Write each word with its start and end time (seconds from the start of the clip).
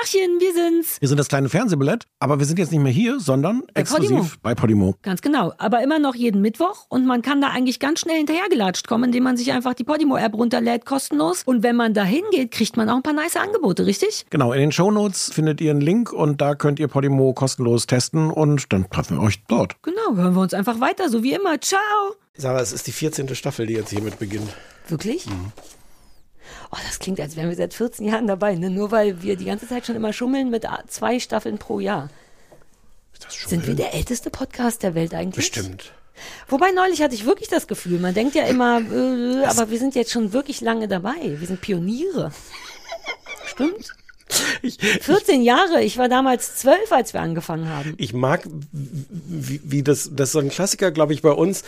Tachchen, 0.00 0.40
wir 0.40 0.52
sind's. 0.52 1.00
Wir 1.00 1.08
sind 1.08 1.18
das 1.18 1.28
kleine 1.28 1.48
Fernsehballett, 1.48 2.04
aber 2.18 2.38
wir 2.38 2.44
sind 2.44 2.58
jetzt 2.58 2.70
nicht 2.70 2.82
mehr 2.82 2.92
hier, 2.92 3.18
sondern 3.18 3.62
Bei 3.72 3.80
exklusiv 3.80 4.10
Podimo. 4.10 4.30
bei 4.42 4.54
Podimo. 4.54 4.94
Ganz 5.02 5.22
genau. 5.22 5.54
Aber 5.56 5.82
immer 5.82 5.98
noch 5.98 6.14
jeden 6.14 6.42
Mittwoch 6.42 6.84
und 6.90 7.06
man 7.06 7.22
kann 7.22 7.40
da 7.40 7.48
eigentlich 7.48 7.80
ganz 7.80 8.00
schnell 8.00 8.18
hinterhergelatscht 8.18 8.86
kommen, 8.88 9.04
indem 9.04 9.22
man 9.24 9.36
sich 9.38 9.52
einfach 9.52 9.72
die 9.72 9.84
Podimo-App 9.84 10.34
runterlädt, 10.34 10.84
kostenlos. 10.84 11.44
Und 11.46 11.62
wenn 11.62 11.76
man 11.76 11.94
da 11.94 12.04
hingeht, 12.04 12.50
kriegt 12.50 12.76
man 12.76 12.90
auch 12.90 12.96
ein 12.96 13.02
paar 13.02 13.14
nice 13.14 13.36
Angebote, 13.36 13.86
richtig? 13.86 14.26
Genau, 14.28 14.52
in 14.52 14.60
den 14.60 14.72
Shownotes 14.72 15.30
findet 15.32 15.62
ihr 15.62 15.70
einen 15.70 15.80
Link 15.80 16.12
und 16.12 16.42
da 16.42 16.54
könnt 16.54 16.78
ihr 16.78 16.88
Podimo 16.88 17.32
kostenlos 17.32 17.86
testen 17.86 18.30
und 18.30 18.72
dann 18.74 18.90
treffen 18.90 19.16
wir 19.16 19.22
euch 19.22 19.42
dort. 19.48 19.76
Genau, 19.82 20.14
hören 20.14 20.34
wir 20.34 20.42
uns 20.42 20.52
einfach 20.52 20.78
weiter, 20.80 21.08
so 21.08 21.22
wie 21.22 21.32
immer. 21.32 21.58
Ciao. 21.60 21.80
Sarah, 22.36 22.60
es 22.60 22.72
ist 22.72 22.86
die 22.86 22.92
14. 22.92 23.34
Staffel, 23.34 23.66
die 23.66 23.74
jetzt 23.74 23.90
hiermit 23.90 24.18
beginnt. 24.18 24.48
Wirklich? 24.88 25.26
Oh, 26.70 26.76
das 26.86 26.98
klingt, 26.98 27.20
als 27.20 27.36
wären 27.36 27.48
wir 27.48 27.56
seit 27.56 27.74
14 27.74 28.06
Jahren 28.06 28.26
dabei, 28.26 28.54
ne? 28.54 28.70
Nur 28.70 28.90
weil 28.90 29.22
wir 29.22 29.36
die 29.36 29.44
ganze 29.44 29.68
Zeit 29.68 29.86
schon 29.86 29.96
immer 29.96 30.12
schummeln 30.12 30.50
mit 30.50 30.66
zwei 30.88 31.18
Staffeln 31.20 31.58
pro 31.58 31.80
Jahr. 31.80 32.08
Ist 33.12 33.24
das 33.24 33.50
Sind 33.50 33.66
wir 33.66 33.74
der 33.74 33.94
älteste 33.94 34.30
Podcast 34.30 34.82
der 34.82 34.94
Welt 34.94 35.14
eigentlich? 35.14 35.50
Bestimmt. 35.50 35.92
Wobei 36.48 36.70
neulich 36.70 37.02
hatte 37.02 37.14
ich 37.14 37.24
wirklich 37.24 37.48
das 37.48 37.66
Gefühl, 37.66 37.98
man 37.98 38.14
denkt 38.14 38.34
ja 38.34 38.44
immer, 38.44 38.80
äh, 38.80 39.44
aber 39.44 39.70
wir 39.70 39.78
sind 39.78 39.94
jetzt 39.94 40.12
schon 40.12 40.32
wirklich 40.32 40.60
lange 40.60 40.88
dabei. 40.88 41.14
Wir 41.22 41.46
sind 41.46 41.60
Pioniere. 41.60 42.32
Stimmt? 43.46 43.92
Ich, 44.62 44.78
14 44.78 45.42
Jahre. 45.42 45.82
Ich 45.82 45.98
war 45.98 46.08
damals 46.08 46.56
zwölf, 46.56 46.90
als 46.90 47.12
wir 47.14 47.20
angefangen 47.20 47.68
haben. 47.68 47.94
ich 47.96 48.12
mag, 48.12 48.42
wie, 48.72 49.60
wie 49.64 49.82
das, 49.82 50.10
das 50.12 50.28
ist 50.30 50.32
so 50.32 50.38
ein 50.40 50.48
Klassiker, 50.48 50.90
glaube 50.90 51.12
ich, 51.12 51.22
bei 51.22 51.30
uns, 51.30 51.62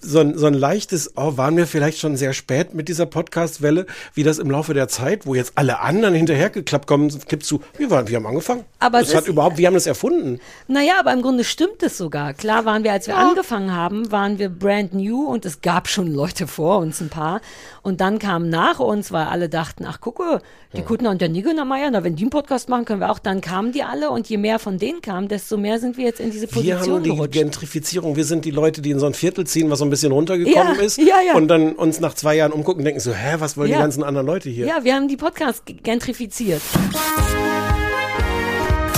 so 0.00 0.20
ein, 0.20 0.38
so 0.38 0.46
ein 0.46 0.54
leichtes, 0.54 1.12
oh, 1.16 1.36
waren 1.36 1.56
wir 1.56 1.66
vielleicht 1.66 1.98
schon 1.98 2.16
sehr 2.16 2.32
spät 2.32 2.72
mit 2.74 2.88
dieser 2.88 3.06
Podcast-Welle, 3.06 3.86
wie 4.14 4.22
das 4.22 4.38
im 4.38 4.50
Laufe 4.50 4.74
der 4.74 4.88
Zeit, 4.88 5.26
wo 5.26 5.34
jetzt 5.34 5.52
alle 5.56 5.80
anderen 5.80 6.14
hinterhergeklappt 6.14 6.86
kommen, 6.86 7.12
gibst 7.28 7.50
du, 7.50 7.60
wir 7.76 7.90
waren, 7.90 8.06
wir 8.08 8.16
haben 8.16 8.26
angefangen. 8.26 8.64
Aber 8.78 9.00
das 9.00 9.08
es 9.08 9.14
hat 9.14 9.22
ist- 9.24 9.28
überhaupt, 9.28 9.58
wir 9.58 9.66
haben 9.66 9.74
das 9.74 9.86
erfunden. 9.86 10.38
Naja, 10.68 10.94
aber 11.00 11.12
im 11.12 11.22
Grunde 11.22 11.42
stimmt 11.44 11.82
es 11.82 11.98
sogar. 11.98 12.34
Klar 12.34 12.64
waren 12.64 12.84
wir, 12.84 12.92
als 12.92 13.06
wir 13.08 13.16
angefangen 13.16 13.74
haben, 13.74 14.12
waren 14.12 14.38
wir 14.38 14.48
brand 14.50 14.94
new 14.94 15.26
und 15.26 15.44
es 15.44 15.60
gab 15.62 15.88
schon 15.88 16.06
Leute 16.12 16.46
vor 16.46 16.78
uns, 16.78 17.00
ein 17.00 17.08
paar. 17.08 17.40
Und 17.82 18.00
dann 18.00 18.18
kamen 18.18 18.48
nach 18.48 18.78
uns, 18.78 19.10
weil 19.12 19.26
alle 19.26 19.48
dachten, 19.48 19.84
ach 19.86 20.00
gucke, 20.00 20.40
die 20.76 20.82
Kuttner 20.82 21.10
und 21.10 21.20
der 21.20 21.28
Niggener 21.28 21.64
na 21.64 22.03
wenn 22.04 22.16
die 22.16 22.22
einen 22.24 22.30
Podcast 22.30 22.68
machen, 22.68 22.84
können 22.84 23.00
wir 23.00 23.10
auch. 23.10 23.18
Dann 23.18 23.40
kamen 23.40 23.72
die 23.72 23.82
alle 23.82 24.10
und 24.10 24.28
je 24.28 24.36
mehr 24.36 24.58
von 24.58 24.78
denen 24.78 25.00
kamen, 25.00 25.26
desto 25.28 25.56
mehr 25.56 25.78
sind 25.80 25.96
wir 25.96 26.04
jetzt 26.04 26.20
in 26.20 26.30
diese 26.30 26.42
Wir 26.42 26.48
Position 26.76 26.94
haben 26.96 27.02
die 27.02 27.10
gerutscht. 27.10 27.32
Gentrifizierung. 27.32 28.14
Wir 28.16 28.24
sind 28.24 28.44
die 28.44 28.50
Leute, 28.50 28.82
die 28.82 28.90
in 28.90 28.98
so 28.98 29.06
ein 29.06 29.14
Viertel 29.14 29.46
ziehen, 29.46 29.70
was 29.70 29.78
so 29.78 29.84
ein 29.84 29.90
bisschen 29.90 30.12
runtergekommen 30.12 30.76
Ja, 30.76 30.82
ist. 30.82 30.98
ja, 30.98 31.20
ja. 31.26 31.34
Und 31.34 31.48
dann 31.48 31.72
uns 31.72 32.00
nach 32.00 32.14
zwei 32.14 32.36
Jahren 32.36 32.52
umgucken 32.52 32.80
und 32.80 32.84
denken 32.84 33.00
so, 33.00 33.12
hä, 33.12 33.36
was 33.38 33.56
wollen 33.56 33.70
Ja. 33.70 33.78
die 33.78 33.82
ganzen 33.82 34.02
anderen 34.04 34.26
Leute 34.26 34.50
hier? 34.50 34.66
Ja, 34.66 34.84
wir 34.84 34.94
haben 34.94 35.08
die 35.08 35.16
Podcasts 35.16 35.62
gentrifiziert. 35.82 36.60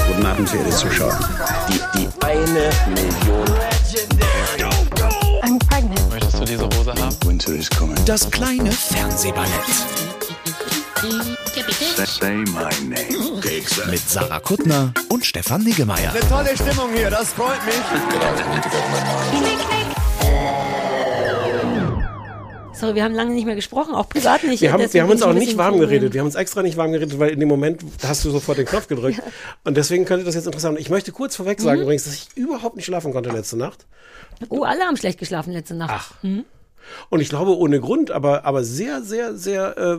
Guten 0.09 0.27
Abend, 0.27 0.49
verehrte 0.49 0.71
Zuschauer. 0.71 1.19
Die, 1.69 1.99
die 1.99 2.09
eine 2.25 2.71
Million. 2.95 3.45
I'm 5.43 5.59
pregnant. 5.69 6.11
Möchtest 6.11 6.41
du 6.41 6.45
diese 6.45 6.65
Hose 6.65 6.93
haben? 6.95 7.17
Winter 7.25 7.53
is 7.55 7.71
coming. 7.71 7.97
Das 8.05 8.29
kleine 8.31 8.73
Fernsehballett 8.73 9.51
Say 10.97 12.37
my 12.37 12.71
name. 12.89 13.41
mit 13.91 14.01
Sarah 14.09 14.41
Kuttner 14.41 14.95
und 15.11 15.27
Stefan 15.27 15.63
Niggemeier. 15.63 16.11
Tolle 16.31 16.57
Stimmung 16.57 16.91
hier, 16.95 17.11
das 17.11 17.35
freut 17.35 17.63
mich. 17.67 17.75
Sorry, 22.73 22.95
wir 22.95 23.05
haben 23.05 23.15
lange 23.15 23.35
nicht 23.35 23.45
mehr 23.45 23.55
gesprochen, 23.55 23.95
auch 23.95 24.09
privat 24.09 24.43
nicht. 24.45 24.61
Wir 24.63 24.73
haben, 24.73 24.91
wir 24.93 25.03
haben 25.03 25.11
uns 25.11 25.23
auch 25.23 25.33
nicht 25.35 25.59
warm 25.59 25.79
geredet. 25.79 26.15
Wir 26.15 26.21
haben 26.21 26.27
uns 26.27 26.35
extra 26.35 26.63
nicht 26.63 26.77
warm 26.79 26.93
geredet, 26.93 27.19
weil 27.19 27.31
in 27.31 27.41
dem 27.41 27.49
Moment 27.49 27.83
hast 28.03 28.25
du 28.25 28.31
sofort 28.31 28.57
den 28.59 28.67
Knopf 28.67 28.87
gedrückt. 28.89 29.23
Und 29.65 29.77
deswegen 29.77 30.07
könnte 30.07 30.25
das 30.25 30.35
jetzt 30.35 30.47
interessant 30.47 30.77
sein. 30.77 30.83
Ich 30.83 30.89
möchte 30.91 31.13
kurz 31.13 31.37
vorweg 31.37 31.59
Mhm. 31.59 31.65
sagen 31.65 31.81
übrigens, 31.83 32.05
dass 32.05 32.15
ich 32.15 32.29
überhaupt 32.37 32.77
nicht 32.77 32.87
schlafen 32.87 33.13
konnte 33.13 33.31
letzte 33.31 33.57
Nacht. 33.59 33.87
Oh, 34.49 34.63
alle 34.65 34.81
haben 34.83 34.97
schlecht 34.97 35.19
geschlafen 35.19 35.53
letzte 35.53 35.75
Nacht. 35.75 35.91
Ach. 35.95 36.13
Und 37.11 37.21
ich 37.21 37.29
glaube 37.29 37.57
ohne 37.57 37.81
Grund, 37.81 38.11
aber, 38.11 38.45
aber 38.47 38.63
sehr, 38.65 39.03
sehr, 39.03 39.35
sehr 39.37 39.77
äh, 39.79 39.99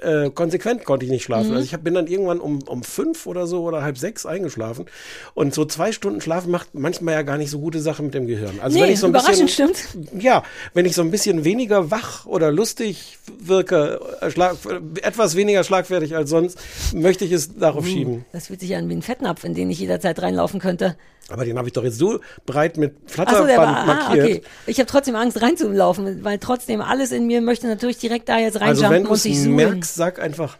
äh, 0.00 0.30
konsequent 0.30 0.84
konnte 0.84 1.04
ich 1.04 1.10
nicht 1.10 1.24
schlafen. 1.24 1.48
Mhm. 1.48 1.54
Also 1.54 1.64
ich 1.64 1.74
hab, 1.74 1.82
bin 1.84 1.94
dann 1.94 2.06
irgendwann 2.06 2.40
um, 2.40 2.62
um 2.62 2.82
fünf 2.82 3.26
oder 3.26 3.46
so 3.46 3.62
oder 3.62 3.82
halb 3.82 3.98
sechs 3.98 4.26
eingeschlafen. 4.26 4.86
Und 5.34 5.54
so 5.54 5.64
zwei 5.64 5.92
Stunden 5.92 6.20
Schlafen 6.20 6.50
macht 6.50 6.74
manchmal 6.74 7.14
ja 7.14 7.22
gar 7.22 7.38
nicht 7.38 7.50
so 7.50 7.58
gute 7.58 7.80
Sachen 7.80 8.06
mit 8.06 8.14
dem 8.14 8.26
Gehirn. 8.26 8.60
Also 8.60 8.76
Nee, 8.76 8.84
wenn 8.84 8.92
ich 8.92 9.00
so 9.00 9.06
ein 9.06 9.10
überraschend 9.10 9.46
bisschen, 9.46 9.74
stimmt. 9.74 10.22
Ja, 10.22 10.42
wenn 10.74 10.86
ich 10.86 10.94
so 10.94 11.02
ein 11.02 11.10
bisschen 11.10 11.44
weniger 11.44 11.90
wach 11.90 12.26
oder 12.26 12.50
lustig 12.52 13.18
wirke, 13.38 14.00
äh, 14.20 14.30
schlag, 14.30 14.56
etwas 15.02 15.36
weniger 15.36 15.64
schlagfertig 15.64 16.14
als 16.16 16.30
sonst, 16.30 16.58
möchte 16.94 17.24
ich 17.24 17.32
es 17.32 17.56
darauf 17.56 17.84
Uh. 17.84 17.88
schieben. 17.88 18.24
Das 18.32 18.48
fühlt 18.48 18.60
sich 18.60 18.74
an 18.76 18.88
wie 18.88 18.94
ein 18.94 19.02
Fettnapf, 19.02 19.44
in 19.44 19.54
den 19.54 19.70
ich 19.70 19.78
jederzeit 19.78 20.20
reinlaufen 20.20 20.60
könnte. 20.60 20.96
Aber 21.28 21.44
den 21.44 21.58
habe 21.58 21.66
ich 21.66 21.72
doch 21.72 21.82
jetzt 21.82 21.98
so 21.98 22.20
breit 22.44 22.76
mit 22.76 22.94
Flatterband 23.06 23.48
der 23.48 23.56
war, 23.58 23.66
ah, 23.66 23.84
markiert. 23.84 24.24
okay. 24.24 24.42
Ich 24.66 24.78
habe 24.78 24.88
trotzdem 24.88 25.16
Angst 25.16 25.42
reinzulaufen, 25.42 26.22
weil 26.22 26.38
trotzdem 26.38 26.80
alles 26.80 27.10
in 27.10 27.26
mir 27.26 27.40
möchte 27.40 27.66
natürlich 27.66 27.98
direkt 27.98 28.28
da 28.28 28.38
jetzt 28.38 28.60
Also 28.62 28.84
reinjumpen 28.84 29.04
du 29.04 29.10
und 29.10 29.16
sich 29.16 29.42
suhlen. 29.42 29.56
Merkst, 29.76 29.94
sag 29.94 30.18
einfach 30.18 30.58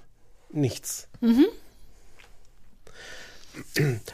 nichts. 0.50 1.08
Mhm. 1.20 1.46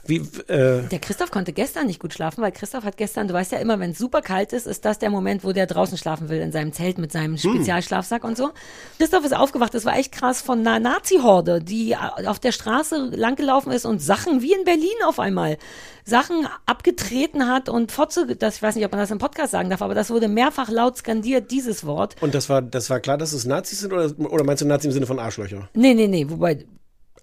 Wie, 0.06 0.16
äh, 0.48 0.82
Der 0.88 0.98
Christoph 1.00 1.30
konnte 1.30 1.52
gestern 1.52 1.86
nicht 1.86 2.00
gut 2.00 2.12
schlafen, 2.14 2.42
weil 2.42 2.52
Christoph 2.52 2.84
hat 2.84 2.96
gestern, 2.96 3.28
du 3.28 3.34
weißt 3.34 3.52
ja 3.52 3.58
immer, 3.58 3.78
wenn 3.80 3.90
es 3.92 3.98
super 3.98 4.22
kalt 4.22 4.52
ist, 4.52 4.66
ist 4.66 4.84
das 4.84 4.98
der 4.98 5.10
Moment, 5.10 5.44
wo 5.44 5.52
der 5.52 5.66
draußen 5.66 5.96
schlafen 5.98 6.28
will, 6.28 6.40
in 6.40 6.52
seinem 6.52 6.72
Zelt 6.72 6.98
mit 6.98 7.12
seinem 7.12 7.36
Hm. 7.36 7.38
Spezialschlafsack 7.54 8.24
und 8.24 8.36
so. 8.36 8.50
Christoph 8.98 9.24
ist 9.24 9.34
aufgewacht, 9.36 9.74
das 9.74 9.84
war 9.84 9.96
echt 9.96 10.12
krass, 10.12 10.40
von 10.42 10.60
einer 10.66 10.78
Nazi-Horde, 10.80 11.60
die 11.60 11.96
auf 11.96 12.38
der 12.38 12.52
Straße 12.52 13.10
langgelaufen 13.14 13.72
ist 13.72 13.84
und 13.84 14.00
Sachen, 14.00 14.42
wie 14.42 14.52
in 14.52 14.64
Berlin 14.64 14.88
auf 15.06 15.18
einmal, 15.18 15.58
Sachen 16.04 16.48
abgetreten 16.66 17.46
hat 17.48 17.68
und 17.68 17.92
Fotze, 17.92 18.26
das, 18.36 18.56
ich 18.56 18.62
weiß 18.62 18.74
nicht, 18.74 18.84
ob 18.84 18.90
man 18.90 19.00
das 19.00 19.10
im 19.12 19.18
Podcast 19.18 19.52
sagen 19.52 19.70
darf, 19.70 19.82
aber 19.82 19.94
das 19.94 20.10
wurde 20.10 20.26
mehrfach 20.28 20.68
laut 20.68 20.96
skandiert, 20.98 21.50
dieses 21.52 21.86
Wort. 21.86 22.16
und 22.20 22.34
das 22.34 22.48
war, 22.48 22.60
das 22.60 22.90
war 22.90 22.98
klar, 23.00 23.18
dass 23.18 23.32
es 23.32 23.44
Nazis 23.44 23.80
sind 23.80 23.92
oder, 23.92 24.12
oder 24.18 24.42
meinst 24.44 24.62
du 24.62 24.66
Nazi 24.66 24.88
im 24.88 24.92
Sinne 24.92 25.06
von 25.06 25.18
Arschlöcher? 25.20 25.68
Nee, 25.74 25.94
nee, 25.94 26.08
nee, 26.08 26.26
wobei, 26.28 26.64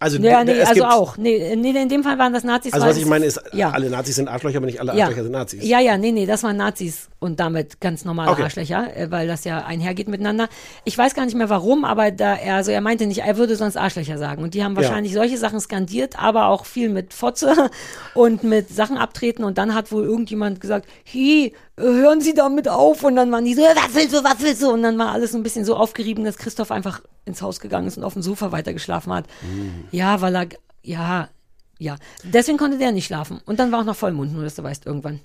Also, 0.01 0.17
ja, 0.19 0.43
nee, 0.45 0.53
es 0.53 0.69
also 0.69 0.81
gibt, 0.81 0.93
auch. 0.93 1.17
Nee, 1.17 1.55
nee, 1.57 1.71
in 1.71 1.89
dem 1.89 2.03
Fall 2.03 2.17
waren 2.17 2.31
das 2.31 2.45
Nazis. 2.45 2.71
Also 2.71 2.87
was 2.87 2.97
ich 2.97 3.05
meine 3.05 3.25
ist, 3.25 3.41
ja. 3.51 3.71
alle 3.71 3.89
Nazis 3.89 4.15
sind 4.15 4.29
Arschlöcher, 4.29 4.57
aber 4.57 4.65
nicht 4.65 4.79
alle 4.79 4.95
ja. 4.95 5.05
Arschlöcher 5.05 5.23
sind 5.23 5.33
Nazis. 5.33 5.63
Ja, 5.63 5.79
ja, 5.79 5.97
nee, 5.97 6.13
nee, 6.13 6.25
das 6.25 6.41
waren 6.43 6.55
Nazis 6.55 7.09
und 7.19 7.39
damit 7.39 7.81
ganz 7.81 8.05
normale 8.05 8.31
Okay. 8.31 8.43
Arschlöcher, 8.43 8.95
äh, 8.95 9.11
weil 9.11 9.27
das 9.27 9.43
ja 9.43 9.65
einhergeht 9.65 10.07
miteinander. 10.07 10.47
Ich 10.85 10.97
weiß 10.97 11.13
gar 11.15 11.25
nicht 11.25 11.35
mehr 11.35 11.49
warum, 11.49 11.83
aber 11.83 12.11
da 12.11 12.35
er, 12.35 12.55
also 12.55 12.71
er 12.71 12.81
meinte 12.81 13.05
nicht, 13.07 13.19
er 13.21 13.37
würde 13.37 13.55
sonst 13.55 13.75
Arschlöcher 13.77 14.17
sagen. 14.17 14.41
Und 14.41 14.53
die 14.53 14.63
haben 14.63 14.75
wahrscheinlich 14.77 15.13
solche 15.13 15.37
Sachen 15.37 15.59
skandiert, 15.59 16.17
aber 16.17 16.47
auch 16.47 16.65
viel 16.65 16.89
mit 16.89 17.13
Fotze 17.13 17.69
und 18.13 18.43
mit 18.43 18.69
Sachen 18.69 18.97
abtreten. 18.97 19.43
Und 19.43 19.57
dann 19.57 19.75
hat 19.75 19.91
wohl 19.91 20.03
irgendjemand 20.03 20.61
gesagt, 20.61 20.87
äh, 21.13 21.51
hören 21.77 22.21
Sie 22.21 22.33
damit 22.33 22.69
auf. 22.69 23.03
Und 23.03 23.15
dann 23.17 23.31
waren 23.31 23.43
die 23.45 23.53
so, 23.53 23.61
"Äh, 23.63 23.75
was 23.75 23.93
willst 23.95 24.13
du, 24.13 24.23
was 24.23 24.39
willst 24.39 24.61
du? 24.61 24.69
Und 24.71 24.83
dann 24.83 24.97
war 24.97 25.11
alles 25.11 25.33
so 25.33 25.37
ein 25.37 25.43
bisschen 25.43 25.65
so 25.65 25.75
aufgerieben, 25.75 26.23
dass 26.23 26.37
Christoph 26.37 26.71
einfach 26.71 27.01
ins 27.25 27.41
Haus 27.41 27.59
gegangen 27.59 27.87
ist 27.87 27.97
und 27.97 28.03
auf 28.05 28.13
dem 28.13 28.21
Sofa 28.21 28.51
weitergeschlafen 28.53 29.13
hat. 29.13 29.25
Ja, 29.91 30.21
weil 30.21 30.35
er, 30.35 30.47
ja, 30.83 31.27
ja. 31.77 31.97
Deswegen 32.23 32.57
konnte 32.57 32.77
der 32.77 32.91
nicht 32.93 33.05
schlafen. 33.07 33.41
Und 33.45 33.59
dann 33.59 33.71
war 33.71 33.81
auch 33.81 33.85
noch 33.85 33.95
Vollmond, 33.95 34.33
nur 34.33 34.43
dass 34.43 34.55
du 34.55 34.63
weißt, 34.63 34.85
irgendwann. 34.85 35.19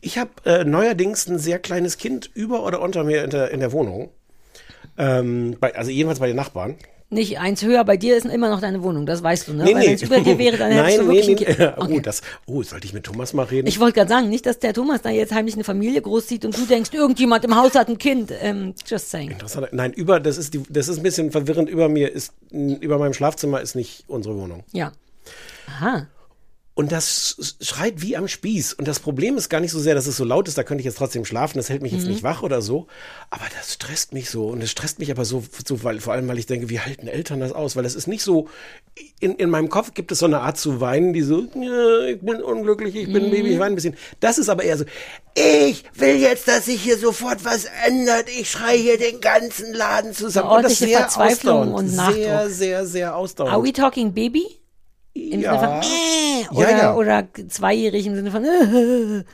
Ich 0.00 0.18
habe 0.18 0.30
äh, 0.44 0.64
neuerdings 0.64 1.26
ein 1.26 1.38
sehr 1.38 1.58
kleines 1.58 1.98
Kind 1.98 2.30
über 2.34 2.64
oder 2.64 2.80
unter 2.80 3.04
mir 3.04 3.24
in 3.24 3.30
der, 3.30 3.50
in 3.50 3.60
der 3.60 3.72
Wohnung. 3.72 4.10
Ähm, 4.96 5.56
bei, 5.60 5.74
also 5.74 5.90
jedenfalls 5.90 6.20
bei 6.20 6.28
den 6.28 6.36
Nachbarn. 6.36 6.76
Nicht 7.10 7.38
eins 7.38 7.62
höher, 7.62 7.84
bei 7.84 7.96
dir 7.96 8.16
ist 8.16 8.24
immer 8.26 8.48
noch 8.48 8.60
deine 8.60 8.82
Wohnung, 8.82 9.06
das 9.06 9.22
weißt 9.22 9.46
du, 9.46 9.52
ne? 9.52 9.64
Nee, 9.64 9.74
Weil 9.74 9.80
nee. 9.80 9.86
wenn 9.86 9.94
es 9.94 10.02
über 10.02 10.20
dir 10.20 10.38
wäre, 10.38 10.56
dann 10.56 10.72
hättest 10.72 10.98
Nein, 10.98 11.06
du 11.06 11.12
wirklich 11.12 11.38
nee, 11.38 11.56
nee. 11.58 11.72
Okay. 11.76 11.94
Oh, 11.96 12.00
das, 12.00 12.22
oh, 12.46 12.62
sollte 12.62 12.86
ich 12.86 12.92
mit 12.92 13.04
Thomas 13.04 13.34
mal 13.34 13.44
reden? 13.44 13.68
Ich 13.68 13.78
wollte 13.78 14.00
gerade 14.00 14.08
sagen, 14.08 14.30
nicht, 14.30 14.46
dass 14.46 14.58
der 14.58 14.72
Thomas 14.72 15.02
da 15.02 15.10
jetzt 15.10 15.32
heimlich 15.32 15.54
eine 15.54 15.64
Familie 15.64 16.00
großzieht 16.00 16.44
und 16.44 16.56
du 16.56 16.64
denkst, 16.64 16.90
irgendjemand 16.92 17.44
im 17.44 17.54
Haus 17.54 17.74
hat 17.74 17.88
ein 17.88 17.98
Kind. 17.98 18.32
Ähm, 18.40 18.74
just 18.86 19.10
saying. 19.10 19.30
Interessant. 19.30 19.68
Nein, 19.72 19.92
über, 19.92 20.18
das 20.18 20.38
ist 20.38 20.54
die, 20.54 20.62
das 20.68 20.88
ist 20.88 20.96
ein 20.96 21.02
bisschen 21.02 21.30
verwirrend. 21.30 21.68
Über 21.68 21.88
mir 21.88 22.10
ist, 22.10 22.32
über 22.50 22.98
meinem 22.98 23.12
Schlafzimmer 23.12 23.60
ist 23.60 23.76
nicht 23.76 24.04
unsere 24.08 24.36
Wohnung. 24.36 24.64
Ja. 24.72 24.90
Aha. 25.68 26.08
Und 26.76 26.90
das 26.90 27.36
sch- 27.40 27.64
schreit 27.64 28.02
wie 28.02 28.16
am 28.16 28.26
Spieß. 28.26 28.72
Und 28.74 28.88
das 28.88 28.98
Problem 28.98 29.36
ist 29.36 29.48
gar 29.48 29.60
nicht 29.60 29.70
so 29.70 29.78
sehr, 29.78 29.94
dass 29.94 30.08
es 30.08 30.16
so 30.16 30.24
laut 30.24 30.48
ist, 30.48 30.58
da 30.58 30.64
könnte 30.64 30.80
ich 30.82 30.86
jetzt 30.86 30.98
trotzdem 30.98 31.24
schlafen, 31.24 31.56
das 31.56 31.68
hält 31.68 31.82
mich 31.82 31.92
Mhm. 31.92 31.98
jetzt 31.98 32.08
nicht 32.08 32.22
wach 32.24 32.42
oder 32.42 32.62
so. 32.62 32.88
Aber 33.30 33.44
das 33.56 33.74
stresst 33.74 34.12
mich 34.12 34.28
so. 34.28 34.46
Und 34.48 34.60
es 34.60 34.72
stresst 34.72 34.98
mich 34.98 35.12
aber 35.12 35.24
so, 35.24 35.44
so 35.64 35.84
weil, 35.84 36.00
vor 36.00 36.14
allem, 36.14 36.26
weil 36.26 36.36
ich 36.38 36.46
denke, 36.46 36.68
wie 36.70 36.80
halten 36.80 37.06
Eltern 37.06 37.38
das 37.38 37.52
aus? 37.52 37.76
Weil 37.76 37.84
es 37.84 37.94
ist 37.94 38.08
nicht 38.08 38.24
so, 38.24 38.48
in, 39.20 39.36
in 39.36 39.50
meinem 39.50 39.68
Kopf 39.68 39.94
gibt 39.94 40.10
es 40.10 40.18
so 40.18 40.26
eine 40.26 40.40
Art 40.40 40.58
zu 40.58 40.80
weinen, 40.80 41.12
die 41.12 41.22
so, 41.22 41.42
ich 41.44 42.20
bin 42.20 42.42
unglücklich, 42.42 42.96
ich 42.96 43.12
bin 43.12 43.26
ein 43.26 43.30
Baby, 43.30 43.50
ich 43.52 43.58
weine 43.60 43.74
ein 43.74 43.76
bisschen. 43.76 43.96
Das 44.18 44.38
ist 44.38 44.48
aber 44.48 44.64
eher 44.64 44.78
so, 44.78 44.84
ich 45.36 45.84
will 45.94 46.16
jetzt, 46.16 46.48
dass 46.48 46.64
sich 46.64 46.82
hier 46.82 46.98
sofort 46.98 47.44
was 47.44 47.66
ändert. 47.86 48.28
Ich 48.28 48.50
schreie 48.50 48.78
hier 48.78 48.98
den 48.98 49.20
ganzen 49.20 49.72
Laden 49.74 50.12
zusammen. 50.12 50.48
Und 50.48 50.64
das 50.64 50.72
ordentliche 50.72 50.86
sehr 50.86 50.98
Verzweiflung 50.98 51.72
ausdauernd. 51.72 52.08
und 52.08 52.14
Sehr, 52.16 52.50
sehr, 52.50 52.86
sehr 52.86 53.16
ausdauernd. 53.16 53.54
Are 53.54 53.62
we 53.62 53.72
talking 53.72 54.12
baby? 54.12 54.44
Im 55.14 55.40
Ja. 55.40 55.58
Sinne 55.58 55.82
von 55.82 55.82
äh, 55.82 56.42
Ja, 56.42 56.50
oder, 56.50 56.70
ja. 56.78 56.94
oder 56.94 57.28
zweijährig 57.48 58.06
im 58.06 58.14
Sinne 58.16 58.30
von 58.30 58.44
äh, 58.44 59.24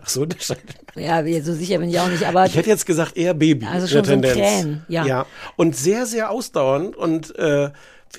Ach 0.00 0.08
so, 0.08 0.24
das 0.26 0.44
scheint. 0.44 0.60
ja, 0.96 1.22
so 1.42 1.52
sicher 1.54 1.78
bin 1.78 1.88
ich 1.88 2.00
auch 2.00 2.08
nicht, 2.08 2.24
aber 2.24 2.46
Ich 2.46 2.56
hätte 2.56 2.70
jetzt 2.70 2.86
gesagt 2.86 3.16
eher 3.16 3.34
Baby. 3.34 3.66
Also 3.66 3.86
schon 3.86 4.04
so 4.04 4.12
ein. 4.12 4.22
Krähen, 4.22 4.84
ja. 4.88 5.04
ja. 5.06 5.26
Und 5.56 5.76
sehr, 5.76 6.06
sehr 6.06 6.30
ausdauernd 6.30 6.96
und 6.96 7.36
äh, 7.38 7.70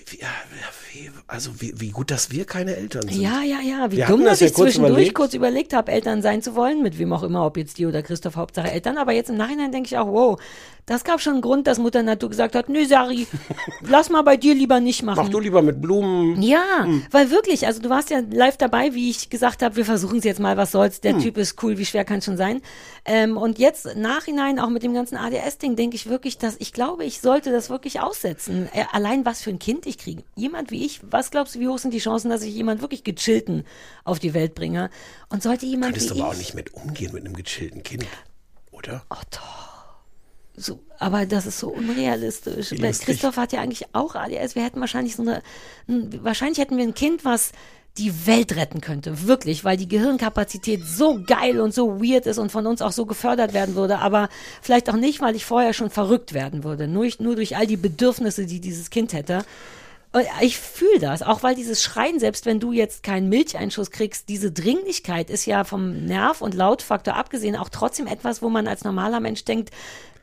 wie, 0.07 0.19
ja, 0.19 0.27
wie, 0.93 1.09
also 1.27 1.51
wie, 1.61 1.73
wie 1.77 1.89
gut, 1.89 2.11
dass 2.11 2.31
wir 2.31 2.45
keine 2.45 2.75
Eltern 2.75 3.03
sind. 3.09 3.21
Ja, 3.21 3.41
ja, 3.43 3.59
ja. 3.61 3.91
Wie 3.91 3.97
Wir 3.97 4.05
dumm, 4.07 4.21
dass 4.23 4.39
das 4.39 4.39
ja 4.41 4.47
ich 4.47 4.53
kurz 4.53 4.67
zwischendurch 4.67 4.91
überlegt. 4.93 5.15
kurz 5.15 5.33
überlegt 5.33 5.73
habe, 5.73 5.91
Eltern 5.91 6.21
sein 6.21 6.41
zu 6.41 6.55
wollen, 6.55 6.81
mit 6.81 6.97
wem 6.99 7.11
auch 7.13 7.23
immer, 7.23 7.45
ob 7.45 7.57
jetzt 7.57 7.77
die 7.77 7.85
oder 7.85 8.01
Christoph, 8.03 8.35
Hauptsache 8.35 8.69
Eltern. 8.71 8.97
Aber 8.97 9.11
jetzt 9.13 9.29
im 9.29 9.37
Nachhinein 9.37 9.71
denke 9.71 9.87
ich 9.87 9.97
auch, 9.97 10.07
wow, 10.07 10.39
das 10.87 11.03
gab 11.03 11.19
schon 11.19 11.33
einen 11.33 11.41
Grund, 11.41 11.65
dass 11.67 11.79
Mutter 11.79 12.03
Natur 12.03 12.29
gesagt 12.29 12.53
hat, 12.55 12.69
nö, 12.69 12.85
Sari, 12.85 13.25
lass 13.81 14.09
mal 14.09 14.21
bei 14.21 14.37
dir 14.37 14.53
lieber 14.53 14.79
nicht 14.79 15.01
machen. 15.01 15.21
Mach 15.23 15.29
du 15.29 15.39
lieber 15.39 15.61
mit 15.63 15.81
Blumen. 15.81 16.41
Ja, 16.43 16.83
Hm. 16.83 17.03
weil 17.11 17.31
wirklich, 17.31 17.65
also 17.65 17.81
du 17.81 17.89
warst 17.89 18.09
ja 18.11 18.21
live 18.29 18.57
dabei, 18.57 18.93
wie 18.93 19.09
ich 19.09 19.29
gesagt 19.29 19.63
habe, 19.63 19.75
wir 19.77 19.85
versuchen 19.85 20.19
es 20.19 20.23
jetzt 20.23 20.39
mal, 20.39 20.57
was 20.57 20.71
soll's, 20.71 20.97
Hm. 20.97 21.01
der 21.01 21.17
Typ 21.19 21.37
ist 21.37 21.61
cool, 21.63 21.77
wie 21.79 21.85
schwer 21.85 22.05
kann 22.05 22.21
schon 22.21 22.37
sein. 22.37 22.61
Ähm, 23.05 23.37
und 23.37 23.57
jetzt 23.59 23.95
nachhinein, 23.95 24.59
auch 24.59 24.69
mit 24.69 24.83
dem 24.83 24.93
ganzen 24.93 25.15
ADS-Ding, 25.17 25.75
denke 25.75 25.95
ich 25.95 26.07
wirklich, 26.07 26.37
dass 26.37 26.55
ich 26.59 26.71
glaube, 26.73 27.03
ich 27.03 27.19
sollte 27.21 27.51
das 27.51 27.69
wirklich 27.69 27.99
aussetzen. 28.01 28.69
Äh, 28.73 28.85
allein 28.91 29.25
was 29.25 29.41
für 29.41 29.49
ein 29.49 29.59
Kind 29.59 29.85
ich 29.87 29.97
kriege. 29.97 30.23
Jemand 30.35 30.69
wie 30.71 30.85
ich, 30.85 31.01
was 31.09 31.31
glaubst 31.31 31.55
du, 31.55 31.59
wie 31.59 31.67
hoch 31.67 31.79
sind 31.79 31.93
die 31.93 31.99
Chancen, 31.99 32.29
dass 32.29 32.43
ich 32.43 32.53
jemand 32.53 32.81
wirklich 32.81 33.03
gechillten 33.03 33.63
auf 34.03 34.19
die 34.19 34.33
Welt 34.33 34.53
bringe? 34.55 34.89
Und 35.29 35.41
sollte 35.41 35.65
jemand 35.65 35.93
Könntest 35.93 36.13
wie 36.13 36.19
du 36.19 36.23
aber 36.23 36.31
ich, 36.33 36.35
auch 36.35 36.39
nicht 36.39 36.53
mit 36.55 36.73
umgehen 36.75 37.11
mit 37.13 37.25
einem 37.25 37.33
gechillten 37.35 37.81
Kind, 37.83 38.05
oder? 38.71 39.03
So, 40.57 40.79
aber 40.99 41.25
das 41.25 41.45
ist 41.45 41.59
so 41.59 41.69
unrealistisch. 41.69 42.69
Christoph 43.05 43.37
hat 43.37 43.51
ja 43.53 43.61
eigentlich 43.61 43.87
auch 43.93 44.15
ADS. 44.15 44.55
Wir 44.55 44.63
hätten 44.63 44.79
wahrscheinlich 44.79 45.15
so 45.15 45.23
eine, 45.23 45.41
wahrscheinlich 45.87 46.59
hätten 46.59 46.77
wir 46.77 46.83
ein 46.83 46.93
Kind, 46.93 47.25
was 47.25 47.51
die 47.97 48.27
Welt 48.27 48.55
retten 48.55 48.81
könnte. 48.81 49.25
Wirklich, 49.27 49.63
weil 49.63 49.77
die 49.77 49.87
Gehirnkapazität 49.87 50.85
so 50.85 51.21
geil 51.25 51.61
und 51.61 51.73
so 51.73 52.01
weird 52.01 52.25
ist 52.25 52.37
und 52.37 52.51
von 52.51 52.67
uns 52.67 52.81
auch 52.81 52.91
so 52.91 53.05
gefördert 53.05 53.53
werden 53.53 53.75
würde. 53.75 53.99
Aber 53.99 54.29
vielleicht 54.61 54.89
auch 54.89 54.97
nicht, 54.97 55.21
weil 55.21 55.35
ich 55.35 55.45
vorher 55.45 55.73
schon 55.73 55.89
verrückt 55.89 56.33
werden 56.33 56.63
würde. 56.63 56.87
Nur, 56.87 57.07
nur 57.19 57.35
durch 57.35 57.55
all 57.55 57.67
die 57.67 57.77
Bedürfnisse, 57.77 58.45
die 58.45 58.59
dieses 58.59 58.89
Kind 58.89 59.13
hätte. 59.13 59.45
Und 60.11 60.23
Ich 60.41 60.57
fühle 60.57 60.99
das, 60.99 61.21
auch 61.21 61.43
weil 61.43 61.55
dieses 61.55 61.83
Schreien, 61.83 62.19
selbst 62.19 62.45
wenn 62.45 62.59
du 62.59 62.71
jetzt 62.71 63.03
keinen 63.03 63.27
Milcheinschuss 63.27 63.91
kriegst, 63.91 64.29
diese 64.29 64.51
Dringlichkeit 64.51 65.29
ist 65.29 65.45
ja 65.45 65.63
vom 65.63 66.05
Nerv- 66.05 66.41
und 66.41 66.53
Lautfaktor 66.53 67.15
abgesehen 67.15 67.55
auch 67.55 67.69
trotzdem 67.69 68.07
etwas, 68.07 68.41
wo 68.41 68.49
man 68.49 68.67
als 68.67 68.83
normaler 68.83 69.19
Mensch 69.19 69.43
denkt, 69.43 69.71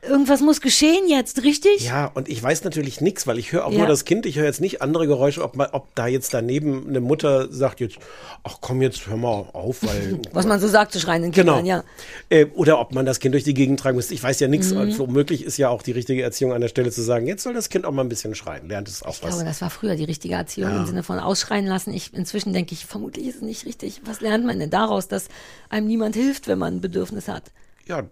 irgendwas 0.07 0.41
muss 0.41 0.61
geschehen 0.61 1.07
jetzt, 1.07 1.43
richtig? 1.43 1.85
Ja, 1.85 2.11
und 2.13 2.27
ich 2.29 2.41
weiß 2.41 2.63
natürlich 2.63 3.01
nichts, 3.01 3.25
weil 3.27 3.37
ich 3.39 3.51
höre 3.51 3.65
auch 3.65 3.71
Ja. 3.71 3.79
nur 3.79 3.87
das 3.87 4.05
Kind, 4.05 4.25
ich 4.25 4.37
höre 4.37 4.45
jetzt 4.45 4.61
nicht 4.61 4.81
andere 4.81 5.07
Geräusche, 5.07 5.43
ob, 5.43 5.55
man, 5.55 5.69
ob 5.71 5.93
da 5.95 6.07
jetzt 6.07 6.33
daneben 6.33 6.87
eine 6.89 6.99
Mutter 7.01 7.51
sagt 7.51 7.79
jetzt, 7.79 7.97
ach 8.43 8.57
komm 8.61 8.81
jetzt, 8.81 9.07
hör 9.07 9.17
mal 9.17 9.45
auf, 9.53 9.83
weil... 9.83 10.19
Was 10.33 10.45
man 10.45 10.59
so 10.59 10.67
sagt 10.67 10.91
zu 10.91 10.99
schreien 10.99 11.21
den 11.21 11.31
Genau. 11.31 11.57
Kindern, 11.57 11.65
ja. 11.65 11.83
Äh, 12.29 12.45
oder 12.53 12.79
ob 12.79 12.93
man 12.93 13.05
das 13.05 13.19
Kind 13.19 13.33
durch 13.33 13.43
die 13.43 13.53
Gegend 13.53 13.79
tragen 13.79 13.95
muss. 13.95 14.11
Ich 14.11 14.21
weiß 14.21 14.39
ja 14.39 14.47
nichts. 14.47 14.71
Mhm. 14.71 14.77
Also 14.77 15.07
möglich 15.07 15.43
ist 15.43 15.57
ja 15.57 15.69
auch 15.69 15.81
die 15.81 15.91
richtige 15.91 16.21
Erziehung 16.21 16.53
an 16.53 16.61
der 16.61 16.67
Stelle 16.67 16.91
zu 16.91 17.01
sagen, 17.01 17.25
jetzt 17.27 17.43
soll 17.43 17.53
das 17.53 17.69
Kind 17.69 17.85
auch 17.85 17.91
mal 17.91 18.01
ein 18.03 18.09
bisschen 18.09 18.35
schreien. 18.35 18.67
Lernt 18.67 18.87
es 18.87 19.03
auch 19.03 19.13
Ich 19.15 19.23
was. 19.23 19.29
glaube, 19.31 19.45
das 19.45 19.61
war 19.61 19.69
früher 19.69 19.95
die 19.95 20.03
richtige 20.05 20.35
Erziehung 20.35 20.75
im 20.75 20.85
Sinne 20.85 21.03
von 21.03 21.19
ausschreien 21.19 21.65
lassen. 21.65 21.93
Ich, 21.93 22.13
inzwischen 22.13 22.51
denke 22.53 22.73
ich, 22.73 22.85
vermutlich 22.85 23.27
ist 23.27 23.35
es 23.37 23.41
nicht 23.41 23.65
richtig. 23.65 24.01
Was 24.05 24.21
lernt 24.21 24.45
man 24.45 24.59
denn 24.59 24.69
daraus, 24.69 25.07
dass 25.07 25.27
einem 25.69 25.87
niemand 25.87 26.15
hilft, 26.15 26.47
wenn 26.47 26.59
man 26.59 26.75
ein 26.75 26.81
Bedürfnis 26.81 27.27
hat? 27.27 27.43
Ja, 27.87 28.03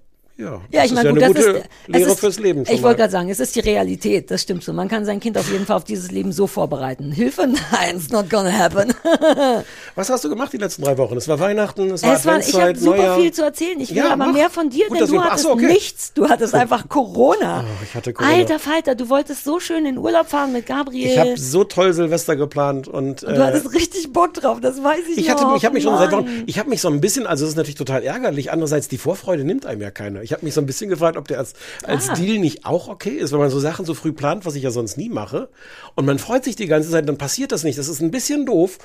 ja. 0.42 0.62
Ja, 0.72 0.82
das 0.82 0.86
ich 0.86 0.92
meine, 0.94 1.10
ist 1.10 1.16
gut, 1.16 1.22
ja 1.22 1.28
das 1.28 1.46
eine 1.46 1.54
gute 1.54 1.60
ist, 1.60 1.88
Lehre 1.88 2.12
ist, 2.12 2.20
fürs 2.20 2.40
Leben. 2.40 2.64
Ich 2.70 2.82
wollte 2.82 2.98
gerade 3.00 3.12
sagen, 3.12 3.30
es 3.30 3.40
ist 3.40 3.56
die 3.56 3.60
Realität, 3.60 4.32
das 4.32 4.42
stimmt 4.42 4.64
so. 4.64 4.74
Man 4.74 4.88
kann 4.88 5.06
sein 5.06 5.20
Kind 5.20 5.38
auf 5.38 5.52
jeden 5.52 5.66
Fall 5.66 5.78
auf 5.78 5.84
dieses 5.84 6.12
Leben 6.12 6.32
so 6.32 6.48
vorbereiten. 6.48 7.12
Hilfe? 7.22 7.48
Nein, 7.48 7.96
it's 7.98 8.10
not 8.10 8.30
gonna 8.30 8.52
happen. 8.52 8.94
Was 9.96 10.10
hast 10.10 10.24
du 10.24 10.30
gemacht 10.30 10.54
die 10.54 10.58
letzten 10.58 10.84
drei 10.84 10.98
Wochen? 10.98 11.18
Es 11.18 11.28
war 11.28 11.40
Weihnachten, 11.40 11.92
es 11.92 12.04
war 12.04 12.16
Es 12.16 12.26
war, 12.26 12.40
ich 12.40 12.54
habe 12.60 12.78
super 12.78 13.16
viel 13.18 13.32
zu 13.32 13.44
erzählen. 13.44 13.80
Ich 13.80 13.92
will 13.92 13.98
Ja, 13.98 14.14
aber 14.14 14.28
mach. 14.28 14.34
mehr 14.34 14.50
von 14.50 14.70
dir, 14.70 14.88
Gut, 14.88 15.00
denn 15.00 15.08
du 15.08 15.22
hattest 15.22 15.44
so, 15.44 15.52
okay. 15.52 15.68
nichts. 15.68 16.14
Du 16.14 16.28
hattest 16.30 16.54
einfach 16.62 16.90
Corona. 16.90 17.64
Oh, 17.66 17.84
ich 17.84 17.94
hatte 17.96 18.14
Corona. 18.14 18.34
Alter 18.36 18.60
Falter, 18.60 18.96
du 18.96 19.10
wolltest 19.10 19.44
so 19.44 19.60
schön 19.60 19.86
in 19.86 19.98
Urlaub 19.98 20.28
fahren 20.28 20.54
mit 20.54 20.66
Gabriel. 20.66 21.08
Ich 21.12 21.18
habe 21.20 21.38
so 21.38 21.64
toll 21.64 21.94
Silvester 21.94 22.36
geplant 22.36 22.88
und 22.88 23.22
du 23.22 23.28
äh, 23.28 23.38
hattest 23.40 23.74
richtig 23.74 24.12
Bock 24.12 24.34
drauf, 24.34 24.60
das 24.62 24.82
weiß 24.84 25.00
ich 25.12 25.18
ich 25.18 25.30
hatte, 25.30 25.44
noch. 25.44 25.56
ich 25.58 25.66
habe 25.66 25.74
mich 25.74 25.84
schon 25.84 25.98
seit 25.98 26.12
Wochen, 26.12 26.28
ich 26.46 26.58
habe 26.60 26.70
mich 26.70 26.82
so 26.82 26.88
ein 26.90 27.02
bisschen, 27.02 27.28
also 27.28 27.46
es 27.46 27.52
ist 27.52 27.58
natürlich 27.58 27.76
total 27.76 28.04
ärgerlich. 28.04 28.52
Andererseits 28.52 28.88
die 28.88 28.98
Vorfreude 28.98 29.44
nimmt 29.44 29.66
einem 29.66 29.82
ja 29.82 29.92
keiner. 29.92 30.22
Ich 30.22 30.31
habe 30.34 30.46
mich 30.46 30.54
so 30.54 30.62
ein 30.62 30.66
bisschen 30.66 30.90
gefragt, 30.90 31.18
ob 31.18 31.28
der 31.28 31.40
als, 31.40 31.54
als 31.84 32.10
Ah. 32.10 32.14
Deal 32.16 32.40
nicht 32.40 32.66
auch 32.66 32.88
okay 32.88 33.12
ist, 33.18 33.32
wenn 33.32 33.40
man 33.40 33.50
so 33.50 33.60
Sachen 33.60 33.86
so 33.86 33.94
früh 33.94 34.12
plant, 34.14 34.46
was 34.46 34.56
ich 34.56 34.64
ja 34.64 34.72
sonst 34.72 34.98
nie 34.98 35.10
mache. 35.10 35.50
Und 35.96 36.06
man 36.06 36.20
freut 36.20 36.44
sich 36.44 36.56
die 36.56 36.68
ganze 36.68 36.90
Zeit, 36.90 37.08
dann 37.08 37.18
passiert 37.18 37.52
das 37.52 37.64
nicht. 37.64 37.78
Das 37.78 37.88
ist 37.88 38.02
ein 38.02 38.12
bisschen 38.12 38.46
doof. 38.46 38.78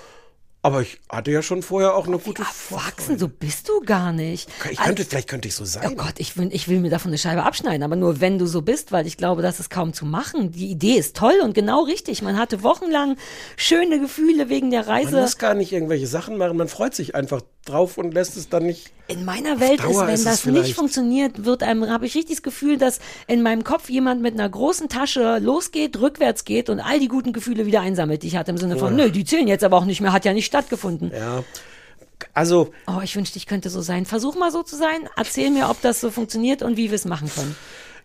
Aber 0.62 0.81
ich 0.82 0.98
hatte 1.08 1.31
ja 1.31 1.43
schon 1.43 1.62
vorher 1.62 1.94
auch 1.94 2.08
eine 2.08 2.19
gute 2.19 2.43
Erwachsen, 2.43 3.19
so 3.20 3.28
bist 3.28 3.69
du 3.69 3.82
gar 3.82 4.10
nicht. 4.12 4.48
Ich 4.69 4.78
könnte, 4.78 5.04
vielleicht 5.04 5.28
könnte 5.28 5.46
ich 5.46 5.54
so 5.54 5.64
sein. 5.64 5.90
Oh 5.93 5.94
Gott, 5.94 6.14
ich 6.19 6.37
will, 6.37 6.48
ich 6.50 6.66
will 6.66 6.81
mir 6.81 6.90
davon 6.90 7.10
eine 7.10 7.19
Scheibe 7.19 7.44
abschneiden, 7.44 7.84
aber 7.84 7.94
nur 7.94 8.20
wenn 8.20 8.37
du 8.38 8.46
so 8.46 8.62
bist, 8.62 8.90
weil 8.90 9.06
ich 9.06 9.16
glaube, 9.16 9.43
das 9.43 9.60
ist 9.60 9.70
kaum 9.70 9.93
zu 9.93 10.06
machen. 10.06 10.50
Die 10.50 10.66
Idee 10.69 10.94
ist 10.94 11.14
toll 11.16 11.34
und 11.44 11.54
genau 11.54 11.84
richtig. 11.84 12.20
Man 12.22 12.37
hatte 12.37 12.64
wochenlang 12.64 13.16
schöne 13.56 14.00
Gefühle 14.00 14.48
wegen 14.48 14.72
der 14.72 14.81
Man 14.87 14.88
Reise. 14.88 15.20
muss 15.20 15.38
gar 15.38 15.54
nicht 15.54 15.70
irgendwelche 15.72 16.08
Sachen 16.08 16.37
machen, 16.37 16.56
man 16.56 16.69
freut 16.69 16.96
sich 16.96 17.14
einfach 17.14 17.43
drauf 17.68 17.98
und 17.98 18.14
lässt 18.14 18.36
es 18.36 18.48
dann 18.48 18.64
nicht. 18.64 18.92
In 19.08 19.24
meiner 19.24 19.60
Welt 19.60 19.84
ist, 19.84 19.98
wenn 20.00 20.08
ist 20.08 20.26
das 20.26 20.44
nicht 20.46 20.74
funktioniert, 20.74 21.44
wird 21.44 21.62
einem, 21.62 21.88
habe 21.88 22.06
ich 22.06 22.14
richtig 22.14 22.36
das 22.36 22.42
Gefühl, 22.42 22.76
dass 22.78 22.98
in 23.26 23.42
meinem 23.42 23.62
Kopf 23.62 23.88
jemand 23.88 24.22
mit 24.22 24.34
einer 24.34 24.48
großen 24.48 24.88
Tasche 24.88 25.38
losgeht, 25.38 26.00
rückwärts 26.00 26.44
geht 26.44 26.68
und 26.70 26.80
all 26.80 26.98
die 26.98 27.08
guten 27.08 27.32
Gefühle 27.32 27.66
wieder 27.66 27.80
einsammelt, 27.80 28.22
die 28.22 28.28
ich 28.28 28.36
hatte 28.36 28.50
im 28.50 28.58
Sinne 28.58 28.78
von, 28.78 28.96
nö, 28.96 29.10
die 29.10 29.24
zählen 29.24 29.46
jetzt 29.46 29.62
aber 29.64 29.76
auch 29.76 29.84
nicht 29.84 30.00
mehr, 30.00 30.12
hat 30.12 30.24
ja 30.24 30.32
nicht 30.32 30.46
stattgefunden. 30.46 31.12
Ja. 31.14 31.44
Also, 32.32 32.72
Oh, 32.86 33.00
ich 33.02 33.14
wünschte, 33.14 33.38
ich 33.38 33.46
könnte 33.46 33.70
so 33.70 33.82
sein. 33.82 34.06
Versuch 34.06 34.36
mal 34.36 34.50
so 34.50 34.62
zu 34.62 34.76
sein. 34.76 35.08
Erzähl 35.16 35.50
mir, 35.50 35.69
ob 35.69 35.80
das 35.82 36.00
so 36.00 36.10
funktioniert 36.10 36.62
und 36.62 36.76
wie 36.76 36.90
wir 36.90 36.94
es 36.94 37.04
machen 37.04 37.30
können. 37.34 37.54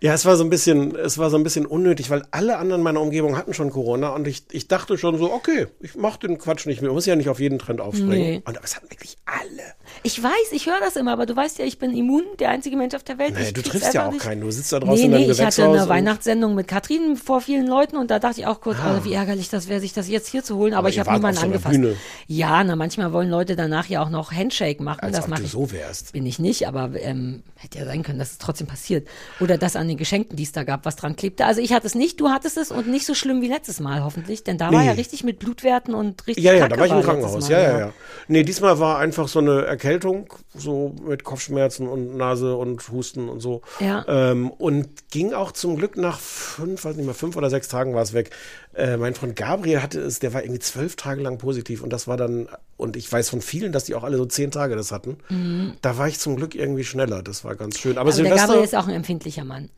Ja, 0.01 0.15
es 0.15 0.25
war 0.25 0.35
so 0.35 0.43
ein 0.43 0.49
bisschen, 0.49 0.95
es 0.95 1.19
war 1.19 1.29
so 1.29 1.37
ein 1.37 1.43
bisschen 1.43 1.67
unnötig, 1.67 2.09
weil 2.09 2.23
alle 2.31 2.57
anderen 2.57 2.81
meiner 2.81 3.01
Umgebung 3.01 3.37
hatten 3.37 3.53
schon 3.53 3.69
Corona 3.69 4.09
und 4.09 4.27
ich, 4.27 4.45
ich 4.51 4.67
dachte 4.67 4.97
schon 4.97 5.17
so, 5.19 5.31
okay, 5.31 5.67
ich 5.79 5.95
mach 5.95 6.17
den 6.17 6.39
Quatsch 6.39 6.65
nicht 6.65 6.81
mehr. 6.81 6.89
Ich 6.89 6.95
muss 6.95 7.05
ja 7.05 7.15
nicht 7.15 7.29
auf 7.29 7.39
jeden 7.39 7.59
Trend 7.59 7.81
aufspringen. 7.81 8.11
Nee. 8.11 8.41
Und 8.43 8.57
aber 8.57 8.65
es 8.65 8.75
hatten 8.75 8.89
wirklich 8.89 9.17
alle. 9.25 9.75
Ich 10.03 10.21
weiß, 10.21 10.51
ich 10.51 10.65
höre 10.65 10.79
das 10.79 10.95
immer, 10.95 11.11
aber 11.13 11.25
du 11.25 11.35
weißt 11.35 11.59
ja, 11.59 11.65
ich 11.65 11.77
bin 11.79 11.95
immun, 11.95 12.23
der 12.39 12.49
einzige 12.49 12.75
Mensch 12.77 12.95
auf 12.95 13.03
der 13.03 13.17
Welt. 13.17 13.33
Naja, 13.33 13.47
Ich 13.47 13.53
du 13.53 13.61
triffst 13.61 13.93
ja 13.93 14.07
auch 14.07 14.11
nicht. 14.11 14.21
keinen. 14.23 14.41
Du 14.41 14.49
sitzt 14.51 14.71
da 14.73 14.79
draußen 14.79 14.95
Nee, 14.95 15.05
in 15.05 15.11
deinem 15.11 15.25
nee, 15.27 15.31
ich 15.31 15.41
hatte 15.45 15.63
eine 15.63 15.87
Weihnachtssendung 15.89 16.55
mit 16.55 16.67
Katrin 16.67 17.15
vor 17.17 17.41
vielen 17.41 17.67
Leuten 17.67 17.97
und 17.97 18.09
da 18.11 18.19
dachte 18.19 18.39
ich 18.41 18.47
auch 18.47 18.61
kurz, 18.61 18.77
oh, 18.83 19.03
wie 19.03 19.13
ärgerlich 19.13 19.49
das 19.49 19.67
wäre, 19.69 19.79
sich 19.79 19.93
das 19.93 20.07
jetzt 20.09 20.27
hier 20.27 20.43
zu 20.43 20.55
holen, 20.57 20.73
aber, 20.73 20.77
Ah. 20.77 20.79
Aber 20.81 20.89
ich 20.89 20.99
habe 20.99 21.13
niemanden 21.13 21.43
angefasst. 21.43 21.75
Bühne. 21.75 21.95
Ja, 22.27 22.63
na, 22.63 22.75
manchmal 22.75 23.13
wollen 23.13 23.29
Leute 23.29 23.55
danach 23.55 23.85
ja 23.87 24.01
auch 24.03 24.09
noch 24.09 24.31
Handshake 24.31 24.81
machen, 24.81 25.01
Als 25.01 25.15
das 25.17 25.27
ob 25.29 25.35
du 25.35 25.43
ich. 25.43 25.51
so 25.51 25.71
wärst. 25.71 26.13
Bin 26.13 26.25
ich 26.25 26.39
nicht, 26.39 26.67
aber 26.67 26.89
ähm, 26.99 27.43
hätte 27.55 27.77
ja 27.79 27.85
sein 27.85 28.01
können, 28.03 28.17
dass 28.17 28.31
es 28.31 28.37
trotzdem 28.39 28.65
passiert. 28.67 29.07
Oder 29.39 29.57
das 29.59 29.75
an 29.75 29.87
den 29.87 29.97
Geschenken, 29.97 30.35
die 30.35 30.43
es 30.43 30.51
da 30.51 30.63
gab, 30.63 30.85
was 30.85 30.95
dran 30.95 31.15
klebte. 31.15 31.45
Also 31.45 31.61
ich 31.61 31.73
hatte 31.73 31.85
es 31.85 31.93
nicht, 31.95 32.19
du 32.19 32.29
hattest 32.29 32.57
es 32.57 32.71
und 32.71 32.87
nicht 32.87 33.05
so 33.05 33.13
schlimm 33.13 33.41
wie 33.41 33.47
letztes 33.47 33.79
Mal, 33.79 34.03
hoffentlich. 34.03 34.43
Denn 34.43 34.57
da 34.57 34.71
war 34.71 34.81
Nee. 34.81 34.87
ja 34.87 34.91
richtig 34.93 35.23
mit 35.23 35.37
Blutwerten 35.39 35.93
und 35.93 36.25
richtig 36.27 36.43
Ja, 36.43 36.53
ja, 36.53 36.67
da 36.67 36.77
war 36.77 36.85
ich 36.87 36.91
im 36.91 37.01
Krankenhaus. 37.03 37.47
Mal, 37.47 37.51
Ja, 37.51 37.61
ja, 37.61 37.79
ja. 37.79 37.93
Nee, 38.27 38.43
diesmal 38.43 38.79
war 38.79 38.97
einfach 38.97 39.27
so 39.27 39.39
eine 39.39 39.65
Erkältung, 39.81 40.31
so 40.55 40.93
mit 41.03 41.23
Kopfschmerzen 41.23 41.87
und 41.87 42.15
Nase 42.15 42.55
und 42.55 42.87
Husten 42.89 43.29
und 43.29 43.39
so. 43.39 43.63
Ja. 43.79 44.05
Ähm, 44.07 44.51
und 44.51 45.09
ging 45.09 45.33
auch 45.33 45.51
zum 45.53 45.75
Glück 45.75 45.97
nach 45.97 46.19
fünf, 46.19 46.85
weiß 46.85 46.95
nicht 46.97 47.05
mehr, 47.05 47.15
fünf 47.15 47.35
oder 47.35 47.49
sechs 47.49 47.67
Tagen 47.67 47.95
war 47.95 48.03
es 48.03 48.13
weg. 48.13 48.29
Äh, 48.75 48.97
mein 48.97 49.15
Freund 49.15 49.35
Gabriel 49.35 49.81
hatte 49.81 49.99
es, 49.99 50.19
der 50.19 50.35
war 50.35 50.43
irgendwie 50.43 50.59
zwölf 50.59 50.95
Tage 50.97 51.23
lang 51.23 51.39
positiv 51.39 51.81
und 51.81 51.91
das 51.91 52.07
war 52.07 52.15
dann, 52.15 52.47
und 52.77 52.95
ich 52.95 53.11
weiß 53.11 53.29
von 53.29 53.41
vielen, 53.41 53.71
dass 53.71 53.85
die 53.85 53.95
auch 53.95 54.03
alle 54.03 54.17
so 54.17 54.25
zehn 54.25 54.51
Tage 54.51 54.75
das 54.75 54.91
hatten. 54.91 55.17
Da 55.81 55.97
war 55.97 56.07
ich 56.07 56.19
zum 56.19 56.35
Glück 56.35 56.53
irgendwie 56.53 56.83
schneller. 56.83 57.23
Das 57.23 57.43
war 57.43 57.55
ganz 57.55 57.79
schön. 57.79 57.97
Aber, 57.97 58.11
Mhm. 58.11 58.19
Aber 58.19 58.23
der 58.23 58.25
Silvester. 58.25 58.47
Gabriel 58.47 58.63
ist 58.63 58.75
auch 58.75 58.87
ein 58.87 58.93
empfindlicher 58.93 59.45
Mann. 59.45 59.69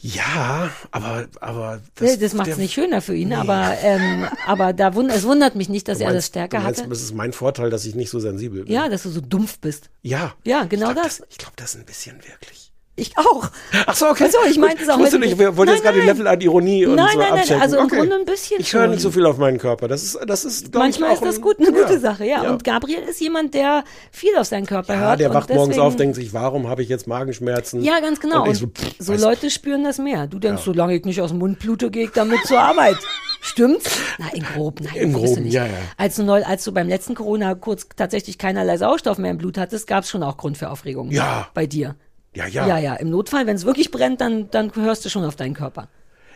Ja, 0.00 0.70
aber, 0.90 1.26
aber 1.40 1.80
Das, 1.96 2.18
das 2.18 2.32
macht 2.34 2.48
es 2.48 2.56
nicht 2.58 2.72
schöner 2.74 3.00
für 3.02 3.14
ihn, 3.14 3.32
aber, 3.32 3.76
ähm, 3.82 4.26
aber 4.46 4.72
da 4.72 4.94
wund 4.94 5.10
es 5.10 5.24
wundert 5.24 5.54
mich 5.56 5.68
nicht, 5.68 5.88
dass 5.88 5.98
Du 5.98 6.04
er 6.04 6.08
das 6.10 6.14
meinst- 6.14 6.28
stärker 6.28 6.60
meinst, 6.60 6.80
hatte. 6.80 6.88
Das 6.90 7.02
ist 7.02 7.14
mein 7.14 7.32
Vorteil, 7.32 7.70
dass 7.70 7.84
ich 7.84 7.94
nicht 7.94 8.10
so 8.10 8.20
sensibel 8.20 8.64
bin. 8.64 8.72
Ja, 8.72 8.88
dass 8.88 9.02
du 9.02 9.10
so 9.10 9.20
dumpf 9.20 9.58
bist. 9.58 9.90
Ja. 10.02 10.34
Ja, 10.44 10.64
genau 10.64 10.88
ich 10.88 10.94
glaub, 10.94 11.04
das. 11.04 11.22
Ich 11.30 11.38
glaube, 11.38 11.54
das 11.56 11.74
ist 11.74 11.80
ein 11.80 11.86
bisschen 11.86 12.16
wirklich. 12.28 12.72
Ich 12.98 13.16
auch. 13.16 13.48
Ach 13.86 13.94
so, 13.94 14.06
okay. 14.08 14.24
Ach 14.28 14.32
so, 14.32 14.50
ich 14.50 14.58
meinte 14.58 14.82
es 14.82 14.88
auch 14.88 14.98
Ich 14.98 15.06
heute 15.06 15.18
nicht, 15.20 15.38
wir 15.38 15.56
wollten 15.56 15.72
jetzt 15.72 15.84
Nein, 15.84 15.94
gerade 15.94 16.06
nein. 16.06 16.16
Level 16.16 16.26
an 16.26 16.40
Ironie 16.40 16.86
und 16.86 16.96
Nein, 16.96 17.08
so 17.12 17.18
nein, 17.18 17.28
nein, 17.30 17.38
abchecken. 17.40 17.62
also 17.62 17.76
im 17.78 17.84
okay. 17.84 17.96
Grunde 17.98 18.16
ein 18.16 18.24
bisschen 18.24 18.60
Ich 18.60 18.72
höre 18.72 18.86
nicht 18.88 19.00
so 19.00 19.10
viel 19.10 19.24
auf 19.26 19.38
meinen 19.38 19.58
Körper. 19.58 19.88
Das 19.88 20.02
ist, 20.02 20.18
das 20.26 20.44
ist 20.44 20.72
glaub 20.72 20.84
Manchmal 20.84 21.10
ich, 21.10 21.14
ist 21.16 21.22
auch 21.22 21.26
das 21.26 21.40
gut, 21.40 21.58
eine 21.60 21.72
gute 21.72 21.94
ja. 21.94 21.98
Sache, 22.00 22.24
ja. 22.24 22.50
Und 22.50 22.64
Gabriel 22.64 23.00
ist 23.08 23.20
jemand, 23.20 23.54
der 23.54 23.84
viel 24.10 24.36
auf 24.36 24.46
seinen 24.46 24.66
Körper 24.66 24.94
Ja, 24.94 25.00
hört. 25.00 25.20
der 25.20 25.32
wacht 25.32 25.48
morgens 25.50 25.68
deswegen, 25.76 25.86
auf, 25.86 25.96
denkt 25.96 26.16
sich, 26.16 26.32
warum 26.32 26.68
habe 26.68 26.82
ich 26.82 26.88
jetzt 26.88 27.06
Magenschmerzen? 27.06 27.82
Ja, 27.82 28.00
ganz 28.00 28.20
genau. 28.20 28.42
Und 28.42 28.48
Und 28.48 28.54
so, 28.56 28.66
pff, 28.66 28.94
so 28.98 29.14
Leute 29.14 29.50
spüren 29.50 29.84
das 29.84 29.98
mehr. 29.98 30.26
Du 30.26 30.38
denkst, 30.38 30.62
solange 30.64 30.94
ich 30.96 31.04
nicht 31.04 31.20
aus 31.20 31.30
dem 31.30 31.38
Mund 31.38 31.58
blute, 31.58 31.90
gehe 31.90 32.04
ich 32.04 32.10
damit 32.10 32.40
zur 32.46 32.60
Arbeit. 32.60 32.96
Stimmt's? 33.40 33.98
Na, 34.18 34.26
in 34.34 34.42
grob, 34.42 34.80
nein. 34.80 34.94
Im 34.96 35.12
du 35.12 35.20
Groben, 35.20 35.44
nicht. 35.44 35.52
ja, 35.52 35.64
ja. 35.66 35.72
Als 35.96 36.16
du, 36.16 36.24
neu, 36.24 36.42
als 36.42 36.64
du 36.64 36.72
beim 36.72 36.88
letzten 36.88 37.14
Corona 37.14 37.54
kurz 37.54 37.86
tatsächlich 37.94 38.36
keinerlei 38.36 38.76
Sauerstoff 38.76 39.18
mehr 39.18 39.30
im 39.30 39.38
Blut 39.38 39.58
hattest, 39.58 39.86
gab 39.86 40.02
es 40.04 40.10
schon 40.10 40.24
auch 40.24 40.36
Grund 40.36 40.58
für 40.58 40.70
Aufregung. 40.70 41.10
Ja. 41.12 41.48
Bei 41.54 41.66
dir. 41.66 41.94
Ja, 42.34 42.46
ja. 42.46 42.66
Ja, 42.66 42.78
ja. 42.78 42.94
Im 42.96 43.10
Notfall, 43.10 43.46
wenn 43.46 43.56
es 43.56 43.64
wirklich 43.64 43.90
brennt, 43.90 44.20
dann, 44.20 44.50
dann 44.50 44.72
hörst 44.74 45.04
du 45.04 45.08
schon 45.08 45.24
auf 45.24 45.36
deinen 45.36 45.54
Körper. 45.54 45.88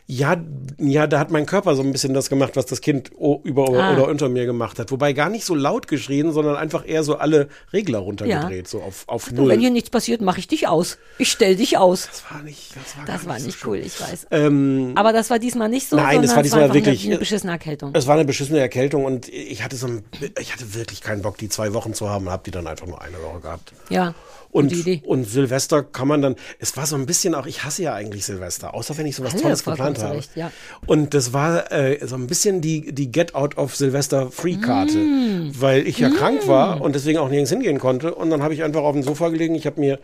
Ja, 0.09 0.37
ja, 0.79 1.07
da 1.07 1.21
hat 1.21 1.31
mein 1.31 1.47
Körper 1.47 1.77
so 1.77 1.83
ein 1.83 1.93
bisschen 1.93 2.13
das 2.13 2.29
gemacht, 2.29 2.57
was 2.57 2.67
das 2.67 2.81
Kind 2.81 3.13
über 3.45 3.69
Ah. 3.69 3.93
oder 3.95 4.09
unter 4.09 4.29
mir 4.29 4.47
gemacht 4.47 4.81
hat. 4.81 4.91
Wobei 4.91 5.13
gar 5.13 5.29
nicht 5.31 5.45
so 5.45 5.55
laut 5.55 5.87
geschrien, 5.87 6.33
sondern 6.33 6.57
einfach 6.57 6.85
eher 6.87 7.05
so 7.05 7.19
alle 7.19 7.49
Regler 7.73 8.01
runtergedreht, 8.01 8.67
so 8.67 8.83
auf, 8.83 9.05
auf 9.07 9.29
Du, 9.29 9.37
null. 9.37 9.49
wenn 9.51 9.61
hier 9.61 9.71
nichts 9.71 9.91
passiert, 9.91 10.21
mache 10.21 10.41
ich 10.41 10.49
dich 10.49 10.67
aus. 10.67 10.99
Ich 11.19 11.31
stell 11.31 11.55
dich 11.55 11.79
aus. 11.79 12.09
das 12.11 12.25
war 12.33 12.43
nicht, 12.43 12.75
das 12.75 12.99
war, 12.99 13.05
Das 13.07 13.27
war 13.29 13.39
nicht 13.39 13.61
so 13.61 13.69
cool, 13.71 13.77
ich 13.79 13.99
weiß. 14.01 14.27
Ähm, 14.33 14.91
Aber 14.97 15.13
das 15.13 15.31
war 15.31 15.39
diesmal 15.39 15.69
nicht 15.69 15.89
so, 15.89 15.95
Nein, 15.97 16.21
das 16.21 16.33
war 16.33 16.39
es 16.39 16.43
diesmal 16.47 16.63
einfach 16.65 16.75
wirklich- 16.75 17.03
eine, 17.05 17.13
eine 17.13 17.19
beschissene 17.21 17.53
Erkältung. 17.53 17.91
es 17.95 18.07
war 18.09 18.15
eine 18.17 18.25
beschissene 18.25 18.59
Erkältung 18.59 19.05
und 19.05 19.29
ich 19.29 19.63
hatte 19.63 19.77
so 19.77 19.87
ein, 19.87 20.05
ich 20.41 20.53
hatte 20.53 20.75
wirklich 20.75 21.01
keinen 21.01 21.23
Bock, 21.23 21.39
die 21.39 21.49
zwei 21.49 21.73
Wochen 21.75 21.95
zu 21.95 22.11
haben, 22.11 22.29
habe 22.29 22.43
die 22.45 22.51
dann 22.51 22.67
einfach 22.67 22.89
nur 22.89 23.01
eine 23.01 23.23
Woche 23.23 23.39
gehabt. 23.41 23.73
Ja, 23.89 24.15
Und, 24.53 24.73
und 25.07 25.25
Silvester 25.25 25.83
kann 25.83 26.07
man 26.07 26.21
dann, 26.21 26.37
es 26.59 26.77
war 26.77 26.85
so 26.87 26.95
ein 26.95 27.07
bisschen 27.07 27.35
auch, 27.35 27.47
ich 27.47 27.65
hasse 27.65 27.83
ja 27.85 27.95
eigentlich 27.95 28.27
Silvester, 28.27 28.75
außer 28.75 28.97
wenn 28.99 29.07
ich 29.07 29.17
sowas 29.17 29.33
Alle, 29.33 29.43
Tolles 29.43 29.65
geplant 29.65 30.03
habe. 30.03 30.17
Recht, 30.19 30.37
ja. 30.37 30.53
Und 30.87 31.15
das 31.15 31.33
war 31.33 31.73
äh, 31.73 32.07
so 32.07 32.17
ein 32.17 32.27
bisschen 32.27 32.61
die, 32.61 32.93
die 32.93 33.11
Get 33.11 33.35
Out 33.35 33.57
of 33.57 33.75
Silvester 33.75 34.31
Free 34.31 34.57
Karte, 34.57 34.99
Mm. 34.99 35.53
weil 35.59 35.87
ich 35.87 35.99
ja 35.99 36.11
krank 36.11 36.47
war 36.47 36.83
und 36.83 36.95
deswegen 36.95 37.19
auch 37.19 37.31
nirgends 37.31 37.51
hingehen 37.51 37.79
konnte. 37.79 38.15
Und 38.15 38.29
dann 38.29 38.43
habe 38.43 38.53
ich 38.53 38.63
einfach 38.63 38.83
auf 38.83 38.93
dem 38.93 39.03
Sofa 39.03 39.31
gelegen, 39.31 39.55
ich 39.55 39.65
habe 39.67 39.81
mir 39.81 39.99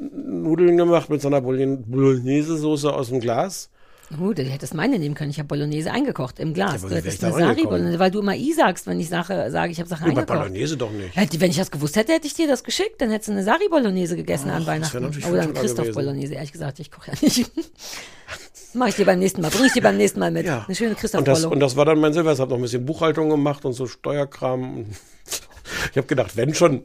Nudeln 0.00 0.76
gemacht 0.76 1.10
mit 1.10 1.20
so 1.20 1.28
einer 1.28 1.40
Bologne- 1.40 1.78
Bolognese-Soße 1.86 2.92
aus 2.92 3.08
dem 3.08 3.18
Glas. 3.20 3.68
Oh, 4.18 4.32
du 4.32 4.42
hättest 4.42 4.72
meine 4.74 4.98
nehmen 4.98 5.14
können. 5.14 5.30
Ich 5.30 5.38
habe 5.38 5.48
Bolognese 5.48 5.90
eingekocht 5.90 6.38
im 6.38 6.54
Glas. 6.54 6.82
Ja, 6.82 6.88
du 6.88 6.94
hättest 6.94 7.22
eine 7.22 7.34
Sari? 7.34 7.62
Bolognese, 7.64 7.98
weil 7.98 8.10
du 8.10 8.20
immer 8.20 8.34
I 8.34 8.52
sagst, 8.54 8.86
wenn 8.86 8.98
ich 8.98 9.08
sage, 9.08 9.50
sage 9.50 9.70
ich 9.70 9.78
habe 9.80 9.88
Sachen 9.88 10.08
Und 10.08 10.14
bei 10.14 10.20
eingekocht. 10.22 10.38
Bolognese 10.40 10.76
doch 10.78 10.90
nicht. 10.90 11.14
Hätte, 11.14 11.40
wenn 11.40 11.50
ich 11.50 11.58
das 11.58 11.70
gewusst 11.70 11.96
hätte, 11.96 12.12
hätte 12.12 12.26
ich 12.26 12.34
dir 12.34 12.48
das 12.48 12.64
geschickt. 12.64 13.00
Dann 13.00 13.10
hättest 13.10 13.28
du 13.28 13.32
eine 13.32 13.44
Sari 13.44 13.68
Bolognese 13.68 14.16
gegessen 14.16 14.48
an 14.48 14.60
wär 14.62 14.74
Weihnachten. 14.74 15.02
natürlich 15.02 15.26
Oder 15.26 15.42
viel 15.42 15.50
ein 15.50 15.56
schöner 15.56 15.60
Christoph. 15.60 15.92
Bolognese. 15.94 16.34
Ehrlich 16.34 16.52
gesagt, 16.52 16.80
ich 16.80 16.90
koche 16.90 17.10
ja 17.12 17.18
nicht. 17.20 17.50
Mach 18.74 18.88
ich 18.88 18.96
dir 18.96 19.06
beim 19.06 19.18
nächsten 19.18 19.40
Mal. 19.42 19.50
Bring 19.50 19.66
ich 19.66 19.72
dir 19.72 19.82
beim 19.82 19.96
nächsten 19.96 20.20
Mal 20.20 20.30
mit. 20.30 20.46
Ja. 20.46 20.64
Eine 20.66 20.74
schöne 20.74 20.94
Christoph 20.94 21.20
und 21.20 21.28
das, 21.28 21.44
und 21.44 21.60
das 21.60 21.76
war 21.76 21.84
dann 21.84 22.00
mein 22.00 22.12
Silvester. 22.12 22.34
Ich 22.34 22.40
habe 22.40 22.50
noch 22.50 22.58
ein 22.58 22.62
bisschen 22.62 22.84
Buchhaltung 22.84 23.30
gemacht 23.30 23.64
und 23.64 23.72
so 23.72 23.86
Steuerkram. 23.86 24.86
Ich 25.90 25.96
habe 25.96 26.06
gedacht, 26.06 26.36
wenn 26.36 26.54
schon, 26.54 26.82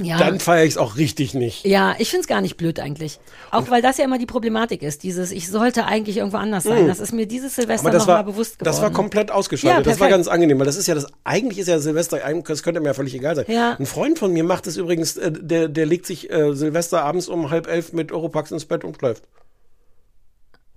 Ja. 0.00 0.18
dann 0.18 0.40
feiere 0.40 0.64
ich 0.64 0.72
es 0.72 0.78
auch 0.78 0.96
richtig 0.96 1.34
nicht. 1.34 1.64
Ja, 1.64 1.94
ich 1.98 2.10
find's 2.10 2.26
gar 2.26 2.40
nicht 2.40 2.56
blöd 2.56 2.80
eigentlich. 2.80 3.18
Auch 3.50 3.70
weil 3.70 3.82
das 3.82 3.98
ja 3.98 4.04
immer 4.04 4.18
die 4.18 4.26
Problematik 4.26 4.82
ist. 4.82 5.02
Dieses, 5.02 5.30
ich 5.30 5.48
sollte 5.50 5.84
eigentlich 5.86 6.16
irgendwo 6.18 6.36
anders 6.38 6.64
sein. 6.64 6.86
Das 6.88 7.00
ist 7.00 7.12
mir 7.12 7.26
dieses 7.26 7.54
Silvester 7.56 7.84
Mm. 7.84 7.86
Aber 7.86 7.90
das 7.92 8.02
noch 8.02 8.08
war, 8.08 8.22
mal 8.22 8.30
bewusst 8.30 8.58
geworden. 8.58 8.64
das 8.64 8.80
war 8.82 8.90
komplett 8.90 9.30
ausgeschaltet. 9.30 9.86
Ja, 9.86 9.90
das 9.92 10.00
war 10.00 10.08
ganz 10.08 10.28
angenehm, 10.28 10.58
weil 10.58 10.66
das 10.66 10.76
ist 10.76 10.86
ja 10.86 10.94
das, 10.94 11.06
eigentlich 11.24 11.58
ist 11.58 11.68
ja 11.68 11.78
Silvester, 11.78 12.18
das 12.46 12.62
könnte 12.62 12.80
mir 12.80 12.88
ja 12.88 12.94
völlig 12.94 13.14
egal 13.14 13.36
sein. 13.36 13.44
Ja. 13.48 13.76
Ein 13.78 13.86
Freund 13.86 14.18
von 14.18 14.32
mir 14.32 14.44
macht 14.44 14.66
es 14.66 14.76
übrigens, 14.76 15.16
äh, 15.16 15.30
der, 15.32 15.68
der 15.68 15.86
legt 15.86 16.06
sich 16.06 16.30
äh, 16.30 16.54
Silvester 16.54 17.04
abends 17.04 17.28
um 17.28 17.50
halb 17.50 17.66
elf 17.66 17.92
mit 17.92 18.12
Europax 18.12 18.50
ins 18.50 18.64
Bett 18.64 18.84
und 18.84 18.96
schläft. 18.98 19.24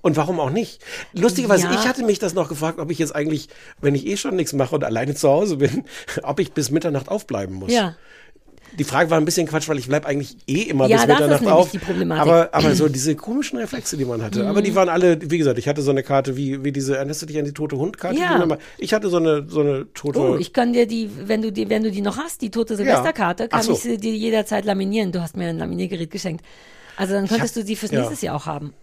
Und 0.01 0.15
warum 0.15 0.39
auch 0.39 0.51
nicht? 0.51 0.81
Lustigerweise, 1.13 1.65
Ja. 1.67 1.73
ich 1.73 1.87
hatte 1.87 2.03
mich 2.05 2.19
das 2.19 2.33
noch 2.33 2.49
gefragt, 2.49 2.79
ob 2.79 2.91
ich 2.91 2.99
jetzt 2.99 3.15
eigentlich, 3.15 3.49
wenn 3.81 3.95
ich 3.95 4.05
eh 4.07 4.15
schon 4.17 4.35
nichts 4.35 4.53
mache 4.53 4.75
und 4.75 4.83
alleine 4.83 5.15
zu 5.15 5.27
Hause 5.29 5.57
bin, 5.57 5.83
ob 6.23 6.39
ich 6.39 6.51
bis 6.53 6.71
Mitternacht 6.71 7.09
aufbleiben 7.09 7.55
muss. 7.55 7.71
Ja. 7.73 7.95
Die 8.77 8.83
Frage 8.83 9.09
war 9.09 9.17
ein 9.17 9.25
bisschen 9.25 9.47
Quatsch, 9.47 9.67
weil 9.69 9.79
ich 9.79 9.87
bleib 9.87 10.05
eigentlich 10.05 10.37
eh 10.45 10.61
immer 10.63 10.87
Ja, 10.87 10.97
bis 10.97 11.07
das 11.07 11.19
ist 11.21 11.29
Mitternacht 11.29 11.53
auf. 11.55 11.71
die 11.71 11.79
Problematik. 11.79 12.21
Aber, 12.21 12.49
aber 12.51 12.75
so 12.75 12.87
diese 12.89 13.15
komischen 13.15 13.57
Reflexe, 13.57 13.97
die 13.97 14.05
man 14.05 14.21
hatte. 14.21 14.45
Aber 14.45 14.59
Mhm. 14.59 14.65
die 14.65 14.75
waren 14.75 14.89
alle, 14.89 15.19
wie 15.31 15.37
gesagt, 15.37 15.57
ich 15.57 15.67
hatte 15.67 15.81
so 15.81 15.89
eine 15.89 16.03
Karte 16.03 16.37
wie, 16.37 16.63
wie 16.63 16.71
diese, 16.71 16.95
erinnerst 16.97 17.21
du 17.21 17.25
dich 17.25 17.39
an 17.39 17.45
die 17.45 17.53
tote 17.53 17.77
Hundkarte? 17.77 18.19
Ja. 18.19 18.45
Ich 18.77 18.93
hatte 18.93 19.09
so 19.09 19.17
eine, 19.17 19.45
so 19.49 19.61
eine 19.61 19.91
tote. 19.93 20.19
Oh, 20.19 20.35
ich 20.37 20.53
kann 20.53 20.73
dir 20.73 20.85
die, 20.85 21.09
wenn 21.27 21.41
du 21.41 21.51
die, 21.51 21.69
wenn 21.69 21.81
du 21.83 21.91
die 21.91 22.01
noch 22.01 22.17
hast, 22.17 22.41
die 22.41 22.51
tote 22.51 22.75
Silvesterkarte, 22.75 23.45
Ach 23.45 23.57
kann 23.57 23.63
so. 23.63 23.71
ich 23.73 23.79
sie 23.79 23.97
dir 23.97 24.13
jederzeit 24.13 24.63
laminieren. 24.65 25.11
Du 25.11 25.21
hast 25.21 25.35
mir 25.37 25.47
ein 25.47 25.57
Laminiergerät 25.57 26.11
geschenkt. 26.11 26.45
Also 26.97 27.13
dann 27.13 27.27
könntest 27.27 27.55
du 27.55 27.63
die 27.63 27.75
fürs 27.75 27.91
ja. 27.91 27.99
nächstes 27.99 28.21
Jahr 28.21 28.35
auch 28.35 28.45
haben. 28.45 28.73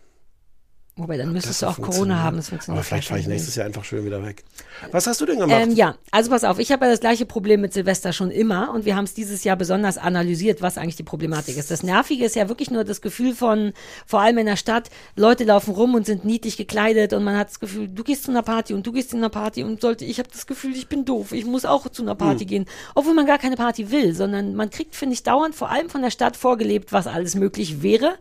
Wobei, 0.96 1.16
dann 1.16 1.32
müsstest 1.32 1.60
du 1.62 1.66
auch. 1.66 1.80
Corona 1.80 2.22
haben. 2.22 2.36
Das 2.36 2.50
funktioniert 2.50 2.78
Aber 2.78 2.84
vielleicht 2.84 3.08
fahre 3.08 3.20
ich 3.20 3.26
nächstes 3.26 3.56
Jahr 3.56 3.66
einfach 3.66 3.84
schön 3.84 4.04
wieder 4.06 4.24
weg. 4.24 4.44
Was 4.92 5.06
hast 5.06 5.20
du 5.20 5.26
denn 5.26 5.40
gemacht? 5.40 5.60
Ähm, 5.60 5.72
ja, 5.72 5.96
also 6.12 6.30
pass 6.30 6.44
auf, 6.44 6.58
ich 6.58 6.70
habe 6.70 6.84
ja 6.86 6.90
das 6.90 7.00
gleiche 7.00 7.26
Problem 7.26 7.60
mit 7.60 7.72
Silvester 7.72 8.12
schon 8.12 8.30
immer 8.30 8.72
und 8.72 8.84
wir 8.84 8.94
haben 8.94 9.04
es 9.04 9.12
dieses 9.12 9.42
Jahr 9.44 9.56
besonders 9.56 9.98
analysiert, 9.98 10.62
was 10.62 10.78
eigentlich 10.78 10.96
die 10.96 11.02
Problematik 11.02 11.56
ist. 11.56 11.70
Das 11.70 11.82
Nervige 11.82 12.24
ist 12.24 12.36
ja 12.36 12.48
wirklich 12.48 12.70
nur 12.70 12.84
das 12.84 13.00
Gefühl 13.00 13.34
von, 13.34 13.72
vor 14.06 14.20
allem 14.20 14.38
in 14.38 14.46
der 14.46 14.56
Stadt, 14.56 14.88
Leute 15.16 15.44
laufen 15.44 15.74
rum 15.74 15.94
und 15.94 16.06
sind 16.06 16.24
niedlich 16.24 16.56
gekleidet 16.56 17.12
und 17.12 17.24
man 17.24 17.36
hat 17.36 17.48
das 17.48 17.58
Gefühl, 17.58 17.88
du 17.88 18.04
gehst 18.04 18.24
zu 18.24 18.30
einer 18.30 18.42
Party 18.42 18.72
und 18.72 18.86
du 18.86 18.92
gehst 18.92 19.10
zu 19.10 19.16
einer 19.16 19.30
Party 19.30 19.64
und 19.64 19.80
sollte, 19.80 20.04
ich 20.04 20.18
habe 20.18 20.28
das 20.30 20.46
Gefühl, 20.46 20.76
ich 20.76 20.88
bin 20.88 21.04
doof, 21.04 21.32
ich 21.32 21.44
muss 21.44 21.64
auch 21.64 21.88
zu 21.88 22.02
einer. 22.02 22.14
Party 22.14 22.44
gehen, 22.44 22.66
obwohl 22.94 23.14
man 23.14 23.26
gar 23.26 23.38
keine 23.38 23.56
Party 23.56 23.90
will, 23.90 24.14
sondern 24.14 24.54
man 24.54 24.70
kriegt, 24.70 24.94
finde 24.94 25.14
ich, 25.14 25.22
dauernd 25.22 25.54
vor 25.54 25.70
allem 25.70 25.90
von 25.90 26.02
der 26.02 26.10
Stadt 26.10 26.36
vorgelebt, 26.36 26.92
was 26.92 27.06
alles 27.06 27.34
möglich 27.34 27.82
wäre 27.82 28.14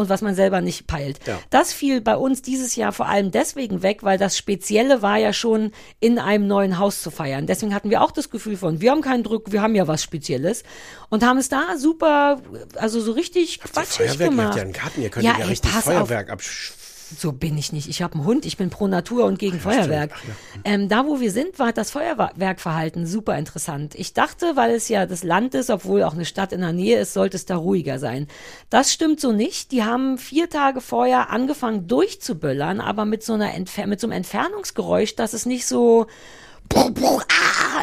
und 0.00 0.08
was 0.08 0.22
man 0.22 0.34
selber 0.34 0.60
nicht 0.60 0.86
peilt. 0.86 1.20
Ja. 1.26 1.38
Das 1.50 1.72
fiel 1.72 2.00
bei 2.00 2.16
uns 2.16 2.42
dieses 2.42 2.74
Jahr 2.74 2.92
vor 2.92 3.06
allem 3.06 3.30
deswegen 3.30 3.82
weg, 3.82 4.02
weil 4.02 4.18
das 4.18 4.36
Spezielle 4.36 5.02
war 5.02 5.18
ja 5.18 5.32
schon 5.32 5.72
in 6.00 6.18
einem 6.18 6.46
neuen 6.46 6.78
Haus 6.78 7.02
zu 7.02 7.10
feiern. 7.10 7.46
Deswegen 7.46 7.74
hatten 7.74 7.90
wir 7.90 8.02
auch 8.02 8.10
das 8.10 8.30
Gefühl 8.30 8.56
von, 8.56 8.80
wir 8.80 8.90
haben 8.90 9.02
keinen 9.02 9.22
Druck, 9.22 9.52
wir 9.52 9.62
haben 9.62 9.74
ja 9.74 9.86
was 9.86 10.02
Spezielles 10.02 10.64
und 11.10 11.24
haben 11.24 11.38
es 11.38 11.48
da 11.48 11.76
super, 11.76 12.40
also 12.76 13.00
so 13.00 13.12
richtig 13.12 13.60
Habt 13.62 13.68
ihr 13.68 13.72
quatschig 13.72 13.96
Feuerwerk, 13.96 14.20
ihr 14.20 14.28
gemacht. 14.30 14.46
habt 14.46 14.56
ja 14.56 14.62
einen 14.62 14.72
Garten, 14.72 15.02
ihr 15.02 15.10
könnt 15.10 15.26
ja, 15.26 15.36
ey, 15.38 15.44
richtig. 15.44 15.70
Feuerwerk 15.70 16.30
absch... 16.30 16.72
So 17.18 17.32
bin 17.32 17.58
ich 17.58 17.72
nicht. 17.72 17.88
Ich 17.88 18.02
habe 18.02 18.14
einen 18.14 18.24
Hund, 18.24 18.46
ich 18.46 18.56
bin 18.56 18.70
pro 18.70 18.86
Natur 18.86 19.24
und 19.24 19.38
gegen 19.38 19.58
Feuerwerk. 19.60 20.16
stimmt. 20.16 20.36
Ähm, 20.64 20.88
da, 20.88 21.06
wo 21.06 21.20
wir 21.20 21.30
sind, 21.30 21.58
war 21.58 21.72
das 21.72 21.90
Feuerwerkverhalten 21.90 23.06
super 23.06 23.36
interessant. 23.36 23.94
Ich 23.94 24.12
dachte, 24.12 24.56
weil 24.56 24.72
es 24.72 24.88
ja 24.88 25.06
das 25.06 25.24
Land 25.24 25.54
ist, 25.54 25.70
obwohl 25.70 26.02
auch 26.02 26.14
eine 26.14 26.24
Stadt 26.24 26.52
in 26.52 26.60
der 26.60 26.72
Nähe 26.72 27.00
ist, 27.00 27.12
sollte 27.12 27.36
es 27.36 27.46
da 27.46 27.56
ruhiger 27.56 27.98
sein. 27.98 28.28
Das 28.68 28.92
stimmt 28.92 29.20
so 29.20 29.32
nicht. 29.32 29.72
Die 29.72 29.82
haben 29.82 30.18
vier 30.18 30.48
Tage 30.48 30.80
vorher 30.80 31.30
angefangen 31.30 31.86
durchzuböllern, 31.86 32.80
aber 32.80 33.04
mit 33.04 33.22
so 33.22 33.34
einer 33.34 33.54
Entfer 33.54 33.86
mit 33.86 34.00
so 34.00 34.06
einem 34.06 34.12
Entfernungsgeräusch, 34.12 35.16
dass 35.16 35.32
es 35.32 35.46
nicht 35.46 35.66
so 35.66 36.06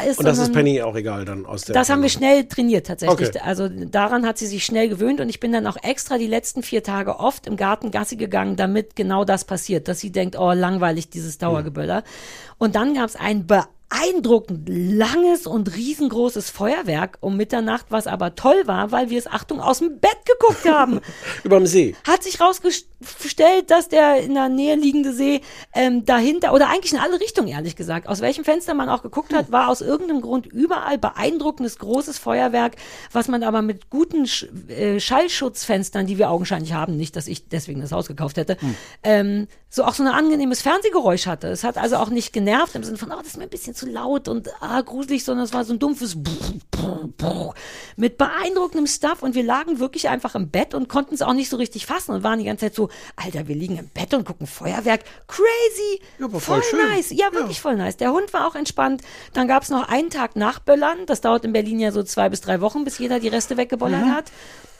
ist. 0.06 0.18
Und 0.18 0.24
das 0.24 0.38
ist 0.38 0.52
Penny 0.52 0.82
auch 0.82 0.96
egal 0.96 1.24
dann 1.24 1.46
aus 1.46 1.62
der... 1.62 1.74
das 1.74 1.90
haben 1.90 2.02
wir 2.02 2.08
schnell 2.08 2.44
trainiert 2.46 2.86
tatsächlich. 2.86 3.28
Okay. 3.28 3.40
Also 3.44 3.68
daran 3.68 4.26
hat 4.26 4.38
sie 4.38 4.46
sich 4.46 4.64
schnell 4.64 4.88
gewöhnt 4.88 5.20
und 5.20 5.28
ich 5.28 5.40
bin 5.40 5.52
dann 5.52 5.66
auch 5.66 5.76
extra 5.82 6.18
die 6.18 6.26
letzten 6.26 6.62
vier 6.62 6.82
Tage 6.82 7.18
oft 7.18 7.46
im 7.46 7.56
Garten 7.56 7.90
Gassi 7.90 8.16
gegangen, 8.16 8.56
damit 8.56 8.96
genau 8.96 9.24
das 9.24 9.44
passiert, 9.44 9.88
dass 9.88 10.00
sie 10.00 10.10
denkt, 10.10 10.38
oh 10.38 10.52
langweilig 10.52 11.10
dieses 11.10 11.38
Dauergeböller. 11.38 12.04
Und 12.58 12.74
dann 12.74 12.94
gab 12.94 13.08
es 13.08 13.16
ein 13.16 13.46
beeindruckend 13.88 14.68
langes 14.68 15.46
und 15.46 15.74
riesengroßes 15.74 16.50
Feuerwerk 16.50 17.18
um 17.20 17.36
Mitternacht, 17.36 17.86
was 17.90 18.06
aber 18.06 18.34
toll 18.34 18.62
war, 18.66 18.92
weil 18.92 19.10
wir 19.10 19.18
es 19.18 19.26
Achtung 19.26 19.60
aus 19.60 19.78
dem 19.78 19.98
Bett 19.98 20.18
geguckt 20.26 20.68
haben. 20.68 21.00
Überm 21.44 21.66
See. 21.66 21.94
Hat 22.06 22.22
sich 22.22 22.40
rausgestellt, 22.40 23.70
dass 23.70 23.88
der 23.88 24.22
in 24.22 24.34
der 24.34 24.48
Nähe 24.48 24.76
liegende 24.76 25.12
See 25.12 25.40
ähm, 25.74 26.04
dahinter, 26.04 26.52
oder 26.52 26.68
eigentlich 26.68 26.92
in 26.92 26.98
alle 26.98 27.20
Richtungen, 27.20 27.48
ehrlich 27.48 27.76
gesagt, 27.76 28.08
aus 28.08 28.20
welchem 28.20 28.44
Fenster 28.44 28.74
man 28.74 28.88
auch 28.88 29.02
geguckt 29.02 29.32
hat, 29.32 29.52
war 29.52 29.68
aus 29.68 29.80
irgendeinem 29.80 30.20
Grund 30.20 30.46
überall 30.46 30.98
beeindruckendes 30.98 31.78
großes 31.78 32.18
Feuerwerk, 32.18 32.76
was 33.12 33.28
man 33.28 33.42
aber 33.42 33.62
mit 33.62 33.90
guten 33.90 34.26
Sch 34.26 34.46
äh, 34.68 35.00
Schallschutzfenstern, 35.00 36.06
die 36.06 36.18
wir 36.18 36.30
augenscheinlich 36.30 36.72
haben, 36.72 36.96
nicht, 36.96 37.16
dass 37.16 37.26
ich 37.26 37.48
deswegen 37.48 37.80
das 37.80 37.92
Haus 37.92 38.06
gekauft 38.06 38.36
hätte, 38.36 38.58
ähm, 39.02 39.48
so 39.70 39.84
auch 39.84 39.94
so 39.94 40.02
ein 40.02 40.08
angenehmes 40.08 40.62
Fernsehgeräusch 40.62 41.26
hatte. 41.26 41.48
Es 41.48 41.64
hat 41.64 41.78
also 41.78 41.96
auch 41.96 42.10
nicht 42.10 42.32
genervt 42.32 42.74
im 42.74 42.84
Sinne 42.84 42.98
von, 42.98 43.10
oh, 43.12 43.18
das 43.18 43.28
ist 43.28 43.36
mir 43.36 43.44
ein 43.44 43.50
bisschen 43.50 43.74
zu 43.78 43.86
laut 43.86 44.28
und 44.28 44.48
ah, 44.60 44.80
gruselig, 44.80 45.24
sondern 45.24 45.44
es 45.44 45.52
war 45.52 45.64
so 45.64 45.72
ein 45.72 45.78
dumpfes 45.78 46.16
mit 47.96 48.18
beeindruckendem 48.18 48.86
Stuff 48.86 49.22
und 49.22 49.34
wir 49.34 49.42
lagen 49.42 49.78
wirklich 49.78 50.08
einfach 50.08 50.34
im 50.34 50.50
Bett 50.50 50.74
und 50.74 50.88
konnten 50.88 51.14
es 51.14 51.22
auch 51.22 51.32
nicht 51.32 51.48
so 51.50 51.56
richtig 51.56 51.86
fassen 51.86 52.12
und 52.12 52.22
waren 52.22 52.38
die 52.38 52.44
ganze 52.44 52.66
Zeit 52.66 52.74
so, 52.74 52.88
Alter, 53.16 53.48
wir 53.48 53.54
liegen 53.54 53.78
im 53.78 53.88
Bett 53.88 54.14
und 54.14 54.24
gucken 54.24 54.46
Feuerwerk. 54.46 55.04
Crazy! 55.26 56.00
Ja, 56.18 56.28
voll 56.38 56.62
schön. 56.62 56.78
nice. 56.88 57.10
Ja, 57.10 57.32
wirklich 57.32 57.60
voll 57.60 57.76
nice. 57.76 57.96
Der 57.96 58.12
Hund 58.12 58.32
war 58.32 58.46
auch 58.46 58.54
entspannt. 58.54 59.02
Dann 59.32 59.48
gab 59.48 59.62
es 59.62 59.70
noch 59.70 59.88
einen 59.88 60.10
Tag 60.10 60.36
nach 60.36 60.58
Böllern. 60.60 61.06
Das 61.06 61.20
dauert 61.20 61.44
in 61.44 61.52
Berlin 61.52 61.80
ja 61.80 61.92
so 61.92 62.02
zwei 62.02 62.28
bis 62.28 62.40
drei 62.40 62.60
Wochen, 62.60 62.84
bis 62.84 62.98
jeder 62.98 63.20
die 63.20 63.28
Reste 63.28 63.56
weggebollert 63.56 64.04
Mhm. 64.04 64.14
hat. 64.14 64.26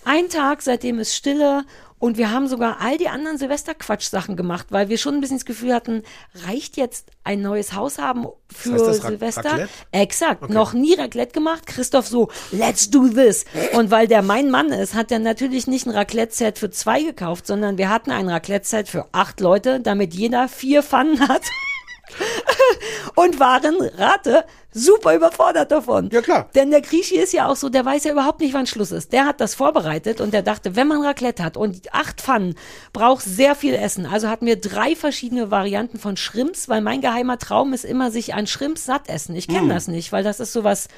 Ein 0.05 0.29
Tag, 0.29 0.63
seitdem 0.63 0.99
ist 1.01 1.15
Stille. 1.15 1.65
Und 1.99 2.17
wir 2.17 2.31
haben 2.31 2.47
sogar 2.47 2.79
all 2.81 2.97
die 2.97 3.09
anderen 3.09 3.39
Silvesterquatsch-Sachen 3.39 4.37
gemacht, 4.37 4.69
weil 4.71 4.89
wir 4.89 4.99
schon 4.99 5.15
ein 5.15 5.21
bisschen 5.21 5.39
das 5.39 5.45
Gefühl 5.45 5.75
hatten, 5.75 6.03
reicht 6.47 6.77
jetzt 6.77 7.11
ein 7.25 7.43
neues 7.43 7.73
Haus 7.73 7.99
haben 7.99 8.27
für 8.55 8.73
heißt 8.75 8.87
das 8.87 8.97
Silvester? 8.99 9.45
Raclette? 9.45 9.69
Exakt. 9.93 10.51
Noch 10.51 10.73
nie 10.73 10.95
Raclette 10.95 11.33
gemacht. 11.33 11.67
Christoph 11.67 12.07
so, 12.07 12.29
let's 12.53 12.91
do 12.91 13.09
this. 13.09 13.45
Und 13.73 13.91
weil 13.91 14.07
der 14.07 14.23
mein 14.23 14.51
Mann 14.51 14.71
ist, 14.71 14.95
hat 14.95 15.11
er 15.11 15.19
natürlich 15.19 15.67
nicht 15.67 15.87
ein 15.87 15.91
Raclette-Set 15.91 16.59
für 16.59 16.71
zwei 16.71 17.03
gekauft, 17.03 17.47
sondern 17.47 17.79
wir 17.79 17.89
hatten 17.91 18.11
ein 18.11 18.29
Raclette-Set 18.29 18.89
für 18.89 19.07
acht 19.13 19.41
Leute, 19.41 19.81
damit 19.81 20.15
jeder 20.15 20.49
vier 20.49 20.83
Pfannen 20.83 21.29
hat. 21.29 21.43
und 23.15 23.41
waren, 23.41 23.75
rate, 23.97 24.45
super 24.73 25.15
überfordert 25.15 25.71
davon. 25.71 26.11
Ja, 26.13 26.21
klar. 26.21 26.49
Denn 26.55 26.71
der 26.71 26.81
Griechi 26.81 27.17
ist 27.17 27.33
ja 27.33 27.49
auch 27.49 27.57
so, 27.57 27.69
der 27.69 27.85
weiß 27.85 28.05
ja 28.05 28.13
überhaupt 28.13 28.41
nicht, 28.41 28.55
wann 28.55 28.67
Schluss 28.67 28.93
ist. 28.93 29.13
Der 29.13 29.27
hat 29.27 29.41
das 29.41 29.55
vorbereitet 29.55 30.21
und 30.21 30.33
der 30.33 30.43
dachte, 30.43 30.77
wenn 30.77 30.89
man 30.89 31.03
Raclette 31.03 31.43
hat 31.43 31.57
und 31.57 31.93
acht 31.93 32.21
Pfannen, 32.21 32.55
braucht 32.93 33.25
sehr 33.25 33.55
viel 33.55 33.75
Essen. 33.75 34.07
Also 34.07 34.29
hatten 34.29 34.47
wir 34.47 34.61
drei 34.61 34.95
verschiedene 34.95 35.51
Varianten 35.51 35.99
von 35.99 36.17
Shrimps, 36.17 36.69
weil 36.69 36.81
mein 36.81 37.01
geheimer 37.01 37.39
Traum 37.39 37.73
ist 37.73 37.85
immer, 37.85 38.11
sich 38.11 38.35
an 38.35 38.47
Shrimps 38.47 38.85
satt 38.85 39.09
essen. 39.09 39.35
Ich 39.35 39.49
kenne 39.49 39.63
Hm. 39.63 39.69
das 39.71 39.89
nicht, 39.89 40.13
weil 40.13 40.25
das 40.25 40.41
ist 40.41 40.53
sowas 40.53 40.89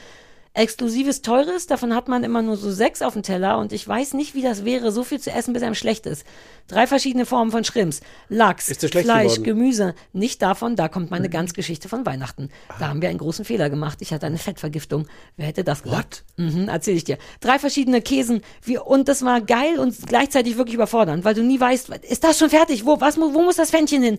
exklusives, 0.52 1.22
teures, 1.22 1.66
davon 1.66 1.94
hat 1.94 2.08
man 2.08 2.24
immer 2.24 2.42
nur 2.42 2.56
so 2.56 2.72
sechs 2.72 3.02
auf 3.02 3.12
dem 3.12 3.22
Teller 3.22 3.58
und 3.58 3.72
ich 3.72 3.86
weiß 3.86 4.14
nicht, 4.14 4.34
wie 4.34 4.42
das 4.42 4.64
wäre, 4.64 4.90
so 4.90 5.04
viel 5.04 5.20
zu 5.20 5.30
essen, 5.30 5.52
bis 5.52 5.62
einem 5.62 5.76
schlecht 5.76 6.06
ist. 6.06 6.26
Drei 6.66 6.88
verschiedene 6.88 7.24
Formen 7.24 7.52
von 7.52 7.62
Shrimps, 7.64 8.00
Lachs, 8.28 8.66
Fleisch, 8.66 9.34
geworden? 9.34 9.44
Gemüse. 9.44 9.94
Nicht 10.12 10.42
davon, 10.42 10.74
da 10.74 10.88
kommt 10.88 11.10
meine 11.10 11.28
Ganzgeschichte 11.28 11.88
von 11.88 12.04
Weihnachten. 12.04 12.50
Da 12.80 12.88
haben 12.88 13.00
wir 13.00 13.08
einen 13.08 13.18
großen 13.18 13.44
Fehler 13.44 13.70
gemacht. 13.70 13.98
Ich 14.00 14.12
hatte 14.12 14.26
eine 14.26 14.38
Fettvergiftung. 14.38 15.06
Wer 15.36 15.46
hätte 15.46 15.62
das 15.62 15.84
gesagt? 15.84 16.24
Mhm, 16.36 16.68
erzähl 16.68 16.96
ich 16.96 17.04
dir. 17.04 17.18
Drei 17.40 17.58
verschiedene 17.58 18.02
Käsen 18.02 18.42
wie, 18.62 18.78
und 18.78 19.08
das 19.08 19.24
war 19.24 19.40
geil 19.40 19.78
und 19.78 19.96
gleichzeitig 20.06 20.56
wirklich 20.56 20.74
überfordernd, 20.74 21.24
weil 21.24 21.34
du 21.34 21.42
nie 21.42 21.60
weißt, 21.60 21.90
ist 21.90 22.24
das 22.24 22.38
schon 22.38 22.50
fertig? 22.50 22.84
Wo, 22.84 23.00
was, 23.00 23.18
wo 23.18 23.42
muss 23.42 23.56
das 23.56 23.70
Fännchen 23.70 24.02
hin? 24.02 24.18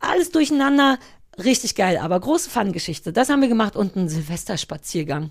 Alles 0.00 0.30
durcheinander. 0.30 0.98
Richtig 1.38 1.74
geil, 1.74 1.96
aber 1.98 2.18
große 2.20 2.50
Fun-Geschichte. 2.50 3.12
Das 3.12 3.28
haben 3.28 3.40
wir 3.40 3.48
gemacht 3.48 3.76
und 3.76 3.96
einen 3.96 4.08
Silvesterspaziergang. 4.08 5.30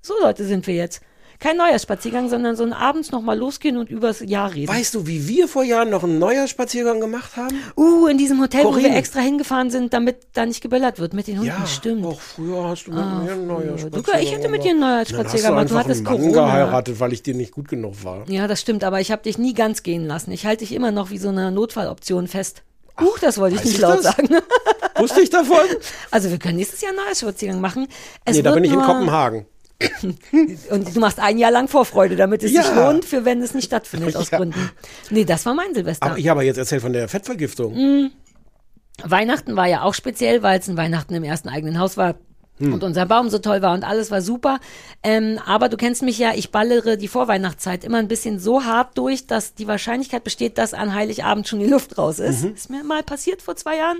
So 0.00 0.14
Leute 0.22 0.44
sind 0.44 0.66
wir 0.66 0.74
jetzt. 0.74 1.00
Kein 1.38 1.58
neuer 1.58 1.78
Spaziergang, 1.78 2.30
sondern 2.30 2.56
so 2.56 2.62
ein 2.64 2.72
abends 2.72 3.10
nochmal 3.12 3.36
losgehen 3.36 3.76
und 3.76 3.90
übers 3.90 4.20
Jahr 4.20 4.54
reden. 4.54 4.68
Weißt 4.72 4.94
du, 4.94 5.06
wie 5.06 5.28
wir 5.28 5.48
vor 5.48 5.64
Jahren 5.64 5.90
noch 5.90 6.02
einen 6.02 6.18
Neujahrspaziergang 6.18 6.98
gemacht 6.98 7.36
haben? 7.36 7.54
Uh, 7.76 8.06
in 8.06 8.16
diesem 8.16 8.40
Hotel, 8.40 8.64
wo 8.64 8.70
Corinne. 8.70 8.88
wir 8.88 8.96
extra 8.96 9.20
hingefahren 9.20 9.68
sind, 9.68 9.92
damit 9.92 10.16
da 10.32 10.46
nicht 10.46 10.62
geböllert 10.62 10.98
wird 10.98 11.12
mit 11.12 11.26
den 11.26 11.40
Hunden. 11.40 11.66
Stimmt. 11.66 12.06
Auch 12.06 12.18
früher 12.18 12.64
hast 12.64 12.84
du 12.86 12.92
mit 12.92 13.00
Ah, 13.00 13.20
mir 13.22 13.32
einen 13.32 13.46
früher. 13.46 13.58
Neujahrspaziergang 13.58 14.14
Du, 14.14 14.22
ich 14.24 14.32
hätte 14.32 14.48
mit 14.48 14.64
dir 14.64 14.70
einen 14.70 14.80
gemacht. 14.80 15.10
Neujahrspaziergang 15.12 15.56
Dann 15.56 15.66
gemacht. 15.66 15.88
hast 15.88 15.98
Du 15.98 16.04
du 16.04 16.08
hattest 16.08 16.08
einen 16.08 16.20
Mann 16.22 16.32
Corona. 16.32 16.46
geheiratet, 16.46 17.00
weil 17.00 17.12
ich 17.12 17.22
dir 17.22 17.34
nicht 17.34 17.52
gut 17.52 17.68
genug 17.68 18.02
war. 18.02 18.24
Ja, 18.30 18.46
das 18.48 18.60
stimmt, 18.62 18.82
aber 18.82 19.00
ich 19.02 19.12
habe 19.12 19.22
dich 19.22 19.36
nie 19.36 19.52
ganz 19.52 19.82
gehen 19.82 20.06
lassen. 20.06 20.30
Ich 20.32 20.46
halte 20.46 20.64
dich 20.64 20.72
immer 20.74 20.90
noch 20.90 21.10
wie 21.10 21.18
so 21.18 21.28
eine 21.28 21.50
Notfalloption 21.52 22.28
fest. 22.28 22.62
Huch, 23.00 23.18
das 23.18 23.38
wollte 23.38 23.56
ich 23.56 23.60
weiß 23.60 23.66
nicht 23.66 23.74
ich 23.76 23.80
laut 23.82 23.96
das? 23.98 24.04
sagen. 24.04 24.28
Wusste 24.96 25.20
ich 25.20 25.30
davon? 25.30 25.58
Also 26.10 26.30
wir 26.30 26.38
können 26.38 26.56
nächstes 26.56 26.80
Jahr 26.80 26.90
einen 26.90 26.98
Neujahrspaziergang 26.98 27.60
machen. 27.60 27.86
Es 28.24 28.36
nee, 28.36 28.42
da 28.42 28.52
bin 28.52 28.64
ich 28.64 28.72
in 28.72 28.80
Kopenhagen. 28.80 29.46
Und 30.70 30.96
du 30.96 31.00
machst 31.00 31.20
ein 31.20 31.36
Jahr 31.36 31.50
lang 31.50 31.68
Vorfreude, 31.68 32.16
damit 32.16 32.42
es 32.42 32.52
Ja. 32.52 32.62
sich 32.62 32.74
lohnt, 32.74 33.04
für 33.04 33.26
wenn 33.26 33.42
es 33.42 33.52
nicht 33.52 33.66
stattfindet 33.66 34.16
aus 34.16 34.30
Ja. 34.30 34.38
Gründen. 34.38 34.70
Nee, 35.10 35.24
das 35.26 35.44
war 35.44 35.52
mein 35.54 35.74
Silvester. 35.74 36.06
Aber 36.06 36.18
ich 36.18 36.28
habe 36.28 36.42
jetzt 36.44 36.56
erzählt 36.56 36.80
von 36.80 36.94
der 36.94 37.08
Fettvergiftung. 37.08 37.74
Mhm. 37.74 38.10
Weihnachten 39.04 39.56
war 39.56 39.66
ja 39.66 39.82
auch 39.82 39.92
speziell, 39.92 40.42
weil 40.42 40.58
es 40.58 40.68
ein 40.68 40.78
Weihnachten 40.78 41.14
im 41.14 41.24
ersten 41.24 41.50
eigenen 41.50 41.78
Haus 41.78 41.98
war. 41.98 42.14
Hm. 42.58 42.72
Und 42.72 42.84
unser 42.84 43.06
Baum 43.06 43.28
so 43.28 43.38
toll 43.38 43.62
war 43.62 43.74
und 43.74 43.84
alles 43.84 44.10
war 44.10 44.22
super. 44.22 44.58
Ähm, 45.02 45.38
aber 45.44 45.68
du 45.68 45.76
kennst 45.76 46.02
mich 46.02 46.18
ja, 46.18 46.32
ich 46.34 46.50
ballere 46.50 46.96
die 46.96 47.08
Vorweihnachtszeit 47.08 47.84
immer 47.84 47.98
ein 47.98 48.08
bisschen 48.08 48.38
so 48.38 48.64
hart 48.64 48.96
durch, 48.96 49.26
dass 49.26 49.54
die 49.54 49.66
Wahrscheinlichkeit 49.66 50.24
besteht, 50.24 50.58
dass 50.58 50.74
an 50.74 50.94
Heiligabend 50.94 51.46
schon 51.46 51.60
die 51.60 51.66
Luft 51.66 51.98
raus 51.98 52.18
ist. 52.18 52.44
Mhm. 52.44 52.54
Ist 52.54 52.70
mir 52.70 52.84
mal 52.84 53.02
passiert 53.02 53.42
vor 53.42 53.56
zwei 53.56 53.76
Jahren. 53.76 53.98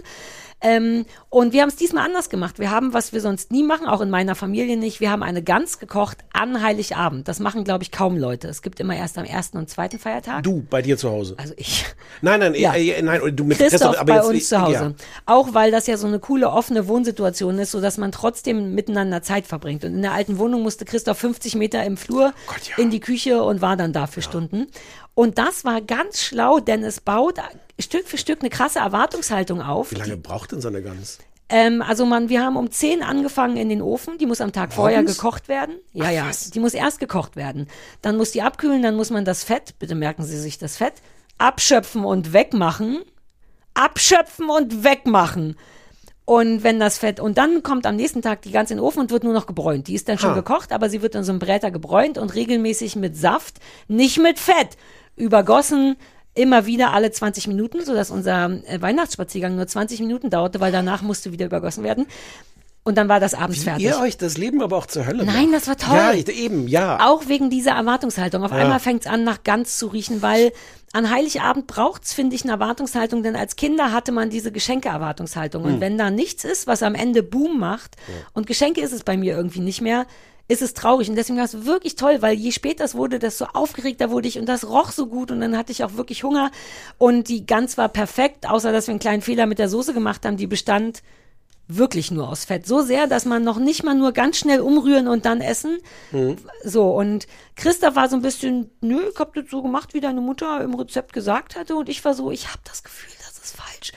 Ähm, 0.66 1.06
und 1.30 1.52
wir 1.52 1.62
haben 1.62 1.68
es 1.68 1.76
diesmal 1.76 2.04
anders 2.04 2.28
gemacht. 2.28 2.58
Wir 2.58 2.70
haben, 2.70 2.92
was 2.92 3.12
wir 3.12 3.20
sonst 3.20 3.52
nie 3.52 3.62
machen, 3.62 3.86
auch 3.86 4.00
in 4.00 4.10
meiner 4.10 4.34
Familie 4.34 4.76
nicht, 4.76 5.00
wir 5.00 5.10
haben 5.10 5.22
eine 5.22 5.42
Gans 5.42 5.78
gekocht 5.78 6.18
an 6.32 6.60
Heiligabend. 6.62 7.28
Das 7.28 7.38
machen, 7.38 7.62
glaube 7.62 7.84
ich, 7.84 7.92
kaum 7.92 8.16
Leute. 8.16 8.48
Es 8.48 8.62
gibt 8.62 8.80
immer 8.80 8.96
erst 8.96 9.16
am 9.18 9.24
ersten 9.24 9.58
und 9.58 9.70
zweiten 9.70 9.98
Feiertag. 9.98 10.42
Du, 10.42 10.64
bei 10.68 10.82
dir 10.82 10.98
zu 10.98 11.10
Hause. 11.10 11.34
Also 11.38 11.54
ich. 11.56 11.84
Nein, 12.20 12.40
nein, 12.40 12.54
Ja. 12.54 12.74
äh, 12.74 12.90
äh, 12.90 13.02
nein, 13.02 13.20
du 13.36 13.44
mit 13.44 13.58
Christoph 13.58 13.96
aber 13.96 14.04
bei 14.04 14.14
jetzt- 14.16 14.26
uns 14.28 14.48
zu 14.48 14.60
Hause. 14.60 14.72
Ja. 14.74 14.92
Auch 15.26 15.54
weil 15.54 15.70
das 15.70 15.86
ja 15.86 15.96
so 15.96 16.06
eine 16.06 16.18
coole 16.18 16.50
offene 16.50 16.88
Wohnsituation 16.88 17.58
ist, 17.58 17.70
so 17.70 17.80
dass 17.80 17.96
man 17.98 18.10
trotzdem 18.10 18.74
miteinander 18.74 19.22
Zeit 19.22 19.46
verbringt. 19.46 19.84
Und 19.84 19.94
in 19.94 20.02
der 20.02 20.12
alten 20.12 20.38
Wohnung 20.38 20.62
musste 20.62 20.84
Christoph 20.84 21.18
50 21.18 21.54
Meter 21.54 21.84
im 21.84 21.96
Flur 21.96 22.32
Gott, 22.46 22.56
ja. 22.76 22.82
in 22.82 22.90
die 22.90 23.00
Küche 23.00 23.42
und 23.42 23.60
war 23.60 23.76
dann 23.76 23.92
da 23.92 24.06
für 24.06 24.22
Stunden. 24.22 24.66
Und 25.16 25.38
das 25.38 25.64
war 25.64 25.80
ganz 25.80 26.20
schlau, 26.20 26.60
denn 26.60 26.84
es 26.84 27.00
baut 27.00 27.38
Stück 27.80 28.06
für 28.06 28.18
Stück 28.18 28.40
eine 28.40 28.50
krasse 28.50 28.80
Erwartungshaltung 28.80 29.62
auf. 29.62 29.90
Wie 29.90 29.94
lange 29.96 30.18
braucht 30.18 30.52
denn 30.52 30.60
so 30.60 30.68
eine 30.68 30.82
Gans? 30.82 31.18
Ähm, 31.48 31.80
also 31.80 32.04
man, 32.04 32.28
wir 32.28 32.42
haben 32.44 32.56
um 32.56 32.70
10 32.70 33.02
angefangen 33.02 33.56
in 33.56 33.70
den 33.70 33.80
Ofen. 33.80 34.18
Die 34.18 34.26
muss 34.26 34.42
am 34.42 34.52
Tag 34.52 34.74
vorher 34.74 34.98
Morgens? 34.98 35.16
gekocht 35.16 35.48
werden. 35.48 35.76
Ja, 35.94 36.04
Ach, 36.06 36.10
ja. 36.10 36.28
was? 36.28 36.50
Die 36.50 36.60
muss 36.60 36.74
erst 36.74 37.00
gekocht 37.00 37.34
werden. 37.34 37.66
Dann 38.02 38.18
muss 38.18 38.32
die 38.32 38.42
abkühlen, 38.42 38.82
dann 38.82 38.94
muss 38.94 39.08
man 39.08 39.24
das 39.24 39.42
Fett, 39.42 39.78
bitte 39.78 39.94
merken 39.94 40.22
Sie 40.22 40.38
sich 40.38 40.58
das 40.58 40.76
Fett, 40.76 40.94
abschöpfen 41.38 42.04
und 42.04 42.34
wegmachen. 42.34 42.98
Abschöpfen 43.74 44.50
und 44.50 44.84
wegmachen. 44.84 45.56
Und 46.24 46.64
wenn 46.64 46.80
das 46.80 46.98
Fett, 46.98 47.20
und 47.20 47.38
dann 47.38 47.62
kommt 47.62 47.86
am 47.86 47.94
nächsten 47.94 48.20
Tag 48.20 48.42
die 48.42 48.50
Gans 48.50 48.70
in 48.72 48.78
den 48.78 48.84
Ofen 48.84 48.98
und 49.00 49.10
wird 49.12 49.22
nur 49.22 49.32
noch 49.32 49.46
gebräunt. 49.46 49.86
Die 49.86 49.94
ist 49.94 50.08
dann 50.08 50.18
schon 50.18 50.30
Ha. 50.30 50.34
gekocht, 50.34 50.72
aber 50.72 50.90
sie 50.90 51.00
wird 51.00 51.14
in 51.14 51.22
so 51.22 51.30
einem 51.30 51.38
Bräter 51.38 51.70
gebräunt 51.70 52.18
und 52.18 52.34
regelmäßig 52.34 52.96
mit 52.96 53.16
Saft, 53.16 53.58
nicht 53.86 54.18
mit 54.18 54.40
Fett, 54.40 54.76
übergossen, 55.16 55.96
immer 56.34 56.66
wieder 56.66 56.92
alle 56.92 57.10
20 57.10 57.48
Minuten, 57.48 57.84
sodass 57.84 58.10
unser 58.10 58.50
äh, 58.66 58.80
Weihnachtsspaziergang 58.80 59.56
nur 59.56 59.66
20 59.66 60.00
Minuten 60.00 60.30
dauerte, 60.30 60.60
weil 60.60 60.70
danach 60.70 61.02
musste 61.02 61.32
wieder 61.32 61.46
übergossen 61.46 61.82
werden. 61.82 62.06
Und 62.84 62.96
dann 62.96 63.08
war 63.08 63.18
das 63.18 63.34
abends 63.34 63.64
fertig. 63.64 63.84
Ihr 63.84 63.98
euch 63.98 64.16
das 64.16 64.38
Leben 64.38 64.62
aber 64.62 64.76
auch 64.76 64.86
zur 64.86 65.06
Hölle 65.06 65.24
Nein, 65.24 65.50
macht. 65.50 65.54
das 65.54 65.66
war 65.66 65.76
toll. 65.76 65.96
Ja, 65.96 66.12
ich, 66.12 66.28
eben, 66.28 66.68
ja. 66.68 67.04
Auch 67.04 67.26
wegen 67.26 67.50
dieser 67.50 67.72
Erwartungshaltung. 67.72 68.44
Auf 68.44 68.52
einmal 68.52 68.78
fängt's 68.78 69.08
an, 69.08 69.24
nach 69.24 69.42
Gans 69.42 69.76
zu 69.76 69.88
riechen, 69.88 70.22
weil 70.22 70.52
an 70.92 71.10
Heiligabend 71.10 71.66
braucht's, 71.66 72.12
finde 72.12 72.36
ich, 72.36 72.44
eine 72.44 72.52
Erwartungshaltung, 72.52 73.24
denn 73.24 73.34
als 73.34 73.56
Kinder 73.56 73.90
hatte 73.90 74.12
man 74.12 74.30
diese 74.30 74.52
Geschenke-Erwartungshaltung. 74.52 75.64
Und 75.64 75.80
wenn 75.80 75.98
da 75.98 76.10
nichts 76.10 76.44
ist, 76.44 76.68
was 76.68 76.84
am 76.84 76.94
Ende 76.94 77.24
Boom 77.24 77.58
macht, 77.58 77.96
und 78.34 78.46
Geschenke 78.46 78.82
ist 78.82 78.92
es 78.92 79.02
bei 79.02 79.16
mir 79.16 79.36
irgendwie 79.36 79.60
nicht 79.60 79.80
mehr, 79.80 80.06
ist 80.48 80.62
es 80.62 80.74
traurig. 80.74 81.08
Und 81.08 81.16
deswegen 81.16 81.38
war 81.38 81.44
es 81.44 81.64
wirklich 81.64 81.96
toll, 81.96 82.22
weil 82.22 82.36
je 82.36 82.52
später 82.52 82.84
es 82.84 82.94
wurde, 82.94 83.18
desto 83.18 83.46
aufgeregter 83.46 84.10
wurde 84.10 84.28
ich 84.28 84.38
und 84.38 84.46
das 84.46 84.68
roch 84.68 84.92
so 84.92 85.06
gut 85.06 85.30
und 85.30 85.40
dann 85.40 85.56
hatte 85.56 85.72
ich 85.72 85.84
auch 85.84 85.94
wirklich 85.94 86.24
Hunger. 86.24 86.50
Und 86.98 87.28
die 87.28 87.46
Gans 87.46 87.76
war 87.78 87.88
perfekt, 87.88 88.48
außer 88.48 88.72
dass 88.72 88.86
wir 88.86 88.92
einen 88.92 89.00
kleinen 89.00 89.22
Fehler 89.22 89.46
mit 89.46 89.58
der 89.58 89.68
Soße 89.68 89.92
gemacht 89.94 90.24
haben, 90.24 90.36
die 90.36 90.46
bestand 90.46 91.02
wirklich 91.68 92.12
nur 92.12 92.28
aus 92.28 92.44
Fett. 92.44 92.64
So 92.64 92.82
sehr, 92.82 93.08
dass 93.08 93.24
man 93.24 93.42
noch 93.42 93.58
nicht 93.58 93.82
mal 93.82 93.94
nur 93.94 94.12
ganz 94.12 94.36
schnell 94.38 94.60
umrühren 94.60 95.08
und 95.08 95.24
dann 95.24 95.40
essen. 95.40 95.78
So, 96.62 96.90
und 96.96 97.26
Christoph 97.56 97.96
war 97.96 98.08
so 98.08 98.14
ein 98.14 98.22
bisschen, 98.22 98.70
nö, 98.80 99.00
ich 99.12 99.18
hab 99.18 99.34
das 99.34 99.46
so 99.50 99.62
gemacht, 99.62 99.92
wie 99.92 100.00
deine 100.00 100.20
Mutter 100.20 100.60
im 100.60 100.74
Rezept 100.74 101.12
gesagt 101.12 101.56
hatte. 101.56 101.74
Und 101.74 101.88
ich 101.88 102.04
war 102.04 102.14
so, 102.14 102.30
ich 102.30 102.48
habe 102.48 102.60
das 102.62 102.84
Gefühl, 102.84 103.12
das 103.18 103.44
ist 103.44 103.56
falsch. 103.56 103.92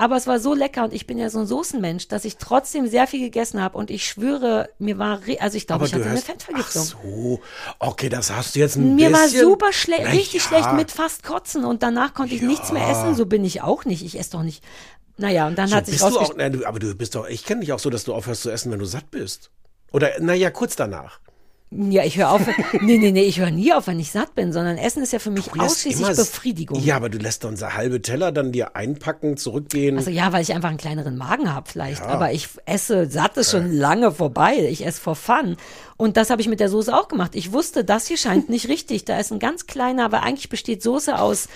Aber 0.00 0.16
es 0.16 0.26
war 0.26 0.40
so 0.40 0.54
lecker 0.54 0.84
und 0.84 0.94
ich 0.94 1.06
bin 1.06 1.18
ja 1.18 1.28
so 1.28 1.40
ein 1.40 1.46
Soßenmensch, 1.46 2.08
dass 2.08 2.24
ich 2.24 2.38
trotzdem 2.38 2.86
sehr 2.88 3.06
viel 3.06 3.20
gegessen 3.20 3.60
habe. 3.60 3.76
Und 3.76 3.90
ich 3.90 4.06
schwöre, 4.06 4.70
mir 4.78 4.96
war, 4.96 5.26
re- 5.26 5.38
also 5.42 5.58
ich 5.58 5.66
glaube, 5.66 5.84
ich 5.84 5.92
hatte 5.92 6.04
du 6.04 6.08
eine 6.08 6.14
hörst, 6.14 6.26
Fettvergiftung. 6.26 6.82
Ach 6.82 7.02
so, 7.04 7.40
okay, 7.80 8.08
das 8.08 8.30
hast 8.30 8.54
du 8.54 8.60
jetzt 8.60 8.76
ein 8.76 8.94
Mir 8.96 9.12
war 9.12 9.24
bisschen. 9.24 9.42
super 9.42 9.74
schlecht, 9.74 10.06
richtig 10.06 10.42
ja. 10.42 10.48
schlecht 10.48 10.72
mit 10.72 10.90
fast 10.90 11.22
Kotzen 11.22 11.66
und 11.66 11.82
danach 11.82 12.14
konnte 12.14 12.34
ich 12.34 12.40
nichts 12.40 12.72
mehr 12.72 12.88
essen. 12.88 13.14
So 13.14 13.26
bin 13.26 13.44
ich 13.44 13.60
auch 13.60 13.84
nicht. 13.84 14.02
Ich 14.02 14.18
esse 14.18 14.30
doch 14.30 14.42
nicht. 14.42 14.64
Naja, 15.18 15.46
und 15.46 15.58
dann 15.58 15.68
So, 15.68 15.76
hat 15.76 15.84
sich 15.84 16.02
auch, 16.02 16.34
nein, 16.34 16.52
du, 16.54 16.64
aber 16.66 16.78
du 16.78 16.94
bist 16.94 17.14
doch, 17.14 17.28
ich 17.28 17.44
kenne 17.44 17.60
dich 17.60 17.74
auch 17.74 17.78
so, 17.78 17.90
dass 17.90 18.04
du 18.04 18.14
aufhörst 18.14 18.40
zu 18.40 18.50
essen, 18.50 18.72
wenn 18.72 18.78
du 18.78 18.86
satt 18.86 19.10
bist. 19.10 19.50
Oder, 19.92 20.18
naja, 20.18 20.50
kurz 20.50 20.76
danach. 20.76 21.20
Ja, 21.72 22.02
ich 22.04 22.16
höre 22.16 22.30
auf. 22.32 22.40
nee, 22.80 22.98
nee, 22.98 23.12
nee, 23.12 23.22
ich 23.22 23.38
höre 23.38 23.52
nie 23.52 23.72
auf, 23.72 23.86
wenn 23.86 24.00
ich 24.00 24.10
satt 24.10 24.34
bin, 24.34 24.52
sondern 24.52 24.76
Essen 24.76 25.04
ist 25.04 25.12
ja 25.12 25.20
für 25.20 25.30
mich 25.30 25.52
ausschließlich 25.52 26.04
immer- 26.04 26.16
Befriedigung. 26.16 26.82
Ja, 26.82 26.96
aber 26.96 27.08
du 27.08 27.18
lässt 27.18 27.44
doch 27.44 27.48
unser 27.48 27.74
halbe 27.74 28.02
Teller 28.02 28.32
dann 28.32 28.50
dir 28.50 28.74
einpacken, 28.74 29.36
zurückgehen. 29.36 29.96
Also 29.96 30.10
ja, 30.10 30.32
weil 30.32 30.42
ich 30.42 30.52
einfach 30.52 30.68
einen 30.68 30.78
kleineren 30.78 31.16
Magen 31.16 31.54
habe 31.54 31.70
vielleicht. 31.70 32.02
Aber 32.02 32.32
ich 32.32 32.48
esse, 32.66 33.08
satt 33.08 33.36
ist 33.36 33.52
schon 33.52 33.70
lange 33.72 34.10
vorbei. 34.10 34.66
Ich 34.68 34.84
esse 34.84 35.00
for 35.00 35.14
fun. 35.14 35.56
Und 35.96 36.16
das 36.16 36.30
habe 36.30 36.40
ich 36.42 36.48
mit 36.48 36.58
der 36.60 36.70
Soße 36.70 36.92
auch 36.96 37.06
gemacht. 37.08 37.36
Ich 37.36 37.52
wusste, 37.52 37.84
das 37.84 38.06
hier 38.08 38.16
scheint 38.16 38.48
nicht 38.48 38.68
richtig. 38.68 39.04
Da 39.04 39.18
ist 39.20 39.30
ein 39.32 39.38
ganz 39.38 39.66
kleiner, 39.66 40.04
aber 40.06 40.24
eigentlich 40.24 40.48
besteht 40.48 40.82
Soße 40.82 41.18
aus 41.20 41.48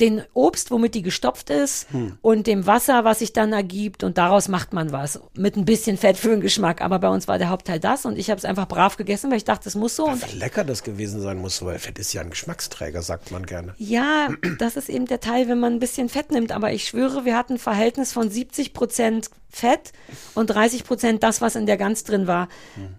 den 0.00 0.22
Obst, 0.32 0.70
womit 0.72 0.94
die 0.94 1.02
gestopft 1.02 1.50
ist 1.50 1.90
Hm. 1.92 2.18
und 2.20 2.46
dem 2.48 2.66
Wasser, 2.66 3.04
was 3.04 3.20
sich 3.20 3.32
dann 3.32 3.52
ergibt 3.52 4.02
und 4.02 4.18
daraus 4.18 4.48
macht 4.48 4.72
man 4.72 4.90
was 4.90 5.20
mit 5.34 5.56
ein 5.56 5.64
bisschen 5.64 5.96
Fett 5.96 6.16
für 6.16 6.30
den 6.30 6.40
Geschmack. 6.40 6.80
Aber 6.80 6.98
bei 6.98 7.08
uns 7.08 7.28
war 7.28 7.38
der 7.38 7.48
Hauptteil 7.48 7.78
das 7.78 8.04
und 8.04 8.18
ich 8.18 8.28
habe 8.30 8.38
es 8.38 8.44
einfach 8.44 8.66
brav 8.66 8.96
gegessen, 8.96 9.30
weil 9.30 9.36
ich 9.36 9.44
dachte, 9.44 9.68
es 9.68 9.76
muss 9.76 9.94
so. 9.94 10.06
Und 10.06 10.32
Wie 10.32 10.36
lecker 10.38 10.64
das 10.64 10.82
gewesen 10.82 11.20
sein 11.20 11.38
muss, 11.38 11.64
weil 11.64 11.78
Fett 11.78 11.98
ist 12.00 12.12
ja 12.12 12.22
ein 12.22 12.30
Geschmacksträger, 12.30 13.02
sagt 13.02 13.30
man 13.30 13.46
gerne. 13.46 13.74
Ja, 13.78 14.28
das 14.58 14.76
ist 14.76 14.88
eben 14.88 15.06
der 15.06 15.20
Teil, 15.20 15.48
wenn 15.48 15.60
man 15.60 15.74
ein 15.74 15.78
bisschen 15.80 16.08
Fett 16.08 16.32
nimmt. 16.32 16.50
Aber 16.50 16.72
ich 16.72 16.84
schwöre, 16.88 17.24
wir 17.24 17.36
hatten 17.36 17.54
ein 17.54 17.58
Verhältnis 17.58 18.12
von 18.12 18.28
70 18.28 18.72
Prozent 18.74 19.30
Fett 19.48 19.92
und 20.34 20.48
30 20.48 20.82
Prozent 20.82 21.22
das, 21.22 21.40
was 21.40 21.54
in 21.54 21.66
der 21.66 21.76
Gans 21.76 22.02
drin 22.02 22.26
war. 22.26 22.48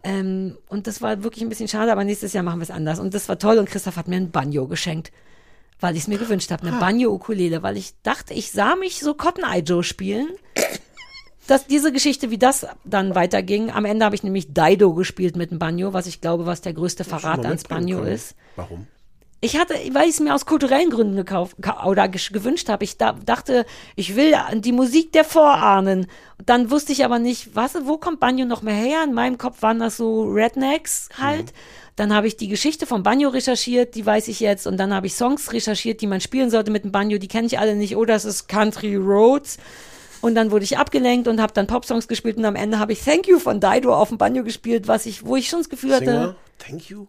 Ähm, 0.03 0.58
und 0.69 0.88
das 0.88 1.01
war 1.01 1.23
wirklich 1.23 1.43
ein 1.43 1.49
bisschen 1.49 1.67
schade, 1.67 1.91
aber 1.91 2.05
nächstes 2.05 2.31
Jahr 2.31 2.43
machen 2.43 2.60
wir 2.60 2.63
es 2.63 2.71
anders. 2.71 2.99
Und 2.99 3.13
das 3.13 3.27
war 3.27 3.38
toll. 3.38 3.58
Und 3.58 3.69
Christoph 3.69 3.97
hat 3.97 4.08
mir 4.08 4.15
ein 4.15 4.31
Banjo 4.31 4.65
geschenkt, 4.67 5.12
weil 5.79 5.95
ich 5.95 6.03
es 6.03 6.07
mir 6.07 6.17
gewünscht 6.17 6.51
habe. 6.51 6.67
Eine 6.67 6.77
Banjo-Ukulele, 6.77 7.63
weil 7.63 7.77
ich 7.77 7.93
dachte, 8.03 8.33
ich 8.33 8.51
sah 8.51 8.75
mich 8.75 8.99
so 8.99 9.13
Cotton 9.13 9.43
Eye 9.43 9.61
Joe 9.61 9.83
spielen. 9.83 10.29
Dass 11.47 11.67
diese 11.67 11.91
Geschichte, 11.91 12.31
wie 12.31 12.39
das 12.39 12.65
dann 12.85 13.13
weiterging, 13.13 13.69
am 13.69 13.85
Ende 13.85 14.03
habe 14.03 14.15
ich 14.15 14.23
nämlich 14.23 14.53
Dido 14.53 14.93
gespielt 14.95 15.35
mit 15.35 15.51
dem 15.51 15.59
Banjo, 15.59 15.93
was 15.93 16.07
ich 16.07 16.19
glaube, 16.19 16.47
was 16.47 16.61
der 16.61 16.73
größte 16.73 17.03
Verrat 17.03 17.45
ans 17.45 17.65
Banjo 17.65 17.99
können. 17.99 18.11
ist. 18.11 18.35
Warum? 18.55 18.88
Ich 19.41 19.59
hatte, 19.59 19.75
weil 19.91 20.05
ich 20.05 20.15
es 20.15 20.19
mir 20.21 20.33
aus 20.33 20.47
kulturellen 20.47 20.89
Gründen 20.89 21.15
gekauft 21.15 21.57
ka- 21.61 21.85
oder 21.85 22.07
gewünscht 22.07 22.67
habe. 22.67 22.83
Ich 22.83 22.97
da, 22.97 23.11
dachte, 23.11 23.67
ich 23.95 24.15
will 24.15 24.33
die 24.55 24.71
Musik 24.71 25.11
der 25.11 25.23
Vorahnen. 25.23 26.07
Dann 26.43 26.71
wusste 26.71 26.93
ich 26.93 27.05
aber 27.05 27.19
nicht, 27.19 27.55
was, 27.55 27.75
wo 27.85 27.97
kommt 27.97 28.19
Banjo 28.19 28.45
noch 28.45 28.63
mehr 28.63 28.73
her? 28.73 29.03
In 29.03 29.13
meinem 29.13 29.38
Kopf 29.38 29.61
waren 29.61 29.77
das 29.77 29.97
so 29.97 30.23
Rednecks 30.23 31.09
halt. 31.19 31.53
Dann 31.95 32.13
habe 32.13 32.27
ich 32.27 32.36
die 32.36 32.49
Geschichte 32.49 32.86
vom 32.86 33.03
Banjo 33.03 33.29
recherchiert, 33.29 33.95
die 33.95 34.05
weiß 34.05 34.27
ich 34.27 34.39
jetzt. 34.41 34.67
Und 34.67 34.77
dann 34.77 34.93
habe 34.93 35.08
ich 35.08 35.15
Songs 35.15 35.53
recherchiert, 35.53 36.01
die 36.01 36.08
man 36.08 36.19
spielen 36.19 36.49
sollte 36.49 36.69
mit 36.71 36.84
dem 36.84 36.91
Banjo. 36.91 37.17
Die 37.17 37.27
kenne 37.29 37.47
ich 37.47 37.58
alle 37.58 37.75
nicht. 37.75 37.95
Oder 37.95 38.15
es 38.15 38.25
ist 38.25 38.47
Country 38.49 38.95
Roads. 38.97 39.58
Und 40.21 40.36
dann 40.36 40.51
wurde 40.51 40.63
ich 40.65 40.77
abgelenkt 40.77 41.27
und 41.27 41.39
habe 41.41 41.53
dann 41.53 41.67
Popsongs 41.67 42.08
gespielt 42.08 42.38
und 42.38 42.45
am 42.45 42.55
Ende 42.55 42.79
habe 42.79 42.93
ich 42.93 43.01
Thank 43.03 43.27
You 43.27 43.38
von 43.39 43.60
Dido 43.60 43.93
auf 43.95 44.10
dem 44.10 44.17
Banjo 44.17 44.43
gespielt, 44.43 44.88
was 44.88 45.05
ich, 45.05 45.23
wo 45.25 45.36
ich 45.36 45.47
schon 45.49 45.60
das 45.60 45.69
Gefühl 45.69 45.91
Sing 45.91 45.99
hatte, 46.08 46.13
mal. 46.19 46.36
Thank 46.58 46.89
you. 46.89 47.05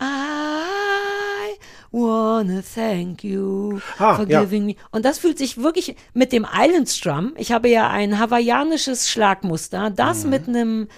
I 0.00 1.56
wanna 1.90 2.62
thank 2.62 3.22
you 3.24 3.80
Ah, 3.98 4.16
for 4.16 4.26
ja. 4.28 4.42
giving 4.42 4.64
me. 4.66 4.76
Und 4.92 5.04
das 5.04 5.18
fühlt 5.18 5.38
sich 5.38 5.58
wirklich 5.58 5.96
mit 6.14 6.32
dem 6.32 6.46
Island 6.50 6.88
Strum. 6.88 7.32
Ich 7.36 7.52
habe 7.52 7.68
ja 7.68 7.88
ein 7.90 8.18
hawaiianisches 8.18 9.08
Schlagmuster, 9.10 9.90
das 9.90 10.24
Mhm. 10.24 10.30
mit 10.30 10.48
einem 10.48 10.88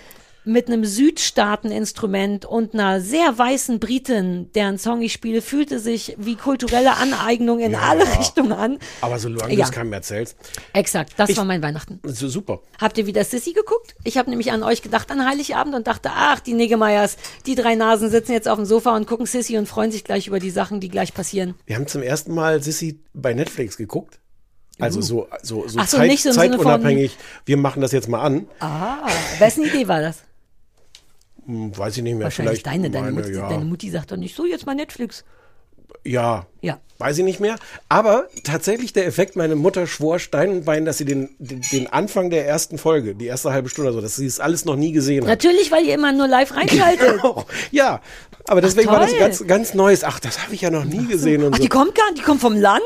mit 0.45 0.69
einem 0.69 0.85
Südstaateninstrument 0.85 2.45
und 2.45 2.75
einer 2.75 3.01
sehr 3.01 3.37
weißen 3.37 3.79
Britin, 3.81 4.51
deren 4.55 4.79
Song 4.79 5.03
ich 5.03 5.13
spiele, 5.13 5.43
fühlte 5.43 5.79
sich 5.79 6.15
wie 6.19 6.37
kulturelle 6.37 6.97
Aneignung 6.97 7.61
in 7.61 7.75
alle 7.75 8.05
Richtungen 8.19 8.53
an. 8.53 8.79
Aber 9.01 9.19
solange 9.19 9.53
du 9.53 9.59
Ja. 9.59 9.65
es 9.67 9.73
keinem 9.73 9.93
erzählst. 9.93 10.37
Exakt, 10.73 11.13
das 11.17 11.31
Ich- 11.31 11.37
war 11.37 11.45
mein 11.45 11.63
Weihnachten. 11.63 12.01
So, 12.05 12.29
super. 12.29 12.61
Habt 12.81 12.97
ihr 12.99 13.07
wieder 13.07 13.25
Sissy 13.25 13.53
geguckt? 13.53 13.95
Ich 14.05 14.17
habe 14.19 14.31
nämlich 14.31 14.53
an 14.53 14.63
euch 14.63 14.83
gedacht 14.83 15.11
an 15.11 15.27
Heiligabend 15.29 15.75
und 15.75 15.87
dachte, 15.87 16.11
ach, 16.15 16.41
die 16.41 16.55
Negemeyers, 16.55 17.17
die 17.47 17.55
drei 17.55 17.75
Nasen 17.75 18.11
sitzen 18.11 18.33
jetzt 18.33 18.49
auf 18.49 18.57
dem 18.57 18.65
Sofa 18.67 18.97
und 18.97 19.07
gucken 19.07 19.27
Sissy 19.27 19.59
und 19.59 19.67
freuen 19.67 19.93
sich 19.93 20.05
gleich 20.05 20.27
über 20.27 20.41
die 20.41 20.51
Sachen, 20.51 20.81
die 20.81 20.89
gleich 20.89 21.15
passieren. 21.15 21.55
Wir 21.67 21.77
haben 21.77 21.87
zum 21.87 22.03
ersten 22.03 22.35
Mal 22.35 22.63
Sissy 22.63 23.01
bei 23.13 23.35
Netflix 23.35 23.77
geguckt. 23.77 24.19
Also 24.79 25.03
so, 25.03 25.29
so, 25.43 25.69
so, 25.69 25.79
Ach 25.79 25.87
so, 25.87 25.99
Zeit, 25.99 26.09
nicht 26.09 26.23
so 26.23 26.31
zeitunabhängig. 26.33 27.15
Wir 27.45 27.59
machen 27.59 27.83
das 27.83 27.93
jetzt 27.93 28.09
mal 28.09 28.23
an. 28.23 28.47
Ah, 28.61 29.07
wessen 29.39 29.65
Idee 29.65 29.87
war 29.89 30.01
das? 30.01 30.21
Hm, 31.51 31.77
Weiß 31.77 31.97
ich 31.97 32.03
nicht 32.03 32.15
mehr. 32.15 32.25
Wahrscheinlich 32.25 32.63
vielleicht 32.63 32.67
deine, 32.67 32.91
deine, 32.91 33.11
meine, 33.11 33.27
Mutti, 33.27 33.37
ja. 33.37 33.49
deine 33.49 33.65
Mutti 33.65 33.91
sagt 33.91 34.13
doch 34.13 34.17
nicht 34.17 34.37
so, 34.37 34.47
jetzt 34.47 34.67
mal 34.67 34.75
Netflix. 34.75 35.25
Ja. 36.05 36.47
Ja. 36.61 36.79
Weiß 36.99 37.19
ich 37.19 37.25
nicht 37.25 37.41
mehr. 37.41 37.57
Aber 37.89 38.29
tatsächlich 38.45 38.93
der 38.93 39.07
Effekt, 39.07 39.35
meine 39.35 39.57
Mutter 39.57 39.87
schwor 39.87 40.19
Stein 40.19 40.51
und 40.51 40.65
Bein, 40.65 40.85
dass 40.85 40.99
sie 40.99 41.05
den, 41.05 41.31
den, 41.39 41.63
den 41.73 41.87
Anfang 41.89 42.31
der 42.31 42.47
ersten 42.47 42.79
Folge, 42.79 43.15
die 43.15 43.27
erste 43.27 43.53
halbe 43.53 43.69
Stunde, 43.69 43.93
so, 43.93 44.01
dass 44.01 44.17
sie 44.17 44.27
es 44.27 44.39
alles 44.39 44.65
noch 44.65 44.77
nie 44.77 44.93
gesehen 44.93 45.23
hat. 45.23 45.29
Natürlich, 45.29 45.73
weil 45.73 45.85
ihr 45.85 45.95
immer 45.95 46.13
nur 46.13 46.29
live 46.29 46.55
reinschaltet. 46.55 47.21
ja, 47.71 48.01
aber 48.47 48.61
deswegen 48.61 48.89
war 48.89 49.01
das 49.01 49.17
ganz, 49.19 49.47
ganz 49.47 49.75
Neues. 49.75 50.05
Ach, 50.05 50.21
das 50.21 50.43
habe 50.43 50.55
ich 50.55 50.61
ja 50.63 50.71
noch 50.71 50.85
nie 50.85 51.07
gesehen 51.07 51.45
und 51.45 51.55
Ach, 51.55 51.59
so. 51.59 51.63
die 51.63 51.69
kommt 51.69 51.95
gar 51.95 52.11
nicht, 52.11 52.19
die 52.19 52.23
kommt 52.23 52.41
vom 52.41 52.57
Land? 52.57 52.81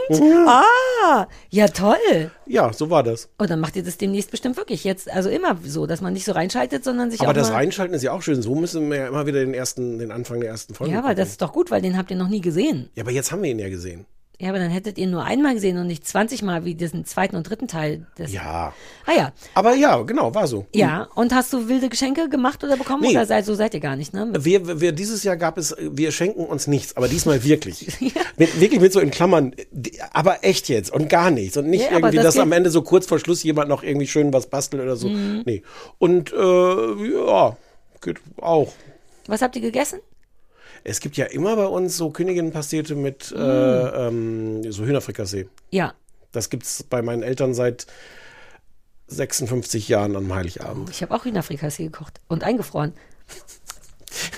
Ah, 0.46 1.26
ja 1.50 1.68
toll. 1.68 2.30
Ja, 2.46 2.72
so 2.72 2.90
war 2.90 3.02
das. 3.02 3.28
Und 3.38 3.50
dann 3.50 3.60
macht 3.60 3.76
ihr 3.76 3.82
das 3.82 3.96
demnächst 3.96 4.30
bestimmt 4.30 4.56
wirklich 4.56 4.84
jetzt, 4.84 5.10
also 5.10 5.28
immer 5.30 5.56
so, 5.64 5.86
dass 5.86 6.00
man 6.00 6.12
nicht 6.12 6.24
so 6.24 6.32
reinschaltet, 6.32 6.84
sondern 6.84 7.10
sich 7.10 7.20
Aber 7.20 7.30
auch 7.30 7.34
das 7.34 7.50
Reinschalten 7.52 7.94
ist 7.94 8.02
ja 8.02 8.12
auch 8.12 8.22
schön. 8.22 8.42
So 8.42 8.54
müssen 8.54 8.90
wir 8.90 8.98
ja 8.98 9.08
immer 9.08 9.26
wieder 9.26 9.40
den 9.40 9.54
ersten, 9.54 9.98
den 9.98 10.10
Anfang 10.10 10.40
der 10.40 10.50
ersten 10.50 10.74
Folge. 10.74 10.92
Ja, 10.92 10.98
aber 10.98 11.08
gucken. 11.08 11.22
das 11.22 11.30
ist 11.30 11.42
doch 11.42 11.52
gut, 11.52 11.70
weil 11.70 11.82
den 11.82 11.96
habt 11.96 12.10
ihr 12.10 12.16
noch 12.16 12.28
nie 12.28 12.40
gesehen. 12.40 12.90
ja, 12.94 13.02
aber 13.02 13.12
jetzt 13.12 13.32
haben 13.32 13.42
wir 13.42 13.50
ihn 13.50 13.58
ja 13.58 13.68
gesehen. 13.68 14.06
Ja, 14.40 14.48
aber 14.48 14.58
dann 14.58 14.70
hättet 14.70 14.98
ihr 14.98 15.06
nur 15.06 15.22
einmal 15.22 15.54
gesehen 15.54 15.78
und 15.78 15.86
nicht 15.86 16.06
20 16.06 16.42
Mal 16.42 16.64
wie 16.64 16.74
diesen 16.74 17.04
zweiten 17.04 17.36
und 17.36 17.48
dritten 17.48 17.68
Teil. 17.68 18.06
Des 18.18 18.32
Ja. 18.32 18.72
Ah 19.06 19.12
ja. 19.16 19.32
Aber 19.54 19.74
ja, 19.74 20.02
genau, 20.02 20.34
war 20.34 20.48
so. 20.48 20.66
Ja, 20.74 21.08
und 21.14 21.32
hast 21.32 21.52
du 21.52 21.68
wilde 21.68 21.88
Geschenke 21.88 22.28
gemacht 22.28 22.64
oder 22.64 22.76
bekommen? 22.76 23.02
Nee. 23.02 23.10
Oder 23.10 23.26
seid, 23.26 23.46
so 23.46 23.54
seid 23.54 23.74
ihr 23.74 23.80
gar 23.80 23.94
nicht, 23.94 24.12
ne? 24.12 24.32
Wir, 24.36 24.80
wir, 24.80 24.90
dieses 24.90 25.22
Jahr 25.22 25.36
gab 25.36 25.56
es, 25.56 25.76
wir 25.78 26.10
schenken 26.10 26.44
uns 26.46 26.66
nichts, 26.66 26.96
aber 26.96 27.06
diesmal 27.06 27.44
wirklich. 27.44 27.86
mit, 28.36 28.60
wirklich 28.60 28.80
mit 28.80 28.92
so 28.92 28.98
in 28.98 29.12
Klammern, 29.12 29.54
aber 30.12 30.42
echt 30.42 30.68
jetzt 30.68 30.92
und 30.92 31.08
gar 31.08 31.30
nichts. 31.30 31.56
Und 31.56 31.68
nicht 31.68 31.84
Ja, 31.84 31.98
irgendwie, 31.98 32.16
das 32.16 32.34
dass 32.34 32.38
am 32.38 32.50
Ende 32.50 32.70
so 32.70 32.82
kurz 32.82 33.06
vor 33.06 33.20
Schluss 33.20 33.44
jemand 33.44 33.68
noch 33.68 33.84
irgendwie 33.84 34.08
schön 34.08 34.32
was 34.32 34.48
bastelt 34.48 34.82
oder 34.82 34.96
so. 34.96 35.08
Mhm. 35.08 35.42
Nee. 35.46 35.62
Und 35.98 36.32
äh, 36.32 36.36
ja, 36.36 37.56
geht 38.02 38.20
auch. 38.40 38.72
Was 39.28 39.42
habt 39.42 39.54
ihr 39.54 39.62
gegessen? 39.62 40.00
Es 40.86 41.00
gibt 41.00 41.16
ja 41.16 41.24
immer 41.26 41.56
bei 41.56 41.66
uns 41.66 41.96
so 41.96 42.10
Königinnenpastete 42.10 42.94
mit 42.94 43.30
Mhm. 43.34 43.40
äh, 43.40 44.06
ähm, 44.06 44.72
so 44.72 44.84
Hühnerfrikassee. 44.84 45.48
Ja, 45.70 45.94
Das 46.32 46.50
gibt's 46.50 46.82
bei 46.82 47.00
meinen 47.02 47.22
Eltern 47.22 47.54
seit 47.54 47.86
56 49.08 49.88
Jahren 49.88 50.16
am 50.16 50.34
Heiligabend. 50.34 50.90
ich 50.90 51.02
habe 51.02 51.14
auch 51.14 51.24
Hühnerfrikassee 51.24 51.84
gekocht 51.84 52.20
und 52.28 52.44
eingefroren. 52.44 52.92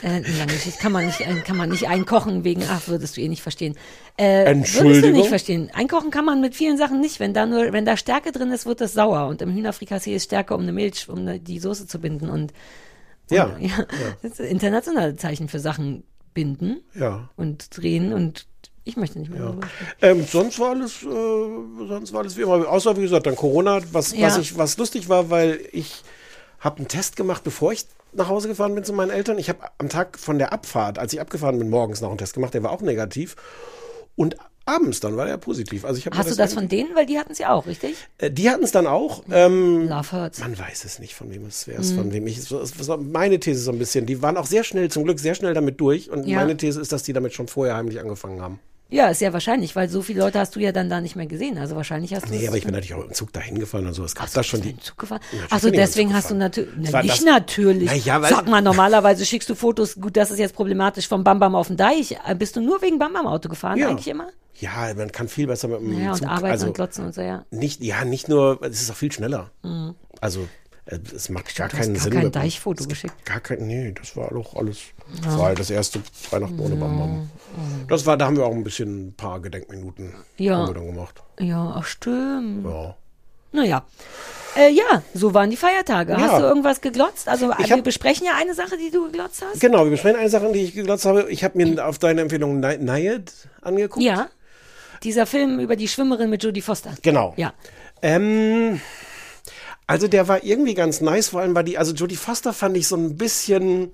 Äh, 0.03 0.21
lange 0.39 0.53
Geschichte. 0.55 0.81
Kann 0.81 0.91
man 0.93 1.05
nicht, 1.05 1.21
äh, 1.21 1.35
kann 1.45 1.57
man 1.59 1.69
nicht 1.69 1.87
einkochen 1.87 2.45
wegen, 2.45 2.63
ach, 2.67 2.89
würdest 2.89 3.17
du 3.17 3.21
eh 3.21 3.29
nicht 3.29 3.43
verstehen. 3.43 3.77
Äh, 4.17 4.47
Würdest 4.47 4.75
du 4.75 4.79
Entschuldigung? 4.81 5.13
nicht 5.19 5.29
verstehen. 5.29 5.71
Einkochen 5.75 6.11
kann 6.11 6.25
man 6.25 6.41
mit 6.41 6.55
vielen 6.55 6.79
Sachen 6.79 6.99
nicht. 7.01 7.21
Wenn 7.21 7.35
da 7.35 7.45
nur, 7.45 7.75
wenn 7.75 7.85
da 7.85 7.99
Stärke 7.99 8.33
drin 8.33 8.51
ist, 8.53 8.65
wird 8.65 8.81
das 8.81 8.95
sauer. 8.95 9.27
Und 9.29 9.43
im 9.43 9.53
Hühnerfrikassee 9.55 10.15
ist 10.15 10.25
Stärke, 10.25 10.55
um 10.55 10.63
eine 10.63 10.73
Milch, 10.73 11.11
um 11.11 11.19
eine, 11.19 11.41
die 11.41 11.59
Soße 11.59 11.87
zu 11.87 11.99
binden. 12.01 12.31
Und, 12.31 12.55
Ja, 13.31 13.45
und 13.45 13.61
ja, 13.61 13.87
das 14.23 14.33
ist 14.33 14.41
internationale 14.41 15.15
Zeichen 15.17 15.49
für 15.51 15.61
Sachen 15.61 16.05
binden 16.37 16.83
ja. 16.95 17.31
und 17.37 17.75
drehen 17.75 18.13
und 18.13 18.47
ich 18.85 18.99
möchte 18.99 19.19
nicht 19.19 19.31
mehr 19.31 19.55
sprechen. 19.55 19.71
Ähm, 20.03 20.25
sonst 20.25 20.61
war 20.61 20.71
alles, 20.71 21.03
äh, 21.03 21.07
sonst 21.89 22.13
war 22.13 22.21
alles 22.21 22.37
wie 22.37 22.43
immer. 22.43 22.69
Außer 22.69 22.95
wie 22.99 23.01
gesagt, 23.01 23.27
dann 23.27 23.35
Corona, 23.35 23.81
was, 23.91 24.15
Ja. 24.15 24.27
was 24.27 24.37
ich, 24.37 24.59
was 24.59 24.77
lustig 24.77 25.09
war, 25.09 25.31
weil 25.31 25.67
ich 25.73 26.05
habe 26.61 26.77
einen 26.77 26.89
Test 26.89 27.17
gemacht, 27.17 27.43
bevor 27.43 27.73
ich 27.73 27.87
nach 28.13 28.29
Hause 28.29 28.49
gefahren 28.49 28.75
bin 28.75 28.85
zu 28.85 28.93
meinen 28.93 29.11
Eltern. 29.11 29.39
Ich 29.39 29.49
habe 29.49 29.61
am 29.79 29.89
Tag 29.89 30.19
von 30.19 30.39
der 30.39 30.53
Abfahrt, 30.53 30.99
als 30.99 31.15
ich 31.15 31.21
abgefahren 31.23 31.59
bin, 31.59 31.71
morgens 31.71 32.03
noch 32.03 32.11
einen 32.11 32.19
Test 32.19 32.35
gemacht. 32.35 32.53
Der 32.53 32.63
war 32.63 32.71
auch 32.71 32.83
negativ. 32.83 33.35
Und 34.15 34.37
abends 34.67 35.01
dann 35.01 35.17
war 35.17 35.25
der 35.27 35.37
positiv. 35.39 35.85
Also 35.85 35.99
ich 35.99 36.07
Hast 36.07 36.31
du 36.31 36.35
das 36.35 36.53
von 36.55 36.69
denen? 36.69 36.95
Weil 36.95 37.07
die 37.07 37.19
hatten 37.19 37.33
es 37.33 37.39
ja 37.39 37.53
auch, 37.53 37.67
richtig? 37.67 37.97
Äh, 38.19 38.31
die 38.31 38.51
hatten 38.51 38.65
es 38.65 38.73
dann 38.73 38.87
auch. 38.87 39.23
Ähm, 39.31 39.89
Love 39.89 40.13
hurts. 40.13 40.39
man 40.41 40.59
weiß 40.59 40.85
es 40.85 40.99
nicht, 40.99 41.15
von 41.15 41.31
wem 41.31 41.47
es 41.47 41.67
wäre, 41.67 41.83
von 41.83 42.13
wem 42.13 42.27
ich. 42.27 42.43
so- 42.43 42.65
so- 42.65 42.97
Meine 42.99 43.41
These 43.41 43.61
so 43.61 43.71
ein 43.73 43.79
bisschen. 43.79 44.05
Die 44.07 44.21
waren 44.23 44.37
auch 44.37 44.47
sehr 44.47 44.65
schnell, 44.65 44.91
zum 44.91 45.05
Glück 45.05 45.19
sehr 45.21 45.35
schnell 45.35 45.55
damit 45.55 45.81
durch. 45.81 46.11
Und 46.11 46.27
Ja. 46.27 46.39
meine 46.41 46.57
These 46.57 46.81
ist, 46.81 46.93
dass 46.93 47.03
die 47.05 47.13
damit 47.13 47.33
schon 47.33 47.49
vorher 47.49 47.77
heimlich 47.77 48.01
angefangen 48.01 48.43
haben. 48.43 48.59
Ja, 48.89 49.09
ist 49.09 49.19
sehr 49.19 49.33
wahrscheinlich, 49.33 49.75
weil 49.75 49.89
so 49.89 50.01
viele 50.01 50.21
Leute 50.21 50.39
hast 50.39 50.55
du 50.55 50.61
ja 50.61 50.71
dann 50.71 50.89
da 50.89 51.01
nicht 51.01 51.17
mehr 51.17 51.27
gesehen. 51.27 51.59
Also 51.59 51.75
wahrscheinlich 51.75 52.15
hast 52.15 52.27
du 52.29 52.31
Nee, 52.33 52.47
aber 52.47 52.57
ich 52.57 52.65
bin 52.65 52.73
natürlich 52.73 52.95
auch 52.95 53.05
im 53.05 53.13
Zug 53.13 53.33
dahin 53.33 53.59
gefahren 53.59 53.85
und 53.87 53.95
so. 53.95 54.05
Es 54.05 54.15
gab 54.15 54.29
so, 54.29 54.37
da 54.37 54.43
schon 54.45 54.63
die. 54.63 54.75
den 54.75 54.81
Zug 54.81 54.97
gefahren? 54.97 55.21
Achso, 55.51 55.71
deswegen 55.71 56.15
hast 56.15 56.31
du 56.31 56.37
natürlich. 56.37 56.71
Na, 56.93 57.03
nicht 57.03 57.15
das- 57.19 57.25
natürlich. 57.25 57.89
Na 57.91 57.95
ja, 57.97 58.23
Sag 58.23 58.47
mal, 58.49 58.63
normalerweise 58.63 59.27
schickst 59.27 59.49
du 59.51 59.57
Fotos, 59.57 59.97
gut, 59.97 60.17
das 60.17 60.31
ist 60.31 60.39
jetzt 60.39 60.55
problematisch, 60.55 61.09
vom 61.09 61.25
Bam 61.25 61.41
Bam 61.41 61.57
auf 61.57 61.67
den 61.67 61.77
Deich. 61.77 62.13
Äh, 62.27 62.35
Bist 62.37 62.55
du 62.55 62.61
nur 62.61 62.81
wegen 62.81 62.99
Bam 63.01 63.13
Bam 63.13 63.27
Auto 63.27 63.49
gefahren, 63.49 63.77
Ja. 63.79 63.89
eigentlich 63.89 64.07
immer? 64.09 64.29
Ja, 64.59 64.95
man 64.97 65.11
kann 65.13 65.29
viel 65.29 65.49
besser 65.49 65.67
mit 65.69 65.81
dem 65.81 66.01
Ja, 66.03 66.13
und 66.13 66.19
Zug. 66.19 66.29
arbeiten 66.29 66.47
also 66.53 66.67
und 66.69 66.75
glotzen 66.75 67.05
und 67.07 67.15
so, 67.15 67.21
ja. 67.23 67.45
nicht, 67.51 67.83
ja, 67.83 68.05
nicht 68.05 68.29
nur, 68.29 68.63
es 68.63 68.81
ist 68.81 68.91
auch 68.91 68.95
viel 68.95 69.11
schneller. 69.13 69.51
Also 70.21 70.41
äh, 70.43 70.47
es 70.87 71.29
macht 71.29 71.55
gar 71.57 71.69
du 71.69 71.77
hast 71.77 71.83
keinen 71.83 71.95
gar 71.95 72.03
Sinn. 72.05 72.13
kein 72.13 72.33
Deichfoto 72.33 72.85
geschickt. 72.87 73.15
Gar 73.25 73.41
kein, 73.41 73.67
nee, 73.67 73.93
das 73.93 74.17
war 74.17 74.31
doch 74.31 74.55
alles. 74.57 74.79
Das 75.25 75.37
war 75.39 75.47
halt 75.47 75.59
das 75.59 75.71
erste 75.71 76.01
Weihnachten 76.31 76.59
ohne 76.61 76.77
Bam 76.77 76.99
Bam. 76.99 77.31
Das 77.89 78.07
war, 78.07 78.17
da 78.17 78.27
haben 78.27 78.37
wir 78.37 78.45
auch 78.47 78.53
ein 78.55 78.65
bisschen 78.65 79.09
ein 79.09 79.15
paar 79.15 79.41
Gedenkminuten 79.41 80.15
Ja. 80.37 80.57
haben 80.59 80.69
wir 80.69 80.75
dann 80.75 80.87
gemacht. 80.87 81.23
Ja, 81.41 81.75
ach 81.77 81.85
stimmt. 81.87 82.65
Ja. 82.65 82.97
Naja. 83.53 83.85
Äh, 84.57 84.71
ja, 84.71 85.03
so 85.15 85.35
waren 85.35 85.51
die 85.51 85.57
Feiertage. 85.57 86.13
Ja. 86.13 86.19
Hast 86.19 86.39
du 86.41 86.45
irgendwas 86.45 86.81
geglotzt? 86.81 87.29
Also 87.29 87.51
Ich 87.59 87.69
wir 87.69 87.77
hab- 87.77 87.85
besprechen 87.85 88.25
ja 88.27 88.33
eine 88.41 88.55
Sache, 88.55 88.77
die 88.79 88.91
du 88.91 89.07
geglotzt 89.07 89.43
hast. 89.49 89.61
Genau, 89.61 89.85
wir 89.85 89.91
besprechen 89.91 90.19
eine 90.19 90.31
Sache, 90.31 90.51
die 90.53 90.61
ich 90.61 90.75
geglotzt 90.75 91.05
habe. 91.05 91.27
Ich 91.31 91.45
habe 91.45 91.59
mir 91.63 91.87
auf 91.87 91.99
deine 91.99 92.23
Empfehlung 92.23 92.61
Nayad 92.61 93.33
angeguckt. 93.61 94.05
Ja. 94.05 94.29
Dieser 95.03 95.27
Film 95.27 95.59
über 95.61 95.77
die 95.77 95.89
Schwimmerin 95.89 96.31
mit 96.31 96.43
Jodie 96.43 96.63
Foster. 96.63 96.95
Genau. 97.03 97.35
Ja. 97.37 97.53
Ähm, 98.03 98.81
also 99.87 100.09
der 100.09 100.27
war 100.29 100.43
irgendwie 100.45 100.75
ganz 100.75 101.01
nice, 101.01 101.29
vor 101.29 101.41
allem 101.41 101.55
war 101.55 101.63
die, 101.63 101.79
also 101.79 101.93
Jodie 101.95 102.17
Foster 102.17 102.53
fand 102.53 102.77
ich 102.77 102.89
so 102.89 102.97
ein 102.97 103.17
bisschen 103.17 103.91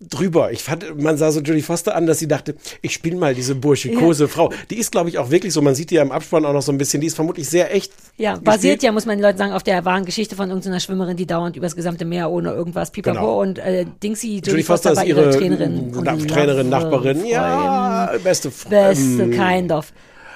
drüber. 0.00 0.50
Ich 0.50 0.64
fand, 0.64 1.00
man 1.00 1.16
sah 1.16 1.30
so 1.30 1.40
Jodie 1.40 1.62
Foster 1.62 1.94
an, 1.94 2.06
dass 2.06 2.18
sie 2.18 2.26
dachte, 2.26 2.56
ich 2.80 2.92
spiele 2.92 3.16
mal 3.16 3.34
diese 3.34 3.54
burschikose 3.54 4.26
Frau. 4.26 4.52
Die 4.70 4.78
ist, 4.78 4.90
glaube 4.90 5.08
ich, 5.10 5.18
auch 5.18 5.30
wirklich 5.30 5.52
so, 5.52 5.62
man 5.62 5.74
sieht 5.76 5.90
die 5.90 5.96
ja 5.96 6.02
im 6.02 6.10
Abspann 6.10 6.44
auch 6.44 6.52
noch 6.52 6.62
so 6.62 6.72
ein 6.72 6.78
bisschen, 6.78 7.00
die 7.00 7.06
ist 7.06 7.14
vermutlich 7.14 7.48
sehr 7.48 7.72
echt. 7.74 7.92
Ja, 8.16 8.32
gespielt. 8.32 8.44
basiert 8.44 8.82
ja, 8.82 8.90
muss 8.92 9.06
man 9.06 9.18
den 9.18 9.22
Leuten 9.22 9.38
sagen, 9.38 9.52
auf 9.52 9.62
der 9.62 9.84
wahren 9.84 10.04
Geschichte 10.04 10.34
von 10.34 10.48
irgendeiner 10.48 10.80
Schwimmerin, 10.80 11.16
die 11.16 11.26
dauernd 11.26 11.56
übers 11.56 11.76
gesamte 11.76 12.04
Meer 12.04 12.30
ohne 12.30 12.50
irgendwas 12.52 12.90
pipapo 12.90 13.16
Genau. 13.18 13.40
und 13.42 13.58
äh, 13.58 13.84
Dingsy, 14.02 14.36
Jodie, 14.36 14.50
Jodie 14.50 14.62
Foster, 14.64 14.90
Foster 14.90 15.04
ist 15.06 15.16
war 15.16 15.24
ihre 15.24 15.30
Trainerin. 15.38 15.92
und 15.94 16.04
Na- 16.04 16.16
Trainerin, 16.16 16.68
Nachbarin. 16.68 17.24
Ja, 17.26 18.12
beste 18.24 18.50
Freundin. 18.50 19.18
Beste, 19.18 19.30
kind 19.30 19.70
of. 19.72 19.92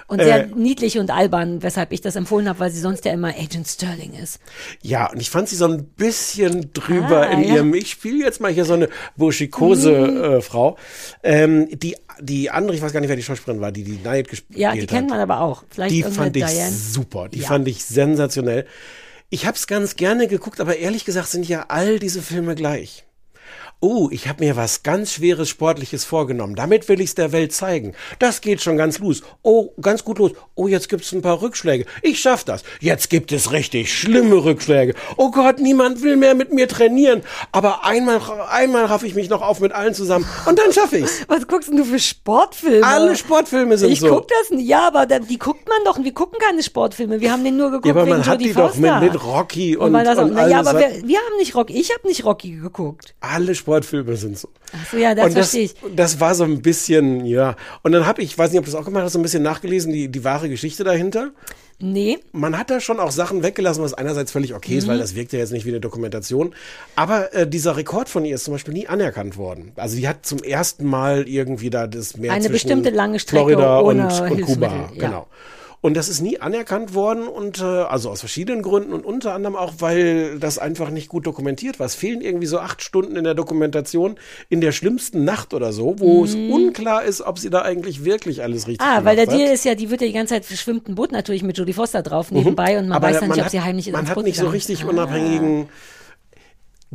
Und 0.08 0.22
sehr 0.22 0.44
Äh, 0.44 0.48
niedlich 0.54 0.98
und 0.98 1.10
albern, 1.10 1.62
weshalb 1.64 1.90
ich 1.92 2.00
das 2.00 2.14
empfohlen 2.14 2.48
habe, 2.48 2.60
weil 2.60 2.70
sie 2.70 2.80
sonst 2.80 3.04
ja 3.04 3.12
immer 3.12 3.28
Agent 3.36 3.66
Sterling 3.66 4.12
ist. 4.14 4.38
Ja, 4.80 5.10
und 5.10 5.20
ich 5.20 5.30
fand 5.30 5.48
sie 5.48 5.56
so 5.56 5.66
ein 5.66 5.84
bisschen 5.84 6.72
drüber 6.72 7.22
Ah, 7.22 7.32
in 7.32 7.42
ja. 7.42 7.54
ihrem, 7.56 7.74
ich 7.74 7.90
spiele 7.90 8.24
jetzt 8.24 8.40
mal 8.40 8.52
hier 8.52 8.64
so 8.64 8.74
eine 8.74 8.88
burschikose 9.16 9.90
Mhm. 9.92 10.24
äh, 10.24 10.40
Frau. 10.42 10.76
Ähm, 11.24 11.68
die, 11.72 11.96
die 12.20 12.50
andere, 12.50 12.76
ich 12.76 12.82
weiß 12.82 12.92
gar 12.92 13.00
nicht, 13.00 13.08
wer 13.08 13.16
die 13.16 13.22
Schauspielerin 13.24 13.60
war, 13.60 13.72
die 13.72 13.82
die 13.82 13.98
Nayad 14.02 14.28
gespielt 14.28 14.58
Ja, 14.58 14.70
hat. 14.70 14.76
die 14.80 14.86
kennt 14.86 15.10
man 15.10 15.18
aber 15.18 15.40
auch. 15.40 15.64
Vielleicht 15.70 15.94
Die 15.94 16.02
fand 16.04 16.36
ich 16.36 16.44
Diane. 16.44 16.70
super. 16.70 17.28
Die 17.28 17.40
Ja. 17.40 17.48
fand 17.48 17.66
ich 17.66 17.84
sensationell. 17.84 18.64
Ich 19.28 19.44
habe 19.44 19.56
es 19.56 19.66
ganz 19.66 19.96
gerne 19.96 20.28
geguckt, 20.28 20.60
aber 20.60 20.76
ehrlich 20.76 21.04
gesagt 21.04 21.28
sind 21.30 21.48
ja 21.48 21.64
all 21.68 21.98
diese 21.98 22.22
Filme 22.22 22.54
gleich. 22.54 23.05
Oh, 23.80 24.08
ich 24.10 24.26
habe 24.26 24.44
mir 24.44 24.56
was 24.56 24.82
ganz 24.82 25.12
Schweres 25.12 25.48
Sportliches 25.48 26.04
vorgenommen. 26.04 26.54
Damit 26.54 26.88
will 26.88 27.00
ich 27.00 27.10
es 27.10 27.14
der 27.14 27.32
Welt 27.32 27.52
zeigen. 27.52 27.94
Das 28.18 28.40
geht 28.40 28.62
schon 28.62 28.76
ganz 28.76 28.98
los. 28.98 29.22
Oh, 29.42 29.70
ganz 29.80 30.02
gut 30.04 30.18
los. 30.18 30.32
Oh, 30.54 30.66
jetzt 30.66 30.88
gibt's 30.88 31.12
ein 31.12 31.22
paar 31.22 31.42
Rückschläge. 31.42 31.84
Ich 32.02 32.20
schaff 32.20 32.44
das. 32.44 32.62
Jetzt 32.80 33.10
gibt 33.10 33.32
es 33.32 33.52
richtig 33.52 33.92
schlimme 33.92 34.36
Rückschläge. 34.44 34.94
Oh 35.16 35.30
Gott, 35.30 35.58
niemand 35.58 36.02
will 36.02 36.16
mehr 36.16 36.34
mit 36.34 36.52
mir 36.52 36.68
trainieren. 36.68 37.22
Aber 37.52 37.84
einmal, 37.84 38.20
einmal 38.50 38.86
raff 38.86 39.02
ich 39.02 39.14
mich 39.14 39.28
noch 39.28 39.42
auf 39.42 39.60
mit 39.60 39.72
allen 39.72 39.94
zusammen 39.94 40.26
und 40.46 40.58
dann 40.58 40.72
schaffe 40.72 40.98
ich's. 40.98 41.24
Was 41.28 41.46
guckst 41.46 41.68
denn 41.68 41.76
du 41.76 41.84
für 41.84 41.98
Sportfilme? 41.98 42.86
Alle 42.86 43.14
Sportfilme 43.14 43.76
sind 43.76 43.90
ich 43.90 44.00
so. 44.00 44.08
guck 44.08 44.28
das 44.28 44.50
nicht. 44.50 44.66
Ja, 44.66 44.88
aber 44.88 45.06
die 45.06 45.38
guckt 45.38 45.68
man 45.68 45.78
doch. 45.84 46.02
Wir 46.02 46.14
gucken 46.14 46.38
keine 46.40 46.62
Sportfilme. 46.62 47.20
Wir 47.20 47.30
haben 47.30 47.44
den 47.44 47.56
nur 47.56 47.70
geguckt 47.70 47.86
Ja, 47.86 47.92
aber 47.92 48.06
man 48.06 48.20
wegen 48.20 48.26
hat 48.26 48.40
Jodie 48.40 48.48
die 48.48 48.54
doch 48.54 48.74
mit, 48.74 48.90
Foster. 48.90 49.00
mit 49.00 49.24
Rocky 49.24 49.76
und, 49.76 49.94
auch, 49.94 50.16
und 50.16 50.32
na, 50.32 50.48
ja, 50.48 50.60
aber 50.60 50.78
wir, 50.78 50.88
wir 51.04 51.18
haben 51.18 51.36
nicht 51.38 51.54
Rocky. 51.54 51.74
Ich 51.74 51.92
habe 51.92 52.06
nicht 52.08 52.24
Rocky 52.24 52.52
geguckt. 52.52 53.14
alle 53.20 53.54
Sportfilme 53.54 53.65
sind 54.16 54.38
so. 54.38 54.48
Ach 54.72 54.90
so, 54.90 54.96
ja, 54.96 55.14
das 55.14 55.26
und 55.26 55.36
das, 55.36 55.50
verstehe 55.50 55.62
ich. 55.64 55.74
das 55.96 56.20
war 56.20 56.34
so 56.34 56.44
ein 56.44 56.62
bisschen, 56.62 57.24
ja. 57.26 57.56
Und 57.82 57.92
dann 57.92 58.06
habe 58.06 58.22
ich, 58.22 58.30
ich 58.30 58.38
weiß 58.38 58.50
nicht, 58.50 58.58
ob 58.58 58.64
du 58.64 58.70
das 58.70 58.80
auch 58.80 58.84
gemacht 58.84 59.04
hast, 59.04 59.12
so 59.12 59.18
ein 59.18 59.22
bisschen 59.22 59.42
nachgelesen, 59.42 59.92
die, 59.92 60.08
die 60.08 60.24
wahre 60.24 60.48
Geschichte 60.48 60.84
dahinter. 60.84 61.30
Nee. 61.78 62.18
Man 62.32 62.56
hat 62.58 62.70
da 62.70 62.80
schon 62.80 62.98
auch 62.98 63.10
Sachen 63.10 63.42
weggelassen, 63.42 63.82
was 63.84 63.92
einerseits 63.92 64.32
völlig 64.32 64.54
okay 64.54 64.78
ist, 64.78 64.84
Mhm. 64.86 64.92
weil 64.92 64.98
das 64.98 65.14
wirkt 65.14 65.32
ja 65.34 65.40
jetzt 65.40 65.52
nicht 65.52 65.66
wie 65.66 65.70
eine 65.70 65.80
Dokumentation. 65.80 66.54
Aber 66.94 67.34
äh, 67.34 67.46
dieser 67.46 67.76
Rekord 67.76 68.08
von 68.08 68.24
ihr 68.24 68.34
ist 68.36 68.44
zum 68.44 68.54
Beispiel 68.54 68.72
nie 68.72 68.88
anerkannt 68.88 69.36
worden. 69.36 69.72
Also 69.76 69.96
die 69.96 70.08
hat 70.08 70.24
zum 70.24 70.38
ersten 70.38 70.86
Mal 70.86 71.28
irgendwie 71.28 71.68
da 71.68 71.86
das 71.86 72.16
Meer 72.16 72.32
Eine 72.32 72.48
bestimmte 72.48 72.88
lange 72.90 73.18
Strecke 73.18 73.44
Florida 73.44 73.80
ohne 73.80 74.06
und, 74.06 74.30
und 74.30 74.40
Kuba. 74.42 74.90
Ja. 74.94 75.06
Genau. 75.06 75.26
Und 75.80 75.94
das 75.96 76.08
ist 76.08 76.20
nie 76.20 76.40
anerkannt 76.40 76.94
worden 76.94 77.28
und 77.28 77.60
äh, 77.60 77.64
also 77.64 78.10
aus 78.10 78.20
verschiedenen 78.20 78.62
Gründen 78.62 78.92
und 78.92 79.04
unter 79.04 79.34
anderem 79.34 79.56
auch, 79.56 79.74
weil 79.78 80.38
das 80.38 80.58
einfach 80.58 80.90
nicht 80.90 81.08
gut 81.08 81.26
dokumentiert 81.26 81.78
war. 81.78 81.86
Es 81.86 81.94
fehlen 81.94 82.20
irgendwie 82.22 82.46
so 82.46 82.58
acht 82.58 82.82
Stunden 82.82 83.14
in 83.16 83.24
der 83.24 83.34
Dokumentation 83.34 84.16
in 84.48 84.60
der 84.60 84.72
schlimmsten 84.72 85.24
Nacht 85.24 85.54
oder 85.54 85.72
so, 85.72 85.98
wo 85.98 86.24
es 86.24 86.34
unklar 86.34 87.04
ist, 87.04 87.20
ob 87.20 87.38
sie 87.38 87.50
da 87.50 87.62
eigentlich 87.62 88.04
wirklich 88.04 88.42
alles 88.42 88.66
richtig 88.66 88.86
Mhm. 88.86 88.92
Ah, 88.92 89.04
weil 89.04 89.16
der 89.16 89.26
hat. 89.26 89.34
Deal 89.34 89.52
ist 89.52 89.64
ja, 89.64 89.74
die 89.74 89.90
wird 89.90 90.00
ja 90.00 90.06
die 90.06 90.12
ganze 90.12 90.34
Zeit 90.40 90.58
schwimmt 90.58 90.88
ein 90.88 90.94
Boot 90.94 91.12
natürlich 91.12 91.42
mit 91.42 91.56
Jodie 91.58 91.72
Foster 91.72 92.02
drauf 92.02 92.30
nebenbei 92.30 92.78
und 92.78 92.88
man 92.88 92.88
Mhm. 92.88 92.92
Aber 92.92 93.06
weiß 93.08 93.20
dann 93.20 93.28
man 93.28 93.36
nicht, 93.36 93.40
ob 93.40 93.44
hat, 93.46 93.52
sie 93.52 93.60
heimlich 93.60 93.90
man 93.92 94.00
ins 94.00 94.08
hat 94.10 94.14
Boot 94.16 94.24
nicht 94.24 94.38
so 94.38 94.48
richtig 94.48 94.80
ist. 94.80 94.86
Ah. 94.86 94.90
unabhängigen. 94.90 95.68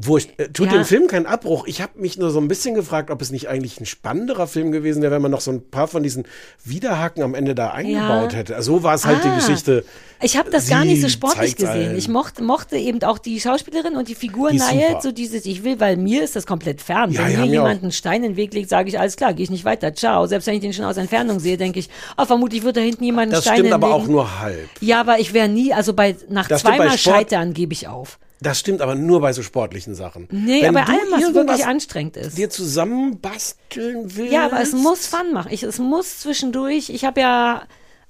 Wo 0.03 0.17
ich, 0.17 0.29
äh, 0.39 0.47
tut 0.47 0.67
Ja. 0.67 0.73
dem 0.79 0.85
Film 0.85 1.07
keinen 1.07 1.25
Abbruch. 1.25 1.67
Ich 1.67 1.81
habe 1.81 1.99
mich 1.99 2.17
nur 2.17 2.31
so 2.31 2.39
ein 2.39 2.47
bisschen 2.47 2.73
gefragt, 2.75 3.11
ob 3.11 3.21
es 3.21 3.29
nicht 3.31 3.49
eigentlich 3.49 3.79
ein 3.79 3.85
spannenderer 3.85 4.47
Film 4.47 4.71
gewesen 4.71 5.01
wäre, 5.03 5.11
wenn 5.13 5.21
man 5.21 5.29
noch 5.31 5.41
so 5.41 5.51
ein 5.51 5.69
paar 5.69 5.87
von 5.87 6.01
diesen 6.01 6.25
Widerhaken 6.63 7.21
am 7.23 7.35
Ende 7.35 7.55
da 7.55 7.71
eingebaut 7.71 8.33
hätte. 8.35 8.55
Also 8.55 8.77
so 8.77 8.83
war 8.83 8.95
es 8.95 9.05
halt 9.05 9.19
Ah. 9.23 9.29
die 9.29 9.35
Geschichte. 9.35 9.83
Ich 10.23 10.37
habe 10.37 10.49
das 10.49 10.69
gar 10.69 10.81
Sie 10.83 10.89
nicht 10.89 11.01
so 11.01 11.09
sportlich 11.09 11.55
gesehen. 11.55 11.69
allen. 11.87 11.97
Ich 11.97 12.07
mochte, 12.07 12.43
mochte 12.43 12.77
eben 12.77 13.01
auch 13.03 13.17
die 13.17 13.39
Schauspielerin 13.39 13.95
und 13.95 14.07
die 14.07 14.15
Figur 14.15 14.51
Nayel, 14.53 14.97
so 15.01 15.11
dieses, 15.11 15.45
ich 15.45 15.63
will, 15.63 15.79
weil 15.79 15.97
mir 15.97 16.23
ist 16.23 16.35
das 16.35 16.45
komplett 16.45 16.81
fern. 16.81 17.11
Ja, 17.11 17.25
wenn 17.25 17.31
ja, 17.33 17.39
mir 17.41 17.45
jemand 17.51 17.83
einen 17.83 17.91
Stein 17.91 18.23
in 18.23 18.31
den 18.31 18.35
Weg 18.37 18.53
legt, 18.53 18.69
sage 18.69 18.89
ich, 18.89 18.99
alles 18.99 19.15
klar, 19.15 19.33
gehe 19.33 19.43
ich 19.43 19.49
nicht 19.49 19.65
weiter, 19.65 19.93
ciao. 19.93 20.25
Selbst 20.27 20.45
wenn 20.47 20.55
ich 20.55 20.61
den 20.61 20.73
schon 20.73 20.85
aus 20.85 20.97
Entfernung 20.97 21.39
sehe, 21.39 21.57
denke 21.57 21.79
ich, 21.79 21.89
oh, 22.17 22.25
vermutlich 22.25 22.63
wird 22.63 22.77
da 22.77 22.81
hinten 22.81 23.03
jemand 23.03 23.23
einen 23.23 23.31
Das 23.31 23.43
Stein 23.43 23.57
stimmt 23.59 23.73
aber 23.73 23.93
auch 23.93 24.07
nur 24.07 24.39
halb. 24.39 24.69
Ja, 24.79 24.99
aber 25.01 25.19
ich 25.19 25.33
wäre 25.33 25.49
nie, 25.49 25.73
also 25.73 25.93
bei 25.93 26.15
nach 26.29 26.47
Das 26.47 26.63
bei 26.63 26.77
zweimal 26.77 26.97
Sport- 26.97 27.15
Scheitern 27.15 27.53
gebe 27.53 27.73
ich 27.73 27.87
auf. 27.87 28.19
Das 28.41 28.59
stimmt 28.59 28.81
aber 28.81 28.95
nur 28.95 29.21
bei 29.21 29.33
so 29.33 29.43
sportlichen 29.43 29.93
Sachen. 29.93 30.27
Nee, 30.31 30.63
Wenn 30.63 30.75
aber 30.75 30.85
bei 30.87 30.93
allem, 30.93 31.11
was 31.11 31.33
wirklich 31.35 31.65
anstrengend 31.65 32.17
ist. 32.17 32.37
dir 32.39 32.49
zusammenbasteln 32.49 34.15
willst. 34.15 34.33
Ja, 34.33 34.45
aber 34.45 34.59
es 34.61 34.73
muss 34.73 35.05
Fun 35.05 35.31
machen. 35.31 35.51
Ich, 35.51 35.61
es 35.61 35.77
muss 35.77 36.19
zwischendurch. 36.19 36.89
Ich 36.89 37.05
habe 37.05 37.21
ja 37.21 37.61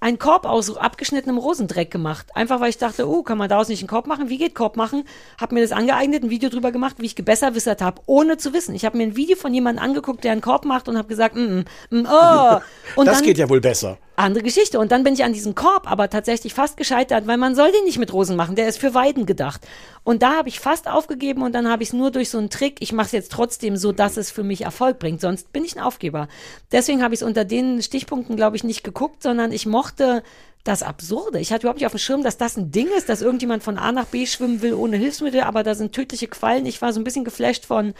einen 0.01 0.17
Korb 0.17 0.45
aus 0.45 0.75
abgeschnittenem 0.75 1.37
Rosendreck 1.37 1.91
gemacht. 1.91 2.25
Einfach 2.33 2.59
weil 2.59 2.71
ich 2.71 2.79
dachte, 2.79 3.07
oh, 3.07 3.21
kann 3.21 3.37
man 3.37 3.49
daraus 3.49 3.67
nicht 3.67 3.81
einen 3.81 3.87
Korb 3.87 4.07
machen? 4.07 4.29
Wie 4.29 4.39
geht 4.39 4.55
Korb 4.55 4.75
machen? 4.75 5.03
Hab 5.39 5.51
mir 5.51 5.61
das 5.61 5.71
angeeignet, 5.71 6.23
ein 6.23 6.31
Video 6.31 6.49
drüber 6.49 6.71
gemacht, 6.71 6.95
wie 6.97 7.05
ich 7.05 7.15
gebesserwissert 7.15 7.81
habe, 7.81 8.01
ohne 8.07 8.37
zu 8.37 8.51
wissen. 8.51 8.73
Ich 8.73 8.83
habe 8.83 8.97
mir 8.97 9.03
ein 9.03 9.15
Video 9.15 9.37
von 9.37 9.53
jemandem 9.53 9.85
angeguckt, 9.85 10.23
der 10.23 10.31
einen 10.31 10.41
Korb 10.41 10.65
macht 10.65 10.89
und 10.89 10.97
habe 10.97 11.07
gesagt, 11.07 11.35
mm, 11.35 11.39
mm, 11.39 11.65
mm, 11.91 12.07
oh. 12.09 12.59
Und 12.95 13.05
das 13.05 13.17
dann, 13.17 13.27
geht 13.27 13.37
ja 13.37 13.47
wohl 13.47 13.61
besser. 13.61 13.99
andere 14.15 14.43
Geschichte. 14.43 14.79
Und 14.79 14.91
dann 14.91 15.03
bin 15.03 15.13
ich 15.13 15.23
an 15.23 15.33
diesem 15.33 15.53
Korb 15.53 15.89
aber 15.89 16.09
tatsächlich 16.09 16.55
fast 16.55 16.77
gescheitert, 16.77 17.27
weil 17.27 17.37
man 17.37 17.53
soll 17.53 17.71
den 17.71 17.83
nicht 17.83 17.99
mit 17.99 18.11
Rosen 18.11 18.35
machen, 18.35 18.55
der 18.55 18.67
ist 18.67 18.79
für 18.79 18.95
Weiden 18.95 19.27
gedacht. 19.27 19.61
Und 20.03 20.23
da 20.23 20.35
habe 20.37 20.49
ich 20.49 20.59
fast 20.59 20.87
aufgegeben 20.87 21.43
und 21.43 21.53
dann 21.53 21.69
habe 21.69 21.83
ich 21.83 21.89
es 21.89 21.93
nur 21.93 22.09
durch 22.09 22.29
so 22.29 22.39
einen 22.39 22.49
Trick, 22.49 22.77
ich 22.79 22.91
mache 22.91 23.05
es 23.07 23.11
jetzt 23.11 23.31
trotzdem 23.31 23.77
so, 23.77 23.91
dass 23.91 24.17
es 24.17 24.31
für 24.31 24.41
mich 24.43 24.61
Erfolg 24.61 24.97
bringt, 24.97 25.21
sonst 25.21 25.53
bin 25.53 25.63
ich 25.63 25.75
ein 25.75 25.83
Aufgeber. 25.83 26.27
Deswegen 26.71 27.03
habe 27.03 27.13
ich 27.13 27.19
es 27.21 27.27
unter 27.27 27.45
den 27.45 27.81
Stichpunkten, 27.83 28.35
glaube 28.35 28.55
ich, 28.55 28.63
nicht 28.63 28.83
geguckt, 28.83 29.21
sondern 29.21 29.51
ich 29.51 29.65
mochte 29.67 30.23
das 30.63 30.81
Absurde. 30.83 31.39
Ich 31.39 31.51
hatte 31.51 31.63
überhaupt 31.63 31.79
nicht 31.79 31.85
auf 31.85 31.93
dem 31.93 31.99
Schirm, 31.99 32.23
dass 32.23 32.37
das 32.37 32.57
ein 32.57 32.71
Ding 32.71 32.87
ist, 32.97 33.09
dass 33.09 33.21
irgendjemand 33.21 33.61
von 33.63 33.77
A 33.77 33.91
nach 33.91 34.05
B 34.05 34.25
schwimmen 34.25 34.61
will 34.63 34.73
ohne 34.73 34.97
Hilfsmittel, 34.97 35.41
aber 35.41 35.61
da 35.63 35.75
sind 35.75 35.93
tödliche 35.93 36.27
Quallen. 36.27 36.65
Ich 36.65 36.81
war 36.81 36.93
so 36.93 36.99
ein 36.99 37.03
bisschen 37.03 37.25
geflasht 37.25 37.65
von, 37.65 37.93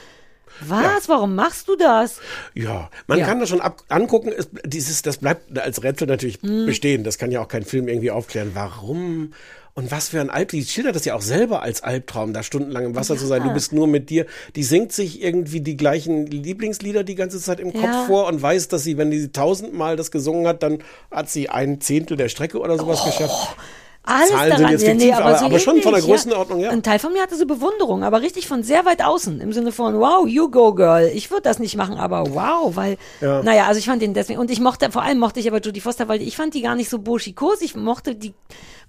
was, 0.60 1.08
warum 1.08 1.34
machst 1.36 1.68
du 1.70 1.76
das? 1.76 2.20
Ja, 2.54 2.90
man 3.08 3.20
Ja. 3.20 3.26
kann 3.26 3.40
das 3.40 3.50
schon 3.50 3.62
ab 3.62 3.84
angucken. 3.90 4.32
Es, 4.36 4.50
dieses, 4.66 5.02
das 5.02 5.18
bleibt 5.18 5.58
als 5.58 5.82
Rätsel 5.82 6.08
natürlich 6.08 6.42
Mhm. 6.44 6.66
bestehen. 6.66 7.04
Das 7.04 7.18
kann 7.18 7.32
ja 7.32 7.42
auch 7.42 7.48
kein 7.48 7.64
Film 7.64 7.88
irgendwie 7.88 8.12
aufklären. 8.12 8.52
Warum 8.54 9.34
und 9.74 9.92
was 9.92 10.10
für 10.10 10.20
ein 10.22 10.30
Albtraum. 10.30 10.60
Die 10.60 10.66
schildert 10.66 10.96
das 10.96 11.06
ja 11.06 11.16
auch 11.16 11.22
selber 11.22 11.62
als 11.62 11.82
Albtraum, 11.84 12.34
da 12.34 12.44
stundenlang 12.44 12.86
im 12.86 12.96
Wasser 12.96 13.18
zu 13.18 13.26
sein. 13.26 13.44
Du 13.44 13.54
bist 13.54 13.72
nur 13.72 13.88
mit 13.88 14.10
dir. 14.10 14.26
Die 14.56 14.64
singt 14.64 14.92
sich 14.92 15.22
irgendwie 15.22 15.62
die 15.62 15.78
gleichen 15.78 16.26
Lieblingslieder 16.28 17.04
die 17.04 17.16
ganze 17.16 17.40
Zeit 17.40 17.60
im 17.60 17.72
Kopf 17.74 17.84
Ja. 17.84 18.06
vor 18.06 18.28
und 18.28 18.42
weiß, 18.42 18.68
dass 18.68 18.84
sie, 18.84 18.98
wenn 18.98 19.12
sie 19.12 19.32
tausendmal 19.32 19.96
das 19.96 20.12
gesungen 20.12 20.48
hat, 20.48 20.64
dann 20.64 20.80
hat 21.10 21.30
sie 21.30 21.50
ein 21.50 21.80
Zehntel 21.82 22.18
der 22.18 22.30
Strecke 22.30 22.60
oder 22.60 22.78
sowas 22.78 23.04
geschafft. 23.06 23.56
Alles 24.04 24.30
Zahlen 24.30 24.50
sind 24.52 24.60
daran, 24.62 24.72
jetzt 24.72 24.82
ja, 24.84 24.90
fiktiv, 24.94 25.14
aber- 25.16 25.38
so 25.38 25.46
aber 25.46 25.60
schon 25.60 25.82
von 25.84 25.94
der 25.94 26.02
Größenordnung, 26.02 26.60
ja. 26.60 26.70
Ein 26.72 26.82
Teil 26.82 26.98
von 26.98 27.14
mir 27.14 27.22
hatte 27.22 27.36
so 27.38 27.46
Bewunderung, 27.46 28.04
aber 28.04 28.22
richtig 28.22 28.48
von 28.48 28.64
sehr 28.64 28.84
weit 28.86 29.04
außen, 29.04 29.40
im 29.40 29.54
Sinne 29.54 29.72
von, 29.72 30.00
wow, 30.00 30.28
you 30.28 30.50
go, 30.50 30.74
girl. 30.74 31.06
Ich 31.14 31.30
würde 31.30 31.44
das 31.44 31.60
nicht 31.60 31.76
machen, 31.78 31.98
aber 31.98 32.26
wow, 32.34 32.76
weil, 32.76 32.98
Ja. 33.22 33.44
naja, 33.44 33.68
also 33.68 33.78
ich 33.78 33.86
fand 33.86 34.02
den 34.02 34.16
deswegen, 34.16 34.40
und 34.40 34.50
ich 34.50 34.60
mochte, 34.60 34.92
vor 34.92 35.04
allem 35.04 35.20
mochte 35.20 35.40
ich 35.40 35.48
aber 35.48 35.60
Jodie 35.60 35.82
Foster, 35.82 36.08
weil 36.08 36.22
ich 36.24 36.36
fand 36.36 36.56
die 36.56 36.62
gar 36.64 36.74
nicht 36.76 36.90
so 36.90 36.98
burschikos, 37.00 37.62
ich 37.62 37.76
mochte 37.76 38.16
die 38.16 38.34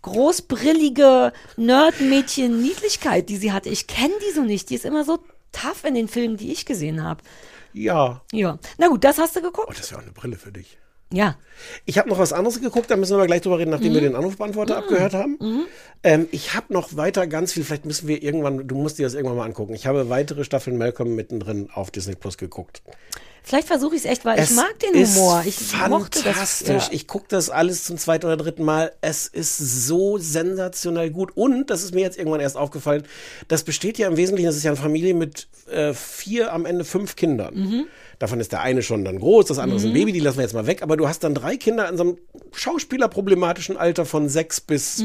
großbrillige 0.00 1.32
Nerd-Mädchen-Niedlichkeit, 1.56 3.28
die 3.28 3.36
sie 3.36 3.52
hatte. 3.52 3.68
Ich 3.68 3.86
kenne 3.86 4.14
die 4.26 4.32
so 4.34 4.42
nicht, 4.42 4.70
die 4.70 4.74
ist 4.76 4.84
immer 4.84 5.04
so 5.04 5.18
tough 5.52 5.84
in 5.84 5.94
den 5.94 6.08
Filmen, 6.08 6.36
die 6.36 6.52
ich 6.52 6.64
gesehen 6.66 7.04
habe. 7.04 7.20
Ja. 7.74 8.20
Ja, 8.32 8.58
na 8.78 8.88
gut, 8.88 9.04
das 9.04 9.18
hast 9.18 9.36
du 9.36 9.40
Oh, 9.40 9.44
geguckt? 9.44 9.78
das 9.78 9.90
wäre 9.90 10.00
auch 10.00 10.04
eine 10.04 10.12
Brille 10.12 10.36
für 10.36 10.52
dich. 10.52 10.78
Ja. 11.12 11.36
Ich 11.84 11.98
habe 11.98 12.08
noch 12.08 12.18
was 12.18 12.32
anderes 12.32 12.60
geguckt, 12.60 12.90
da 12.90 12.96
müssen 12.96 13.16
wir 13.16 13.26
gleich 13.26 13.42
drüber 13.42 13.58
reden, 13.58 13.70
nachdem 13.70 13.94
wir 13.94 14.00
den 14.00 14.16
Anrufbeantworter 14.16 14.76
abgehört 14.78 15.14
haben. 15.14 15.38
Ähm, 16.02 16.28
ich 16.32 16.54
habe 16.54 16.72
noch 16.72 16.96
weiter 16.96 17.26
ganz 17.26 17.52
viel, 17.52 17.62
vielleicht 17.64 17.84
müssen 17.84 18.08
wir 18.08 18.22
irgendwann, 18.22 18.66
du 18.66 18.74
musst 18.74 18.98
dir 18.98 19.04
das 19.06 19.14
irgendwann 19.14 19.36
mal 19.36 19.44
angucken. 19.44 19.74
Ich 19.74 19.86
habe 19.86 20.08
weitere 20.08 20.44
Staffeln 20.44 20.76
Malcolm 20.76 21.14
mittendrin 21.14 21.68
auf 21.72 21.90
Disney 21.90 22.16
Plus 22.16 22.36
geguckt. 22.38 22.82
Vielleicht 23.44 23.66
versuche 23.66 23.96
ich 23.96 24.04
es 24.04 24.10
echt, 24.10 24.24
weil 24.24 24.38
Es 24.38 24.50
ich 24.50 24.56
mag 24.56 24.78
den 24.78 24.94
Humor. 24.94 25.42
Ich 25.44 25.58
mochte 25.88 26.22
das. 26.22 26.22
fantastisch. 26.22 26.86
Ja. 26.86 26.92
Ich 26.92 27.08
gucke 27.08 27.26
das 27.28 27.50
alles 27.50 27.84
zum 27.84 27.98
zweiten 27.98 28.26
oder 28.26 28.36
dritten 28.36 28.62
Mal. 28.62 28.92
Es 29.00 29.26
ist 29.26 29.58
so 29.58 30.16
sensationell 30.18 31.10
gut. 31.10 31.32
Und, 31.36 31.68
das 31.68 31.82
ist 31.82 31.92
mir 31.92 32.02
jetzt 32.02 32.18
irgendwann 32.18 32.40
erst 32.40 32.56
aufgefallen, 32.56 33.02
das 33.48 33.64
besteht 33.64 33.98
ja 33.98 34.06
im 34.06 34.16
Wesentlichen, 34.16 34.46
das 34.46 34.56
ist 34.56 34.62
ja 34.62 34.70
eine 34.70 34.80
Familie 34.80 35.14
mit 35.14 35.48
äh, 35.70 35.92
vier, 35.92 36.52
am 36.52 36.66
Ende 36.66 36.84
fünf 36.84 37.16
Kindern. 37.16 37.54
Mhm. 37.54 37.84
Davon 38.22 38.38
ist 38.38 38.52
der 38.52 38.60
eine 38.60 38.82
schon 38.82 39.04
dann 39.04 39.18
groß, 39.18 39.46
das 39.46 39.58
andere 39.58 39.78
ist 39.80 39.84
ein 39.84 39.92
Baby, 39.92 40.12
die 40.12 40.20
lassen 40.20 40.36
wir 40.38 40.44
jetzt 40.44 40.54
mal 40.54 40.68
weg. 40.68 40.80
Aber 40.84 40.96
du 40.96 41.08
hast 41.08 41.24
dann 41.24 41.34
drei 41.34 41.56
Kinder 41.56 41.88
in 41.88 41.96
so 41.96 42.04
einem 42.04 42.18
schauspielerproblematischen 42.52 43.76
Alter 43.76 44.04
von 44.06 44.28
sechs 44.28 44.60
bis 44.60 45.02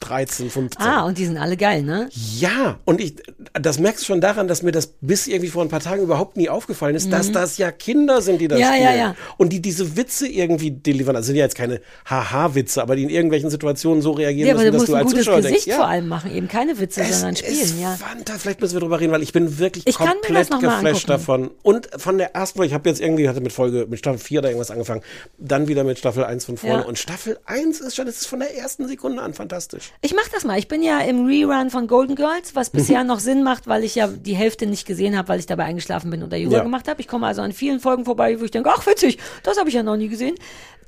13, 0.00 0.48
15. 0.50 0.80
Ah, 0.86 1.04
und 1.04 1.18
die 1.18 1.24
sind 1.26 1.38
alle 1.38 1.56
geil, 1.56 1.82
ne? 1.82 2.08
Ja, 2.38 2.78
und 2.84 3.00
ich, 3.00 3.14
das 3.52 3.78
merkst 3.80 4.02
du 4.02 4.06
schon 4.06 4.20
daran, 4.20 4.46
dass 4.46 4.62
mir 4.62 4.70
das 4.72 4.94
bis 5.00 5.26
irgendwie 5.26 5.50
vor 5.50 5.62
ein 5.62 5.68
paar 5.68 5.80
Tagen 5.80 6.02
überhaupt 6.02 6.36
nie 6.36 6.48
aufgefallen 6.48 6.94
ist, 6.94 7.12
dass 7.12 7.32
das 7.32 7.58
ja 7.58 7.72
Kinder 7.72 8.22
sind, 8.22 8.40
die 8.40 8.46
das 8.48 8.58
Mhm. 8.58 8.62
Ja, 8.62 8.68
spielen. 8.72 8.84
ja, 8.84 8.94
ja. 8.96 9.16
Und 9.36 9.52
die 9.52 9.60
diese 9.60 9.96
Witze 9.96 10.26
irgendwie 10.28 10.70
delivern. 10.70 11.16
Also 11.16 11.26
sind 11.28 11.36
ja 11.36 11.44
jetzt 11.44 11.56
keine 11.56 11.80
Haha-Witze, 12.06 12.80
aber 12.80 12.94
die 12.96 13.02
in 13.04 13.08
irgendwelchen 13.08 13.50
Situationen 13.50 14.00
so 14.02 14.12
reagieren 14.12 14.48
Ja, 14.48 14.54
müssen, 14.54 14.66
du 14.72 14.78
dass 14.78 14.86
du 14.86 14.94
als 14.94 15.10
Zuschauer 15.10 15.36
Gesicht 15.38 15.66
denkst, 15.66 15.76
vor 15.76 15.84
ja, 15.86 15.90
allem 15.90 16.08
machen, 16.08 16.34
eben 16.34 16.48
keine 16.48 16.78
Witze, 16.78 17.02
es 17.02 17.20
sondern 17.20 17.36
spielen, 17.36 17.80
ja. 17.80 17.96
fantastisch. 17.96 18.42
Vielleicht 18.42 18.60
müssen 18.60 18.74
wir 18.74 18.80
drüber 18.80 19.00
reden, 19.00 19.12
weil 19.12 19.22
ich 19.22 19.32
bin 19.32 19.58
wirklich 19.58 19.86
Ich 19.86 19.96
das 19.96 20.06
komplett 20.06 20.50
geflasht 20.60 21.08
davon. 21.08 21.50
Und 21.62 21.88
von 21.96 22.18
der 22.18 22.34
ersten, 22.36 22.47
ich 22.56 22.72
habe 22.74 22.88
jetzt 22.88 23.00
irgendwie, 23.00 23.28
hatte 23.28 23.40
mit 23.40 23.52
Folge, 23.52 23.86
mit 23.88 23.98
Staffel 23.98 24.18
4 24.18 24.42
da 24.42 24.48
irgendwas 24.48 24.70
angefangen, 24.70 25.02
dann 25.38 25.68
wieder 25.68 25.84
mit 25.84 25.98
Staffel 25.98 26.24
1 26.24 26.44
von 26.44 26.56
vorne. 26.56 26.82
Ja. 26.82 26.86
Und 26.86 26.98
Staffel 26.98 27.38
1 27.46 27.80
ist 27.80 27.96
schon, 27.96 28.06
das 28.06 28.16
ist 28.16 28.26
von 28.26 28.40
der 28.40 28.56
ersten 28.56 28.86
Sekunde 28.88 29.22
an 29.22 29.34
fantastisch. 29.34 29.92
Ich 30.00 30.14
mach 30.14 30.28
das 30.28 30.44
mal. 30.44 30.58
Ich 30.58 30.68
bin 30.68 30.82
ja 30.82 31.00
im 31.00 31.26
Rerun 31.26 31.70
von 31.70 31.86
Golden 31.86 32.14
Girls, 32.14 32.54
was 32.54 32.70
bisher 32.70 33.04
noch 33.04 33.20
Sinn 33.20 33.42
macht, 33.42 33.66
weil 33.66 33.84
ich 33.84 33.94
ja 33.94 34.08
die 34.08 34.34
Hälfte 34.34 34.66
nicht 34.66 34.86
gesehen 34.86 35.16
habe, 35.16 35.28
weil 35.28 35.38
ich 35.40 35.46
dabei 35.46 35.64
eingeschlafen 35.64 36.10
bin 36.10 36.22
oder 36.22 36.36
Yoga 36.36 36.58
Ja. 36.58 36.62
gemacht 36.62 36.88
habe. 36.88 37.00
Ich 37.00 37.08
komme 37.08 37.26
also 37.26 37.42
an 37.42 37.52
vielen 37.52 37.80
Folgen 37.80 38.04
vorbei, 38.04 38.40
wo 38.40 38.44
ich 38.44 38.50
denke, 38.50 38.70
ach 38.72 38.86
witzig, 38.86 39.18
das 39.42 39.58
habe 39.58 39.68
ich 39.68 39.74
ja 39.74 39.82
noch 39.82 39.96
nie 39.96 40.08
gesehen. 40.08 40.34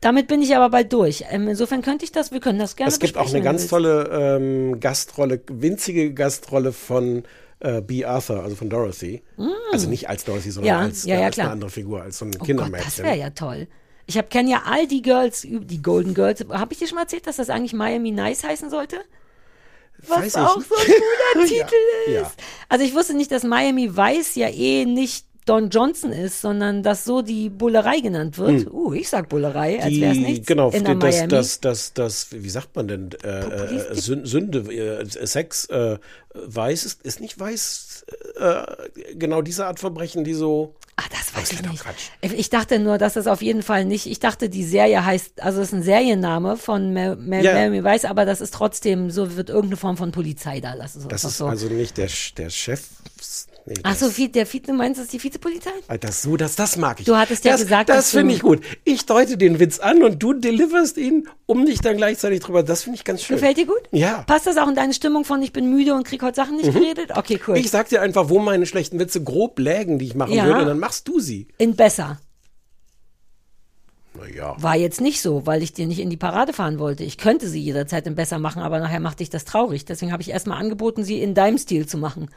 Damit 0.01 0.29
bin 0.29 0.41
ich 0.41 0.57
aber 0.57 0.71
bald 0.71 0.91
durch. 0.95 1.25
Ähm, 1.31 1.47
insofern 1.49 1.83
könnte 1.83 2.07
ich 2.07 2.13
das, 2.13 2.33
wir 2.33 2.41
können 2.41 2.59
das 2.59 2.75
gerne 2.75 2.89
Es 2.91 2.99
gibt 2.99 3.19
auch 3.19 3.29
eine 3.29 3.43
ganz 3.43 3.67
tolle 3.69 4.09
ähm, 4.11 4.81
Gastrolle, 4.81 5.41
winzige 5.49 6.15
Gastrolle 6.15 6.73
von 6.73 7.25
äh, 7.61 7.81
B. 7.81 8.05
Arthur, 8.05 8.43
also 8.43 8.57
von 8.57 8.69
Dorothy. 8.71 9.23
Also 9.73 9.89
nicht 9.89 10.09
als 10.09 10.25
Dorothy, 10.25 10.51
sondern 10.51 10.75
Mm. 10.75 10.79
Ja, 10.81 10.87
als, 10.87 11.05
ja, 11.05 11.15
äh, 11.17 11.21
ja, 11.21 11.27
als 11.27 11.35
klar. 11.35 11.47
eine 11.47 11.53
andere 11.53 11.71
Figur, 11.71 12.03
als 12.03 12.19
so 12.19 12.25
ein 12.25 12.33
Oh 12.35 12.39
Gott, 12.39 12.47
Kindermädchen. 12.47 12.85
das 12.87 12.99
wäre 12.99 13.17
ja 13.17 13.31
toll. 13.31 13.69
Ich 14.07 14.19
kenne 14.29 14.51
ja 14.51 14.63
all 14.65 14.87
die 14.89 15.03
Girls, 15.03 15.47
die 15.49 15.83
Golden 15.83 16.15
Girls. 16.15 16.45
Habe 16.51 16.73
ich 16.73 16.79
dir 16.81 16.89
schon 16.89 16.97
mal 16.97 17.03
erzählt, 17.03 17.27
dass 17.29 17.37
das 17.37 17.49
eigentlich 17.49 17.73
Miami 17.75 18.11
Nice 18.11 18.43
heißen 18.43 18.69
sollte? 18.69 18.99
Was 20.09 20.19
Weiß 20.19 20.37
auch 20.37 20.61
so 20.61 20.75
ein 20.75 20.87
cooler 21.35 21.47
Titel 21.47 22.11
ist. 22.21 22.33
Also 22.69 22.85
ich 22.85 22.95
wusste 22.95 23.15
nicht, 23.15 23.31
dass 23.31 23.45
Miami 23.45 23.97
Vice 23.97 24.35
ja 24.37 24.49
eh 24.49 24.85
nicht 24.87 25.27
Don 25.51 25.69
Johnson 25.69 26.13
ist, 26.13 26.41
sondern 26.41 26.85
dass 26.85 27.05
so 27.05 27.23
die 27.23 27.51
Bullerei 27.51 27.99
genannt 27.99 28.39
wird. 28.39 28.73
Uh, 28.73 28.93
ich 28.93 29.09
sag 29.09 29.29
Bullerei, 29.29 29.83
als 29.83 29.93
wäre 29.97 30.13
es 30.13 30.17
Hm. 30.19 30.25
Die, 30.25 30.31
nichts. 30.31 30.47
genau, 30.47 30.71
in 30.71 30.85
der 30.85 30.95
das, 30.95 31.17
Miami. 31.17 31.29
das, 31.29 31.61
das, 31.61 31.93
das, 31.93 32.29
wie 32.31 32.49
sagt 32.49 32.77
man 32.77 32.87
denn, 32.87 33.11
äh, 33.25 33.41
äh, 33.41 33.95
Sünde, 33.97 34.61
äh, 34.73 35.27
Sex, 35.27 35.65
äh, 35.67 35.99
weiß, 36.35 36.85
ist, 36.85 37.03
ist 37.03 37.21
nicht 37.21 37.37
weiß, 37.41 38.07
äh, 38.39 38.63
genau 39.17 39.43
diese 39.43 39.67
Art 39.67 39.81
Verbrechen, 39.81 40.23
die 40.23 40.35
so, 40.35 40.77
Ah, 40.97 41.05
das 41.11 41.35
weiß 41.35 41.53
ich 41.53 41.63
nicht. 41.63 41.83
Quatsch. 41.83 42.11
Ich 42.21 42.51
dachte 42.51 42.79
nur, 42.79 42.99
dass 42.99 43.15
das 43.15 43.27
auf 43.27 43.41
jeden 43.43 43.63
Fall 43.63 43.87
nicht. 43.87 44.05
Ich 44.07 44.21
dachte, 44.21 44.51
die 44.51 44.65
Serie 44.65 45.05
heißt, 45.05 45.43
also 45.43 45.61
es 45.63 45.69
ist 45.69 45.73
ein 45.75 45.83
Serienname 45.83 46.59
von 46.59 46.93
Ma 46.93 47.17
Ma 47.17 47.39
Ja. 47.41 47.55
Miami 47.55 47.83
Vice, 47.83 48.05
aber 48.05 48.27
das 48.27 48.41
ist 48.43 48.53
trotzdem, 48.53 49.11
so 49.11 49.35
wird 49.35 49.49
irgendeine 49.49 49.79
Form 49.79 49.97
von 49.97 50.13
Polizei 50.13 50.61
da. 50.61 50.75
Lass 50.75 50.97
es 50.97 51.09
das 51.09 51.25
ist 51.25 51.39
so. 51.39 51.47
also 51.47 51.69
nicht 51.69 51.97
der, 51.97 52.09
der 52.37 52.51
Chef. 52.51 52.83
Nee, 53.73 53.77
Ach 53.85 53.95
so, 53.95 54.07
das- 54.07 54.17
Vi- 54.19 54.27
der 54.33 54.47
Vize, 54.47 54.73
meinst 54.73 54.99
du, 54.99 55.03
das 55.03 55.07
ist 55.07 55.13
die 55.13 55.23
Vizepolizei? 55.23 55.71
Alter, 55.87 56.11
so, 56.11 56.37
das, 56.37 56.57
das 56.57 56.77
mag 56.77 56.99
ich. 56.99 57.07
Du 57.07 57.17
hattest 57.17 57.45
ja 57.45 57.53
das, 57.53 57.61
gesagt, 57.61 57.89
das 57.89 58.11
finde 58.11 58.35
ich 58.35 58.41
gut. 58.41 58.65
Ich 58.83 59.07
deute 59.07 59.37
den 59.39 59.61
Witz 59.61 59.79
an 59.79 60.03
und 60.03 60.21
du 60.21 60.33
deliverst 60.33 60.97
ihn, 60.97 61.29
um 61.47 61.65
dich 61.65 61.81
dann 61.81 61.97
gleichzeitig 61.97 62.41
drüber. 62.41 62.65
Das 62.65 62.83
finde 62.83 62.97
ich 62.97 63.05
ganz 63.05 63.23
schön. 63.23 63.37
Gefällt 63.37 63.59
dir 63.59 63.67
gut? 63.67 63.79
Ja. 63.93 64.19
Mhm. 64.19 64.27
Passt 64.27 64.49
das 64.49 64.57
auch 64.57 64.67
in 64.69 64.75
deine 64.75 64.93
Stimmung 64.93 65.25
von 65.25 65.41
ich 65.41 65.53
bin 65.53 65.71
müde 65.71 65.95
und 65.95 66.03
krieg 66.05 66.21
heute 66.21 66.35
Sachen 66.35 66.57
nicht 66.57 66.73
geredet? 66.73 67.13
Okay, 67.15 67.39
cool. 67.47 67.57
Ich 67.59 67.71
sag 67.71 67.89
dir 67.91 68.03
einfach, 68.03 68.29
wo 68.29 68.41
meine 68.41 68.67
schlechten 68.67 68.99
Witze 68.99 69.23
grob 69.23 69.57
lägen, 69.61 70.01
die 70.01 70.07
ich 70.07 70.15
machen 70.17 70.33
Ja. 70.33 70.47
würde, 70.47 70.63
und 70.63 70.67
dann 70.67 70.79
machst 70.81 71.07
du 71.07 71.21
sie. 71.21 71.47
in 71.59 71.77
besser. 71.77 72.19
Naja. 74.15 74.57
War 74.59 74.75
jetzt 74.77 75.01
nicht 75.01 75.23
so, 75.23 75.47
weil 75.47 75.63
ich 75.63 75.73
dir 75.73 75.87
nicht 75.87 76.01
in 76.01 76.11
die 76.11 76.17
Parade 76.17 76.53
fahren 76.53 76.81
wollte. 76.81 77.05
Ich 77.05 77.17
könnte 77.19 77.49
sie 77.49 77.61
jederzeit 77.61 78.05
in 78.09 78.17
besser 78.17 78.41
machen, 78.41 78.63
aber 78.63 78.81
nachher 78.81 78.99
macht 78.99 79.21
dich 79.21 79.31
das 79.31 79.45
traurig. 79.45 79.85
Deswegen 79.85 80.11
habe 80.11 80.23
ich 80.23 80.31
erstmal 80.31 80.59
angeboten, 80.59 81.05
sie 81.05 81.23
in 81.23 81.35
deinem 81.35 81.59
Stil 81.59 81.87
zu 81.87 81.97
machen. 81.97 82.29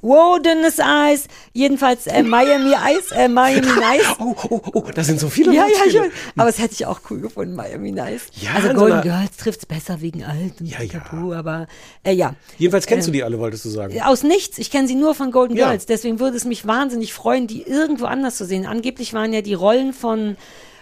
Wow, 0.00 0.40
dünnes 0.40 0.78
Eis. 0.80 1.26
Jedenfalls 1.52 2.06
äh, 2.06 2.22
Miami 2.22 2.74
Eis, 2.74 3.10
äh, 3.12 3.28
Miami 3.28 3.66
Nice. 3.80 4.04
Oh, 4.20 4.34
oh, 4.50 4.60
oh, 4.74 4.84
da 4.94 5.02
sind 5.02 5.18
so 5.20 5.28
viele 5.28 5.52
Ja, 5.52 5.66
ja, 5.66 5.90
schon. 5.90 6.10
Aber 6.36 6.48
es 6.50 6.58
hätte 6.58 6.74
ich 6.74 6.86
auch 6.86 7.00
cool 7.10 7.20
gefunden, 7.20 7.54
Miami 7.54 7.92
Nice. 7.92 8.22
Ja, 8.40 8.52
also 8.54 8.68
in 8.68 8.74
so 8.76 8.80
Golden 8.80 8.92
einer- 9.00 9.02
Girls 9.02 9.36
trifft's 9.36 9.66
besser 9.66 10.00
wegen 10.00 10.24
alt 10.24 10.60
und 10.60 10.66
Ja, 10.66 10.82
ja. 10.82 11.00
Tabu, 11.00 11.32
aber 11.32 11.66
äh, 12.04 12.12
ja. 12.12 12.34
Jedenfalls 12.58 12.86
kennst 12.86 13.08
du 13.08 13.12
die 13.12 13.22
alle, 13.24 13.38
wolltest 13.38 13.64
du 13.64 13.70
sagen. 13.70 14.00
Aus 14.02 14.22
nichts. 14.22 14.58
Ich 14.58 14.70
kenne 14.70 14.86
sie 14.88 14.94
nur 14.94 15.14
von 15.14 15.30
Golden 15.32 15.56
Ja. 15.56 15.68
Girls. 15.68 15.86
Deswegen 15.86 16.20
würde 16.20 16.36
es 16.36 16.44
mich 16.44 16.66
wahnsinnig 16.66 17.12
freuen, 17.12 17.46
die 17.46 17.62
irgendwo 17.62 18.06
anders 18.06 18.36
zu 18.36 18.44
sehen. 18.44 18.66
Angeblich 18.66 19.12
waren 19.14 19.32
ja 19.32 19.42
die 19.42 19.54
Rollen 19.54 19.92
von 19.92 20.36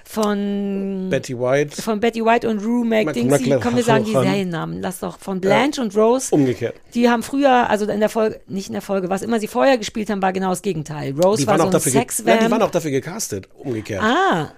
von 0.09 1.09
Betty 1.11 1.39
White, 1.39 1.83
von 1.83 1.99
Betty 2.01 2.25
White 2.25 2.49
und 2.49 2.65
Rue 2.65 2.85
Mac- 2.87 3.13
komm, 3.61 3.77
wir 3.77 3.83
sagen 3.83 4.05
die 4.05 4.13
Seriennamen. 4.13 4.81
Lass 4.81 5.01
doch 5.01 5.19
von 5.19 5.41
Blanche 5.41 5.81
und 5.83 5.97
Rose. 5.97 6.29
umgekehrt. 6.35 6.77
Die 6.95 7.11
haben 7.11 7.23
früher, 7.23 7.69
also 7.69 7.87
in 7.87 8.01
der 8.01 8.09
Folge, 8.09 8.41
nicht 8.47 8.69
in 8.69 8.75
der 8.75 8.83
Folge, 8.83 9.11
was 9.11 9.23
immer 9.23 9.41
sie 9.41 9.49
vorher 9.49 9.79
gespielt 9.79 10.09
haben, 10.09 10.23
war 10.23 10.33
genau 10.33 10.51
das 10.51 10.63
Gegenteil. 10.63 11.13
Rose 11.21 11.43
Die 11.43 11.47
war 11.47 11.57
so 11.59 11.65
auch 11.65 11.67
ein 11.67 11.73
dafür 11.73 11.93
ge- 11.93 12.07
ja, 12.25 12.37
die 12.37 12.51
waren 12.51 12.63
auch 12.63 12.71
dafür 12.71 12.93
gecastet, 12.93 13.49
umgekehrt. 13.59 14.03
Ah, 14.03 14.53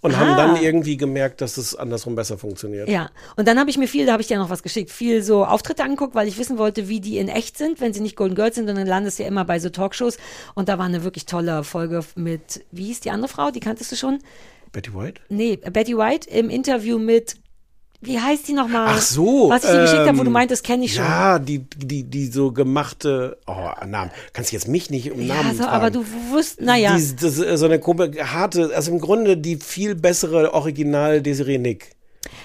und 0.00 0.18
haben 0.18 0.32
ah. 0.32 0.36
dann 0.36 0.62
irgendwie 0.62 0.98
gemerkt, 0.98 1.40
dass 1.40 1.56
es 1.56 1.74
andersrum 1.74 2.14
besser 2.14 2.36
funktioniert. 2.36 2.88
ja. 2.90 3.08
Und 3.36 3.48
dann 3.48 3.58
habe 3.58 3.70
ich 3.70 3.78
mir 3.78 3.88
viel, 3.88 4.04
da 4.04 4.12
habe 4.12 4.20
ich 4.20 4.28
dir 4.28 4.38
noch 4.38 4.50
was 4.50 4.62
geschickt, 4.62 4.90
viel 4.90 5.22
so 5.22 5.46
Auftritte 5.46 5.82
angeguckt, 5.82 6.14
weil 6.14 6.28
ich 6.28 6.36
wissen 6.38 6.58
wollte, 6.58 6.88
wie 6.88 7.00
die 7.00 7.16
in 7.16 7.28
echt 7.28 7.56
sind, 7.56 7.80
wenn 7.80 7.94
sie 7.94 8.00
nicht 8.00 8.14
Golden 8.14 8.34
Girls 8.34 8.56
sind. 8.56 8.68
Und 8.68 8.76
dann 8.76 8.86
landest 8.86 9.18
du 9.18 9.22
ja 9.22 9.28
immer 9.28 9.46
bei 9.46 9.58
so 9.58 9.70
Talkshows. 9.70 10.18
Und 10.54 10.68
da 10.68 10.78
war 10.78 10.84
eine 10.84 11.04
wirklich 11.04 11.24
tolle 11.24 11.64
Folge 11.64 12.00
mit, 12.16 12.64
wie 12.70 12.84
hieß 12.84 13.00
die 13.00 13.10
andere 13.10 13.28
Frau? 13.28 13.50
Die 13.50 13.60
kanntest 13.60 13.92
du 13.92 13.96
schon? 13.96 14.18
Betty 14.74 14.92
White? 14.94 15.22
Nee, 15.30 15.56
Betty 15.56 15.96
White 15.96 16.28
im 16.28 16.50
Interview 16.50 16.98
mit, 16.98 17.36
wie 18.02 18.20
heißt 18.20 18.46
die 18.48 18.52
nochmal? 18.52 18.88
Ach 18.90 19.00
so. 19.00 19.48
Was 19.48 19.64
ich 19.64 19.70
dir 19.70 19.80
geschickt 19.82 20.00
habe, 20.06 20.18
wo 20.18 20.22
du 20.22 20.26
ähm, 20.28 20.32
meintest, 20.34 20.62
kenne 20.64 20.84
ich 20.84 20.94
schon. 20.94 21.04
Ja, 21.04 21.38
die, 21.38 21.60
die, 21.76 22.02
die 22.02 22.26
so 22.26 22.52
gemachte, 22.52 23.38
oh, 23.46 23.70
Namen. 23.86 24.10
Kannst 24.34 24.52
du 24.52 24.56
jetzt 24.56 24.68
mich 24.68 24.90
nicht 24.90 25.10
um 25.10 25.20
Ja, 25.22 25.36
Namen 25.36 25.56
so, 25.56 25.62
fragen. 25.62 25.72
aber 25.76 25.90
du 25.90 26.04
wusst, 26.30 26.60
naja. 26.60 26.94
Die, 26.96 27.16
das, 27.16 27.38
ist 27.38 27.58
so 27.60 27.64
eine 27.66 27.80
harte, 27.80 28.72
also 28.74 28.90
im 28.90 29.00
Grunde 29.00 29.38
die 29.38 29.56
viel 29.56 29.94
bessere 29.94 30.52
Original 30.52 31.22
Desiree 31.22 31.56
Nick. 31.58 31.92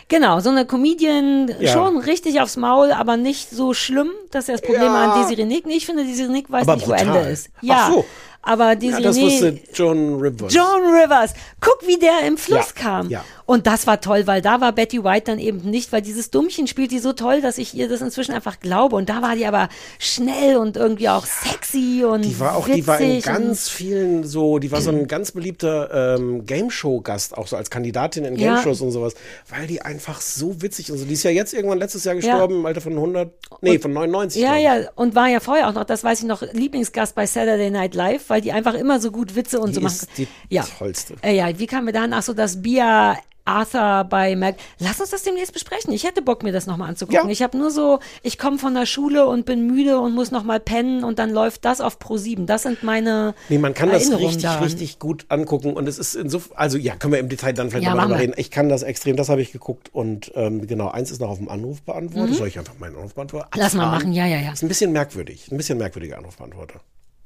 Genau, 0.07 0.39
so 0.39 0.49
eine 0.49 0.65
Comedian, 0.65 1.51
Ja. 1.59 1.71
schon 1.73 1.97
richtig 1.99 2.41
aufs 2.41 2.57
Maul, 2.57 2.91
aber 2.91 3.17
nicht 3.17 3.49
so 3.49 3.73
schlimm. 3.73 4.09
Das 4.31 4.45
ist 4.45 4.47
ja 4.49 4.53
das 4.55 4.61
Problem 4.61 4.83
Ja. 4.83 5.13
an 5.13 5.21
Desiree 5.21 5.45
Nick. 5.45 5.65
Nee, 5.65 5.75
ich 5.77 5.85
finde, 5.85 6.03
Desiree 6.05 6.31
Nick 6.31 6.49
weiß 6.51 6.63
Aber 6.63 6.75
nicht, 6.75 6.85
brutal. 6.85 7.07
wo 7.07 7.17
Ende 7.17 7.29
ist. 7.29 7.49
Ja, 7.61 7.75
Ach 7.87 7.91
so. 7.93 8.05
Aber 8.41 8.69
Ja, 8.69 8.75
Desiree 8.75 9.03
das 9.03 9.19
wusste 9.19 9.59
John 9.73 10.19
Rivers. 10.19 10.53
John 10.53 10.81
Rivers, 10.83 11.33
guck, 11.61 11.85
wie 11.87 11.97
der 11.97 12.27
im 12.27 12.37
Fluss 12.37 12.73
Ja, 12.75 12.81
kam. 12.81 13.09
ja. 13.09 13.23
Und 13.49 13.65
das 13.65 13.87
war 13.87 13.99
toll, 13.99 14.27
weil 14.27 14.43
da 14.43 14.61
war 14.61 14.73
Betty 14.73 15.03
White 15.03 15.23
dann 15.25 15.39
eben 15.39 15.67
nicht, 15.67 15.91
weil 15.91 16.03
dieses 16.03 16.29
Dummchen 16.29 16.67
spielt 16.67 16.91
die 16.91 16.99
so 16.99 17.13
toll, 17.13 17.41
dass 17.41 17.57
ich 17.57 17.73
ihr 17.73 17.89
das 17.89 17.99
inzwischen 17.99 18.31
einfach 18.31 18.59
glaube. 18.59 18.95
Und 18.95 19.09
da 19.09 19.23
war 19.23 19.35
die 19.35 19.47
aber 19.47 19.69
schnell 19.97 20.55
und 20.57 20.77
irgendwie 20.77 21.09
auch 21.09 21.25
sexy 21.25 22.03
und 22.07 22.21
Die 22.23 22.39
war 22.39 22.55
auch, 22.55 22.67
die 22.67 22.85
war 22.85 22.99
in 22.99 23.23
ganz 23.23 23.67
vielen 23.67 24.23
so, 24.23 24.59
die 24.59 24.71
war 24.71 24.81
so 24.81 24.91
ein 24.91 25.07
ganz 25.07 25.31
beliebter 25.31 26.15
ähm, 26.19 26.45
Game-Show-Gast, 26.45 27.35
auch 27.39 27.47
so 27.47 27.55
als 27.57 27.71
Kandidatin 27.71 28.23
in 28.23 28.35
Ja. 28.35 28.53
Game-Shows 28.53 28.81
und 28.81 28.91
sowas, 28.91 29.15
weil 29.49 29.65
die 29.65 29.81
einfach 29.81 30.21
so 30.21 30.61
witzig. 30.61 30.91
Und 30.91 31.03
die 31.09 31.13
ist 31.13 31.23
ja 31.23 31.31
jetzt 31.31 31.55
irgendwann 31.55 31.79
letztes 31.79 32.03
Jahr 32.03 32.13
gestorben, 32.13 32.53
im 32.57 32.65
Alter 32.67 32.81
von 32.81 32.93
100, 32.93 33.33
nee, 33.61 33.79
von 33.79 33.91
99. 33.91 34.43
Ja, 34.43 34.57
ja, 34.57 34.89
und 34.93 35.15
war 35.15 35.27
ja 35.27 35.39
vorher 35.39 35.69
auch 35.69 35.73
noch, 35.73 35.85
das 35.85 36.03
weiß 36.03 36.19
ich 36.19 36.25
noch, 36.27 36.43
Lieblingsgast 36.53 37.15
bei 37.15 37.25
Saturday 37.25 37.71
Night 37.71 37.95
Live, 37.95 38.29
weil 38.29 38.41
die 38.41 38.51
einfach 38.51 38.75
immer 38.75 38.99
so 38.99 39.09
gut 39.09 39.35
Witze 39.35 39.59
und 39.59 39.71
Die 39.71 39.73
so 39.73 39.81
machen. 39.81 39.95
ist 39.95 40.07
die 40.19 40.27
ja. 40.49 40.63
tollste. 40.77 41.15
Äh, 41.23 41.35
ja, 41.35 41.57
wie 41.57 41.65
kam 41.65 41.85
mir 41.85 41.93
dann, 41.93 42.13
ach 42.13 42.21
so, 42.21 42.33
das 42.35 42.61
Bia 42.61 43.17
Arthur 43.49 44.03
bei 44.09 44.35
Mac. 44.35 44.55
Lass 44.79 44.99
uns 45.01 45.09
das 45.09 45.23
demnächst 45.23 45.53
besprechen. 45.53 45.91
Ich 45.93 46.03
hätte 46.05 46.21
Bock, 46.21 46.43
mir 46.43 46.51
das 46.51 46.67
nochmal 46.67 46.89
anzugucken. 46.89 47.25
Ja. 47.27 47.31
Ich 47.31 47.41
habe 47.41 47.57
nur 47.57 47.71
so, 47.71 47.99
ich 48.23 48.37
komme 48.37 48.57
von 48.59 48.73
der 48.73 48.85
Schule 48.85 49.27
und 49.27 49.45
bin 49.45 49.65
müde 49.67 49.99
und 49.99 50.13
muss 50.13 50.31
nochmal 50.31 50.59
pennen 50.59 51.03
und 51.03 51.19
dann 51.19 51.31
läuft 51.31 51.65
das 51.65 51.81
auf 51.81 51.99
Pro 51.99 52.17
7. 52.17 52.45
Das 52.45 52.63
sind 52.63 52.83
meine 52.83 53.33
Nee, 53.49 53.57
man 53.57 53.73
kann 53.73 53.89
das 53.89 54.11
richtig, 54.11 54.43
daran. 54.43 54.63
richtig 54.63 54.99
gut 54.99 55.25
angucken 55.29 55.73
und 55.73 55.87
es 55.87 55.97
ist 55.97 56.15
insofern, 56.15 56.57
also 56.57 56.77
ja, 56.77 56.95
können 56.95 57.13
wir 57.13 57.19
im 57.19 57.29
Detail 57.29 57.53
dann 57.53 57.69
vielleicht 57.69 57.85
Ja, 57.85 57.91
nochmal 57.91 58.07
drüber 58.07 58.19
reden. 58.19 58.33
Ich 58.37 58.51
kann 58.51 58.69
das 58.69 58.83
extrem, 58.83 59.15
das 59.15 59.29
habe 59.29 59.41
ich 59.41 59.51
geguckt 59.51 59.89
und 59.93 60.31
ähm, 60.35 60.67
genau, 60.67 60.89
eins 60.89 61.11
ist 61.11 61.19
noch 61.19 61.29
auf 61.29 61.37
dem 61.39 61.49
Anrufbeantworter. 61.49 62.33
Soll 62.33 62.47
ich 62.47 62.59
einfach 62.59 62.77
meinen 62.79 62.95
Anrufbeantworter 62.95 63.49
Mhm. 63.53 63.59
Lass 63.61 63.73
mal 63.73 63.87
machen, 63.87 64.13
ja, 64.13 64.25
ja, 64.25 64.37
ja. 64.39 64.51
Ist 64.51 64.63
ein 64.63 64.67
bisschen 64.67 64.91
merkwürdig, 64.91 65.51
ein 65.51 65.57
bisschen 65.57 65.77
merkwürdiger 65.77 66.17
Anrufbeantworter. 66.17 66.81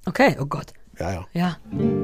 Okay, 0.05 0.35
oh 0.39 0.45
Gott. 0.45 0.67
Ja, 0.99 1.11
ja. 1.11 1.25
Ja. 1.33 1.57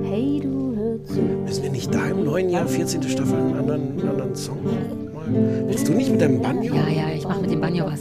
Hey, 0.04 0.40
du 0.42 0.76
hör 0.76 1.04
zu. 1.06 1.22
Müssen 1.22 1.64
wir 1.64 1.72
nicht 1.72 1.94
da 1.94 2.08
im 2.08 2.24
neuen 2.24 2.50
Jahr, 2.50 2.68
14. 2.68 3.04
Staffel, 3.04 3.36
einen 3.38 3.58
anderen, 3.58 4.00
einen 4.00 4.10
anderen 4.10 4.36
Song 4.36 4.64
mal? 4.64 5.68
Willst 5.68 5.88
du 5.88 5.94
nicht 5.94 6.10
mit 6.10 6.22
deinem 6.22 6.42
Banjo? 6.42 6.74
Ja, 6.74 6.88
ja, 6.88 7.10
ich 7.14 7.24
mache 7.24 7.42
mit 7.42 7.52
dem 7.52 7.62
Banjo 7.62 7.86
was. 7.86 8.00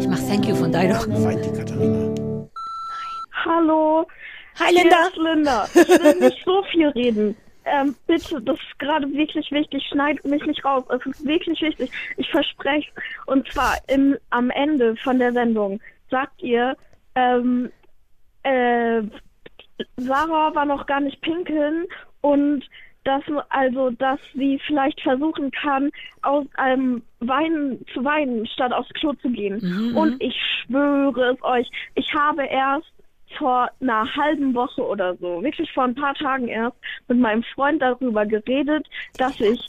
Ich 0.00 0.08
mache 0.08 0.26
Thank 0.26 0.46
You 0.46 0.54
von 0.54 0.72
Dido. 0.72 0.94
Weint 1.24 1.44
die 1.44 1.52
Katharina. 1.52 2.48
Hallo. 3.44 4.06
Hi, 4.60 4.72
Hier 4.72 4.82
Linda. 4.82 4.96
ist 5.08 5.16
Linda. 5.16 5.68
Ich 5.74 5.88
will 6.02 6.20
nicht 6.20 6.42
so 6.44 6.62
viel 6.72 6.88
reden. 6.88 7.36
Ähm, 7.66 7.94
bitte, 8.06 8.40
das 8.42 8.56
ist 8.56 8.78
gerade 8.78 9.10
wirklich 9.12 9.50
wichtig. 9.50 9.82
Schneid 9.90 10.24
mich 10.24 10.44
nicht 10.46 10.64
raus. 10.64 10.84
Es 10.88 11.04
ist 11.04 11.26
wirklich 11.26 11.60
wichtig. 11.60 11.90
Ich 12.16 12.30
verspreche. 12.30 12.90
Und 13.26 13.46
zwar 13.52 13.76
im, 13.88 14.16
am 14.30 14.48
Ende 14.50 14.96
von 14.96 15.18
der 15.18 15.32
Sendung 15.32 15.80
sagt 16.10 16.42
ihr, 16.42 16.76
ähm, 17.14 17.70
äh, 18.42 19.02
Sarah 19.96 20.54
war 20.54 20.64
noch 20.64 20.86
gar 20.86 21.00
nicht 21.00 21.20
pinkeln 21.20 21.86
und 22.20 22.64
dass 23.04 23.22
also, 23.50 23.90
dass 23.90 24.18
sie 24.34 24.58
vielleicht 24.66 25.00
versuchen 25.02 25.50
kann, 25.50 25.90
aus 26.22 26.46
einem 26.54 27.02
Weinen 27.20 27.84
zu 27.92 28.02
weinen, 28.02 28.46
statt 28.46 28.72
aufs 28.72 28.88
Klo 28.94 29.12
zu 29.14 29.28
gehen. 29.28 29.60
Und 29.94 30.22
ich 30.22 30.34
schwöre 30.34 31.34
es 31.34 31.42
euch, 31.42 31.70
ich 31.94 32.12
habe 32.14 32.44
erst 32.44 32.90
vor 33.36 33.68
einer 33.80 34.06
halben 34.16 34.54
Woche 34.54 34.82
oder 34.82 35.16
so, 35.16 35.42
wirklich 35.42 35.70
vor 35.72 35.84
ein 35.84 35.94
paar 35.94 36.14
Tagen 36.14 36.48
erst, 36.48 36.76
mit 37.08 37.18
meinem 37.18 37.42
Freund 37.54 37.82
darüber 37.82 38.24
geredet, 38.24 38.86
dass 39.18 39.40
ich, 39.40 39.66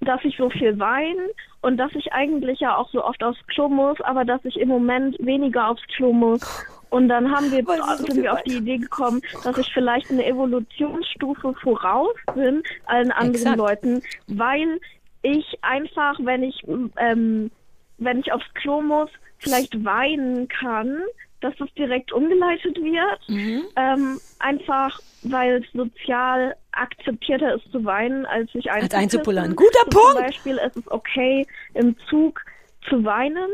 dass 0.00 0.24
ich 0.24 0.36
so 0.36 0.50
viel 0.50 0.78
weine 0.78 1.30
und 1.62 1.78
dass 1.78 1.92
ich 1.94 2.12
eigentlich 2.12 2.60
ja 2.60 2.76
auch 2.76 2.90
so 2.90 3.04
oft 3.04 3.22
aufs 3.24 3.44
Klo 3.48 3.68
muss, 3.68 4.00
aber 4.02 4.24
dass 4.24 4.44
ich 4.44 4.58
im 4.60 4.68
Moment 4.68 5.16
weniger 5.18 5.68
aufs 5.68 5.82
Klo 5.96 6.12
muss. 6.12 6.64
Und 6.90 7.08
dann 7.08 7.30
haben 7.30 7.50
wir, 7.50 7.64
sind 7.96 8.22
wir 8.22 8.32
auf 8.32 8.42
die 8.42 8.56
Idee 8.56 8.78
gekommen, 8.78 9.20
dass 9.44 9.58
ich 9.58 9.72
vielleicht 9.72 10.10
eine 10.10 10.24
Evolutionsstufe 10.24 11.54
voraus 11.62 12.14
bin 12.34 12.62
allen 12.86 13.12
anderen 13.12 13.34
Exakt. 13.34 13.56
Leuten, 13.58 14.02
weil 14.26 14.80
ich 15.22 15.58
einfach, 15.62 16.18
wenn 16.22 16.42
ich, 16.42 16.64
ähm, 16.96 17.50
wenn 17.98 18.20
ich 18.20 18.32
aufs 18.32 18.46
Klo 18.54 18.80
muss, 18.80 19.10
vielleicht 19.38 19.84
weinen 19.84 20.48
kann, 20.48 21.00
dass 21.40 21.54
das 21.58 21.72
direkt 21.74 22.12
umgeleitet 22.12 22.76
wird. 22.76 23.28
Mhm. 23.28 23.64
Ähm, 23.76 24.20
einfach, 24.38 24.98
weil 25.22 25.62
es 25.62 25.72
sozial 25.72 26.56
akzeptierter 26.72 27.54
ist 27.54 27.70
zu 27.70 27.84
weinen, 27.84 28.26
als 28.26 28.50
sich 28.52 28.70
einzupullern. 28.70 29.54
Guter 29.54 29.84
Punkt! 29.90 30.16
Zum 30.16 30.22
Beispiel, 30.22 30.58
es 30.58 30.76
ist 30.76 30.90
okay, 30.90 31.46
im 31.74 31.96
Zug 32.08 32.40
zu 32.88 33.04
weinen. 33.04 33.48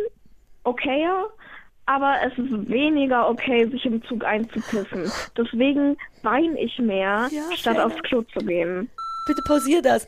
Okayer. 0.64 1.28
Aber 1.86 2.16
es 2.24 2.32
ist 2.38 2.68
weniger 2.70 3.28
okay, 3.28 3.68
sich 3.68 3.84
im 3.84 4.02
Zug 4.04 4.24
einzupissen. 4.24 5.10
Deswegen 5.36 5.96
weine 6.22 6.58
ich 6.60 6.78
mehr, 6.78 7.28
Ja, 7.30 7.56
statt 7.56 7.78
aufs 7.78 8.02
Klo 8.02 8.22
zu 8.22 8.38
gehen. 8.40 8.88
Bitte 9.26 9.42
pausier 9.46 9.82
das. 9.82 10.06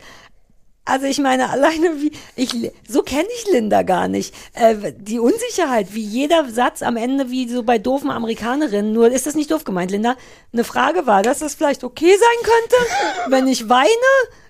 Also 0.87 1.05
ich 1.05 1.19
meine, 1.19 1.49
alleine 1.51 2.01
wie, 2.01 2.11
ich, 2.35 2.71
so 2.87 3.03
kenne 3.03 3.27
ich 3.37 3.51
Linda 3.51 3.83
gar 3.83 4.07
nicht. 4.07 4.33
Äh, 4.53 4.93
die 4.97 5.19
Unsicherheit, 5.19 5.93
wie 5.93 6.03
jeder 6.03 6.49
Satz 6.49 6.81
am 6.81 6.97
Ende, 6.97 7.29
wie 7.29 7.47
so 7.47 7.63
bei 7.63 7.77
doofen 7.77 8.09
Amerikanerinnen, 8.09 8.93
nur 8.93 9.11
ist 9.11 9.27
das 9.27 9.35
nicht 9.35 9.51
doof 9.51 9.63
gemeint, 9.63 9.91
Linda? 9.91 10.15
Eine 10.53 10.63
Frage 10.63 11.05
war, 11.05 11.21
dass 11.21 11.39
das 11.39 11.55
vielleicht 11.55 11.83
okay 11.83 12.11
sein 12.17 12.43
könnte, 12.43 13.31
wenn 13.35 13.47
ich 13.47 13.69
weine, 13.69 13.87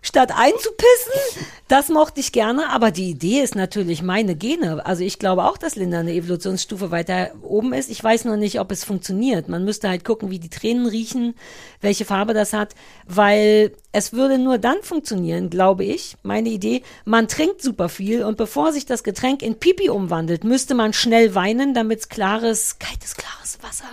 statt 0.02 0.32
einzupissen. 0.34 1.44
Das 1.68 1.90
mochte 1.90 2.22
ich 2.22 2.32
gerne, 2.32 2.70
aber 2.70 2.92
die 2.92 3.10
Idee 3.10 3.42
ist 3.42 3.56
natürlich 3.56 4.02
meine 4.02 4.36
Gene. 4.36 4.86
Also 4.86 5.04
ich 5.04 5.20
glaube 5.20 5.44
auch, 5.44 5.58
dass 5.58 5.76
Linda 5.76 6.00
eine 6.00 6.14
Evolutionsstufe 6.14 6.92
weiter 6.92 7.32
oben 7.42 7.74
ist. 7.74 7.92
Ich 7.92 8.02
weiß 8.02 8.24
nur 8.24 8.38
nicht, 8.38 8.60
ob 8.62 8.72
es 8.72 8.86
funktioniert. 8.86 9.50
Man 9.50 9.66
müsste 9.66 9.90
halt 9.90 10.06
gucken, 10.06 10.30
wie 10.30 10.40
die 10.40 10.50
Tränen 10.50 10.88
riechen, 10.88 11.36
welche 11.82 12.06
Farbe 12.06 12.34
das 12.34 12.54
hat, 12.54 12.74
weil 13.06 13.74
es 13.98 14.14
würde 14.14 14.38
nur 14.38 14.60
dann 14.60 14.84
funktionieren, 14.84 15.50
glaube 15.50 15.84
ich, 15.84 16.18
meine 16.22 16.50
Idee, 16.50 16.84
man 17.04 17.28
trinkt 17.28 17.64
super 17.64 17.90
viel 17.90 18.24
und 18.24 18.38
bevor 18.38 18.72
sich 18.72 18.86
das 18.86 19.04
Getränk 19.04 19.42
in 19.42 19.56
Pipi 19.56 19.90
umwandelt, 19.90 20.44
müsste 20.44 20.76
man 20.76 20.94
schnell 20.94 21.34
weinen, 21.34 21.74
damit 21.74 22.08
klares, 22.12 22.78
kaltes, 22.78 23.16
klares 23.16 23.58
Wasser 23.64 23.90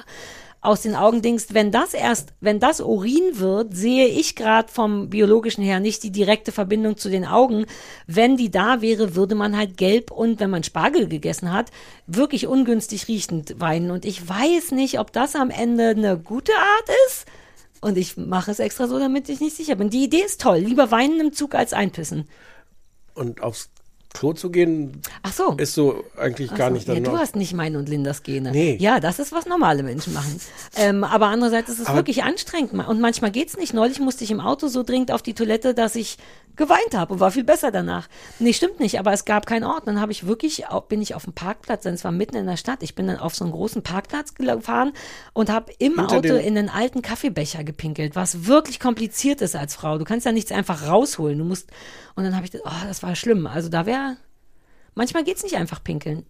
aus 0.60 0.82
den 0.82 0.94
Augen 0.94 1.22
dingst, 1.22 1.54
wenn 1.54 1.70
das 1.70 1.94
erst, 1.94 2.34
wenn 2.40 2.60
das 2.60 2.80
Urin 2.82 3.38
wird, 3.38 3.74
sehe 3.74 4.06
ich 4.06 4.36
gerade 4.36 4.70
vom 4.70 5.08
biologischen 5.08 5.64
her 5.64 5.80
nicht 5.80 6.02
die 6.02 6.12
direkte 6.12 6.52
Verbindung 6.52 6.98
zu 6.98 7.08
den 7.08 7.24
Augen. 7.24 7.64
Wenn 8.06 8.36
die 8.36 8.50
da 8.50 8.82
wäre, 8.82 9.14
würde 9.14 9.34
man 9.34 9.56
halt 9.56 9.78
gelb 9.78 10.10
und 10.10 10.38
wenn 10.38 10.50
man 10.50 10.64
Spargel 10.64 11.06
gegessen 11.06 11.50
hat, 11.50 11.70
wirklich 12.06 12.46
ungünstig 12.46 13.08
riechend 13.08 13.58
weinen. 13.58 13.90
Und 13.90 14.04
ich 14.04 14.26
weiß 14.26 14.72
nicht, 14.72 15.00
ob 15.00 15.12
das 15.12 15.34
am 15.34 15.48
Ende 15.48 15.88
eine 15.88 16.18
gute 16.18 16.52
Art 16.52 16.88
ist. 17.08 17.26
Und 17.84 17.98
ich 17.98 18.16
mache 18.16 18.50
es 18.50 18.58
extra 18.60 18.88
so, 18.88 18.98
damit 18.98 19.28
ich 19.28 19.40
nicht 19.40 19.54
sicher 19.56 19.74
bin. 19.74 19.90
Die 19.90 20.04
Idee 20.04 20.22
ist 20.24 20.40
toll. 20.40 20.56
Lieber 20.58 20.90
weinen 20.90 21.20
im 21.20 21.32
Zug 21.34 21.54
als 21.54 21.74
einpissen. 21.74 22.26
Und 23.14 23.42
aufs 23.42 23.68
Klo 24.14 24.32
zu 24.32 24.50
gehen, 24.50 25.02
Ach 25.22 25.32
so. 25.32 25.54
ist 25.58 25.74
so 25.74 26.02
eigentlich 26.16 26.50
Ach 26.52 26.56
gar 26.56 26.68
so, 26.68 26.74
nicht 26.74 26.88
dann 26.88 26.96
ja, 26.96 27.02
du 27.02 27.18
hast 27.18 27.36
nicht 27.36 27.52
meine 27.52 27.78
und 27.78 27.88
Lindas 27.88 28.22
Gene. 28.22 28.52
Nee. 28.52 28.76
Ja, 28.80 29.00
das 29.00 29.18
ist, 29.18 29.32
was 29.32 29.44
normale 29.46 29.82
Menschen 29.82 30.12
machen. 30.14 30.40
ähm, 30.76 31.04
aber 31.04 31.26
andererseits 31.26 31.68
ist 31.68 31.80
es 31.80 31.86
Aber- 31.86 31.96
wirklich 31.98 32.22
anstrengend. 32.22 32.72
Und 32.72 33.00
manchmal 33.00 33.30
geht's 33.32 33.56
nicht. 33.56 33.74
Neulich 33.74 33.98
musste 34.00 34.24
ich 34.24 34.30
im 34.30 34.40
Auto 34.40 34.68
so 34.68 34.82
dringend 34.82 35.10
auf 35.12 35.20
die 35.22 35.34
Toilette, 35.34 35.74
dass 35.74 35.94
ich 35.96 36.16
geweint 36.56 36.94
habe 36.94 37.12
und 37.14 37.20
war 37.20 37.30
viel 37.30 37.44
besser 37.44 37.70
danach. 37.70 38.08
Nee, 38.38 38.52
stimmt 38.52 38.80
nicht, 38.80 38.98
aber 38.98 39.12
es 39.12 39.24
gab 39.24 39.46
keinen 39.46 39.64
Ort. 39.64 39.86
Dann 39.86 40.00
habe 40.00 40.12
ich 40.12 40.26
wirklich, 40.26 40.64
bin 40.88 41.02
ich 41.02 41.14
auf 41.14 41.24
dem 41.24 41.32
Parkplatz, 41.32 41.82
denn 41.82 41.94
es 41.94 42.04
war 42.04 42.12
mitten 42.12 42.36
in 42.36 42.46
der 42.46 42.56
Stadt. 42.56 42.82
Ich 42.82 42.94
bin 42.94 43.06
dann 43.06 43.18
auf 43.18 43.34
so 43.34 43.44
einen 43.44 43.52
großen 43.52 43.82
Parkplatz 43.82 44.34
gefahren 44.34 44.92
und 45.32 45.50
habe 45.50 45.72
im 45.78 45.98
Hinter 45.98 46.16
Auto 46.16 46.34
in 46.34 46.56
einen 46.56 46.68
alten 46.68 47.02
Kaffeebecher 47.02 47.64
gepinkelt, 47.64 48.14
was 48.16 48.46
wirklich 48.46 48.80
kompliziert 48.80 49.40
ist 49.40 49.56
als 49.56 49.74
Frau. 49.74 49.98
Du 49.98 50.04
kannst 50.04 50.26
ja 50.26 50.32
nichts 50.32 50.52
einfach 50.52 50.86
rausholen. 50.86 51.38
Du 51.38 51.44
musst, 51.44 51.70
und 52.14 52.24
dann 52.24 52.34
habe 52.36 52.44
ich, 52.44 52.50
das- 52.50 52.62
oh, 52.64 52.86
das 52.86 53.02
war 53.02 53.14
schlimm. 53.16 53.46
Also 53.46 53.68
da 53.68 53.86
wäre, 53.86 54.16
manchmal 54.94 55.24
geht's 55.24 55.42
nicht 55.42 55.56
einfach 55.56 55.82
pinkeln. 55.82 56.24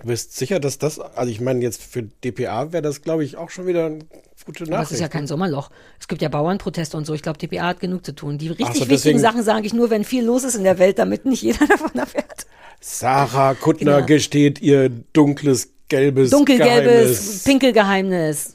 Du 0.00 0.06
bist 0.06 0.36
sicher, 0.36 0.60
dass 0.60 0.78
das, 0.78 1.00
also 1.00 1.30
ich 1.30 1.40
meine, 1.40 1.60
jetzt 1.60 1.82
für 1.82 2.02
DPA 2.02 2.72
wäre 2.72 2.82
das, 2.82 3.02
glaube 3.02 3.24
ich, 3.24 3.36
auch 3.36 3.50
schon 3.50 3.66
wieder 3.66 3.86
eine 3.86 3.98
gute 4.46 4.62
Aber 4.64 4.70
Nachricht. 4.70 4.90
es 4.92 4.94
ist 4.96 5.00
ja 5.00 5.08
kein 5.08 5.26
Sommerloch. 5.26 5.70
Es 5.98 6.06
gibt 6.06 6.22
ja 6.22 6.28
Bauernproteste 6.28 6.96
und 6.96 7.04
so. 7.04 7.14
Ich 7.14 7.22
glaube, 7.22 7.38
DPA 7.38 7.66
hat 7.66 7.80
genug 7.80 8.04
zu 8.06 8.12
tun. 8.14 8.38
Die 8.38 8.48
richtig 8.48 8.84
so, 8.84 8.88
wichtigen 8.88 9.18
Sachen 9.18 9.42
sage 9.42 9.66
ich 9.66 9.74
nur, 9.74 9.90
wenn 9.90 10.04
viel 10.04 10.24
los 10.24 10.44
ist 10.44 10.54
in 10.54 10.62
der 10.62 10.78
Welt, 10.78 10.98
damit 11.00 11.24
nicht 11.24 11.42
jeder 11.42 11.66
davon 11.68 11.90
erfährt. 11.94 12.46
Sarah 12.80 13.54
Kuttner 13.54 13.96
Genau. 13.96 14.06
gesteht 14.06 14.60
ihr 14.60 14.88
dunkles, 14.88 15.70
gelbes 15.88 16.30
Dunkelgelbes 16.30 16.84
Geheimnis. 16.84 17.42
Pinkelgeheimnis. 17.44 18.54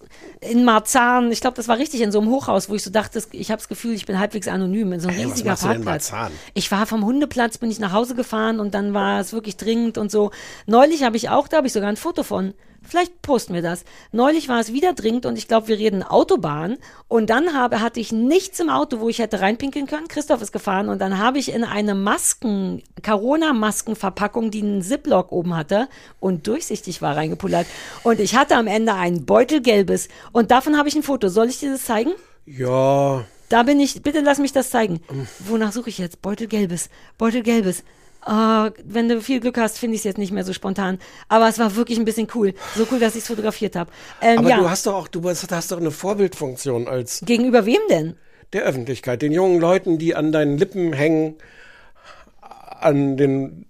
In 0.49 0.65
Marzahn, 0.65 1.31
ich 1.31 1.41
glaube, 1.41 1.55
das 1.55 1.67
war 1.67 1.77
richtig 1.77 2.01
in 2.01 2.11
so 2.11 2.19
einem 2.19 2.29
Hochhaus, 2.29 2.69
wo 2.69 2.75
ich 2.75 2.83
so 2.83 2.89
dachte, 2.89 3.21
ich 3.31 3.51
habe 3.51 3.59
das 3.59 3.67
Gefühl, 3.67 3.93
ich 3.93 4.05
bin 4.05 4.19
halbwegs 4.19 4.47
anonym 4.47 4.93
in 4.93 4.99
so 4.99 5.07
einem 5.07 5.17
was 5.17 5.25
riesiger 5.25 5.51
machst 5.51 5.63
du 5.63 5.67
denn 5.67 5.77
in 5.77 5.83
Parkplatz. 5.83 6.11
Marzahn? 6.11 6.31
Ich 6.53 6.71
war 6.71 6.85
vom 6.85 7.05
Hundeplatz, 7.05 7.57
bin 7.57 7.71
ich 7.71 7.79
nach 7.79 7.91
Hause 7.93 8.15
gefahren 8.15 8.59
und 8.59 8.73
dann 8.73 8.93
war 8.93 9.19
es 9.19 9.33
wirklich 9.33 9.57
dringend 9.57 9.97
und 9.97 10.11
so. 10.11 10.31
Neulich 10.65 11.03
habe 11.03 11.17
ich 11.17 11.29
auch, 11.29 11.47
da 11.47 11.57
habe 11.57 11.67
ich 11.67 11.73
sogar 11.73 11.89
ein 11.89 11.97
Foto 11.97 12.23
von. 12.23 12.53
Vielleicht 12.87 13.21
posten 13.21 13.53
wir 13.53 13.61
das. 13.61 13.85
Neulich 14.11 14.49
war 14.49 14.59
es 14.59 14.73
wieder 14.73 14.93
dringend 14.93 15.25
und 15.25 15.37
ich 15.37 15.47
glaube, 15.47 15.67
wir 15.69 15.77
reden 15.77 16.03
Autobahn. 16.03 16.77
Und 17.07 17.29
dann 17.29 17.53
habe, 17.53 17.81
hatte 17.81 17.99
ich 17.99 18.11
nichts 18.11 18.59
im 18.59 18.69
Auto, 18.69 18.99
wo 18.99 19.09
ich 19.09 19.19
hätte 19.19 19.39
reinpinkeln 19.39 19.87
können. 19.87 20.07
Christoph 20.07 20.41
ist 20.41 20.51
gefahren 20.51 20.89
und 20.89 20.99
dann 20.99 21.17
habe 21.17 21.39
ich 21.39 21.51
in 21.53 21.63
eine 21.63 21.95
Masken, 21.95 22.83
Corona-Maskenverpackung, 23.03 24.51
die 24.51 24.61
einen 24.61 24.81
Ziplock 24.81 25.31
oben 25.31 25.55
hatte 25.55 25.87
und 26.19 26.47
durchsichtig 26.47 27.01
war, 27.01 27.15
reingepullert. 27.15 27.67
Und 28.03 28.19
ich 28.19 28.35
hatte 28.35 28.55
am 28.55 28.67
Ende 28.67 28.93
ein 28.93 29.25
Beutelgelbes. 29.25 30.09
Und 30.31 30.51
davon 30.51 30.77
habe 30.77 30.89
ich 30.89 30.95
ein 30.95 31.03
Foto. 31.03 31.29
Soll 31.29 31.47
ich 31.47 31.59
dir 31.59 31.71
das 31.71 31.85
zeigen? 31.85 32.11
Ja, 32.45 33.23
Da 33.49 33.63
bin 33.63 33.79
ich, 33.79 34.01
bitte 34.01 34.21
lass 34.21 34.39
mich 34.39 34.51
das 34.51 34.71
zeigen. 34.71 34.99
Wonach 35.39 35.71
suche 35.71 35.89
ich 35.89 35.99
jetzt? 35.99 36.21
Beutelgelbes, 36.21 36.89
Beutelgelbes. 37.17 37.83
Ah, 38.25 38.71
wenn 38.85 39.09
du 39.09 39.21
viel 39.21 39.39
Glück 39.39 39.57
hast, 39.57 39.77
finde 39.77 39.95
ich 39.95 40.01
es 40.01 40.05
jetzt 40.05 40.17
nicht 40.17 40.31
mehr 40.31 40.43
so 40.43 40.53
spontan. 40.53 40.99
Aber 41.27 41.49
es 41.49 41.59
war 41.59 41.75
wirklich 41.75 41.97
ein 41.97 42.05
bisschen 42.05 42.27
cool. 42.35 42.53
So 42.75 42.87
cool, 42.91 42.99
dass 42.99 43.15
ich 43.15 43.21
es 43.21 43.27
fotografiert 43.27 43.75
habe. 43.75 43.91
Ähm, 44.21 44.39
aber 44.39 44.49
ja, 44.49 44.57
du 44.59 44.69
hast 44.69 44.85
doch 44.85 44.95
auch, 44.95 45.07
du 45.07 45.27
hast, 45.27 45.51
hast 45.51 45.71
doch 45.71 45.77
eine 45.77 45.91
Vorbildfunktion 45.91 46.87
als 46.87 47.21
gegenüber 47.25 47.65
wem 47.65 47.81
denn? 47.89 48.15
der 48.53 48.63
Öffentlichkeit, 48.63 49.21
den 49.21 49.31
jungen 49.31 49.59
Leuten, 49.59 49.97
die 49.97 50.15
an 50.15 50.31
deinen 50.31 50.57
Lippen 50.57 50.93
hängen, 50.93 51.35
an 52.79 53.17
den 53.17 53.65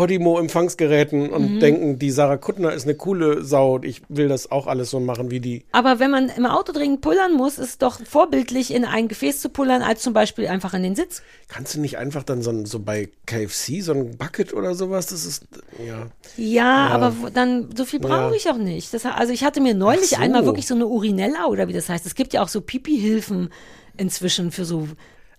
Podimo-Empfangsgeräten 0.00 1.28
und 1.30 1.56
Mhm. 1.56 1.60
denken, 1.60 1.98
die 1.98 2.10
Sarah 2.10 2.36
Kuttner 2.38 2.72
ist 2.72 2.84
eine 2.84 2.94
coole 2.94 3.44
Sau 3.44 3.74
und 3.74 3.84
ich 3.84 4.02
will 4.08 4.28
das 4.28 4.50
auch 4.50 4.66
alles 4.66 4.90
so 4.90 4.98
machen 5.00 5.30
wie 5.30 5.40
die. 5.40 5.64
Aber 5.72 5.98
wenn 5.98 6.10
man 6.10 6.28
im 6.30 6.46
Auto 6.46 6.72
dringend 6.72 7.00
pullern 7.02 7.34
muss, 7.34 7.58
ist 7.58 7.68
es 7.70 7.78
doch 7.78 8.00
vorbildlich, 8.04 8.72
in 8.72 8.84
ein 8.84 9.08
Gefäß 9.08 9.40
zu 9.40 9.48
pullern, 9.50 9.82
als 9.82 10.00
zum 10.02 10.12
Beispiel 10.12 10.46
einfach 10.48 10.72
in 10.74 10.82
den 10.82 10.96
Sitz. 10.96 11.22
Kannst 11.48 11.74
du 11.74 11.80
nicht 11.80 11.98
einfach 11.98 12.22
dann 12.22 12.42
so, 12.42 12.64
so 12.64 12.78
bei 12.80 13.10
KFC 13.26 13.82
so 13.82 13.92
ein 13.92 14.16
Bucket 14.16 14.54
oder 14.54 14.74
sowas? 14.74 15.06
Das 15.06 15.24
ist, 15.24 15.44
ja. 15.86 16.06
Ja, 16.36 16.86
aber 16.88 17.14
wo, 17.20 17.28
dann 17.28 17.68
so 17.76 17.84
viel 17.84 18.00
brauche 18.00 18.30
Ja. 18.30 18.32
ich 18.32 18.48
auch 18.48 18.56
nicht. 18.56 18.94
Das, 18.94 19.04
also 19.04 19.32
ich 19.32 19.44
hatte 19.44 19.60
mir 19.60 19.74
neulich 19.74 20.10
so. 20.10 20.16
einmal 20.16 20.44
wirklich 20.46 20.66
so 20.66 20.74
eine 20.74 20.86
Urinella 20.86 21.46
oder 21.46 21.68
wie 21.68 21.72
das 21.74 21.88
heißt. 21.88 22.06
Es 22.06 22.14
gibt 22.14 22.32
ja 22.32 22.42
auch 22.42 22.48
so 22.48 22.60
Pipi-Hilfen 22.60 23.50
inzwischen 23.96 24.50
für 24.50 24.64
so 24.64 24.88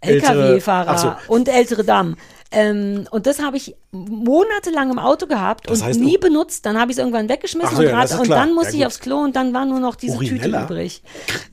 LKW-Fahrer 0.02 0.98
so. 0.98 1.16
und 1.28 1.48
ältere 1.48 1.84
Damen. 1.84 2.18
Ähm, 2.52 3.08
und 3.12 3.28
das 3.28 3.42
habe 3.42 3.56
ich 3.56 3.76
monatelang 3.92 4.92
im 4.92 5.00
Auto 5.00 5.26
gehabt 5.26 5.70
Das 5.70 5.82
und 5.82 6.02
nie 6.02 6.18
benutzt. 6.18 6.66
Dann 6.66 6.78
habe 6.78 6.92
ich 6.92 6.98
es 6.98 7.00
irgendwann 7.00 7.30
weggeschmissen 7.30 7.76
so, 7.78 7.82
und, 7.84 7.88
ja, 7.90 8.20
und 8.20 8.30
dann 8.30 8.54
musste 8.54 8.74
Ja, 8.74 8.80
ich 8.80 8.86
aufs 8.88 9.00
Klo 9.00 9.20
und 9.20 9.36
dann 9.38 9.54
war 9.54 9.66
nur 9.66 9.80
noch 9.80 9.96
diese 9.96 10.18
Urinella? 10.18 10.62
Tüte 10.62 10.74
übrig. 10.74 11.02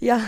Ja, 0.00 0.20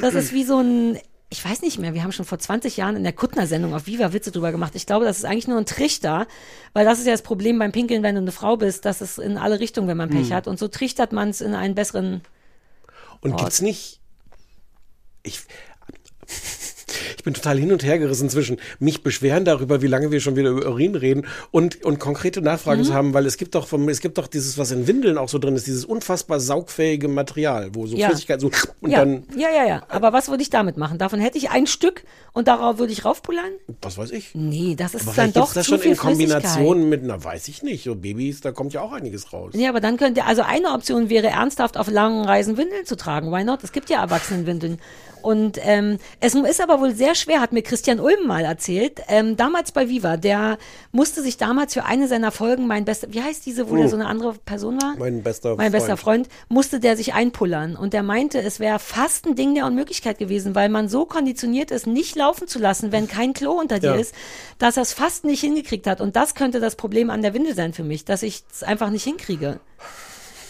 das 0.00 0.14
ist 0.14 0.32
wie 0.32 0.44
so 0.44 0.60
ein 0.60 0.98
ich 1.32 1.42
weiß 1.42 1.62
nicht 1.62 1.78
mehr, 1.78 1.94
wir 1.94 2.02
haben 2.02 2.12
schon 2.12 2.26
vor 2.26 2.38
20 2.38 2.76
Jahren 2.76 2.94
in 2.94 3.04
der 3.04 3.14
Kuttner-Sendung 3.14 3.72
auf 3.74 3.86
Viva 3.86 4.12
Witze 4.12 4.30
drüber 4.32 4.52
gemacht. 4.52 4.74
Ich 4.74 4.84
glaube, 4.84 5.06
das 5.06 5.16
ist 5.16 5.24
eigentlich 5.24 5.48
nur 5.48 5.56
ein 5.56 5.64
Trichter, 5.64 6.26
weil 6.74 6.84
das 6.84 6.98
ist 6.98 7.06
ja 7.06 7.12
das 7.12 7.22
Problem 7.22 7.58
beim 7.58 7.72
Pinkeln, 7.72 8.02
wenn 8.02 8.16
du 8.16 8.20
eine 8.20 8.32
Frau 8.32 8.58
bist, 8.58 8.84
dass 8.84 9.00
es 9.00 9.16
in 9.16 9.38
alle 9.38 9.58
Richtungen, 9.58 9.88
wenn 9.88 9.96
man 9.96 10.10
Pech 10.10 10.28
Hm. 10.28 10.34
hat. 10.34 10.46
Und 10.46 10.58
so 10.58 10.68
trichtert 10.68 11.12
man 11.12 11.30
es 11.30 11.40
in 11.40 11.54
einen 11.54 11.74
besseren. 11.74 12.20
Und 13.22 13.38
gibt's 13.38 13.62
nicht. 13.62 14.00
Ich. 15.22 15.40
Ich 17.16 17.24
bin 17.24 17.34
total 17.34 17.58
hin 17.58 17.72
und 17.72 17.82
her 17.84 17.98
gerissen 17.98 18.28
zwischen 18.30 18.58
mich 18.78 19.02
beschweren 19.02 19.44
darüber, 19.44 19.82
wie 19.82 19.86
lange 19.86 20.10
wir 20.10 20.20
schon 20.20 20.36
wieder 20.36 20.50
über 20.50 20.66
Urin 20.68 20.94
reden 20.94 21.26
und, 21.50 21.84
und 21.84 21.98
konkrete 21.98 22.42
Nachfragen 22.42 22.80
Mhm. 22.82 22.84
zu 22.86 22.94
haben, 22.94 23.14
weil 23.14 23.26
es 23.26 23.36
gibt 23.36 23.54
doch 23.54 23.66
vom, 23.66 23.88
es 23.88 24.00
gibt 24.00 24.18
doch 24.18 24.26
dieses, 24.26 24.58
was 24.58 24.70
in 24.70 24.86
Windeln 24.86 25.18
auch 25.18 25.28
so 25.28 25.38
drin 25.38 25.56
ist, 25.56 25.66
dieses 25.66 25.84
unfassbar 25.84 26.40
saugfähige 26.40 27.08
Material, 27.08 27.70
wo 27.74 27.86
so 27.86 27.96
Ja. 27.96 28.08
Flüssigkeit 28.08 28.40
so 28.40 28.50
und 28.80 28.90
ja, 28.90 28.98
dann, 29.00 29.24
ja, 29.36 29.48
ja, 29.50 29.64
ja. 29.66 29.82
Aber 29.88 30.12
was 30.12 30.28
würde 30.28 30.42
ich 30.42 30.50
damit 30.50 30.76
machen? 30.76 30.98
Davon 30.98 31.20
hätte 31.20 31.38
ich 31.38 31.50
ein 31.50 31.66
Stück 31.66 32.04
und 32.32 32.48
darauf 32.48 32.78
würde 32.78 32.92
ich 32.92 33.04
raufpullern? 33.04 33.52
was 33.80 33.98
weiß 33.98 34.10
ich. 34.12 34.30
Nee, 34.34 34.74
das 34.76 34.94
ist 34.94 35.06
Aber 35.06 35.16
dann 35.16 35.32
doch 35.32 35.42
gibt's 35.42 35.54
das 35.54 35.64
zu 35.66 35.72
schon 35.72 35.80
viel 35.80 35.90
in 35.92 35.96
Kombination 35.96 36.88
mit, 36.88 37.02
na 37.04 37.22
weiß 37.22 37.48
ich 37.48 37.62
nicht, 37.62 37.84
so 37.84 37.94
Babys, 37.94 38.40
da 38.40 38.52
kommt 38.52 38.72
ja 38.72 38.80
auch 38.82 38.92
einiges 38.92 39.32
raus. 39.32 39.52
Ja, 39.54 39.68
aber 39.68 39.80
dann 39.80 39.96
könnte, 39.96 40.24
also 40.24 40.42
eine 40.42 40.68
Option 40.72 41.08
wäre 41.10 41.28
ernsthaft 41.28 41.76
auf 41.76 41.90
langen 41.90 42.24
Reisen 42.24 42.56
Windeln 42.56 42.86
zu 42.86 42.96
tragen. 42.96 43.30
Why 43.32 43.44
not? 43.44 43.64
Es 43.64 43.72
gibt 43.72 43.90
ja 43.90 44.00
Erwachsenenwindeln. 44.02 44.78
Und 45.22 45.58
ähm, 45.62 45.98
es 46.20 46.34
ist 46.34 46.60
aber 46.60 46.80
wohl 46.80 46.94
sehr 46.94 47.14
schwer, 47.14 47.40
hat 47.40 47.52
mir 47.52 47.62
Christian 47.62 48.00
Ulm 48.00 48.26
mal 48.26 48.44
erzählt, 48.44 49.00
ähm, 49.08 49.36
damals 49.36 49.72
bei 49.72 49.88
Viva, 49.88 50.16
der 50.16 50.58
musste 50.90 51.22
sich 51.22 51.36
damals 51.36 51.74
für 51.74 51.84
eine 51.84 52.08
seiner 52.08 52.30
Folgen, 52.32 52.66
mein 52.66 52.84
bester, 52.84 53.08
wie 53.10 53.22
heißt 53.22 53.46
diese, 53.46 53.70
wo 53.70 53.76
der 53.76 53.88
so 53.88 53.96
eine 53.96 54.06
andere 54.06 54.34
Person 54.34 54.80
war? 54.82 54.94
Mein 54.98 55.22
bester 55.22 55.56
mein 55.56 55.72
bester 55.72 55.96
Freund. 55.96 56.26
Freund, 56.26 56.28
musste 56.48 56.80
der 56.80 56.96
sich 56.96 57.14
einpullern. 57.14 57.76
Und 57.76 57.92
der 57.92 58.02
meinte, 58.02 58.40
es 58.40 58.60
wäre 58.60 58.78
fast 58.78 59.26
ein 59.26 59.34
Ding 59.34 59.54
der 59.54 59.66
Unmöglichkeit 59.66 60.18
gewesen, 60.18 60.54
weil 60.54 60.68
man 60.68 60.88
so 60.88 61.06
konditioniert 61.06 61.70
ist, 61.70 61.86
nicht 61.86 62.16
laufen 62.16 62.48
zu 62.48 62.58
lassen, 62.58 62.92
wenn 62.92 63.08
kein 63.08 63.32
Klo 63.32 63.52
unter 63.52 63.78
dir 63.78 63.94
Ja. 63.94 63.94
ist, 63.94 64.14
dass 64.58 64.76
er 64.76 64.82
es 64.82 64.92
fast 64.92 65.24
nicht 65.24 65.40
hingekriegt 65.40 65.86
hat. 65.86 66.00
Und 66.00 66.16
das 66.16 66.34
könnte 66.34 66.60
das 66.60 66.76
Problem 66.76 67.10
an 67.10 67.22
der 67.22 67.34
Windel 67.34 67.54
sein 67.54 67.72
für 67.72 67.84
mich, 67.84 68.04
dass 68.04 68.22
ich 68.22 68.42
es 68.52 68.62
einfach 68.62 68.90
nicht 68.90 69.04
hinkriege. 69.04 69.60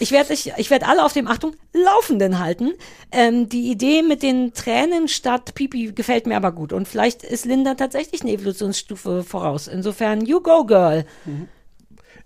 Ich 0.02 0.10
werde 0.10 0.32
ich, 0.34 0.52
ich 0.56 0.68
werd 0.70 0.88
alle 0.88 1.04
auf 1.04 1.12
dem, 1.12 1.28
Achtung, 1.28 1.54
Laufenden 1.72 2.40
halten. 2.40 2.72
Ähm, 3.12 3.48
die 3.48 3.70
Idee 3.70 4.02
mit 4.02 4.24
den 4.24 4.52
Tränen 4.52 5.06
statt 5.06 5.54
Pipi 5.54 5.92
gefällt 5.92 6.26
mir 6.26 6.36
aber 6.36 6.50
gut. 6.50 6.72
Und 6.72 6.88
vielleicht 6.88 7.22
ist 7.22 7.44
Linda 7.44 7.74
tatsächlich 7.74 8.22
eine 8.22 8.32
Evolutionsstufe 8.32 9.22
voraus. 9.22 9.68
Insofern, 9.68 10.26
you 10.26 10.40
go, 10.40 10.64
girl. 10.64 11.04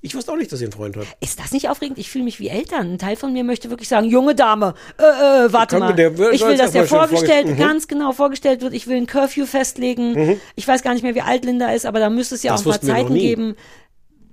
Ich 0.00 0.14
wusste 0.14 0.32
auch 0.32 0.36
nicht, 0.36 0.50
dass 0.52 0.58
sie 0.60 0.64
einen 0.66 0.72
Freund 0.72 0.96
hat. 0.96 1.06
Ist 1.20 1.38
das 1.38 1.52
nicht 1.52 1.68
aufregend? 1.68 1.98
Ich 1.98 2.08
fühle 2.10 2.24
mich 2.24 2.38
wie 2.40 2.48
Eltern. 2.48 2.92
Ein 2.94 2.98
Teil 2.98 3.16
von 3.16 3.32
mir 3.34 3.44
möchte 3.44 3.68
wirklich 3.70 3.88
sagen, 3.88 4.06
junge 4.06 4.34
Dame, 4.34 4.74
äh, 4.98 5.02
äh, 5.46 5.52
warte 5.52 5.78
mal. 5.78 5.92
der 5.94 6.12
ich 6.32 6.40
will, 6.46 6.56
dass 6.56 6.72
der 6.72 6.86
vorgestellt, 6.86 7.46
vorge- 7.46 7.54
Mhm. 7.54 7.58
ganz 7.58 7.88
genau 7.88 8.12
vorgestellt 8.12 8.62
wird. 8.62 8.72
Ich 8.72 8.86
will 8.86 8.96
ein 8.96 9.06
Curfew 9.06 9.44
festlegen. 9.46 10.38
Ich 10.54 10.66
weiß 10.66 10.82
gar 10.82 10.94
nicht 10.94 11.02
mehr, 11.02 11.14
wie 11.14 11.22
alt 11.22 11.44
Linda 11.44 11.72
ist, 11.72 11.84
aber 11.84 11.98
da 11.98 12.08
müsste 12.08 12.36
es 12.36 12.42
ja 12.42 12.52
Das 12.52 12.62
auch 12.62 12.66
noch 12.66 12.78
Zeiten 12.78 13.14
geben. 13.14 13.56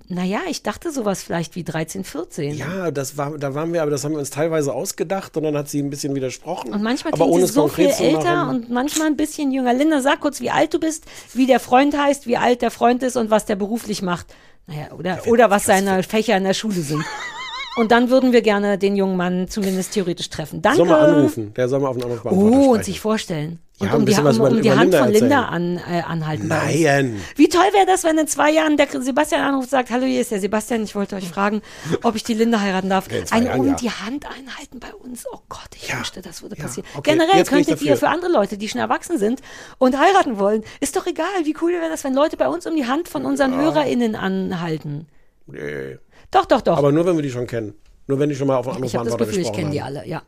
Naja, 0.08 0.40
ich 0.48 0.62
dachte 0.62 0.92
sowas 0.92 1.22
vielleicht 1.22 1.54
wie 1.54 1.64
13, 1.64 2.04
14. 2.04 2.54
Ja, 2.54 2.90
das 2.90 3.16
war, 3.16 3.38
da 3.38 3.54
waren 3.54 3.72
wir, 3.72 3.80
aber 3.80 3.90
das 3.90 4.04
haben 4.04 4.12
wir 4.12 4.18
uns 4.18 4.28
teilweise 4.28 4.74
ausgedacht 4.74 5.34
und 5.36 5.44
dann 5.44 5.56
hat 5.56 5.70
sie 5.70 5.80
ein 5.82 5.88
bisschen 5.88 6.14
widersprochen. 6.14 6.72
Und 6.72 6.82
manchmal 6.82 7.14
aber 7.14 7.26
ohne 7.26 7.46
sie 7.46 7.52
so 7.54 7.68
viel 7.68 7.88
älter 7.88 8.50
und 8.50 8.70
manchmal 8.70 9.06
ein 9.06 9.16
bisschen 9.16 9.50
jünger. 9.50 9.72
Linda, 9.72 10.02
sag 10.02 10.20
kurz, 10.20 10.40
wie 10.40 10.50
alt 10.50 10.74
du 10.74 10.78
bist, 10.78 11.04
wie 11.32 11.46
der 11.46 11.58
Freund 11.58 11.96
heißt, 11.96 12.26
wie 12.26 12.36
alt 12.36 12.60
der 12.60 12.70
Freund 12.70 13.02
ist 13.02 13.16
und 13.16 13.30
was 13.30 13.46
der 13.46 13.56
beruflich 13.56 14.02
macht. 14.02 14.26
Naja, 14.66 14.92
oder, 14.96 15.26
oder 15.26 15.50
was 15.50 15.64
seine 15.64 16.02
Fächer 16.02 16.36
in 16.36 16.44
der 16.44 16.54
Schule 16.54 16.80
sind. 16.80 17.04
Und 17.76 17.90
dann 17.90 18.08
würden 18.08 18.32
wir 18.32 18.40
gerne 18.42 18.78
den 18.78 18.94
jungen 18.94 19.16
Mann 19.16 19.48
zumindest 19.48 19.92
theoretisch 19.94 20.30
treffen. 20.30 20.62
Danke. 20.62 20.78
Soll 20.78 20.86
mal 20.86 21.00
anrufen. 21.00 21.52
Der 21.54 21.68
soll 21.68 21.80
mal 21.80 21.88
auf 21.88 21.96
einen 21.96 22.04
Anrufbeantworter 22.04 22.56
Oh, 22.56 22.72
und 22.74 22.84
sich 22.84 23.00
vorstellen. 23.00 23.58
Ja, 23.80 23.86
und 23.86 23.88
ein 23.88 23.96
um 23.96 24.06
die, 24.06 24.14
um, 24.14 24.40
um 24.56 24.62
die 24.62 24.70
Hand 24.70 24.82
Linda 24.82 25.02
von 25.02 25.12
Linda 25.12 25.44
an, 25.46 25.78
äh, 25.90 26.00
anhalten. 26.02 26.46
Nein. 26.46 27.20
Wie 27.34 27.48
toll 27.48 27.64
wäre 27.72 27.86
das, 27.86 28.04
wenn 28.04 28.16
in 28.16 28.28
zwei 28.28 28.52
Jahren 28.52 28.76
der 28.76 28.86
Sebastian 29.02 29.40
anruft 29.40 29.64
und 29.64 29.70
sagt, 29.70 29.90
hallo, 29.90 30.04
hier 30.06 30.20
ist 30.20 30.30
der 30.30 30.38
Sebastian, 30.38 30.84
ich 30.84 30.94
wollte 30.94 31.16
euch 31.16 31.28
fragen, 31.28 31.60
ob 32.04 32.14
ich 32.14 32.22
die 32.22 32.34
Linda 32.34 32.60
heiraten 32.60 32.88
darf. 32.88 33.08
zwei 33.08 33.36
Ein 33.36 33.46
Jahren, 33.46 33.60
um 33.60 33.66
ja. 33.66 33.74
die 33.74 33.90
Hand 33.90 34.26
einhalten 34.26 34.78
bei 34.78 34.94
uns. 34.94 35.24
Oh 35.32 35.38
Gott, 35.48 35.70
ich 35.74 35.88
Ja. 35.88 35.96
wünschte, 35.96 36.22
das 36.22 36.42
würde 36.42 36.56
Ja, 36.56 36.62
passieren. 36.62 36.88
okay, 36.96 37.10
Generell 37.10 37.42
könntet 37.44 37.82
ihr 37.82 37.96
für 37.96 38.08
andere 38.08 38.30
Leute, 38.30 38.56
die 38.56 38.68
schon 38.68 38.80
erwachsen 38.80 39.18
sind 39.18 39.40
und 39.78 39.98
heiraten 39.98 40.38
wollen, 40.38 40.62
ist 40.78 40.94
doch 40.94 41.08
egal, 41.08 41.26
wie 41.42 41.56
cool 41.60 41.72
wäre 41.72 41.88
das, 41.90 42.04
wenn 42.04 42.14
Leute 42.14 42.36
bei 42.36 42.46
uns 42.46 42.64
um 42.68 42.76
die 42.76 42.86
Hand 42.86 43.08
von 43.08 43.24
unseren 43.24 43.56
HörerInnen 43.60 44.14
anhalten. 44.14 45.08
Nee. 45.48 45.98
Doch, 46.30 46.46
doch, 46.46 46.60
doch. 46.60 46.78
Aber 46.78 46.92
nur, 46.92 47.06
wenn 47.06 47.16
wir 47.16 47.22
die 47.22 47.30
schon 47.30 47.46
kennen. 47.46 47.74
Nur 48.06 48.18
wenn 48.18 48.28
die 48.28 48.34
schon 48.34 48.48
mal 48.48 48.56
auf 48.56 48.68
einen 48.68 48.84
ich 48.84 48.94
habe 48.94 49.04
das 49.04 49.14
Anrufbeantworter 49.14 49.24
Gefühl, 49.24 49.40
ich 49.40 49.48
gesprochen 49.48 49.60
kenne 49.60 49.70
die 49.70 49.80
alle, 49.80 50.06
ja. 50.06 50.22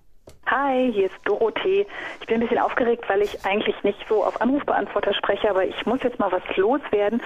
Hi, 0.47 0.93
hier 0.93 1.07
ist 1.07 1.15
Dorothee. 1.25 1.87
Ich 2.21 2.27
bin 2.27 2.37
ein 2.37 2.41
bisschen 2.41 2.59
aufgeregt, 2.59 3.05
weil 3.09 3.21
ich 3.23 3.45
eigentlich 3.45 3.75
nicht 3.83 3.99
so 4.09 4.25
auf 4.25 4.41
Anrufbeantworter 4.41 5.13
spreche, 5.13 5.51
aber 5.51 5.65
ich 5.65 5.87
muss 5.87 6.03
jetzt 6.03 6.19
mal 6.19 6.31
was 6.31 6.43
loswerden. 6.57 7.21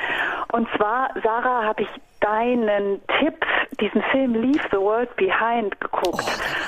Und 0.52 0.68
zwar, 0.76 1.10
Sarah, 1.22 1.64
habe 1.64 1.82
ich 1.82 1.88
deinen 2.20 3.00
Tipp, 3.18 3.44
diesen 3.78 4.02
Film 4.10 4.34
Leave 4.34 4.64
the 4.70 4.78
World 4.78 5.14
Behind 5.16 5.78
geguckt, 5.80 6.24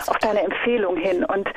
auf 0.06 0.18
deine 0.18 0.42
Empfehlung 0.42 0.96
hin. 0.96 1.24
Und 1.24 1.48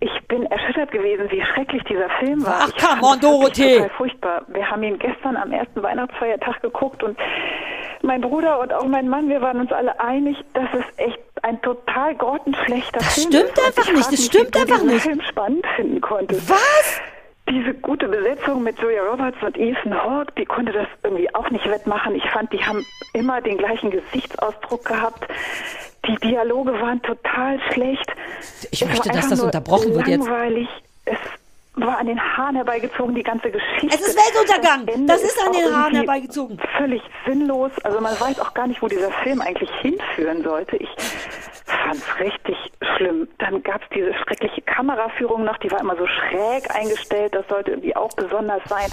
ich 0.00 0.28
bin 0.28 0.44
erschüttert 0.46 0.92
gewesen, 0.92 1.30
wie 1.30 1.42
schrecklich 1.42 1.82
dieser 1.84 2.08
Film 2.20 2.44
war. 2.46 2.68
Ach, 2.68 2.72
come 2.76 3.02
on, 3.02 3.20
das 3.20 3.30
Dorothee. 3.30 3.74
Total 3.76 3.90
furchtbar. 3.90 4.42
Wir 4.48 4.70
haben 4.70 4.82
ihn 4.82 4.98
gestern 4.98 5.36
am 5.36 5.52
ersten 5.52 5.82
Weihnachtsfeiertag 5.82 6.62
geguckt 6.62 7.02
und 7.02 7.18
mein 8.02 8.20
Bruder 8.20 8.60
und 8.60 8.72
auch 8.72 8.84
mein 8.84 9.08
Mann, 9.08 9.28
wir 9.28 9.40
waren 9.40 9.58
uns 9.60 9.72
alle 9.72 9.98
einig, 9.98 10.36
dass 10.54 10.68
es 10.72 10.84
echt 10.98 11.18
ein 11.42 11.60
total 11.62 12.14
grottenschlechter 12.14 13.00
Das 13.00 13.14
Film 13.14 13.32
stimmt 13.32 13.50
ist. 13.50 13.58
Und 13.58 13.66
einfach 13.66 13.88
ich 13.88 13.94
nicht, 13.96 14.12
das 14.12 14.24
stimmt 14.24 14.56
einfach 14.56 14.82
nicht. 14.84 15.02
Film 15.02 15.20
spannend 15.22 15.66
finden 15.74 16.00
konntest. 16.00 16.48
Was? 16.48 17.00
Diese 17.50 17.72
gute 17.74 18.08
Besetzung 18.08 18.62
mit 18.62 18.78
Julia 18.78 19.02
Roberts 19.02 19.38
und 19.42 19.56
Ethan 19.56 19.94
Hawke, 19.94 20.32
die 20.36 20.44
konnte 20.44 20.72
das 20.72 20.86
irgendwie 21.02 21.34
auch 21.34 21.48
nicht 21.50 21.68
wettmachen. 21.68 22.14
Ich 22.14 22.28
fand, 22.30 22.52
die 22.52 22.62
haben 22.62 22.84
immer 23.14 23.40
den 23.40 23.56
gleichen 23.56 23.90
Gesichtsausdruck 23.90 24.84
gehabt. 24.84 25.26
Die 26.06 26.16
Dialoge 26.16 26.72
waren 26.80 27.00
total 27.02 27.58
schlecht. 27.72 28.06
Ich 28.70 28.82
Es 28.82 28.88
möchte, 28.88 29.08
dass 29.10 29.28
das 29.28 29.40
unterbrochen 29.40 29.94
wird 29.94 30.08
jetzt. 30.08 30.26
langweilig. 30.26 30.68
Es 31.06 31.18
war 31.86 31.98
an 31.98 32.06
den 32.06 32.20
Haaren 32.20 32.56
herbeigezogen, 32.56 33.14
die 33.14 33.22
ganze 33.22 33.50
Geschichte. 33.50 33.88
Es 33.88 34.00
ist 34.00 34.16
Weltuntergang. 34.16 35.06
Das 35.06 35.20
Das 35.20 35.30
ist 35.30 35.46
an 35.46 35.52
den 35.52 35.74
Haaren 35.74 35.94
herbeigezogen. 35.94 36.58
Völlig 36.76 37.02
sinnlos. 37.26 37.72
Also 37.84 38.00
man 38.00 38.18
weiß 38.18 38.40
auch 38.40 38.54
gar 38.54 38.66
nicht, 38.66 38.82
wo 38.82 38.88
dieser 38.88 39.10
Film 39.10 39.40
eigentlich 39.40 39.70
hinführen 39.80 40.42
sollte. 40.42 40.76
Ich 40.76 40.88
fand's 41.64 42.06
richtig 42.20 42.56
schlimm. 42.96 43.28
Dann 43.38 43.62
gab's 43.62 43.86
diese 43.94 44.14
schreckliche 44.14 44.62
Kameraführung 44.62 45.44
noch, 45.44 45.58
die 45.58 45.70
war 45.70 45.80
immer 45.80 45.96
so 45.96 46.06
schräg 46.06 46.74
eingestellt. 46.74 47.34
Das 47.34 47.46
sollte 47.48 47.72
irgendwie 47.72 47.96
auch 47.96 48.12
besonders 48.14 48.62
sein. 48.68 48.90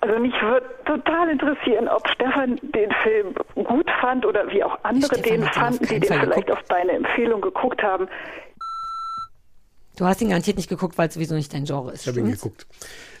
Also 0.00 0.20
mich 0.20 0.34
würde 0.40 0.66
total 0.84 1.30
interessieren, 1.30 1.88
ob 1.88 2.06
Stefan 2.08 2.60
den 2.62 2.92
Film 3.02 3.34
gut 3.64 3.90
fand 4.00 4.26
oder 4.26 4.50
wie 4.52 4.62
auch 4.62 4.78
andere 4.82 5.16
Stefan 5.18 5.40
den 5.40 5.48
fanden, 5.48 5.86
die 5.86 6.00
den 6.00 6.20
vielleicht 6.20 6.50
auf 6.50 6.62
deine 6.64 6.92
Empfehlung 6.92 7.40
geguckt 7.40 7.82
haben. 7.82 8.08
Du 9.96 10.04
hast 10.04 10.20
ihn 10.20 10.28
garantiert 10.28 10.56
nicht 10.56 10.68
geguckt, 10.68 10.98
weil 10.98 11.08
es 11.08 11.14
sowieso 11.14 11.34
nicht 11.34 11.52
dein 11.52 11.64
Genre 11.64 11.92
ist. 11.92 12.02
Ich 12.02 12.08
habe 12.08 12.20
ihn 12.20 12.30
geguckt. 12.30 12.66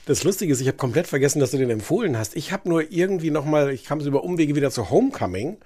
Das 0.06 0.22
Lustige 0.24 0.52
ist, 0.52 0.60
ich 0.60 0.68
habe 0.68 0.76
komplett 0.76 1.06
vergessen, 1.06 1.40
dass 1.40 1.50
du 1.50 1.56
den 1.58 1.70
empfohlen 1.70 2.16
hast. 2.18 2.36
Ich 2.36 2.52
habe 2.52 2.68
nur 2.68 2.92
irgendwie 2.92 3.30
noch 3.30 3.44
mal, 3.44 3.70
ich 3.70 3.84
kam 3.84 4.00
so 4.00 4.08
über 4.08 4.22
Umwege 4.22 4.54
wieder 4.54 4.70
zu 4.70 4.90
Homecoming. 4.90 5.56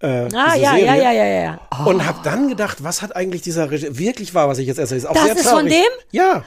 Äh, 0.00 0.06
Ah, 0.34 0.54
ja, 0.54 0.56
ja, 0.56 0.70
Serie. 0.72 0.86
ja, 0.86 0.94
ja, 0.96 1.12
ja, 1.12 1.24
ja. 1.42 1.60
Oh, 1.84 1.90
Und 1.90 2.06
habe 2.06 2.18
dann 2.24 2.48
gedacht, 2.48 2.82
was 2.82 3.02
hat 3.02 3.14
eigentlich 3.14 3.42
dieser 3.42 3.70
Regie 3.70 3.98
wirklich 3.98 4.34
war, 4.34 4.48
was 4.48 4.58
ich 4.58 4.66
jetzt 4.66 4.78
erzähle, 4.78 4.98
ist 4.98 5.06
auch 5.06 5.12
Das 5.14 5.24
sehr 5.24 5.36
ist 5.36 5.46
von 5.48 5.66
dem? 5.66 5.84
Ja. 6.10 6.42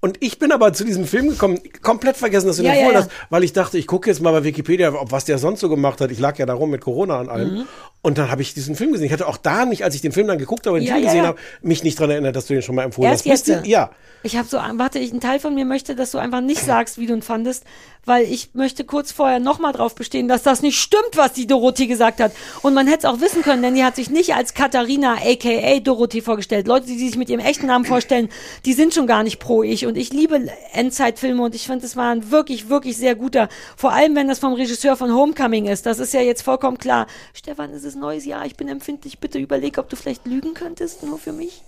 Und 0.00 0.18
ich 0.22 0.38
bin 0.38 0.52
aber 0.52 0.72
zu 0.74 0.84
diesem 0.84 1.06
Film 1.06 1.28
gekommen, 1.30 1.60
komplett 1.82 2.16
vergessen, 2.16 2.46
dass 2.46 2.56
du 2.56 2.62
den 2.62 2.72
Ja, 2.72 2.74
ja, 2.74 2.80
empfohlen 2.80 3.06
ja. 3.06 3.10
hast, 3.10 3.30
weil 3.30 3.44
ich 3.44 3.52
dachte, 3.54 3.78
ich 3.78 3.86
gucke 3.86 4.10
jetzt 4.10 4.20
mal 4.20 4.32
bei 4.32 4.44
Wikipedia, 4.44 4.92
ob 4.92 5.12
was 5.12 5.24
der 5.24 5.38
sonst 5.38 5.60
so 5.60 5.68
gemacht 5.70 6.00
hat. 6.00 6.10
Ich 6.10 6.18
lag 6.18 6.36
ja 6.38 6.44
da 6.46 6.52
rum 6.54 6.70
mit 6.70 6.80
Corona 6.82 7.18
an 7.20 7.28
allem. 7.28 7.54
Mhm. 7.54 7.64
Und 8.04 8.18
dann 8.18 8.30
habe 8.30 8.42
ich 8.42 8.52
diesen 8.54 8.76
Film 8.76 8.92
gesehen. 8.92 9.06
Ich 9.06 9.12
hatte 9.12 9.26
auch 9.26 9.38
da 9.38 9.64
nicht, 9.64 9.82
als 9.82 9.94
ich 9.94 10.02
den 10.02 10.12
Film 10.12 10.26
dann 10.28 10.38
geguckt 10.38 10.66
habe, 10.66 10.78
den 10.78 10.86
Ja, 10.86 10.94
Titel 10.94 11.06
ja, 11.06 11.10
gesehen 11.10 11.22
ja. 11.24 11.28
habe, 11.30 11.38
mich 11.62 11.82
nicht 11.82 11.98
dran 11.98 12.10
erinnert, 12.10 12.36
dass 12.36 12.46
du 12.46 12.52
den 12.52 12.62
schon 12.62 12.74
mal 12.74 12.82
empfohlen 12.84 13.10
Erst 13.10 13.24
hast. 13.24 13.30
Bist 13.30 13.48
jetzt. 13.48 13.64
du- 13.64 13.68
Ja. 13.70 13.90
Ich 14.22 14.36
habe 14.38 14.48
so, 14.48 14.56
warte, 14.56 14.98
ich, 14.98 15.12
ein 15.12 15.20
Teil 15.20 15.38
von 15.38 15.54
mir 15.54 15.66
möchte, 15.66 15.94
dass 15.94 16.10
du 16.12 16.18
einfach 16.18 16.40
nicht 16.40 16.60
sagst, 16.64 16.96
wie 16.98 17.06
du 17.06 17.12
ihn 17.14 17.20
fandest, 17.22 17.64
weil 18.06 18.24
ich 18.24 18.50
möchte 18.54 18.84
kurz 18.84 19.12
vorher 19.12 19.38
nochmal 19.38 19.72
drauf 19.72 19.94
bestehen, 19.94 20.28
dass 20.28 20.42
das 20.42 20.60
nicht 20.62 20.78
stimmt, 20.78 21.14
was 21.16 21.32
die 21.32 21.46
Dorothee 21.46 21.86
gesagt 21.86 22.20
hat. 22.20 22.32
Und 22.62 22.72
man 22.74 22.86
hätte 22.86 23.00
es 23.00 23.04
auch 23.06 23.20
wissen 23.20 23.42
können, 23.42 23.62
denn 23.62 23.74
die 23.74 23.84
hat 23.84 23.96
sich 23.96 24.10
nicht 24.10 24.34
als 24.34 24.52
Katharina 24.54 25.14
aka 25.14 25.78
Dorothee 25.80 26.20
vorgestellt. 26.22 26.66
Leute, 26.66 26.86
die 26.86 26.98
sich 26.98 27.16
mit 27.16 27.28
ihrem 27.30 27.40
echten 27.40 27.66
Namen 27.66 27.84
vorstellen, 27.86 28.28
die 28.66 28.72
sind 28.74 28.92
schon 28.94 29.06
gar 29.06 29.22
nicht 29.22 29.38
pro 29.40 29.62
ich. 29.62 29.86
Und 29.86 29.96
ich 29.96 30.10
liebe 30.12 30.46
Endzeitfilme 30.72 31.42
und 31.42 31.54
ich 31.54 31.66
finde, 31.66 31.86
es 31.86 31.96
war 31.96 32.10
ein 32.10 32.30
wirklich, 32.30 32.68
wirklich 32.68 32.96
sehr 32.96 33.14
guter. 33.14 33.48
Vor 33.76 33.92
allem, 33.92 34.14
wenn 34.16 34.28
das 34.28 34.38
vom 34.38 34.52
Regisseur 34.54 34.96
von 34.96 35.14
Homecoming 35.14 35.66
ist. 35.66 35.86
Das 35.86 35.98
ist 35.98 36.12
ja 36.14 36.20
jetzt 36.20 36.42
vollkommen 36.42 36.78
klar. 36.78 37.06
Stefan, 37.32 37.70
es 37.72 37.84
ist 37.94 38.00
neues 38.00 38.24
Jahr, 38.24 38.44
ich 38.46 38.56
bin 38.56 38.68
empfindlich. 38.68 39.18
Bitte 39.18 39.38
überleg, 39.38 39.78
ob 39.78 39.88
du 39.88 39.96
vielleicht 39.96 40.26
lügen 40.26 40.54
könntest, 40.54 41.02
nur 41.02 41.18
für 41.18 41.32
mich. 41.32 41.62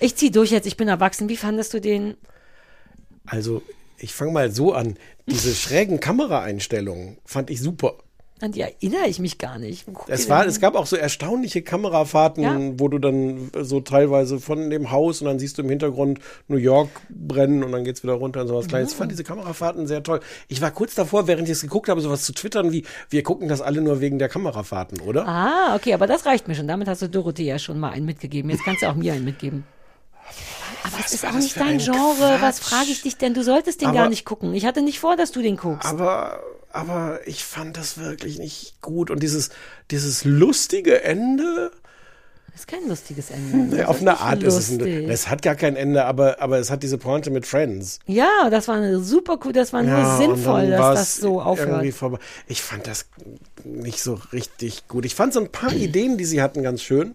Ich 0.00 0.16
zieh 0.16 0.30
durch 0.30 0.50
jetzt, 0.50 0.66
ich 0.66 0.76
bin 0.76 0.88
erwachsen. 0.88 1.28
Wie 1.28 1.36
fandest 1.36 1.74
du 1.74 1.80
den? 1.80 2.16
Also, 3.24 3.62
ich 3.98 4.12
fange 4.12 4.32
mal 4.32 4.50
so 4.50 4.72
an. 4.72 4.96
Diese 5.26 5.54
schrägen 5.54 6.00
Kameraeinstellungen 6.00 7.18
fand 7.24 7.50
ich 7.50 7.60
super. 7.60 7.98
An 8.42 8.50
die 8.50 8.60
erinnere 8.62 9.06
ich 9.06 9.20
mich 9.20 9.38
gar 9.38 9.56
nicht. 9.60 9.86
Es 10.08 10.28
war, 10.28 10.44
es 10.44 10.58
gab 10.58 10.74
auch 10.74 10.86
so 10.86 10.96
erstaunliche 10.96 11.62
Kamerafahrten, 11.62 12.42
Ja. 12.42 12.58
wo 12.76 12.88
du 12.88 12.98
dann 12.98 13.52
so 13.60 13.80
teilweise 13.80 14.40
von 14.40 14.68
dem 14.68 14.90
Haus 14.90 15.20
und 15.20 15.28
dann 15.28 15.38
siehst 15.38 15.58
du 15.58 15.62
im 15.62 15.68
Hintergrund 15.68 16.18
New 16.48 16.56
York 16.56 16.88
brennen 17.08 17.62
und 17.62 17.70
dann 17.70 17.84
geht's 17.84 18.02
wieder 18.02 18.14
runter 18.14 18.40
und 18.40 18.48
sowas 18.48 18.66
Kleines. 18.66 18.90
Ich 18.90 18.96
fand 18.98 19.12
diese 19.12 19.22
Kamerafahrten 19.22 19.86
sehr 19.86 20.02
toll. 20.02 20.18
Ich 20.48 20.60
war 20.60 20.72
kurz 20.72 20.96
davor, 20.96 21.28
während 21.28 21.44
ich 21.48 21.52
es 21.52 21.60
geguckt 21.62 21.88
habe, 21.88 22.00
sowas 22.00 22.24
zu 22.24 22.32
twittern 22.32 22.72
wie, 22.72 22.84
wir 23.10 23.22
gucken 23.22 23.46
das 23.46 23.60
alle 23.60 23.80
nur 23.80 24.00
wegen 24.00 24.18
der 24.18 24.28
Kamerafahrten, 24.28 25.00
oder? 25.02 25.28
Ah, 25.28 25.76
okay, 25.76 25.94
aber 25.94 26.08
das 26.08 26.26
reicht 26.26 26.48
mir 26.48 26.56
schon. 26.56 26.66
Damit 26.66 26.88
hast 26.88 27.00
du 27.00 27.08
Dorothee 27.08 27.44
ja 27.44 27.60
schon 27.60 27.78
mal 27.78 27.90
einen 27.90 28.06
mitgegeben. 28.06 28.50
Jetzt 28.50 28.64
kannst 28.64 28.82
du 28.82 28.86
auch 28.88 28.96
mir 28.96 29.12
einen 29.12 29.24
mitgeben. 29.24 29.62
Aber 30.84 30.96
es 31.04 31.12
ist 31.14 31.24
auch 31.26 31.32
nicht 31.32 31.56
dein 31.56 31.68
ein 31.68 31.78
Genre. 31.78 32.38
Was 32.40 32.60
Quatsch? 32.60 32.68
frage 32.70 32.90
ich 32.90 33.02
dich 33.02 33.16
denn? 33.16 33.34
Du 33.34 33.42
solltest 33.44 33.80
den 33.80 33.88
Aber- 33.88 33.98
gar 33.98 34.08
nicht 34.08 34.24
gucken. 34.24 34.54
Ich 34.54 34.66
hatte 34.66 34.82
nicht 34.82 34.98
vor, 35.00 35.16
dass 35.16 35.32
du 35.32 35.42
den 35.42 35.56
guckst. 35.56 35.88
Aber, 35.88 36.40
aber 36.72 37.20
ich 37.26 37.44
fand 37.44 37.76
das 37.76 37.98
wirklich 37.98 38.38
nicht 38.38 38.80
gut. 38.82 39.10
Und 39.10 39.22
dieses, 39.22 39.50
dieses 39.90 40.24
lustige 40.24 41.02
Ende, 41.02 41.70
Das 42.50 42.60
ist 42.62 42.68
kein 42.68 42.88
lustiges 42.88 43.30
Ende. 43.30 43.76
Das 43.78 43.86
auf 43.88 44.00
eine 44.00 44.18
Art 44.20 44.42
ist 44.42 44.54
es, 44.54 44.70
lustig. 44.72 45.04
ein, 45.04 45.10
es 45.10 45.28
hat 45.28 45.40
gar 45.42 45.54
kein 45.54 45.76
Ende, 45.76 46.04
aber, 46.04 46.40
aber 46.42 46.58
es 46.58 46.70
hat 46.70 46.82
diese 46.82 46.98
Pointe 46.98 47.30
mit 47.30 47.46
Friends. 47.46 47.98
Ja, 48.06 48.50
das 48.50 48.68
war 48.68 48.74
eine 48.76 48.98
super 49.00 49.38
cool. 49.44 49.52
Das 49.52 49.72
war 49.72 49.82
nur 49.82 49.96
Ja, 49.98 50.16
sinnvoll, 50.18 50.68
dass 50.70 50.98
das 50.98 51.16
so 51.16 51.40
aufhört. 51.40 51.84
Ich 52.48 52.60
fand 52.62 52.86
das 52.86 53.06
nicht 53.64 54.02
so 54.02 54.18
richtig 54.32 54.88
gut. 54.88 55.04
Ich 55.04 55.14
fand 55.14 55.32
so 55.32 55.40
ein 55.40 55.50
paar 55.50 55.72
Ideen, 55.72 56.18
die 56.18 56.24
sie 56.24 56.42
hatten, 56.42 56.62
ganz 56.62 56.82
schön. 56.82 57.14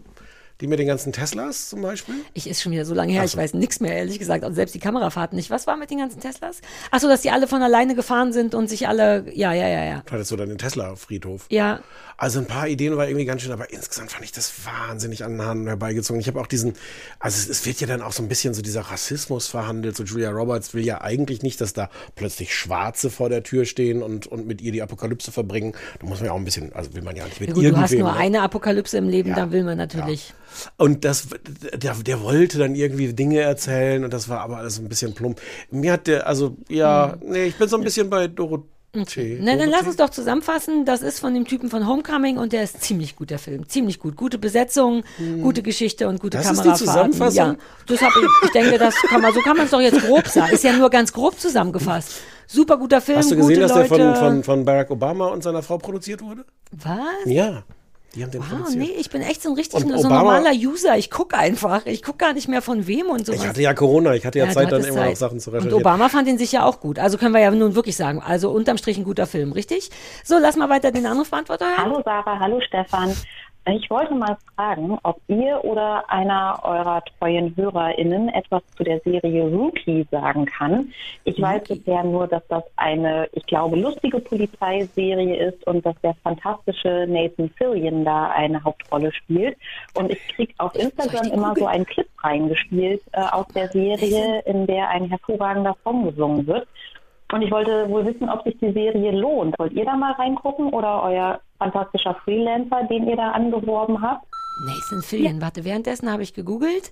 Die 0.60 0.66
mit 0.68 0.80
den 0.80 0.88
ganzen 0.88 1.14
Teslas 1.14 1.70
zum 1.70 1.84
Beispiel. 1.84 2.16
Ich 2.34 2.50
ist 2.50 2.62
schon 2.64 2.72
wieder 2.72 2.84
so 2.86 2.96
lange 2.96 3.14
her, 3.14 3.24
ich 3.24 3.38
weiß 3.38 3.54
nichts 3.54 3.80
mehr, 3.80 3.96
ehrlich 3.96 4.18
gesagt. 4.18 4.44
Und 4.44 4.56
selbst 4.56 4.74
die 4.74 4.80
Kamerafahrten 4.80 5.36
nicht. 5.36 5.52
Was 5.52 5.68
war 5.68 5.78
mit 5.78 5.92
den 5.92 6.00
ganzen 6.00 6.20
Teslas? 6.20 6.62
Ach 6.90 7.00
so, 7.00 7.08
dass 7.08 7.22
die 7.22 7.30
alle 7.30 7.48
von 7.48 7.62
alleine 7.62 7.94
gefahren 7.94 8.34
sind 8.34 8.56
und 8.56 8.68
sich 8.68 8.88
alle, 8.88 9.26
ja, 9.36 9.54
ja, 9.54 9.68
ja, 9.68 9.84
ja. 9.86 10.04
Hattest 10.10 10.32
du 10.32 10.36
dann 10.36 10.50
den 10.50 10.58
Tesla-Friedhof? 10.58 11.46
Ja, 11.50 11.82
Also 12.18 12.40
ein 12.40 12.48
paar 12.48 12.68
Ideen 12.68 12.98
war 12.98 13.08
irgendwie 13.08 13.26
ganz 13.26 13.44
schön, 13.44 13.52
aber 13.52 13.72
insgesamt 13.72 14.12
fand 14.12 14.24
ich 14.26 14.32
das 14.32 14.52
wahnsinnig 14.66 15.24
an 15.24 15.34
den 15.34 15.42
Haaren 15.44 15.68
herbeigezogen. 15.68 16.20
Ich 16.20 16.28
habe 16.28 16.42
auch 16.42 16.48
diesen, 16.48 16.74
also 17.20 17.38
es, 17.38 17.48
es 17.48 17.66
wird 17.68 17.80
ja 17.80 17.86
dann 17.86 18.02
auch 18.02 18.12
so 18.12 18.24
ein 18.24 18.28
bisschen 18.28 18.56
so 18.56 18.64
dieser 18.64 18.82
Rassismus 18.82 19.46
verhandelt. 19.46 19.96
So 19.96 20.04
Julia 20.04 20.32
Roberts 20.32 20.74
will 20.74 20.84
ja 20.84 21.02
eigentlich 21.02 21.44
nicht, 21.44 21.62
dass 21.62 21.74
da 21.74 21.92
plötzlich 22.16 22.56
Schwarze 22.56 23.12
vor 23.12 23.30
der 23.30 23.44
Tür 23.44 23.66
stehen 23.66 24.02
und, 24.02 24.26
und 24.26 24.48
mit 24.48 24.62
ihr 24.64 24.72
die 24.72 24.82
Apokalypse 24.82 25.32
verbringen. 25.32 25.74
Da 26.00 26.08
muss 26.08 26.18
man 26.20 26.26
ja 26.26 26.32
auch 26.32 26.38
ein 26.38 26.46
bisschen, 26.46 26.74
also 26.74 26.96
will 26.96 27.04
man 27.04 27.16
ja 27.16 27.26
nicht 27.26 27.40
mit 27.40 27.50
ja 27.50 27.54
gut, 27.54 27.64
du 27.64 27.78
hast 27.78 27.92
irgendwem, 27.92 28.00
nur 28.00 28.12
ne? 28.14 28.20
eine 28.20 28.42
Apokalypse 28.42 28.98
im 28.98 29.08
Leben, 29.08 29.30
Ja. 29.30 29.36
da 29.36 29.52
will 29.52 29.64
man 29.64 29.78
natürlich. 29.78 30.34
Und 30.78 31.06
das, 31.06 31.28
der, 31.74 31.94
der 31.96 32.22
wollte 32.22 32.58
dann 32.58 32.76
irgendwie 32.76 33.14
Dinge 33.14 33.40
erzählen 33.40 34.04
und 34.04 34.14
das 34.14 34.30
war 34.30 34.42
aber 34.42 34.58
alles 34.58 34.80
ein 34.80 34.90
bisschen 34.90 35.14
plump. 35.14 35.40
Mir 35.72 35.94
hat 35.94 36.08
der, 36.08 36.28
also 36.28 36.58
ja, 36.70 37.18
nee, 37.22 37.46
ich 37.46 37.56
bin 37.56 37.68
so 37.68 37.78
ein 37.78 37.84
bisschen 37.84 38.10
bei 38.10 38.28
Doro 38.28 38.66
Tee. 39.06 39.38
Na, 39.42 39.56
dann 39.56 39.70
lass 39.70 39.86
uns 39.86 39.98
doch 39.98 40.10
zusammenfassen. 40.10 40.86
Das 40.86 41.02
ist 41.02 41.20
von 41.20 41.34
dem 41.34 41.46
Typen 41.46 41.70
von 41.70 41.88
Homecoming 41.88 42.38
und 42.38 42.54
der 42.54 42.64
ist 42.64 42.82
ziemlich 42.82 43.16
gut, 43.16 43.30
der 43.30 43.38
Film. 43.38 43.68
Ziemlich 43.68 44.00
gut. 44.00 44.16
Gute 44.16 44.38
Besetzung, 44.40 45.04
gute 45.44 45.62
Geschichte 45.62 46.08
und 46.08 46.20
gute 46.20 46.38
Das 46.38 46.46
ist 46.46 46.52
die 46.52 46.70
Kamerafahrten. 46.70 46.88
Zusammenfassung? 47.14 47.38
Ja, 47.38 47.56
das 47.86 48.02
hab 48.02 48.12
ich, 48.16 48.28
ich 48.46 48.52
denke, 48.52 48.78
das 48.80 48.96
kann 48.96 49.22
man, 49.22 49.34
so 49.34 49.42
kann 49.42 49.56
man 49.58 49.66
es 49.66 49.72
doch 49.72 49.82
jetzt 49.82 50.02
grob 50.02 50.28
sagen. 50.28 50.52
Ist 50.54 50.64
ja 50.64 50.74
nur 50.74 50.90
ganz 50.90 51.14
grob 51.14 51.40
zusammengefasst. 51.40 52.22
Super 52.48 52.78
guter 52.78 53.02
Film, 53.02 53.18
Hast 53.20 53.30
du 53.30 53.36
gute 53.36 53.48
gesehen, 53.50 53.62
dass 53.62 53.74
der 53.74 53.88
Leute. 53.88 54.16
von, 54.16 54.16
von, 54.16 54.44
von 54.44 54.66
Barack 54.66 54.90
Obama 54.90 55.28
und 55.28 55.44
seiner 55.44 55.62
Frau 55.62 55.78
produziert 55.78 56.22
wurde? 56.24 56.46
Was? 56.72 56.98
Ja, 57.26 57.64
die 58.16 58.24
haben 58.24 58.32
den 58.32 58.42
Wow, 58.42 58.50
produziert. 58.50 58.80
nee, 58.80 58.96
ich 58.98 59.10
bin 59.10 59.22
echt 59.22 59.42
so 59.44 59.50
ein 59.50 59.56
richtig 59.56 59.82
Und 59.84 59.90
nur 59.90 60.00
so 60.00 60.08
ein 60.08 60.14
Obama- 60.14 60.40
normaler 60.40 60.52
User. 60.54 60.98
Ich 60.98 61.12
gucke 61.12 61.38
einfach. 61.38 61.86
Ich 61.86 62.02
gucke 62.02 62.18
gar 62.18 62.34
nicht 62.34 62.48
mehr 62.48 62.62
von 62.62 62.88
wem 62.88 63.08
und 63.08 63.26
sowas. 63.26 63.42
Ich 63.42 63.48
hatte 63.48 63.62
ja 63.62 63.74
Corona, 63.74 64.16
ich 64.16 64.26
hatte 64.26 64.40
ja, 64.40 64.46
Ja, 64.46 64.52
Zeit, 64.52 64.72
dann 64.72 64.84
immer 64.84 64.96
noch 64.96 65.04
Zeit. 65.08 65.18
Sachen 65.18 65.40
zu 65.40 65.50
Und 65.52 65.58
recherchieren. 65.58 65.82
Obama 65.82 66.10
fand 66.10 66.28
ihn 66.28 66.38
sicher 66.38 66.66
auch 66.66 66.80
gut. 66.80 66.98
Also 67.00 67.18
können 67.18 67.34
wir 67.34 67.42
ja 67.42 67.52
nun 67.52 67.76
wirklich 67.76 67.96
sagen. 67.96 68.22
Also 68.26 68.50
unterm 68.50 68.78
Strich 68.78 68.98
ein 68.98 69.04
guter 69.04 69.28
Film, 69.28 69.52
richtig? 69.52 69.92
So, 70.24 70.38
lass 70.40 70.56
mal 70.56 70.70
weiter 70.70 70.92
den 70.92 71.06
Anrufbeantworter 71.06 71.66
hören. 71.66 71.78
Hallo 71.78 72.02
Sarah, 72.04 72.40
hallo 72.40 72.60
Stefan. 72.62 73.14
Ich 73.70 73.90
wollte 73.90 74.16
mal 74.16 74.38
fragen, 74.56 74.98
ob 75.04 75.20
ihr 75.28 75.62
oder 75.66 76.10
einer 76.10 76.58
eurer 76.64 77.04
treuen 77.20 77.54
HörerInnen 77.58 78.30
etwas 78.30 78.62
zu 78.78 78.84
der 78.86 79.02
Serie 79.02 79.44
Rookie 79.44 80.08
sagen 80.10 80.46
kann. 80.46 80.94
Ich 81.26 81.42
weiß 81.42 81.64
bisher 81.68 82.04
nur, 82.06 82.28
dass 82.28 82.48
das 82.48 82.64
eine, 82.78 83.28
ich 83.34 83.46
glaube, 83.46 83.76
lustige 83.76 84.20
Polizeiserie 84.20 85.50
ist 85.50 85.68
und 85.68 85.86
dass 85.86 86.00
der 86.02 86.16
fantastische 86.24 87.08
Nathan 87.10 87.50
Fillion 87.58 88.06
da 88.06 88.30
eine 88.30 88.64
Hauptrolle 88.64 89.12
spielt. 89.12 89.58
Und 89.96 90.12
ich 90.12 90.28
krieg 90.30 90.56
auf 90.60 90.74
Instagram 90.76 91.28
immer 91.34 91.54
so 91.58 91.66
einen 91.66 91.86
Clip 91.86 92.08
reingespielt 92.24 93.02
äh, 93.12 93.20
aus 93.20 93.48
der 93.50 93.68
Serie, 93.68 94.44
in 94.46 94.66
der 94.66 94.88
ein 94.90 95.10
hervorragender 95.10 95.76
Song 95.84 96.06
gesungen 96.06 96.48
wird. 96.48 96.68
Und 97.34 97.42
ich 97.42 97.52
wollte 97.52 97.90
wohl 97.90 98.06
wissen, 98.06 98.30
ob 98.30 98.44
sich 98.44 98.58
die 98.60 98.72
Serie 98.72 99.12
lohnt. 99.12 99.58
Wollt 99.60 99.74
ihr 99.74 99.84
da 99.86 99.96
mal 99.98 100.14
reingucken 100.14 100.70
oder 100.70 101.04
euer 101.04 101.42
fantastischer 101.60 102.16
Freelancer, 102.24 102.84
den 102.90 103.08
ihr 103.08 103.16
da 103.18 103.32
angeworben 103.32 104.02
habt? 104.02 104.26
Nathan 104.66 105.02
Fillion. 105.04 105.42
Warte, 105.42 105.66
währenddessen 105.66 106.12
habe 106.12 106.24
ich 106.24 106.34
gegoogelt, 106.34 106.92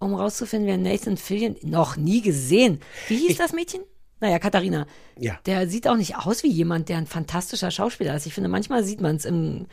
um 0.00 0.14
rauszufinden, 0.14 0.68
wer 0.68 0.76
Nathan 0.76 1.16
Fillion 1.16 1.56
noch 1.62 1.96
nie 1.96 2.20
gesehen. 2.20 2.80
Wie 3.08 3.16
hieß 3.16 3.38
das 3.38 3.52
Mädchen? 3.52 3.80
Naja, 4.20 4.38
Katharina. 4.38 4.86
Ja. 5.18 5.38
Der 5.46 5.66
sieht 5.68 5.88
auch 5.88 5.96
nicht 5.96 6.16
aus 6.16 6.42
wie 6.42 6.48
jemand, 6.50 6.88
der 6.88 6.98
ein 6.98 7.06
fantastischer 7.06 7.70
Schauspieler 7.70 8.14
ist. 8.16 8.26
Ich 8.26 8.34
finde, 8.34 8.50
manchmal 8.50 8.82
sieht 8.84 9.00
man 9.00 9.16
es 9.16 9.24
im. 9.24 9.66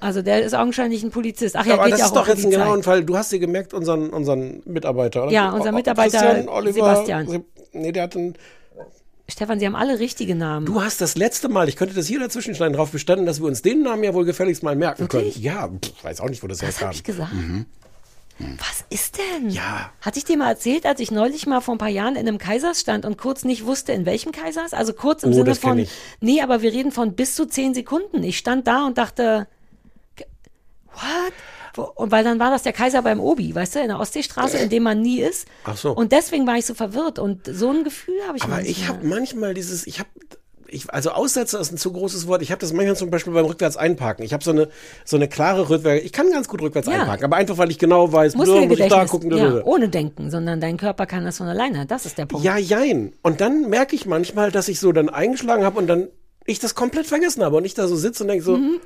Also 0.00 0.22
der 0.22 0.42
ist 0.42 0.54
augenscheinlich 0.54 1.02
ein 1.02 1.10
Polizist. 1.10 1.56
Ach 1.56 1.64
ja, 1.66 1.74
aber 1.74 1.84
geht 1.84 1.94
das 1.94 2.00
ja 2.00 2.06
ist 2.06 2.12
auch 2.12 2.16
doch 2.24 2.28
um 2.28 2.34
jetzt 2.34 2.44
ein 2.44 2.50
genauer 2.50 2.82
Fall. 2.82 3.04
Du 3.04 3.16
hast 3.16 3.32
dir 3.32 3.38
gemerkt, 3.38 3.74
unseren, 3.74 4.10
unseren 4.10 4.62
Mitarbeiter, 4.64 5.24
oder? 5.24 5.32
Ja, 5.32 5.50
unser 5.52 5.72
Mitarbeiter 5.72 6.18
Christian, 6.20 6.48
Oliver, 6.48 6.72
Sebastian. 6.74 7.26
Se- 7.28 7.44
Nee, 7.72 7.92
der 7.92 8.04
hat 8.04 8.16
einen. 8.16 8.34
Stefan, 9.30 9.60
Sie 9.60 9.66
haben 9.66 9.76
alle 9.76 9.98
richtige 9.98 10.34
Namen. 10.34 10.64
Du 10.66 10.80
hast 10.82 11.00
das 11.00 11.16
letzte 11.16 11.48
Mal, 11.48 11.68
ich 11.68 11.76
könnte 11.76 11.94
das 11.94 12.06
hier 12.06 12.18
dazwischen 12.18 12.54
schneiden, 12.54 12.72
darauf 12.72 12.90
bestanden, 12.92 13.26
dass 13.26 13.40
wir 13.40 13.46
uns 13.46 13.60
den 13.62 13.82
Namen 13.82 14.02
ja 14.02 14.14
wohl 14.14 14.24
gefälligst 14.24 14.62
mal 14.62 14.74
merken 14.74 15.00
Wirklich? 15.02 15.34
können. 15.34 15.44
Ja, 15.44 15.68
pff, 15.68 16.02
weiß 16.04 16.20
auch 16.20 16.30
nicht, 16.30 16.42
wo 16.42 16.46
das 16.46 16.62
Was 16.62 16.68
herkam. 16.68 16.86
habe 16.88 16.94
ich 16.96 17.04
gesagt? 17.04 17.32
Was 18.38 18.84
ist 18.88 19.18
denn? 19.18 19.50
Ja. 19.50 19.90
Hatte 20.00 20.18
ich 20.18 20.24
dir 20.24 20.36
mal 20.38 20.48
erzählt, 20.48 20.86
als 20.86 21.00
ich 21.00 21.10
neulich 21.10 21.46
mal 21.46 21.60
vor 21.60 21.74
ein 21.74 21.78
paar 21.78 21.88
Jahren 21.88 22.14
in 22.14 22.26
einem 22.26 22.38
Kaisers 22.38 22.80
stand 22.80 23.04
und 23.04 23.18
kurz 23.18 23.44
nicht 23.44 23.66
wusste, 23.66 23.92
in 23.92 24.06
welchem 24.06 24.30
Kaisers? 24.32 24.72
Also 24.72 24.92
kurz 24.92 25.24
im 25.24 25.30
Oh, 25.30 25.34
Sinne 25.34 25.54
von, 25.56 25.78
ich. 25.78 25.90
nee, 26.20 26.40
aber 26.40 26.62
wir 26.62 26.72
reden 26.72 26.92
von 26.92 27.14
bis 27.14 27.34
zu 27.34 27.46
zehn 27.46 27.74
Sekunden. 27.74 28.22
Ich 28.22 28.38
stand 28.38 28.66
da 28.68 28.86
und 28.86 28.96
dachte, 28.96 29.48
what? 30.92 31.32
Und 31.82 32.10
weil 32.10 32.24
dann 32.24 32.38
war 32.38 32.50
das 32.50 32.62
der 32.62 32.72
Kaiser 32.72 33.02
beim 33.02 33.20
Obi, 33.20 33.54
weißt 33.54 33.76
du, 33.76 33.80
in 33.80 33.88
der 33.88 33.98
Ostseestraße, 34.00 34.58
in 34.58 34.68
dem 34.70 34.82
man 34.82 35.00
nie 35.00 35.20
ist. 35.20 35.46
Ach 35.64 35.76
so. 35.76 35.92
Und 35.92 36.12
deswegen 36.12 36.46
war 36.46 36.56
ich 36.56 36.66
so 36.66 36.74
verwirrt 36.74 37.18
und 37.18 37.46
so 37.50 37.70
ein 37.70 37.84
Gefühl 37.84 38.14
habe 38.26 38.36
ich 38.36 38.42
Aber 38.44 38.54
manchmal. 38.56 38.70
ich 38.70 38.88
habe 38.88 39.06
manchmal 39.06 39.54
dieses, 39.54 39.86
ich 39.86 39.98
habe, 39.98 40.08
ich, 40.70 40.92
also 40.92 41.10
Aussetzer 41.12 41.58
ist 41.60 41.72
ein 41.72 41.78
zu 41.78 41.92
großes 41.92 42.26
Wort. 42.26 42.42
Ich 42.42 42.50
habe 42.50 42.60
das 42.60 42.72
manchmal 42.74 42.94
zum 42.96 43.10
Beispiel 43.10 43.32
beim 43.32 43.46
rückwärts 43.46 43.76
einparken. 43.78 44.22
Ich 44.24 44.32
habe 44.34 44.44
so 44.44 44.50
eine, 44.50 44.68
so 45.04 45.16
eine 45.16 45.26
klare 45.26 45.70
Rückwärts, 45.70 46.04
ich 46.04 46.12
kann 46.12 46.30
ganz 46.30 46.46
gut 46.48 46.60
rückwärts 46.60 46.88
Ja. 46.88 47.00
einparken, 47.00 47.24
aber 47.24 47.36
einfach, 47.36 47.56
weil 47.56 47.70
ich 47.70 47.78
genau 47.78 48.12
weiß, 48.12 48.32
so, 48.32 48.38
muss 48.38 48.78
ich 48.78 48.88
da 48.88 49.06
gucken. 49.06 49.30
ja, 49.30 49.36
Ja, 49.58 49.64
ohne 49.64 49.88
Denken, 49.88 50.30
sondern 50.30 50.60
dein 50.60 50.76
Körper 50.76 51.06
kann 51.06 51.24
das 51.24 51.38
von 51.38 51.46
alleine. 51.48 51.86
Das 51.86 52.04
ist 52.04 52.18
der 52.18 52.26
Punkt. 52.26 52.44
ja, 52.44 52.58
jein. 52.58 53.14
Und 53.22 53.40
dann 53.40 53.70
merke 53.70 53.96
ich 53.96 54.04
manchmal, 54.04 54.50
dass 54.52 54.68
ich 54.68 54.78
so 54.80 54.92
dann 54.92 55.08
eingeschlagen 55.08 55.64
habe 55.64 55.78
und 55.78 55.86
dann 55.86 56.08
ich 56.44 56.58
das 56.58 56.74
komplett 56.74 57.06
vergessen 57.06 57.42
habe 57.44 57.56
und 57.56 57.64
ich 57.64 57.74
da 57.74 57.86
so 57.88 57.96
sitze 57.96 58.24
und 58.24 58.28
denke 58.28 58.44
so, 58.44 58.56
Mhm. 58.56 58.80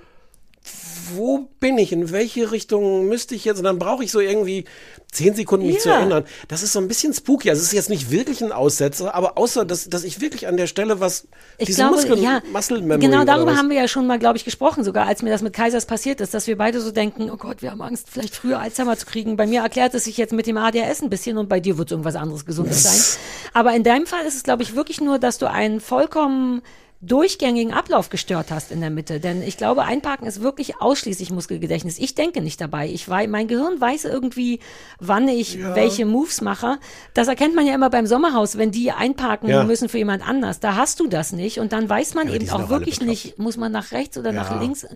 Wo 1.14 1.48
bin 1.60 1.78
ich? 1.78 1.92
In 1.92 2.10
welche 2.12 2.50
Richtung 2.52 3.06
müsste 3.08 3.34
ich 3.34 3.44
jetzt? 3.44 3.58
Und 3.58 3.64
dann 3.64 3.78
brauche 3.78 4.04
ich 4.04 4.10
so 4.10 4.20
irgendwie 4.20 4.64
zehn 5.10 5.34
Sekunden, 5.34 5.66
mich 5.66 5.76
Ja. 5.76 5.80
zu 5.82 5.88
erinnern. 5.90 6.24
Das 6.48 6.62
ist 6.62 6.72
so 6.72 6.78
ein 6.80 6.88
bisschen 6.88 7.12
spooky. 7.12 7.50
Also 7.50 7.60
es 7.60 7.66
ist 7.68 7.72
jetzt 7.72 7.90
nicht 7.90 8.10
wirklich 8.10 8.42
ein 8.42 8.50
Aussetzer, 8.52 9.14
aber 9.14 9.36
außer, 9.36 9.64
dass, 9.64 9.88
dass 9.88 10.04
ich 10.04 10.20
wirklich 10.20 10.46
an 10.46 10.56
der 10.56 10.66
Stelle 10.66 11.00
was, 11.00 11.26
Ich 11.58 11.66
diese 11.66 11.82
glaube, 11.82 11.96
Muskeln, 11.96 12.22
ja, 12.22 12.40
Muscle 12.52 12.80
Memory 12.80 13.00
genau 13.00 13.24
darüber 13.24 13.56
haben 13.56 13.68
wir 13.68 13.76
ja 13.76 13.88
schon 13.88 14.06
mal, 14.06 14.18
glaube 14.18 14.38
ich, 14.38 14.44
gesprochen, 14.44 14.84
sogar 14.84 15.06
als 15.06 15.22
mir 15.22 15.30
das 15.30 15.42
mit 15.42 15.52
Kaisers 15.52 15.84
passiert 15.86 16.20
ist, 16.20 16.32
dass 16.32 16.46
wir 16.46 16.56
beide 16.56 16.80
so 16.80 16.90
denken, 16.90 17.30
oh 17.30 17.36
Gott, 17.36 17.60
wir 17.62 17.70
haben 17.70 17.82
Angst, 17.82 18.08
vielleicht 18.10 18.34
früher 18.34 18.58
Alzheimer 18.60 18.96
zu 18.96 19.06
kriegen. 19.06 19.36
Bei 19.36 19.46
mir 19.46 19.60
erklärt 19.60 19.92
es 19.94 20.04
sich 20.04 20.16
jetzt 20.16 20.32
mit 20.32 20.46
dem 20.46 20.56
ADHS 20.56 21.02
ein 21.02 21.10
bisschen 21.10 21.36
und 21.36 21.48
bei 21.48 21.60
dir 21.60 21.76
wird 21.78 21.88
es 21.88 21.92
irgendwas 21.92 22.14
anderes 22.16 22.46
Gesundes 22.46 22.82
sein. 22.84 23.18
Aber 23.52 23.74
in 23.74 23.82
deinem 23.82 24.06
Fall 24.06 24.24
ist 24.24 24.34
es, 24.36 24.42
glaube 24.44 24.62
ich, 24.62 24.74
wirklich 24.74 25.00
nur, 25.00 25.18
dass 25.18 25.36
du 25.38 25.48
einen 25.50 25.80
vollkommen 25.80 26.62
durchgängigen 27.02 27.72
Ablauf 27.74 28.10
gestört 28.10 28.50
hast 28.52 28.70
in 28.70 28.80
der 28.80 28.90
Mitte. 28.90 29.18
Denn 29.18 29.42
ich 29.42 29.56
glaube, 29.56 29.82
Einparken 29.82 30.26
ist 30.26 30.40
wirklich 30.40 30.80
ausschließlich 30.80 31.30
Muskelgedächtnis. 31.30 31.98
Ich 31.98 32.14
denke 32.14 32.40
nicht 32.40 32.60
dabei. 32.60 32.88
Ich 32.88 33.08
wei 33.08 33.26
mein 33.26 33.48
Gehirn 33.48 33.80
weiß 33.80 34.04
irgendwie, 34.04 34.60
wann 35.00 35.26
ich 35.28 35.58
welche 35.74 36.06
Moves 36.06 36.40
mache. 36.40 36.78
Das 37.12 37.26
erkennt 37.26 37.56
man 37.56 37.66
ja 37.66 37.74
immer 37.74 37.90
beim 37.90 38.06
Sommerhaus, 38.06 38.56
wenn 38.56 38.70
die 38.70 38.92
einparken 38.92 39.48
Ja. 39.48 39.64
müssen 39.64 39.88
für 39.88 39.98
jemand 39.98 40.26
anders. 40.26 40.60
Da 40.60 40.76
hast 40.76 41.00
du 41.00 41.08
das 41.08 41.32
nicht. 41.32 41.58
Und 41.58 41.72
dann 41.72 41.88
weiß 41.88 42.14
man 42.14 42.28
Ja, 42.28 42.34
eben 42.34 42.48
auch 42.50 42.68
wirklich 42.68 43.00
nicht, 43.00 43.38
muss 43.38 43.56
man 43.56 43.72
nach 43.72 43.90
rechts 43.90 44.16
oder 44.16 44.30
nach 44.32 44.50
Ja. 44.52 44.60
links. 44.60 44.86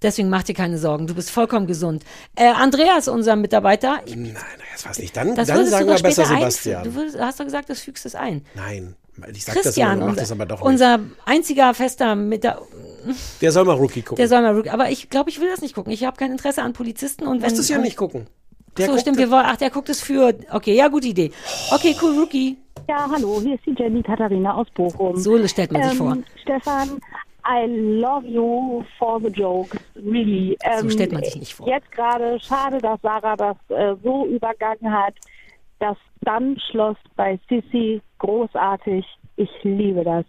Deswegen 0.00 0.30
mach 0.30 0.42
dir 0.44 0.54
keine 0.54 0.78
Sorgen. 0.78 1.06
Du 1.06 1.14
bist 1.14 1.30
vollkommen 1.30 1.66
gesund. 1.66 2.04
Äh, 2.36 2.46
Andreas, 2.48 3.06
unser 3.06 3.36
Mitarbeiter, 3.36 4.00
ich, 4.06 4.16
Nein, 4.16 4.34
jetzt 4.72 4.88
weiß 4.88 4.98
nicht. 4.98 5.14
Dann, 5.14 5.34
das 5.34 5.48
dann 5.48 5.66
sagen 5.66 5.88
wir 5.88 5.98
besser 5.98 6.24
Sebastian. 6.24 6.86
einfügen. 6.86 7.12
Du 7.12 7.20
hast 7.20 7.38
doch 7.38 7.44
gesagt, 7.44 7.68
das 7.68 7.80
fügst 7.80 8.06
es 8.06 8.14
ein. 8.14 8.46
Nein, 8.54 8.96
ich 9.32 9.44
sag 9.44 9.54
das 9.54 9.76
immer, 9.76 9.88
Christian, 9.90 10.02
unser, 10.02 10.20
das 10.20 10.32
aber 10.32 10.46
doch 10.46 10.58
nicht. 10.60 10.66
unser 10.68 11.00
einziger 11.24 11.74
fester 11.74 12.14
mit 12.14 12.44
der, 12.44 12.60
Der 13.40 13.52
soll 13.52 13.64
mal 13.64 13.76
Rookie 13.76 14.02
gucken. 14.02 14.16
der 14.16 14.28
soll 14.28 14.42
mal, 14.42 14.68
aber 14.68 14.90
ich 14.90 15.10
glaube, 15.10 15.30
ich 15.30 15.40
will 15.40 15.48
das 15.48 15.60
nicht 15.60 15.74
gucken. 15.74 15.92
Ich 15.92 16.04
habe 16.04 16.16
kein 16.16 16.32
Interesse 16.32 16.62
an 16.62 16.72
Polizisten 16.72 17.26
und 17.26 17.38
du 17.38 17.42
wenn 17.42 17.50
musst 17.50 17.60
es 17.60 17.68
ja 17.68 17.78
nicht 17.78 17.96
gucken. 17.96 18.26
Der 18.78 18.86
so 18.86 18.98
stimmt, 18.98 19.18
wir 19.18 19.30
wollen, 19.30 19.44
ach, 19.46 19.56
der 19.56 19.70
guckt 19.70 19.88
es 19.88 20.00
für, 20.00 20.32
okay, 20.52 20.74
ja, 20.74 20.88
gute 20.88 21.08
Idee. 21.08 21.32
Okay, 21.72 21.94
cool, 22.00 22.16
Rookie. 22.18 22.56
Ja, 22.88 23.08
hallo, 23.10 23.40
hier 23.42 23.54
ist 23.56 23.66
die 23.66 23.74
Jenny 23.76 24.02
Katharina 24.02 24.54
aus 24.54 24.68
Bochum. 24.74 25.16
So 25.16 25.46
stellt 25.48 25.72
man 25.72 25.82
sich 25.82 25.92
ähm, 25.92 25.98
vor. 25.98 26.16
Stefan, 26.42 27.00
I 27.46 27.66
love 27.66 28.26
you 28.26 28.84
for 28.98 29.20
the 29.20 29.28
jokes, 29.28 29.76
really. 29.96 30.56
Ähm, 30.62 30.82
So 30.82 30.90
stellt 30.90 31.12
man 31.12 31.24
sich 31.24 31.36
nicht 31.36 31.54
vor. 31.54 31.66
Jetzt 31.68 31.90
gerade, 31.90 32.38
schade, 32.40 32.78
dass 32.78 33.00
Sarah 33.02 33.36
das 33.36 33.56
äh, 33.68 33.96
so 34.02 34.26
übergangen 34.26 34.90
hat. 34.92 35.14
Das 35.80 35.96
Dammschloss 36.22 36.96
bei 37.16 37.38
Sissy, 37.48 38.00
großartig. 38.20 39.04
Ich 39.36 39.50
liebe 39.62 40.04
das. 40.04 40.24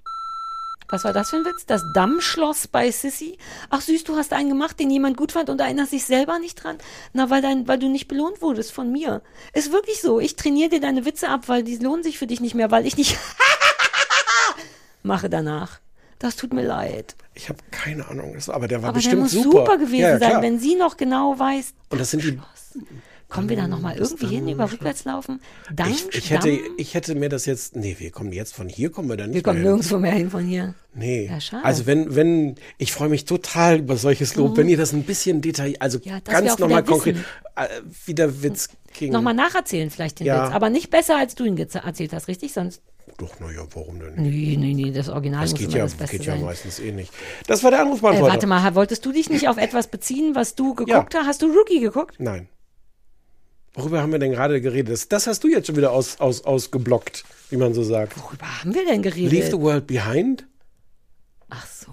Was 0.90 1.06
war 1.06 1.14
das 1.14 1.30
für 1.30 1.38
ein 1.38 1.46
Witz? 1.46 1.66
Das 1.66 1.82
Dammschloss 1.94 2.68
bei 2.68 2.92
Sissy? 2.92 3.38
Ach 3.70 3.80
süß, 3.80 4.04
du 4.04 4.18
hast 4.18 4.34
einen 4.34 4.50
gemacht, 4.50 4.78
den 4.78 4.90
jemand 4.90 5.16
gut 5.16 5.32
fand 5.32 5.50
und 5.50 5.62
erinnerst 5.62 5.94
dich 5.94 6.04
selber 6.04 6.38
nicht 6.38 6.62
dran? 6.62 6.78
Na, 7.14 7.30
weil, 7.30 7.42
dein, 7.42 7.66
weil 7.68 7.80
du 7.80 7.88
nicht 7.88 8.10
belohnt 8.10 8.42
wurdest 8.42 8.74
von 8.74 8.92
mir. 8.92 9.22
Ist 9.54 9.72
wirklich 9.72 10.02
so. 10.02 10.20
Ich 10.20 10.36
trainiere 10.36 10.70
dir 10.70 10.82
deine 10.82 11.06
Witze 11.06 11.30
ab, 11.30 11.48
weil 11.48 11.64
die 11.64 11.78
lohnen 11.78 12.04
sich 12.04 12.18
für 12.18 12.28
dich 12.28 12.42
nicht 12.42 12.56
mehr, 12.56 12.72
weil 12.72 12.86
ich 12.86 12.98
nicht 12.98 13.18
mache 15.04 15.30
danach. 15.30 15.80
Das 16.20 16.36
tut 16.36 16.52
mir 16.54 16.66
leid. 16.66 17.16
Ich 17.36 17.48
habe 17.48 17.60
keine 17.72 18.08
Ahnung, 18.10 18.34
das, 18.34 18.50
aber 18.50 18.68
der 18.68 18.82
war 18.82 18.90
Aber 18.90 19.00
der 19.00 19.00
bestimmt 19.00 19.22
muss 19.24 19.32
super. 19.32 19.60
super, 19.60 19.78
gewesen 19.78 20.02
ja, 20.02 20.18
ja, 20.18 20.20
sein, 20.20 20.42
wenn 20.42 20.60
sie 20.60 20.76
noch 20.76 20.98
genau 20.98 21.40
weiß. 21.40 21.74
Und 21.90 22.02
das 22.02 22.12
sind 22.12 22.24
die. 22.24 22.38
Kommen 23.32 23.48
wir 23.50 23.56
da 23.56 23.68
nochmal 23.68 23.96
irgendwie 23.98 24.28
hin, 24.28 24.48
über 24.50 24.72
rückwärts 24.72 25.06
laufen? 25.06 25.40
Damm, 25.74 25.90
Ich, 25.90 26.06
ich, 26.16 26.30
hätte, 26.32 26.50
ich 26.78 26.94
hätte 26.94 27.16
mir 27.16 27.30
das 27.30 27.46
jetzt. 27.46 27.76
Nee, 27.76 27.96
wir 27.98 28.12
kommen 28.12 28.34
jetzt 28.34 28.54
von 28.54 28.68
hier, 28.68 28.92
kommen 28.92 29.08
wir 29.10 29.16
da 29.18 29.26
nicht 29.26 29.36
Wir 29.36 29.42
kommen 29.44 29.60
mehr 29.62 29.72
hin. 29.72 29.78
nirgendwo 29.78 29.98
mehr 30.00 30.12
hin 30.12 30.30
von 30.30 30.44
hier. 30.46 30.76
Nee. 30.94 31.28
Ja, 31.28 31.40
schade. 31.40 31.64
Also 31.64 31.86
wenn, 31.86 32.14
wenn, 32.16 32.56
ich 32.78 32.92
freue 32.92 33.08
mich 33.10 33.24
total 33.26 33.80
über 33.80 33.96
solches 33.96 34.36
Lob, 34.36 34.58
wenn 34.58 34.68
ihr 34.68 34.76
das 34.78 34.92
ein 34.92 35.04
bisschen 35.04 35.42
detail, 35.42 35.76
also 35.80 35.98
Mhm. 36.00 36.04
Ja, 36.06 36.20
ganz 36.20 36.60
nochmal 36.60 36.84
konkret, 36.84 37.16
äh, 37.56 37.68
wie 38.06 38.14
der 38.14 38.44
Witz 38.44 38.70
ging. 38.98 39.14
Nochmal 39.14 39.34
nacherzählen 39.34 39.90
vielleicht 39.90 40.20
den 40.20 40.28
Ja. 40.28 40.48
Witz. 40.48 40.54
Aber 40.56 40.70
nicht 40.70 40.90
besser, 40.90 41.18
als 41.18 41.34
du 41.36 41.46
ihn 41.46 41.58
erzählt 41.58 42.12
hast, 42.14 42.28
richtig? 42.28 42.52
Sonst, 42.52 42.82
Doch, 43.18 43.40
naja, 43.40 43.62
warum 43.74 44.00
denn? 44.00 44.14
nee, 44.18 44.58
nee, 44.60 44.74
nee, 44.74 44.92
das 44.92 45.08
Original 45.08 45.42
Das 45.44 45.52
muss 45.52 45.60
geht 45.60 45.70
immer 45.70 45.78
ja, 45.78 45.84
das 45.86 45.94
Beste 45.96 46.18
geht 46.18 46.26
ja 46.26 46.34
sein. 46.34 46.44
meistens 46.44 46.80
eh 46.80 46.92
nicht. 46.92 47.14
Das 47.48 47.64
war 47.64 47.72
der 47.72 47.80
Äh, 47.80 47.84
Anrufbeantworter. 47.84 48.34
warte 48.34 48.48
mal, 48.48 48.76
wolltest 48.76 49.06
du 49.06 49.12
dich 49.14 49.30
nicht 49.30 49.48
auf 49.48 49.58
etwas 49.58 49.88
beziehen, 49.88 50.36
was 50.36 50.56
du 50.56 50.74
geguckt 50.76 51.16
hast? 51.16 51.26
Hast 51.26 51.42
du 51.42 51.48
Rookie 51.54 51.80
geguckt? 51.80 52.16
Nein. 52.20 52.50
Worüber 53.74 54.02
haben 54.02 54.12
wir 54.12 54.20
denn 54.20 54.32
gerade 54.32 54.60
geredet? 54.62 54.92
Das, 54.94 55.08
das 55.08 55.28
hast 55.28 55.44
du 55.44 55.48
jetzt 55.48 55.68
schon 55.68 55.78
wieder 55.78 55.92
aus, 55.92 56.20
aus, 56.20 56.44
ausgeblockt, 56.44 57.24
wie 57.50 57.58
man 57.58 57.74
so 57.74 57.84
sagt. 57.84 58.18
Worüber 58.22 58.46
haben 58.62 58.74
wir 58.76 58.86
denn 58.86 59.02
geredet? 59.02 59.32
Leave 59.32 59.48
the 59.48 59.60
World 59.60 59.88
Behind? 59.88 60.46
Ach 61.50 61.66
so. 61.66 61.92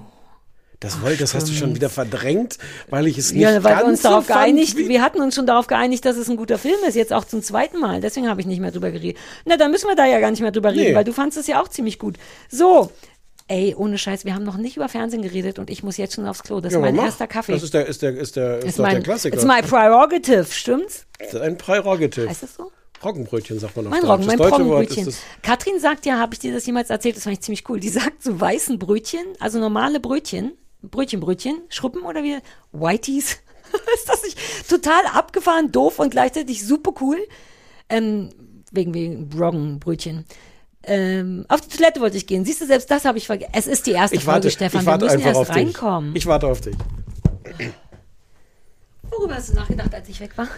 Das, 0.81 1.03
wollte, 1.03 1.19
das 1.19 1.35
hast 1.35 1.49
du 1.49 1.53
schon 1.53 1.75
wieder 1.75 1.91
verdrängt, 1.91 2.59
weil 2.89 3.09
ich 3.09 3.19
es 3.19 3.33
nicht 3.33 3.43
Ja, 3.43 3.51
weil 3.65 3.73
wir 3.73 3.77
ganz 3.79 3.89
uns 3.89 4.03
darauf 4.03 4.27
so 4.27 4.33
geeinigt, 4.33 4.77
wir 4.77 5.03
hatten 5.03 5.21
uns 5.21 5.35
schon 5.35 5.47
darauf 5.47 5.67
geeinigt, 5.67 6.05
dass 6.05 6.17
es 6.17 6.29
ein 6.31 6.37
guter 6.37 6.57
Film 6.57 6.79
ist, 6.87 6.95
jetzt 6.95 7.13
auch 7.13 7.25
zum 7.25 7.43
zweiten 7.43 7.81
Mal. 7.81 8.01
Deswegen 8.01 8.29
habe 8.29 8.41
ich 8.41 8.47
nicht 8.47 8.61
mehr 8.61 8.71
drüber 8.71 8.93
geredet. 8.93 9.21
Na, 9.45 9.57
dann 9.57 9.73
müssen 9.73 9.89
wir 9.89 9.97
da 9.97 10.07
ja 10.07 10.21
gar 10.21 10.31
nicht 10.31 10.41
mehr 10.41 10.53
drüber 10.53 10.71
reden, 10.71 10.91
Nee. 10.91 10.95
weil 10.95 11.03
du 11.05 11.13
fandst 11.13 11.37
es 11.37 11.49
ja 11.49 11.61
auch 11.61 11.67
ziemlich 11.67 11.99
gut. 11.99 12.17
So, 12.49 12.93
Ey, 13.51 13.75
ohne 13.75 13.97
Scheiß, 13.97 14.27
wir 14.27 14.35
haben 14.35 14.45
noch 14.45 14.59
nicht 14.59 14.77
über 14.77 14.91
Fernsehen 14.91 15.23
geredet 15.23 15.59
und 15.59 15.71
ich 15.71 15.83
muss 15.83 15.97
jetzt 15.97 16.15
schon 16.15 16.27
aufs 16.27 16.43
Klo. 16.43 16.61
Das 16.61 16.73
Ja, 16.75 16.79
ist 16.79 16.83
mein 16.83 16.97
mach. 16.97 17.05
erster 17.05 17.27
Kaffee. 17.27 17.53
Das 17.53 17.63
ist 17.63 17.73
der, 17.73 17.87
ist 17.87 18.03
der, 18.03 18.17
ist 18.17 18.37
der, 18.37 18.59
ist 18.59 18.79
doch 18.79 18.85
der 18.85 18.95
mein, 18.95 19.03
Klassiker. 19.03 19.35
It's 19.37 19.47
my 19.47 19.63
prerogative, 19.63 20.45
stimmt's? 20.53 21.07
Das 21.19 21.33
ist 21.33 21.41
ein 21.41 21.57
Prerogative. 21.57 22.29
Heißt 22.29 22.43
das 22.43 22.55
so? 22.55 22.71
Roggenbrötchen 23.03 23.59
sagt 23.59 23.77
man 23.77 23.87
auf 23.87 23.91
Mein. 23.93 24.05
Roggen, 24.05 24.27
mein 24.27 24.39
Roggenbrötchen. 24.39 25.15
Katrin 25.43 25.81
sagt 25.81 26.05
ja, 26.05 26.19
habe 26.19 26.35
ich 26.35 26.41
dir 26.41 26.53
das 26.53 26.67
jemals 26.67 26.91
erzählt, 26.91 27.17
das 27.17 27.23
fand 27.23 27.35
ich 27.35 27.41
ziemlich 27.41 27.69
cool. 27.69 27.81
Die 27.81 27.89
sagt 27.89 28.23
so 28.23 28.39
weißen 28.39 28.79
Brötchen, 28.79 29.25
also 29.41 29.59
normale 29.59 29.99
Brötchen, 30.01 30.53
Brötchen, 30.83 31.21
Brötchen, 31.21 31.63
Schruppen 31.71 32.03
oder 32.03 32.23
wie, 32.23 32.39
Whiteys. 32.73 33.39
ist 33.95 34.09
das 34.09 34.23
nicht 34.25 34.39
total 34.69 35.07
abgefahren, 35.15 35.73
doof 35.73 35.99
und 35.99 36.11
gleichzeitig 36.11 36.67
super 36.67 36.93
cool? 37.01 37.19
Ähm, 37.89 38.31
wegen, 38.73 38.93
wegen 38.93 39.31
Roggenbrötchen. 39.33 40.27
Ähm, 40.89 41.45
auf 41.49 41.61
die 41.61 41.77
Toilette 41.77 42.01
wollte 42.01 42.17
ich 42.17 42.27
gehen. 42.27 42.45
Siehst 42.45 42.61
du, 42.61 42.67
selbst 42.67 42.91
das 42.91 43.05
habe 43.05 43.19
ich 43.19 43.27
vergessen. 43.27 43.53
Es 43.55 43.67
ist 43.67 43.87
die 43.87 43.93
erste 43.93 44.17
Ich 44.17 44.27
warte, 44.27 44.43
Folge, 44.49 44.51
Stefan. 44.51 44.81
ich 44.81 44.87
warte 44.87 45.07
Wir 45.07 45.13
müssen 45.13 45.17
einfach 45.27 45.39
erst 45.41 45.51
auf 45.51 45.57
dich. 45.57 45.67
reinkommen. 45.67 46.17
Ich 46.17 46.27
warte 46.27 46.47
auf 46.47 46.61
dich. 46.61 46.75
Worüber 49.11 49.35
hast 49.37 49.51
du 49.51 49.55
nachgedacht, 49.55 49.95
als 49.95 50.09
ich 50.09 50.21
weg 50.21 50.31
war? 50.37 50.49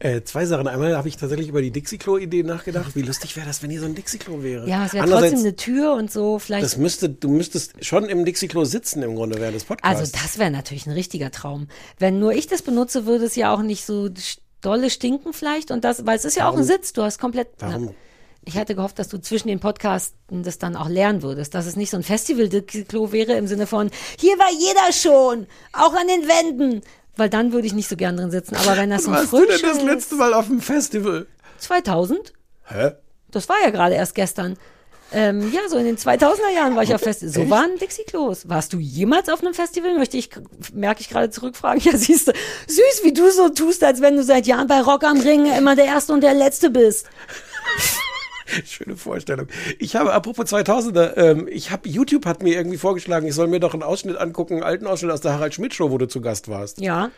Äh, 0.00 0.22
zwei 0.22 0.46
Sachen. 0.46 0.68
Einmal 0.68 0.96
habe 0.96 1.08
ich 1.08 1.16
tatsächlich 1.16 1.48
über 1.48 1.60
die 1.60 1.72
Dixie-Klo-Idee 1.72 2.44
nachgedacht. 2.44 2.94
Wie 2.94 3.02
lustig 3.02 3.36
wäre 3.36 3.46
das, 3.46 3.62
wenn 3.62 3.70
hier 3.70 3.80
so 3.80 3.86
ein 3.86 3.94
Dixie-Klo 3.96 4.42
wäre. 4.44 4.68
Ja, 4.68 4.86
es 4.86 4.94
wäre 4.94 5.08
trotzdem 5.08 5.40
eine 5.40 5.56
Tür 5.56 5.94
und 5.94 6.10
so. 6.12 6.38
Vielleicht 6.38 6.64
Das 6.64 6.76
müsste, 6.76 7.08
du 7.08 7.28
müsstest 7.28 7.84
schon 7.84 8.04
im 8.04 8.24
Dixie-Klo 8.24 8.64
sitzen 8.64 9.02
im 9.02 9.16
Grunde 9.16 9.40
während 9.40 9.56
des 9.56 9.64
Podcasts. 9.64 9.98
Also 10.00 10.12
das 10.12 10.38
wäre 10.38 10.50
natürlich 10.52 10.86
ein 10.86 10.92
richtiger 10.92 11.32
Traum. 11.32 11.66
Wenn 11.98 12.20
nur 12.20 12.32
ich 12.32 12.46
das 12.46 12.62
benutze, 12.62 13.06
würde 13.06 13.24
es 13.24 13.34
ja 13.34 13.52
auch 13.52 13.62
nicht 13.62 13.84
so 13.84 14.08
dolle 14.60 14.90
stinken 14.90 15.32
vielleicht 15.32 15.70
und 15.72 15.82
das, 15.84 16.06
weil 16.06 16.16
es 16.16 16.24
ist 16.24 16.36
ja 16.36 16.44
auch 16.44 16.52
ein 16.52 16.58
Warum- 16.58 16.66
Sitz, 16.66 16.92
du 16.92 17.02
hast 17.02 17.18
komplett. 17.18 17.48
Warum? 17.58 17.86
Na, 17.86 17.92
ich 18.48 18.56
hatte 18.56 18.74
gehofft, 18.74 18.98
dass 18.98 19.08
du 19.08 19.18
zwischen 19.18 19.48
den 19.48 19.60
Podcasten 19.60 20.42
das 20.42 20.58
dann 20.58 20.74
auch 20.74 20.88
lernen 20.88 21.22
würdest, 21.22 21.54
dass 21.54 21.66
es 21.66 21.76
nicht 21.76 21.90
so 21.90 21.98
ein 21.98 22.02
Festival-Klo 22.02 23.12
wäre 23.12 23.34
im 23.34 23.46
Sinne 23.46 23.66
von, 23.66 23.90
hier 24.18 24.38
war 24.38 24.50
jeder 24.50 24.92
schon, 24.92 25.46
auch 25.74 25.94
an 25.94 26.08
den 26.08 26.26
Wänden. 26.26 26.82
Weil 27.16 27.28
dann 27.28 27.52
würde 27.52 27.66
ich 27.66 27.74
nicht 27.74 27.88
so 27.88 27.96
gern 27.96 28.16
drin 28.16 28.30
sitzen. 28.30 28.56
Aber 28.56 28.76
wenn 28.76 28.90
das 28.90 29.04
so 29.04 29.10
ein 29.10 29.28
du 29.30 29.44
denn 29.44 29.60
das 29.60 29.82
letzte 29.82 30.14
Mal 30.14 30.32
auf 30.32 30.46
dem 30.46 30.60
Festival? 30.60 31.26
2000? 31.58 32.32
Hä? 32.64 32.92
Das 33.30 33.48
war 33.48 33.56
ja 33.62 33.70
gerade 33.70 33.96
erst 33.96 34.14
gestern. 34.14 34.56
Ähm, 35.10 35.52
ja, 35.52 35.62
so 35.68 35.76
in 35.76 35.84
den 35.84 35.96
2000er 35.96 36.54
Jahren 36.54 36.76
war 36.76 36.82
ich 36.82 36.94
auf 36.94 37.00
Festivals. 37.00 37.34
So 37.34 37.50
waren 37.50 37.76
Dixie-Klos. 37.78 38.48
Warst 38.48 38.72
du 38.72 38.78
jemals 38.78 39.28
auf 39.28 39.40
einem 39.40 39.54
Festival? 39.54 39.94
Möchte 39.98 40.16
ich, 40.16 40.30
merke 40.72 41.00
ich 41.00 41.08
gerade 41.08 41.30
zurückfragen. 41.30 41.82
Ja, 41.88 41.96
siehst 41.96 42.28
du, 42.28 42.32
süß, 42.66 43.04
wie 43.04 43.12
du 43.12 43.30
so 43.30 43.48
tust, 43.48 43.82
als 43.84 44.00
wenn 44.00 44.16
du 44.16 44.22
seit 44.22 44.46
Jahren 44.46 44.68
bei 44.68 44.80
Rock 44.80 45.04
am 45.04 45.20
Ring 45.20 45.46
immer 45.46 45.76
der 45.76 45.86
Erste 45.86 46.12
und 46.12 46.22
der 46.22 46.34
Letzte 46.34 46.70
bist. 46.70 47.06
Schöne 48.66 48.96
Vorstellung. 48.96 49.46
Ich 49.78 49.96
habe, 49.96 50.12
apropos 50.12 50.46
2000er, 50.46 51.16
ähm, 51.16 51.48
ich 51.50 51.70
habe, 51.70 51.88
YouTube 51.88 52.26
hat 52.26 52.42
mir 52.42 52.54
irgendwie 52.54 52.78
vorgeschlagen, 52.78 53.26
ich 53.26 53.34
soll 53.34 53.46
mir 53.48 53.60
doch 53.60 53.74
einen 53.74 53.82
Ausschnitt 53.82 54.16
angucken, 54.16 54.54
einen 54.54 54.62
alten 54.62 54.86
Ausschnitt 54.86 55.10
aus 55.12 55.20
der 55.20 55.32
Harald 55.34 55.54
Schmidt 55.54 55.74
Show, 55.74 55.90
wo 55.90 55.98
du 55.98 56.06
zu 56.08 56.20
Gast 56.20 56.48
warst. 56.48 56.80
Ja, 56.80 57.10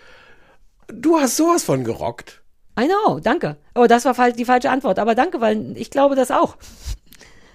Du 0.93 1.21
hast 1.21 1.37
sowas 1.37 1.63
von 1.63 1.85
gerockt. 1.85 2.43
I 2.79 2.87
know, 2.89 3.21
danke. 3.21 3.57
Oh, 3.75 3.87
das 3.87 4.05
war 4.05 4.33
die 4.33 4.45
falsche 4.45 4.71
Antwort, 4.71 4.99
aber 4.99 5.15
danke, 5.15 5.41
weil 5.41 5.77
ich 5.77 5.91
glaube 5.91 6.17
das 6.17 6.31
auch. 6.31 6.57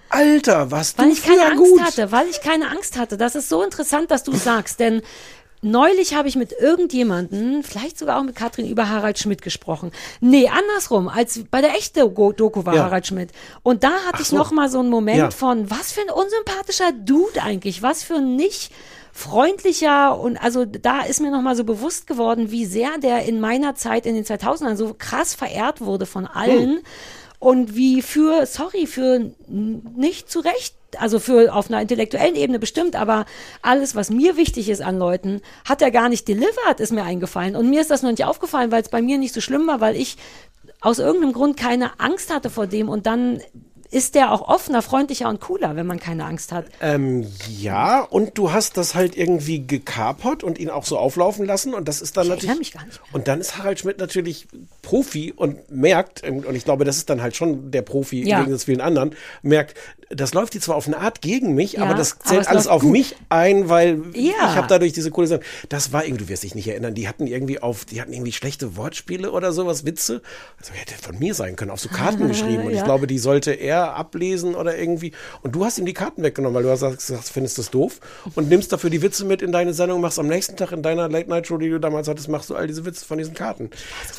Alter, 0.08 0.70
was 0.70 0.96
Weil 0.96 1.06
du 1.08 1.12
ich 1.12 1.22
keine 1.24 1.44
Angst 1.46 1.58
gut. 1.58 1.82
hatte, 1.82 2.12
weil 2.12 2.28
ich 2.28 2.40
keine 2.40 2.70
Angst 2.70 2.96
hatte. 2.96 3.16
Das 3.16 3.34
ist 3.34 3.48
so 3.48 3.62
interessant, 3.62 4.10
dass 4.10 4.22
du 4.22 4.32
es 4.32 4.44
sagst, 4.44 4.78
denn 4.78 5.02
neulich 5.62 6.14
habe 6.14 6.28
ich 6.28 6.36
mit 6.36 6.52
irgendjemanden, 6.52 7.62
vielleicht 7.62 7.98
sogar 7.98 8.18
auch 8.18 8.22
mit 8.22 8.36
Katrin, 8.36 8.68
über 8.68 8.88
Harald 8.88 9.18
Schmidt 9.18 9.42
gesprochen. 9.42 9.92
Nee, 10.20 10.48
andersrum, 10.48 11.08
als 11.08 11.40
bei 11.50 11.60
der 11.60 11.74
echte 11.74 12.08
Go- 12.10 12.32
Doku 12.32 12.64
war 12.66 12.74
Ja. 12.74 12.84
Harald 12.84 13.06
Schmidt. 13.06 13.30
Und 13.62 13.82
da 13.84 13.90
hatte 13.90 14.14
Ach 14.14 14.20
ich 14.20 14.28
so. 14.28 14.36
noch 14.36 14.50
mal 14.52 14.68
so 14.68 14.78
einen 14.80 14.90
Moment 14.90 15.18
Ja. 15.18 15.30
von, 15.30 15.70
was 15.70 15.92
für 15.92 16.00
ein 16.02 16.10
unsympathischer 16.10 16.92
Dude 16.92 17.42
eigentlich, 17.42 17.82
was 17.82 18.02
für 18.02 18.16
ein 18.16 18.36
nicht 18.36 18.70
freundlicher 19.12 20.18
und 20.20 20.36
also 20.36 20.64
da 20.66 21.00
ist 21.00 21.20
mir 21.20 21.30
noch 21.30 21.40
mal 21.40 21.56
so 21.56 21.64
bewusst 21.64 22.06
geworden, 22.06 22.50
wie 22.50 22.66
sehr 22.66 22.98
der 22.98 23.24
in 23.24 23.40
meiner 23.40 23.74
Zeit 23.74 24.04
in 24.06 24.14
den 24.14 24.24
2000ern 24.24 24.76
so 24.76 24.94
krass 24.96 25.34
verehrt 25.34 25.80
wurde 25.80 26.04
von 26.06 26.26
allen 26.26 26.70
Hm. 26.76 26.78
und 27.38 27.74
wie 27.74 28.02
für, 28.02 28.44
sorry, 28.46 28.86
für 28.86 29.30
nicht 29.48 30.30
zu 30.30 30.40
Recht, 30.40 30.74
also 30.98 31.18
für 31.18 31.54
auf 31.54 31.68
einer 31.68 31.80
intellektuellen 31.82 32.36
Ebene 32.36 32.58
bestimmt, 32.58 32.96
aber 32.96 33.26
alles, 33.62 33.94
was 33.94 34.10
mir 34.10 34.36
wichtig 34.36 34.68
ist 34.68 34.82
an 34.82 34.98
Leuten, 34.98 35.40
hat 35.64 35.82
er 35.82 35.90
gar 35.90 36.08
nicht 36.08 36.28
delivered, 36.28 36.80
ist 36.80 36.92
mir 36.92 37.04
eingefallen. 37.04 37.56
Und 37.56 37.68
mir 37.68 37.80
ist 37.80 37.90
das 37.90 38.02
noch 38.02 38.10
nicht 38.10 38.24
aufgefallen, 38.24 38.70
weil 38.70 38.82
es 38.82 38.88
bei 38.88 39.02
mir 39.02 39.18
nicht 39.18 39.34
so 39.34 39.40
schlimm 39.40 39.66
war, 39.66 39.80
weil 39.80 39.96
ich 39.96 40.16
aus 40.80 40.98
irgendeinem 40.98 41.32
Grund 41.32 41.56
keine 41.56 41.98
Angst 42.00 42.32
hatte 42.32 42.50
vor 42.50 42.66
dem 42.66 42.88
und 42.88 43.06
dann 43.06 43.40
ist 43.88 44.16
der 44.16 44.32
auch 44.32 44.42
offener, 44.48 44.82
freundlicher 44.82 45.28
und 45.28 45.40
cooler, 45.40 45.76
wenn 45.76 45.86
man 45.86 46.00
keine 46.00 46.24
Angst 46.24 46.50
hat. 46.50 46.66
Ähm, 46.80 47.24
ja, 47.48 48.00
und 48.02 48.36
du 48.36 48.50
hast 48.50 48.76
das 48.76 48.96
halt 48.96 49.16
irgendwie 49.16 49.64
gekapert 49.64 50.42
und 50.42 50.58
ihn 50.58 50.70
auch 50.70 50.84
so 50.84 50.98
auflaufen 50.98 51.46
lassen 51.46 51.72
und 51.72 51.86
das 51.86 52.02
ist 52.02 52.16
dann 52.16 52.24
Ich 52.24 52.30
natürlich. 52.30 52.58
mich 52.58 52.72
gar 52.72 52.84
nicht 52.84 53.00
mehr. 53.00 53.14
Und 53.14 53.28
dann 53.28 53.40
ist 53.40 53.58
Harald 53.58 53.78
Schmidt 53.78 53.98
natürlich 53.98 54.48
Profi 54.82 55.32
und 55.34 55.70
merkt, 55.70 56.26
und 56.28 56.52
ich 56.56 56.64
glaube, 56.64 56.84
das 56.84 56.96
ist 56.96 57.08
dann 57.10 57.22
halt 57.22 57.36
schon 57.36 57.70
der 57.70 57.82
Profi 57.82 58.28
Ja. 58.28 58.44
zu 58.44 58.58
vielen 58.58 58.80
anderen, 58.80 59.14
merkt, 59.42 59.76
das 60.10 60.34
läuft 60.34 60.54
jetzt 60.54 60.64
zwar 60.64 60.76
auf 60.76 60.86
eine 60.86 60.98
Art 60.98 61.20
gegen 61.20 61.54
mich, 61.54 61.72
Ja, 61.74 61.82
aber 61.82 61.94
das 61.94 62.12
aber 62.20 62.24
zählt 62.24 62.40
es 62.42 62.46
alles 62.46 62.66
auf 62.68 62.82
gut. 62.82 62.92
mich 62.92 63.16
ein, 63.28 63.68
weil 63.68 64.00
Ja. 64.14 64.30
ich 64.32 64.56
habe 64.56 64.66
dadurch 64.68 64.92
diese 64.92 65.10
coole 65.10 65.26
Sache. 65.26 65.40
Das 65.68 65.92
war 65.92 66.04
irgendwie, 66.04 66.24
du 66.24 66.28
wirst 66.30 66.44
dich 66.44 66.54
nicht 66.54 66.68
erinnern, 66.68 66.94
die 66.94 67.08
hatten 67.08 67.26
irgendwie 67.26 67.60
auf, 67.60 67.84
die 67.84 68.00
hatten 68.00 68.12
irgendwie 68.12 68.32
schlechte 68.32 68.76
Wortspiele 68.76 69.32
oder 69.32 69.52
sowas, 69.52 69.84
Witze. 69.84 70.22
Also 70.60 70.72
hätte 70.74 70.94
von 70.94 71.18
mir 71.18 71.34
sein 71.34 71.56
können, 71.56 71.70
auf 71.72 71.80
so 71.80 71.88
Karten 71.88 72.28
geschrieben. 72.28 72.64
Und 72.64 72.70
ich 72.70 72.76
Ja. 72.78 72.84
glaube, 72.84 73.06
die 73.06 73.18
sollte 73.18 73.50
er 73.52 73.94
ablesen 73.96 74.54
oder 74.54 74.78
irgendwie. 74.78 75.12
Und 75.42 75.54
du 75.56 75.64
hast 75.64 75.78
ihm 75.78 75.86
die 75.86 75.94
Karten 75.94 76.22
weggenommen, 76.22 76.54
weil 76.54 76.62
du 76.62 76.70
hast 76.70 76.80
gesagt, 76.82 77.24
findest 77.28 77.58
das 77.58 77.70
doof 77.70 77.98
und 78.36 78.48
nimmst 78.48 78.72
dafür 78.72 78.90
die 78.90 79.02
Witze 79.02 79.24
mit 79.24 79.42
in 79.42 79.50
deine 79.50 79.74
Sendung, 79.74 80.00
machst 80.00 80.18
am 80.18 80.28
nächsten 80.28 80.56
Tag 80.56 80.70
in 80.72 80.82
deiner 80.82 81.08
Late-Night-Show, 81.08 81.58
die 81.58 81.68
du 81.70 81.80
damals 81.80 82.06
hattest, 82.06 82.28
machst 82.28 82.48
du 82.50 82.54
all 82.54 82.66
diese 82.68 82.84
Witze 82.84 83.04
von 83.04 83.18
diesen 83.18 83.34
Karten. 83.34 83.70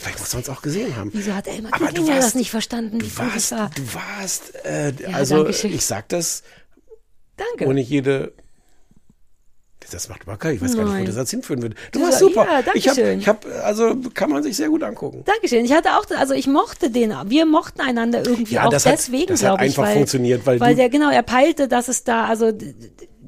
Vielleicht 0.01 0.19
musst 0.19 0.33
du 0.33 0.37
uns 0.37 0.49
auch 0.49 0.61
gesehen 0.61 0.95
haben. 0.97 1.11
Wieso 1.13 1.33
hat 1.33 1.47
Elmar 1.47 1.73
Aber 1.73 1.87
du 1.87 1.93
Ginger 2.03 2.15
das 2.15 2.25
warst- 2.25 2.35
nicht 2.35 2.51
verstanden, 2.51 3.01
wie 3.01 3.07
Du 3.07 3.17
warst, 3.19 3.37
es 3.37 3.51
war? 3.51 3.71
du 3.73 3.83
warst, 3.93 4.53
äh, 4.65 4.91
also. 5.13 5.45
Ich 5.77 5.85
sag 5.85 6.09
das 6.09 6.43
Danke. 7.37 7.65
ohne 7.67 7.81
jede. 7.81 8.33
Das 9.89 10.09
macht 10.09 10.23
überhaupt 10.23 10.43
nicht. 10.43 10.55
Ich 10.55 10.61
weiß 10.61 10.75
gar 10.75 10.83
nicht, 10.83 10.91
wo 10.91 10.95
Nein. 10.97 11.05
das 11.05 11.15
jetzt 11.15 11.29
hinführen 11.31 11.61
würde. 11.61 11.75
Du 11.93 12.01
warst 12.01 12.19
super. 12.19 12.45
ja, 12.45 12.61
danke 12.61 12.77
ich 12.77 12.89
hab, 12.89 12.95
schön. 12.95 13.19
ich 13.19 13.27
hab, 13.29 13.45
also 13.63 13.95
kann 14.13 14.29
man 14.29 14.43
sich 14.43 14.57
sehr 14.57 14.67
gut 14.67 14.83
angucken. 14.83 15.23
Dankeschön. 15.23 15.63
Ich 15.63 15.71
hatte 15.71 15.91
auch, 15.97 16.05
also 16.17 16.33
ich 16.33 16.45
mochte 16.47 16.89
den, 16.91 17.13
wir 17.27 17.45
mochten 17.45 17.79
einander 17.79 18.19
irgendwie 18.27 18.55
Ja, 18.55 18.65
auch 18.65 18.69
das 18.69 18.85
hat- 18.85 18.93
deswegen, 18.93 19.27
das 19.27 19.43
hat 19.43 19.51
glaube 19.51 19.65
ich. 19.65 19.69
einfach 19.71 19.83
weil, 19.83 19.93
funktioniert, 19.95 20.45
weil 20.45 20.59
weil 20.59 20.71
du- 20.71 20.77
der, 20.81 20.89
genau, 20.89 21.09
er 21.09 21.23
peilte, 21.23 21.69
dass 21.69 21.87
es 21.87 22.03
da, 22.03 22.25
also 22.25 22.51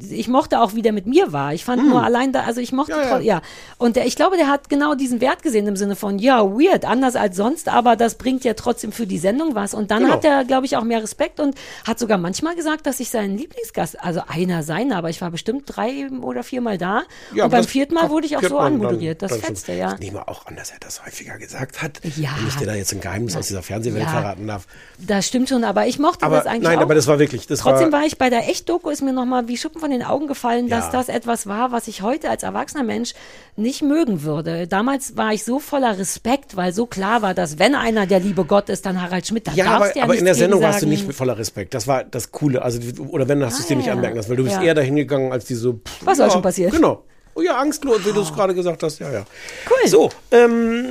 ich 0.10 0.28
mochte 0.28 0.62
auch, 0.62 0.74
wie 0.76 0.82
der 0.82 0.94
mit 0.94 1.06
mir 1.06 1.32
war. 1.34 1.54
Ich 1.54 1.66
fand 1.66 1.88
nur 1.88 2.04
allein 2.04 2.32
da, 2.32 2.42
also 2.44 2.62
ich 2.62 2.72
mochte, 2.72 2.94
Hm. 2.94 3.00
Ja, 3.02 3.10
ja, 3.18 3.20
ja. 3.20 3.42
Und 3.78 3.96
der, 3.96 4.06
ich 4.06 4.16
glaube, 4.16 4.38
der 4.38 4.48
hat 4.48 4.70
genau 4.70 4.96
diesen 4.96 5.22
Wert 5.22 5.44
gesehen 5.44 5.68
im 5.68 5.76
Sinne 5.76 5.96
von, 5.96 6.20
ja, 6.20 6.44
weird, 6.44 6.86
anders 6.86 7.16
als 7.16 7.36
sonst, 7.36 7.70
aber 7.70 7.96
das 7.96 8.16
bringt 8.16 8.44
ja 8.44 8.54
trotzdem 8.54 8.92
für 8.92 9.06
die 9.08 9.18
Sendung 9.18 9.56
was. 9.56 9.74
Und 9.74 9.92
dann 9.92 10.04
Genau. 10.04 10.14
hat 10.14 10.26
er, 10.26 10.46
glaube 10.46 10.66
ich, 10.66 10.76
auch 10.78 10.84
mehr 10.84 11.02
Respekt 11.04 11.40
und 11.40 11.56
hat 11.86 12.00
sogar 12.00 12.18
manchmal 12.18 12.56
gesagt, 12.56 12.86
dass 12.86 13.00
ich 13.00 13.10
sein 13.10 13.38
Lieblingsgast, 13.38 14.02
also 14.04 14.22
einer 14.28 14.64
seiner, 14.64 14.98
aber 14.98 15.10
ich 15.10 15.22
war 15.22 15.32
bestimmt 15.32 15.64
drei 15.68 16.08
oder 16.22 16.44
viermal 16.44 16.78
da. 16.78 17.04
Ja, 17.36 17.46
und 17.46 17.52
beim 17.52 17.64
vierten 17.64 17.94
Mal 17.96 18.10
wurde 18.10 18.26
ich 18.28 18.38
auch 18.38 18.44
so 18.44 18.58
anmoderiert. 18.60 19.22
Das 19.22 19.32
schon. 19.32 19.42
fetzte, 19.42 19.74
ja. 19.74 19.94
Ich 19.94 20.00
nehme 20.00 20.28
auch 20.28 20.46
an, 20.48 20.56
dass 20.56 20.72
er 20.72 20.80
das 20.80 21.06
häufiger 21.06 21.38
gesagt 21.38 21.82
hat. 21.82 22.00
Ja. 22.18 22.30
Wenn 22.38 22.48
ich 22.48 22.56
dir 22.56 22.66
da 22.66 22.74
jetzt 22.76 22.94
ein 22.94 23.02
Geheimnis 23.02 23.36
aus 23.36 23.48
dieser 23.48 23.62
Fernsehwelt 23.64 24.04
verraten 24.10 24.48
darf. 24.48 24.66
Das 24.98 25.28
stimmt 25.28 25.50
schon, 25.50 25.64
aber 25.64 25.88
ich 25.88 26.00
mochte 26.00 26.26
Aber 26.26 26.38
das 26.38 26.46
eigentlich 26.46 26.64
nein, 26.64 26.78
auch. 26.80 26.84
aber 26.84 26.96
das 26.96 27.08
war 27.08 27.20
wirklich, 27.20 27.48
das 27.48 27.60
Trotzdem 27.60 27.92
war- 27.92 28.00
war, 28.02 28.06
ich 28.08 28.18
bei 28.18 28.30
der 28.30 28.48
Echt-Doku, 28.50 28.90
ist 28.90 29.02
mir 29.02 29.14
nochmal 29.14 29.48
wie 29.48 29.58
Schuppen 29.58 29.80
von 29.80 29.89
den 29.92 30.04
Augen 30.04 30.28
gefallen, 30.28 30.70
dass 30.70 30.86
Ja. 30.86 30.92
das 30.92 31.10
etwas 31.10 31.48
war, 31.48 31.72
was 31.72 31.88
ich 31.88 32.02
heute 32.02 32.30
als 32.30 32.44
erwachsener 32.44 32.84
Mensch 32.84 33.14
nicht 33.56 33.82
mögen 33.82 34.24
würde. 34.24 34.68
Damals 34.68 35.18
war 35.18 35.34
ich 35.34 35.44
so 35.44 35.60
voller 35.60 35.98
Respekt, 35.98 36.56
weil 36.56 36.74
so 36.74 36.86
klar 36.86 37.22
war, 37.22 37.34
dass 37.34 37.60
wenn 37.60 37.76
einer 37.76 38.06
der 38.06 38.20
liebe 38.20 38.46
Gott 38.46 38.70
ist, 38.70 38.86
dann 38.86 39.02
Harald 39.02 39.28
Schmidt, 39.28 39.48
dann 39.48 39.56
Ja, 39.56 39.66
aber, 39.76 39.96
ja 39.98 40.04
aber 40.04 40.16
in 40.16 40.26
der 40.26 40.36
Sendung 40.36 40.62
warst 40.62 40.82
du 40.82 40.88
nicht 40.88 41.06
mit 41.08 41.16
voller 41.16 41.38
Respekt. 41.38 41.74
Das 41.74 41.88
war 41.88 42.04
das 42.04 42.32
Coole. 42.32 42.62
Also, 42.62 42.80
oder 43.10 43.28
wenn, 43.28 43.44
hast 43.44 43.58
du 43.58 43.62
es 43.62 43.68
dir 43.68 43.76
Ah, 43.76 43.78
nicht 43.78 43.90
anmerken 43.92 44.18
lassen, 44.18 44.30
weil 44.30 44.38
du 44.38 44.44
bist 44.44 44.62
eher 44.62 44.74
dahin 44.74 44.96
gegangen, 44.96 45.32
als 45.32 45.46
die 45.46 45.56
so. 45.56 45.74
pff, 45.74 46.06
Was 46.06 46.18
soll 46.18 46.32
schon 46.32 46.42
passieren? 46.42 46.72
Genau. 46.72 47.04
Oh 47.40 47.42
ja, 47.42 47.56
angstlos, 47.56 48.06
wie 48.06 48.12
du 48.12 48.20
es 48.20 48.34
gerade 48.34 48.54
gesagt 48.54 48.84
hast. 48.84 49.00
Ja, 49.00 49.10
ja. 49.12 49.24
Cool. 49.70 49.90
So, 49.90 50.10
ähm, 50.32 50.86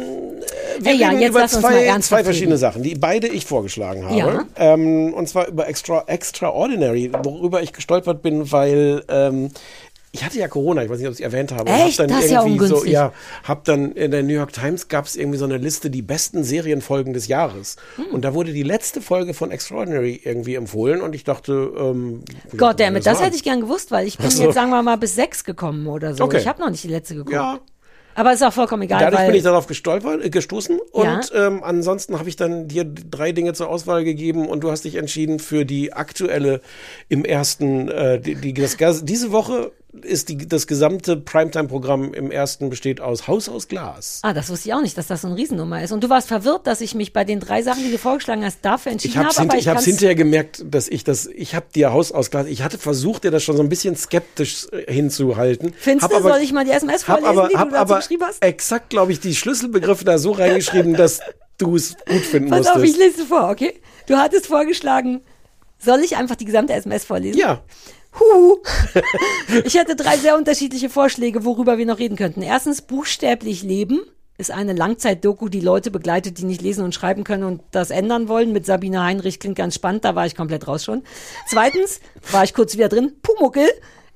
wir 0.78 0.92
Ey, 0.92 0.96
ja, 0.96 1.10
reden 1.10 1.22
über 1.28 1.46
zwei, 1.46 1.98
zwei 2.00 2.24
verschiedene. 2.24 2.56
Sachen, 2.56 2.82
die 2.82 2.94
beide 2.94 3.28
ich 3.28 3.44
vorgeschlagen 3.44 4.06
habe. 4.06 4.16
Ja. 4.16 4.46
Ähm, 4.56 5.12
und 5.12 5.28
zwar 5.28 5.46
über 5.48 5.68
Extra, 5.68 6.04
Extraordinary, 6.06 7.12
worüber 7.22 7.62
ich 7.62 7.74
gestolpert 7.74 8.22
bin, 8.22 8.50
weil 8.50 9.04
ähm, 9.08 9.50
ich 10.12 10.24
hatte 10.24 10.38
ja 10.38 10.48
Corona, 10.48 10.82
ich 10.82 10.90
weiß 10.90 10.98
nicht, 10.98 11.06
ob 11.06 11.12
ich 11.12 11.20
es 11.20 11.24
erwähnt 11.24 11.52
habe. 11.52 11.70
Echt? 11.70 11.98
Hab 11.98 12.08
dann 12.08 12.16
Das 12.16 12.24
ist 12.24 12.30
ja 12.30 12.42
irgendwie 12.42 12.58
so, 12.66 12.74
ungünstig. 12.76 12.92
ja, 12.92 13.12
hab 13.44 13.64
dann 13.64 13.92
in 13.92 14.10
der 14.10 14.22
New 14.22 14.32
York 14.32 14.52
Times 14.52 14.88
gab 14.88 15.04
es 15.06 15.16
irgendwie 15.16 15.38
so 15.38 15.44
eine 15.44 15.58
Liste, 15.58 15.90
die 15.90 16.02
besten 16.02 16.44
Serienfolgen 16.44 17.12
des 17.12 17.28
Jahres. 17.28 17.76
Hm. 17.96 18.06
Und 18.12 18.24
da 18.24 18.32
wurde 18.32 18.52
die 18.52 18.62
letzte 18.62 19.02
Folge 19.02 19.34
von 19.34 19.50
Extraordinary 19.50 20.20
irgendwie 20.24 20.54
empfohlen 20.54 21.02
und 21.02 21.14
ich 21.14 21.24
dachte, 21.24 21.72
ähm, 21.78 22.22
Gott, 22.56 22.80
damit, 22.80 23.04
das 23.06 23.18
war. 23.18 23.26
hätte 23.26 23.36
ich 23.36 23.44
gern 23.44 23.60
gewusst, 23.60 23.90
weil 23.90 24.06
ich 24.06 24.16
bin 24.16 24.26
Ach 24.28 24.32
so. 24.32 24.44
jetzt, 24.44 24.54
sagen 24.54 24.70
wir 24.70 24.82
mal, 24.82 24.96
bis 24.96 25.14
sechs 25.14 25.44
gekommen 25.44 25.86
oder 25.86 26.14
so. 26.14 26.24
Okay. 26.24 26.38
Ich 26.38 26.48
habe 26.48 26.60
noch 26.60 26.70
nicht 26.70 26.82
die 26.84 26.88
letzte 26.88 27.14
geguckt. 27.14 27.34
Ja. 27.34 27.58
Aber 28.14 28.32
ist 28.32 28.42
auch 28.42 28.52
vollkommen 28.52 28.82
egal. 28.82 28.98
Dadurch 29.00 29.26
bin 29.26 29.36
ich 29.36 29.44
darauf 29.44 29.68
gestolpert, 29.68 30.24
äh, 30.24 30.30
gestoßen 30.30 30.80
und 30.90 31.04
Ja. 31.04 31.20
ähm, 31.34 31.62
ansonsten 31.62 32.18
habe 32.18 32.28
ich 32.28 32.34
dann 32.34 32.66
dir 32.66 32.82
drei 32.84 33.30
Dinge 33.30 33.52
zur 33.52 33.68
Auswahl 33.68 34.02
gegeben 34.02 34.48
und 34.48 34.64
du 34.64 34.72
hast 34.72 34.84
dich 34.84 34.96
entschieden 34.96 35.38
für 35.38 35.64
die 35.64 35.92
aktuelle 35.92 36.60
im 37.08 37.24
ersten, 37.24 37.88
äh, 37.88 38.18
die, 38.18 38.34
die, 38.34 38.54
das, 38.54 39.04
diese 39.04 39.30
Woche 39.30 39.70
ist 40.02 40.28
die, 40.28 40.36
das 40.46 40.66
gesamte 40.66 41.16
Primetime-Programm 41.16 42.12
im 42.12 42.30
ersten 42.30 42.68
besteht 42.68 43.00
aus 43.00 43.26
Haus 43.26 43.48
aus 43.48 43.68
Glas. 43.68 44.20
Ah, 44.22 44.34
das 44.34 44.50
wusste 44.50 44.68
ich 44.68 44.74
auch 44.74 44.82
nicht, 44.82 44.98
dass 44.98 45.06
das 45.06 45.22
so 45.22 45.28
ein 45.28 45.32
Riesennummer 45.34 45.82
ist. 45.82 45.92
Und 45.92 46.04
du 46.04 46.10
warst 46.10 46.28
verwirrt, 46.28 46.66
dass 46.66 46.82
ich 46.82 46.94
mich 46.94 47.14
bei 47.14 47.24
den 47.24 47.40
drei 47.40 47.62
Sachen, 47.62 47.82
die 47.82 47.90
du 47.90 47.96
vorgeschlagen 47.98 48.44
hast, 48.44 48.58
dafür 48.62 48.92
entschieden 48.92 49.12
Ich 49.12 49.16
habe 49.18 49.28
habe. 49.34 49.56
ich 49.58 49.66
hab's 49.66 49.76
kann's- 49.76 49.84
hinterher 49.86 50.14
gemerkt, 50.14 50.62
dass 50.68 50.88
ich 50.88 51.04
das, 51.04 51.26
ich 51.26 51.54
habe 51.54 51.66
dir 51.74 51.90
Haus 51.92 52.12
aus 52.12 52.30
Glas, 52.30 52.46
ich 52.46 52.62
hatte 52.62 52.76
versucht, 52.78 53.24
dir 53.24 53.30
das 53.30 53.42
schon 53.42 53.56
so 53.56 53.62
ein 53.62 53.70
bisschen 53.70 53.96
skeptisch 53.96 54.66
äh, 54.72 54.92
hinzuhalten. 54.92 55.72
Findest 55.78 56.12
du, 56.12 56.20
soll 56.22 56.38
ich 56.42 56.52
mal 56.52 56.66
die 56.66 56.70
SMS 56.72 57.04
vorlesen, 57.04 57.26
aber, 57.28 57.48
die 57.48 57.54
du 57.54 57.58
dazu 57.64 57.76
aber 57.76 57.96
geschrieben 57.96 58.24
hast? 58.26 58.44
exakt, 58.44 58.90
glaube 58.90 59.12
ich, 59.12 59.20
die 59.20 59.34
Schlüsselbegriffe 59.34 60.04
da 60.04 60.18
so 60.18 60.32
reingeschrieben, 60.32 60.94
dass 60.94 61.20
du 61.56 61.74
es 61.76 61.96
gut 62.06 62.20
finden 62.20 62.50
Pass 62.50 62.58
musstest. 62.66 62.76
auf, 62.76 62.84
ich 62.84 62.96
lese 62.98 63.24
vor, 63.24 63.48
okay? 63.50 63.80
Du 64.06 64.16
hattest 64.16 64.46
vorgeschlagen, 64.48 65.22
soll 65.78 66.00
ich 66.00 66.16
einfach 66.16 66.36
die 66.36 66.44
gesamte 66.44 66.74
SMS 66.74 67.04
vorlesen? 67.06 67.38
ja. 67.40 67.62
Huhu. 68.18 68.58
Ich 69.64 69.74
hätte 69.74 69.96
drei 69.96 70.16
sehr 70.16 70.36
unterschiedliche 70.36 70.90
Vorschläge, 70.90 71.44
worüber 71.44 71.78
wir 71.78 71.86
noch 71.86 71.98
reden 71.98 72.16
könnten. 72.16 72.42
Erstens, 72.42 72.82
buchstäblich 72.82 73.62
leben 73.62 74.00
ist 74.36 74.52
eine 74.52 74.72
Langzeit-Doku, 74.72 75.48
die 75.48 75.60
Leute 75.60 75.90
begleitet, 75.90 76.38
die 76.38 76.44
nicht 76.44 76.62
lesen 76.62 76.84
und 76.84 76.94
schreiben 76.94 77.24
können 77.24 77.42
und 77.42 77.60
das 77.72 77.90
ändern 77.90 78.28
wollen. 78.28 78.52
Mit 78.52 78.66
Sabine 78.66 79.02
Heinrich 79.02 79.40
klingt 79.40 79.56
ganz 79.56 79.74
spannend, 79.74 80.04
da 80.04 80.14
war 80.14 80.26
ich 80.26 80.36
komplett 80.36 80.68
raus 80.68 80.84
schon. 80.84 81.02
Zweitens, 81.48 82.00
war 82.30 82.44
ich 82.44 82.54
kurz 82.54 82.74
wieder 82.74 82.88
drin, 82.88 83.14
Pumuckel. 83.20 83.68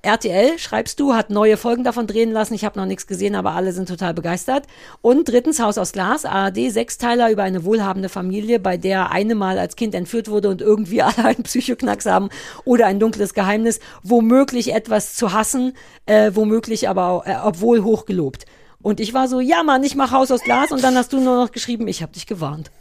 RTL, 0.05 0.59
schreibst 0.59 0.99
du, 0.99 1.15
hat 1.15 1.31
neue 1.31 1.57
Folgen 1.57 1.85
davon 1.85 2.09
drehen 2.09 2.33
lassen. 2.33 2.55
Ich 2.55 2.65
habe 2.65 2.77
noch 2.79 2.87
nichts 2.87 3.07
gesehen, 3.07 3.37
aber 3.37 3.53
alle 3.53 3.73
sind 3.73 3.89
total 3.89 4.15
begeistert. 4.15 4.67
Und 5.01 5.29
drittens, 5.29 5.61
Haus 5.61 5.79
aus 5.79 5.93
Glas, 5.93 6.25
ARD, 6.25 6.73
Sechsteiler 6.73 7.31
über 7.31 7.45
eine 7.45 7.65
wohlhabende 7.65 8.09
Familie, 8.09 8.59
bei 8.59 8.77
der 8.77 9.13
eine 9.13 9.37
mal 9.37 9.61
als 9.61 9.77
Kind 9.77 9.95
entführt 9.95 10.29
wurde 10.29 10.49
und 10.49 10.61
irgendwie 10.61 11.03
alle 11.03 11.25
einen 11.25 11.45
Psychoknacks 11.45 12.07
haben 12.07 12.31
oder 12.65 12.87
ein 12.87 12.99
dunkles 12.99 13.33
Geheimnis, 13.33 13.79
womöglich 14.03 14.75
etwas 14.75 15.15
zu 15.15 15.33
hassen, 15.33 15.75
äh, 16.07 16.33
womöglich 16.35 16.89
aber 16.89 17.23
äh, 17.25 17.37
obwohl 17.45 17.85
hochgelobt. 17.85 18.45
Und 18.83 18.99
ich 18.99 19.15
war 19.15 19.29
so, 19.29 19.39
ja 19.39 19.63
Mann, 19.63 19.85
ich 19.85 19.95
mach 19.95 20.11
Haus 20.11 20.33
aus 20.33 20.43
Glas 20.43 20.73
und 20.73 20.83
dann 20.83 20.97
hast 20.97 21.13
du 21.13 21.21
nur 21.21 21.37
noch 21.37 21.53
geschrieben, 21.53 21.87
ich 21.87 22.03
habe 22.03 22.13
dich 22.13 22.27
gewarnt. 22.27 22.73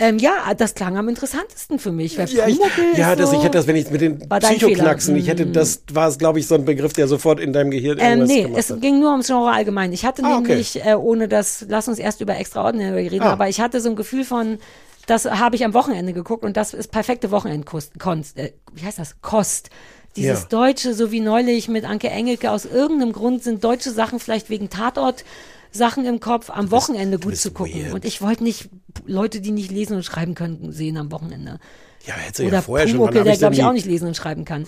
Ähm, 0.00 0.18
ja, 0.18 0.54
das 0.56 0.74
klang 0.74 0.96
am 0.96 1.08
interessantesten 1.08 1.78
für 1.78 1.92
mich. 1.92 2.16
Weil 2.18 2.28
Ja, 2.30 2.46
ich, 2.48 2.56
Pumuckl 2.58 2.98
ja 2.98 3.14
das, 3.14 3.30
so, 3.30 3.36
ich 3.36 3.42
hätte 3.44 3.58
das, 3.58 3.66
wenn 3.66 3.76
ich 3.76 3.90
mit 3.90 4.00
den 4.00 4.18
Psychoknacksen, 4.28 5.14
ich 5.14 5.28
hätte, 5.28 5.46
das 5.46 5.82
war, 5.92 6.10
glaube 6.16 6.38
ich, 6.38 6.46
so 6.46 6.54
ein 6.54 6.64
Begriff, 6.64 6.92
der 6.94 7.06
sofort 7.06 7.38
in 7.38 7.52
deinem 7.52 7.70
Gehirn 7.70 7.98
Ähm, 8.00 8.24
nee, 8.24 8.48
es 8.56 8.70
hat. 8.70 8.80
ging 8.80 8.98
nur 8.98 9.10
ums 9.10 9.26
Genre 9.26 9.50
allgemein. 9.52 9.92
Ich 9.92 10.04
hatte 10.04 10.22
Ah, 10.24 10.38
okay. 10.38 10.48
nämlich, 10.48 10.84
äh, 10.84 10.94
ohne 10.94 11.28
das, 11.28 11.66
lass 11.68 11.86
uns 11.86 11.98
erst 11.98 12.20
über 12.22 12.36
Extraordinary 12.36 13.08
reden, 13.08 13.22
Ah. 13.26 13.32
aber 13.32 13.48
ich 13.48 13.60
hatte 13.60 13.80
so 13.80 13.90
ein 13.90 13.96
Gefühl 13.96 14.24
von, 14.24 14.58
das 15.06 15.26
habe 15.26 15.56
ich 15.56 15.64
am 15.64 15.74
Wochenende 15.74 16.12
geguckt 16.12 16.44
und 16.44 16.56
das 16.56 16.72
ist 16.74 16.90
perfekte 16.90 17.30
Wochenendkost, 17.30 17.98
Konst, 17.98 18.38
äh, 18.38 18.52
wie 18.72 18.84
heißt 18.86 18.98
das? 18.98 19.16
Kost. 19.20 19.70
Dieses 20.16 20.42
Ja. 20.42 20.48
Deutsche, 20.48 20.92
so 20.94 21.12
wie 21.12 21.20
neulich 21.20 21.68
mit 21.68 21.84
Anke 21.84 22.08
Engelke, 22.10 22.50
aus 22.50 22.64
irgendeinem 22.64 23.12
Grund 23.12 23.44
sind 23.44 23.62
deutsche 23.62 23.90
Sachen 23.90 24.18
vielleicht 24.18 24.50
wegen 24.50 24.68
Tatort 24.70 25.24
Sachen 25.72 26.04
im 26.04 26.20
Kopf 26.20 26.50
am 26.50 26.70
Wochenende 26.70 27.18
gut 27.18 27.30
bist 27.30 27.42
zu 27.42 27.52
gucken. 27.52 27.82
weird. 27.82 27.94
Und 27.94 28.04
ich 28.04 28.22
wollte 28.22 28.44
nicht 28.44 28.70
Leute, 29.06 29.40
die 29.40 29.52
nicht 29.52 29.70
lesen 29.70 29.96
und 29.96 30.04
schreiben 30.04 30.34
können, 30.34 30.72
sehen 30.72 30.96
am 30.96 31.10
Wochenende. 31.12 31.58
Ja, 32.06 32.14
hätte 32.14 32.42
ja 32.42 32.48
Oder 32.48 32.62
vorher 32.62 32.88
schon, 32.88 32.98
Pumuckl, 32.98 33.18
hab 33.18 33.24
der 33.24 33.36
glaube 33.36 33.54
ich 33.54 33.64
auch 33.64 33.72
nicht 33.72 33.86
lesen 33.86 34.08
und 34.08 34.16
schreiben 34.16 34.44
kann. 34.44 34.66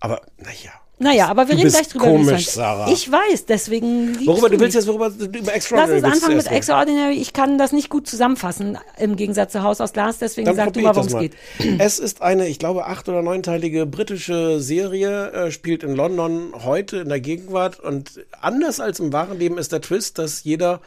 Aber, 0.00 0.22
naja. 0.36 0.72
Naja, 1.00 1.28
aber 1.28 1.46
wir 1.48 1.54
Du 1.54 1.60
reden 1.62 1.70
gleich 1.70 1.88
drüber. 1.88 2.04
komisch, 2.06 2.48
Sarah. 2.48 2.90
Ich 2.90 3.10
weiß, 3.10 3.46
deswegen 3.46 4.16
Worüber, 4.26 4.48
du 4.48 4.54
mich. 4.54 4.60
willst 4.60 4.74
jetzt 4.74 4.88
worüber, 4.88 5.06
über 5.16 5.38
Lass 5.42 5.54
Extraordinary 5.54 5.94
uns 5.96 6.02
willst 6.04 6.04
du 6.04 6.26
anfangen 6.26 6.36
mit? 6.38 6.46
Extraordinary. 6.50 7.14
Ich 7.14 7.32
kann 7.32 7.56
das 7.58 7.72
nicht 7.72 7.88
gut 7.88 8.08
zusammenfassen, 8.08 8.78
im 8.98 9.14
Gegensatz 9.14 9.52
zu 9.52 9.62
Haus 9.62 9.80
aus 9.80 9.92
Glas, 9.92 10.18
deswegen 10.18 10.46
Dann 10.46 10.56
sag 10.56 10.72
du 10.72 10.80
mal, 10.80 10.96
worum 10.96 11.06
es 11.06 11.16
geht. 11.18 11.32
Es 11.78 11.98
ist 12.00 12.20
eine, 12.20 12.48
ich 12.48 12.58
glaube, 12.58 12.86
acht- 12.86 13.08
oder 13.08 13.22
neunteilige 13.22 13.86
britische 13.86 14.60
Serie, 14.60 15.30
äh, 15.30 15.50
spielt 15.52 15.84
in 15.84 15.94
London 15.94 16.52
heute 16.64 16.96
in 16.98 17.08
der 17.08 17.20
Gegenwart 17.20 17.78
und 17.78 18.24
anders 18.40 18.80
als 18.80 18.98
im 18.98 19.12
wahren 19.12 19.38
Leben 19.38 19.56
ist 19.56 19.70
der 19.72 19.80
Twist, 19.80 20.18
dass 20.18 20.42
jeder 20.42 20.80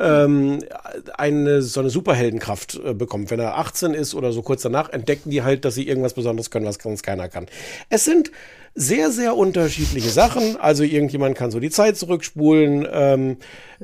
ähm, 0.00 0.60
eine 1.16 1.62
so 1.62 1.80
eine 1.80 1.90
Superheldenkraft 1.90 2.80
äh, 2.84 2.94
bekommt. 2.94 3.30
Wenn 3.30 3.40
er 3.40 3.58
18 3.58 3.94
ist 3.94 4.14
oder 4.14 4.30
so 4.32 4.42
kurz 4.42 4.62
danach, 4.62 4.90
entdecken 4.90 5.30
die 5.30 5.42
halt, 5.42 5.64
dass 5.64 5.74
sie 5.74 5.86
irgendwas 5.88 6.14
Besonderes 6.14 6.50
können, 6.50 6.66
was 6.66 6.76
sonst 6.80 7.02
keiner 7.02 7.28
kann. 7.28 7.46
Es 7.88 8.04
sind 8.04 8.30
sehr, 8.78 9.10
sehr 9.10 9.36
unterschiedliche 9.36 10.10
Sachen. 10.10 10.56
Also 10.60 10.82
irgendjemand 10.84 11.34
kann 11.34 11.50
so 11.50 11.58
die 11.60 11.70
Zeit 11.70 11.96
zurückspulen, 11.96 12.86
ähm, 12.92 13.36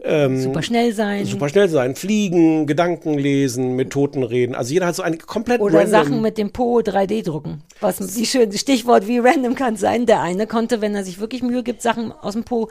ähm, 0.04 0.40
Super 0.40 0.62
schnell 0.62 0.92
sein. 0.92 1.24
super 1.24 1.48
schnell 1.48 1.68
sein, 1.70 1.96
fliegen, 1.96 2.66
Gedanken 2.66 3.14
lesen, 3.18 3.74
mit 3.74 3.90
Toten 3.90 4.22
reden. 4.22 4.54
Also 4.54 4.72
jeder 4.74 4.86
hat 4.86 4.94
so 4.94 5.02
eine 5.02 5.16
komplett 5.16 5.60
Oder 5.62 5.78
random 5.80 5.90
Sachen 5.90 6.22
mit 6.22 6.36
dem 6.38 6.50
Po 6.52 6.78
3D 6.80 7.24
drucken. 7.24 7.62
Was 7.80 7.96
die 7.98 8.26
schöne 8.26 8.52
Stichwort 8.56 9.06
wie 9.08 9.18
random 9.18 9.54
kann 9.54 9.76
sein. 9.76 10.04
Der 10.06 10.20
eine 10.20 10.46
konnte, 10.46 10.80
wenn 10.82 10.94
er 10.94 11.04
sich 11.04 11.18
wirklich 11.20 11.42
Mühe 11.42 11.62
gibt, 11.62 11.80
Sachen 11.82 12.12
aus 12.12 12.34
dem 12.34 12.44
Po 12.44 12.68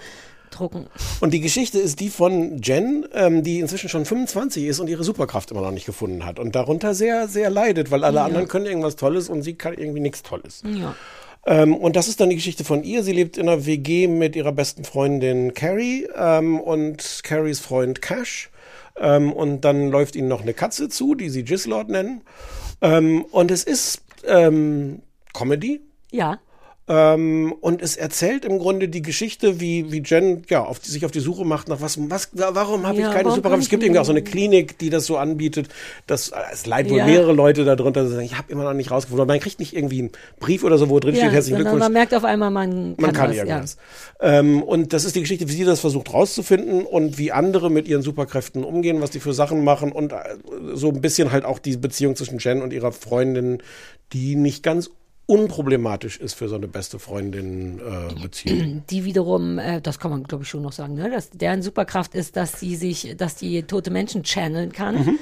drucken. 0.51 0.87
Und 1.21 1.33
die 1.33 1.39
Geschichte 1.39 1.79
ist 1.79 1.99
die 2.01 2.09
von 2.09 2.59
Jen, 2.61 3.05
ähm, 3.13 3.41
die 3.41 3.59
inzwischen 3.61 3.89
schon 3.89 4.05
25 4.05 4.65
ist 4.65 4.79
und 4.79 4.89
ihre 4.89 5.03
Superkraft 5.03 5.49
immer 5.51 5.61
noch 5.61 5.71
nicht 5.71 5.85
gefunden 5.85 6.25
hat 6.25 6.39
und 6.39 6.55
darunter 6.55 6.93
sehr, 6.93 7.27
sehr 7.27 7.49
leidet, 7.49 7.89
weil 7.89 8.03
alle 8.03 8.17
Ja. 8.17 8.25
anderen 8.25 8.47
können 8.47 8.65
irgendwas 8.65 8.95
Tolles 8.97 9.29
und 9.29 9.41
sie 9.43 9.53
kann 9.53 9.73
irgendwie 9.73 10.01
nichts 10.01 10.23
Tolles. 10.23 10.61
Ja. 10.65 10.93
Ähm, 11.45 11.75
und 11.75 11.95
das 11.95 12.07
ist 12.07 12.19
dann 12.19 12.29
die 12.29 12.35
Geschichte 12.35 12.63
von 12.63 12.83
ihr. 12.83 13.03
Sie 13.03 13.13
lebt 13.13 13.37
in 13.37 13.49
einer 13.49 13.65
WG 13.65 14.07
mit 14.07 14.35
ihrer 14.35 14.51
besten 14.51 14.83
Freundin 14.83 15.53
Carrie 15.53 16.07
ähm, 16.15 16.59
und 16.59 17.21
Carries 17.23 17.59
Freund 17.59 18.01
Cash. 18.01 18.49
Ähm, 18.97 19.33
und 19.33 19.61
dann 19.61 19.89
läuft 19.89 20.15
ihnen 20.15 20.27
noch 20.27 20.41
eine 20.41 20.53
Katze 20.53 20.89
zu, 20.89 21.15
die 21.15 21.29
sie 21.29 21.43
Gislord 21.43 21.89
nennen. 21.89 22.21
Ähm, 22.81 23.25
und 23.31 23.51
es 23.51 23.63
ist 23.63 24.03
ähm, 24.27 25.01
Comedy. 25.33 25.81
Ja. 26.11 26.39
Ähm, 26.93 27.53
und 27.61 27.81
es 27.81 27.95
erzählt 27.95 28.43
im 28.43 28.59
Grunde 28.59 28.89
die 28.89 29.01
Geschichte, 29.01 29.61
wie, 29.61 29.93
wie 29.93 29.99
Jen 30.05 30.43
ja, 30.49 30.61
auf 30.65 30.79
die, 30.79 30.89
sich 30.91 31.05
auf 31.05 31.11
die 31.11 31.21
Suche 31.21 31.45
macht 31.45 31.69
nach 31.69 31.79
was, 31.79 31.97
was 32.09 32.29
warum 32.33 32.85
habe 32.85 32.99
Ja, 32.99 33.07
ich 33.07 33.13
keine 33.15 33.31
Superkraft? 33.31 33.63
Es 33.63 33.69
gibt 33.69 33.81
irgendwie 33.83 33.99
auch 33.99 34.05
so 34.05 34.11
eine 34.11 34.21
Klinik, 34.23 34.77
die 34.77 34.89
das 34.89 35.05
so 35.05 35.15
anbietet. 35.15 35.69
Das, 36.05 36.33
es 36.51 36.65
leiden 36.65 36.91
wohl 36.91 36.97
Ja. 36.97 37.05
mehrere 37.05 37.31
Leute 37.31 37.63
darunter, 37.63 38.03
die 38.03 38.09
sagen, 38.09 38.25
ich 38.25 38.37
habe 38.37 38.51
immer 38.51 38.65
noch 38.65 38.73
nicht 38.73 38.91
rausgefunden. 38.91 39.25
Man 39.25 39.39
kriegt 39.39 39.59
nicht 39.59 39.73
irgendwie 39.73 39.99
einen 39.99 40.11
Brief 40.41 40.65
oder 40.65 40.77
so, 40.77 40.89
wo 40.89 40.99
drin 40.99 41.15
steht, 41.15 41.27
ja 41.27 41.31
herzlichen 41.31 41.59
sondern 41.59 41.75
Glückwunsch. 41.77 41.83
man 41.85 41.93
merkt 41.93 42.13
auf 42.13 42.25
einmal, 42.25 42.51
man 42.51 42.71
kann, 42.71 42.95
Man 42.97 43.13
kann 43.13 43.29
was, 43.29 43.37
irgendwas. 43.37 43.77
Ähm, 44.19 44.61
und 44.61 44.91
das 44.91 45.05
ist 45.05 45.15
die 45.15 45.21
Geschichte, 45.21 45.47
wie 45.47 45.53
sie 45.53 45.63
das 45.63 45.79
versucht 45.79 46.11
rauszufinden 46.13 46.85
und 46.85 47.17
wie 47.17 47.31
andere 47.31 47.71
mit 47.71 47.87
ihren 47.87 48.01
Superkräften 48.01 48.65
umgehen, 48.65 48.99
was 48.99 49.11
die 49.11 49.21
für 49.21 49.33
Sachen 49.33 49.63
machen 49.63 49.93
und 49.93 50.11
äh, 50.11 50.17
so 50.73 50.89
ein 50.89 50.99
bisschen 50.99 51.31
halt 51.31 51.45
auch 51.45 51.59
die 51.59 51.77
Beziehung 51.77 52.17
zwischen 52.17 52.39
Jen 52.39 52.61
und 52.61 52.73
ihrer 52.73 52.91
Freundin, 52.91 53.59
die 54.11 54.35
nicht 54.35 54.61
ganz 54.61 54.89
unproblematisch 55.31 56.17
ist 56.17 56.33
für 56.33 56.49
so 56.49 56.55
eine 56.55 56.67
beste 56.67 56.99
Freundin 56.99 57.79
äh. 57.79 58.81
Die 58.89 59.05
wiederum, 59.05 59.59
äh, 59.59 59.81
das 59.81 59.97
kann 59.97 60.11
man 60.11 60.23
glaube 60.23 60.43
ich 60.43 60.49
schon 60.49 60.61
noch 60.61 60.73
sagen, 60.73 60.95
ne? 60.95 61.09
dass 61.09 61.29
deren 61.29 61.61
Superkraft 61.61 62.15
ist, 62.15 62.35
dass 62.35 62.59
sie 62.59 62.75
sich, 62.75 63.15
dass 63.17 63.35
die 63.35 63.63
tote 63.63 63.91
Menschen 63.91 64.23
channeln 64.23 64.73
kann. 64.73 64.95
Mhm. 64.95 65.19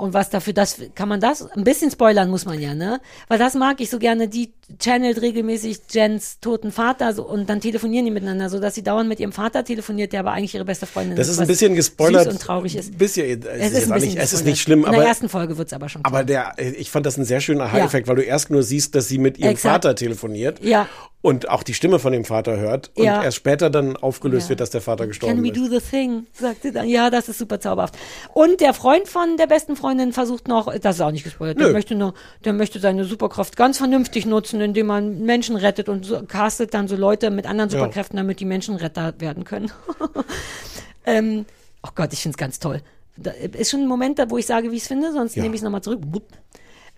Und 0.00 0.14
was 0.14 0.30
dafür, 0.30 0.52
das 0.52 0.76
kann 0.94 1.08
man 1.08 1.20
das, 1.20 1.42
ein 1.52 1.64
bisschen 1.64 1.90
spoilern 1.90 2.30
muss 2.30 2.44
man 2.46 2.60
ja, 2.60 2.74
ne? 2.74 3.00
Weil 3.28 3.38
das 3.38 3.54
mag 3.54 3.80
ich 3.80 3.90
so 3.90 3.98
gerne, 3.98 4.28
die 4.28 4.52
channelt 4.78 5.20
regelmäßig 5.20 5.78
Jens 5.90 6.38
toten 6.40 6.72
Vater 6.72 7.12
so, 7.12 7.26
und 7.26 7.48
dann 7.50 7.60
telefonieren 7.60 8.04
die 8.06 8.10
miteinander, 8.10 8.48
so 8.48 8.58
dass 8.60 8.74
sie 8.74 8.82
dauernd 8.82 9.08
mit 9.08 9.20
ihrem 9.20 9.32
Vater 9.32 9.64
telefoniert, 9.64 10.12
der 10.12 10.20
aber 10.20 10.32
eigentlich 10.32 10.54
ihre 10.54 10.64
beste 10.64 10.86
Freundin 10.86 11.16
Das 11.16 11.28
ist 11.28 11.38
ein 11.38 11.46
bisschen 11.46 11.74
gespoilert. 11.74 12.24
Süß 12.24 12.32
und 12.34 12.40
traurig 12.42 12.76
ist. 12.76 12.96
Bisschen, 12.96 13.42
es, 13.42 13.72
Es 13.72 13.72
ist, 13.72 13.90
ist, 13.90 14.04
nicht, 14.04 14.16
es 14.18 14.32
ist 14.32 14.44
nicht 14.44 14.60
schlimm, 14.62 14.80
In 14.80 14.86
aber 14.86 14.96
der 14.98 15.06
ersten 15.06 15.28
Folge 15.28 15.58
wird's 15.58 15.72
aber 15.72 15.88
schon. 15.88 16.04
Aber 16.04 16.24
der, 16.24 16.54
ich 16.58 16.90
fand 16.90 17.04
das 17.06 17.16
ein 17.18 17.24
sehr 17.24 17.40
schöner 17.40 17.64
Ja. 17.64 17.72
High-Effekt, 17.72 18.08
weil 18.08 18.16
du 18.16 18.22
erst 18.22 18.50
nur 18.50 18.62
siehst, 18.62 18.94
dass 18.94 19.08
sie 19.08 19.18
mit 19.18 19.38
ihrem 19.38 19.50
Exakt. 19.50 19.72
Vater 19.84 19.94
telefoniert 19.96 20.64
Ja. 20.64 20.88
und 21.20 21.48
auch 21.50 21.62
die 21.62 21.74
Stimme 21.74 21.98
von 21.98 22.12
dem 22.12 22.24
Vater 22.24 22.56
hört 22.58 22.90
und 22.94 23.04
Ja. 23.04 23.22
erst 23.22 23.36
später 23.36 23.68
dann 23.70 23.96
aufgelöst 23.96 24.44
Ja. 24.46 24.50
wird, 24.50 24.60
dass 24.60 24.70
der 24.70 24.80
Vater 24.80 25.06
gestorben 25.06 25.34
Can 25.34 25.44
we 25.44 25.48
ist. 25.50 25.56
do 25.56 25.66
the 25.78 25.80
thing? 25.84 26.26
sagt 26.32 26.62
sie 26.62 26.72
dann. 26.72 26.88
Ja, 26.88 27.10
das 27.10 27.28
ist 27.28 27.38
super 27.38 27.58
zauberhaft. 27.60 27.96
Und 28.32 28.60
der 28.60 28.72
Freund 28.72 29.08
von 29.08 29.36
der 29.36 29.46
besten 29.48 29.74
Freundin 29.76 29.89
versucht 30.12 30.48
noch, 30.48 30.72
das 30.78 30.96
ist 30.96 31.00
auch 31.02 31.10
nicht 31.10 31.24
gespoilert, 31.24 31.60
der 31.60 31.72
möchte 31.72 31.94
nur, 31.94 32.14
der 32.44 32.52
möchte 32.52 32.80
seine 32.80 33.04
Superkraft 33.04 33.56
ganz 33.56 33.78
vernünftig 33.78 34.26
nutzen, 34.26 34.60
indem 34.60 34.86
man 34.86 35.20
Menschen 35.22 35.56
rettet 35.56 35.88
und 35.88 36.04
so, 36.04 36.22
castet 36.26 36.74
dann 36.74 36.88
so 36.88 36.96
Leute 36.96 37.30
mit 37.30 37.46
anderen 37.46 37.70
Ja. 37.70 37.78
Superkräften, 37.78 38.16
damit 38.16 38.40
die 38.40 38.44
Menschen 38.44 38.76
Retter 38.76 39.14
werden 39.18 39.44
können. 39.44 39.70
ähm, 41.04 41.46
oh 41.82 41.90
Gott, 41.94 42.12
ich 42.12 42.20
find's 42.22 42.38
ganz 42.38 42.58
toll. 42.58 42.80
Da 43.16 43.30
ist 43.32 43.70
schon 43.70 43.80
ein 43.80 43.88
Moment, 43.88 44.18
da, 44.18 44.30
wo 44.30 44.38
ich 44.38 44.46
sage, 44.46 44.70
wie 44.70 44.76
ich 44.76 44.82
es 44.82 44.88
finde, 44.88 45.12
sonst 45.12 45.34
Ja. 45.36 45.42
nehme 45.42 45.54
ich 45.54 45.60
es 45.60 45.64
nochmal 45.64 45.82
zurück. 45.82 46.00
Bup. 46.02 46.24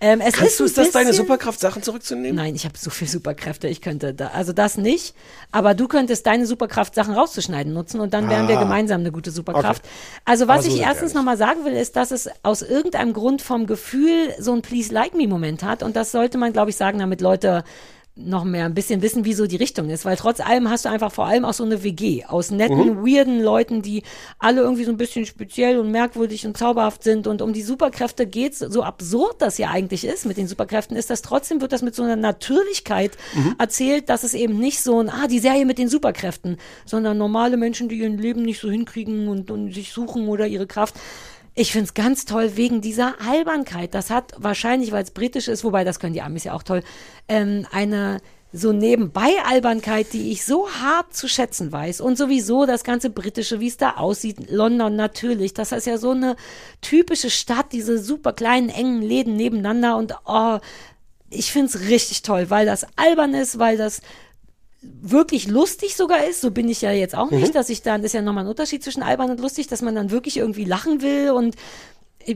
Ähm, 0.02 0.20
es 0.20 0.34
Kannst 0.34 0.58
du 0.58 0.64
es, 0.64 0.74
das 0.74 0.90
deine 0.90 1.12
Superkraft, 1.12 1.60
Sachen 1.60 1.80
zurückzunehmen? 1.80 2.34
Nein, 2.34 2.56
ich 2.56 2.64
habe 2.64 2.76
so 2.76 2.90
viel 2.90 3.06
Superkräfte, 3.06 3.68
ich 3.68 3.80
könnte 3.80 4.12
da, 4.12 4.28
also 4.34 4.52
das 4.52 4.76
nicht, 4.76 5.14
aber 5.52 5.74
du 5.74 5.86
könntest 5.86 6.26
deine 6.26 6.44
Superkraft, 6.44 6.96
Sachen 6.96 7.14
rauszuschneiden 7.14 7.72
nutzen 7.72 8.00
und 8.00 8.12
dann 8.12 8.28
wären 8.28 8.48
wir 8.48 8.58
Ah. 8.58 8.62
gemeinsam 8.64 9.00
eine 9.02 9.12
gute 9.12 9.30
Superkraft. 9.30 9.84
Okay. 9.84 9.94
Also 10.24 10.48
was 10.48 10.64
so 10.64 10.72
ich 10.72 10.80
erstens 10.80 11.14
nochmal 11.14 11.36
sagen 11.36 11.64
will, 11.64 11.74
ist, 11.74 11.94
dass 11.94 12.10
es 12.10 12.28
aus 12.42 12.62
irgendeinem 12.62 13.12
Grund 13.12 13.42
vom 13.42 13.66
Gefühl 13.66 14.34
so 14.40 14.52
ein 14.52 14.62
Please 14.62 14.92
Like 14.92 15.14
Me 15.14 15.28
Moment 15.28 15.62
hat 15.62 15.84
und 15.84 15.94
das 15.94 16.10
sollte 16.10 16.36
man, 16.36 16.52
glaube 16.52 16.70
ich, 16.70 16.76
sagen, 16.76 16.98
damit 16.98 17.20
Leute 17.20 17.62
noch 18.14 18.44
mehr 18.44 18.66
ein 18.66 18.74
bisschen 18.74 19.00
wissen, 19.00 19.24
wie 19.24 19.32
so 19.32 19.46
die 19.46 19.56
Richtung 19.56 19.88
ist, 19.88 20.04
weil 20.04 20.16
trotz 20.18 20.40
allem 20.40 20.68
hast 20.68 20.84
du 20.84 20.90
einfach 20.90 21.10
vor 21.10 21.24
allem 21.26 21.46
auch 21.46 21.54
so 21.54 21.64
eine 21.64 21.82
WG 21.82 22.24
aus 22.26 22.50
netten, 22.50 22.76
Mhm. 23.00 23.06
weirden 23.06 23.40
Leuten, 23.42 23.80
die 23.80 24.02
alle 24.38 24.60
irgendwie 24.60 24.84
so 24.84 24.90
ein 24.90 24.98
bisschen 24.98 25.24
speziell 25.24 25.78
und 25.78 25.90
merkwürdig 25.90 26.44
und 26.46 26.54
zauberhaft 26.56 27.02
sind 27.04 27.26
und 27.26 27.40
um 27.40 27.54
die 27.54 27.62
Superkräfte 27.62 28.26
geht's, 28.26 28.58
so 28.58 28.82
absurd 28.82 29.36
das 29.40 29.56
ja 29.56 29.70
eigentlich 29.70 30.04
ist 30.04 30.26
mit 30.26 30.36
den 30.36 30.46
Superkräften, 30.46 30.94
ist 30.94 31.08
das 31.08 31.22
trotzdem, 31.22 31.62
wird 31.62 31.72
das 31.72 31.80
mit 31.80 31.94
so 31.94 32.02
einer 32.02 32.16
Natürlichkeit 32.16 33.12
Mhm. 33.34 33.54
erzählt, 33.58 34.10
dass 34.10 34.24
es 34.24 34.34
eben 34.34 34.58
nicht 34.58 34.80
so 34.82 35.00
ein, 35.00 35.08
ah, 35.08 35.26
die 35.26 35.38
Serie 35.38 35.64
mit 35.64 35.78
den 35.78 35.88
Superkräften, 35.88 36.58
sondern 36.84 37.16
normale 37.16 37.56
Menschen, 37.56 37.88
die 37.88 37.96
ihr 37.96 38.10
Leben 38.10 38.42
nicht 38.42 38.60
so 38.60 38.70
hinkriegen 38.70 39.28
und, 39.28 39.50
und 39.50 39.72
sich 39.72 39.90
suchen 39.92 40.28
oder 40.28 40.46
ihre 40.46 40.66
Kraft. 40.66 40.96
Ich 41.54 41.72
find's 41.72 41.92
ganz 41.94 42.24
toll 42.24 42.56
wegen 42.56 42.80
dieser 42.80 43.20
Albernkeit. 43.20 43.94
Das 43.94 44.08
hat 44.08 44.32
wahrscheinlich, 44.38 44.90
weil 44.92 45.04
es 45.04 45.10
britisch 45.10 45.48
ist, 45.48 45.64
wobei 45.64 45.84
das 45.84 46.00
können 46.00 46.14
die 46.14 46.22
Amis 46.22 46.44
ja 46.44 46.54
auch 46.54 46.62
toll, 46.62 46.82
ähm, 47.28 47.66
eine 47.70 48.20
so 48.54 48.72
nebenbei 48.72 49.30
Albernkeit, 49.46 50.12
die 50.12 50.30
ich 50.30 50.44
so 50.44 50.68
hart 50.68 51.14
zu 51.14 51.26
schätzen 51.26 51.72
weiß. 51.72 52.00
Und 52.00 52.18
sowieso 52.18 52.66
das 52.66 52.84
ganze 52.84 53.10
britische, 53.10 53.60
wie 53.60 53.68
es 53.68 53.78
da 53.78 53.92
aussieht, 53.92 54.50
London 54.50 54.94
natürlich. 54.94 55.54
Das 55.54 55.72
ist 55.72 55.86
ja 55.86 55.96
so 55.96 56.10
eine 56.10 56.36
typische 56.82 57.30
Stadt, 57.30 57.72
diese 57.72 57.98
super 57.98 58.32
kleinen, 58.32 58.68
engen 58.68 59.00
Läden 59.00 59.36
nebeneinander 59.36 59.96
und 59.96 60.14
oh, 60.26 60.58
ich 61.30 61.50
find's 61.50 61.80
richtig 61.80 62.22
toll, 62.22 62.50
weil 62.50 62.66
das 62.66 62.86
albern 62.96 63.32
ist, 63.32 63.58
weil 63.58 63.78
das 63.78 64.02
wirklich 64.82 65.46
lustig 65.48 65.96
sogar 65.96 66.24
ist, 66.24 66.40
so 66.40 66.50
bin 66.50 66.68
ich 66.68 66.82
ja 66.82 66.90
jetzt 66.92 67.14
auch 67.16 67.30
nicht, 67.30 67.48
Mhm. 67.48 67.52
dass 67.52 67.68
ich 67.68 67.82
dann, 67.82 68.02
das 68.02 68.10
ist 68.10 68.14
ja 68.14 68.22
nochmal 68.22 68.44
ein 68.44 68.50
Unterschied 68.50 68.82
zwischen 68.82 69.02
albern 69.02 69.30
und 69.30 69.40
lustig, 69.40 69.68
dass 69.68 69.80
man 69.82 69.94
dann 69.94 70.10
wirklich 70.10 70.36
irgendwie 70.36 70.64
lachen 70.64 71.02
will 71.02 71.30
und 71.30 71.54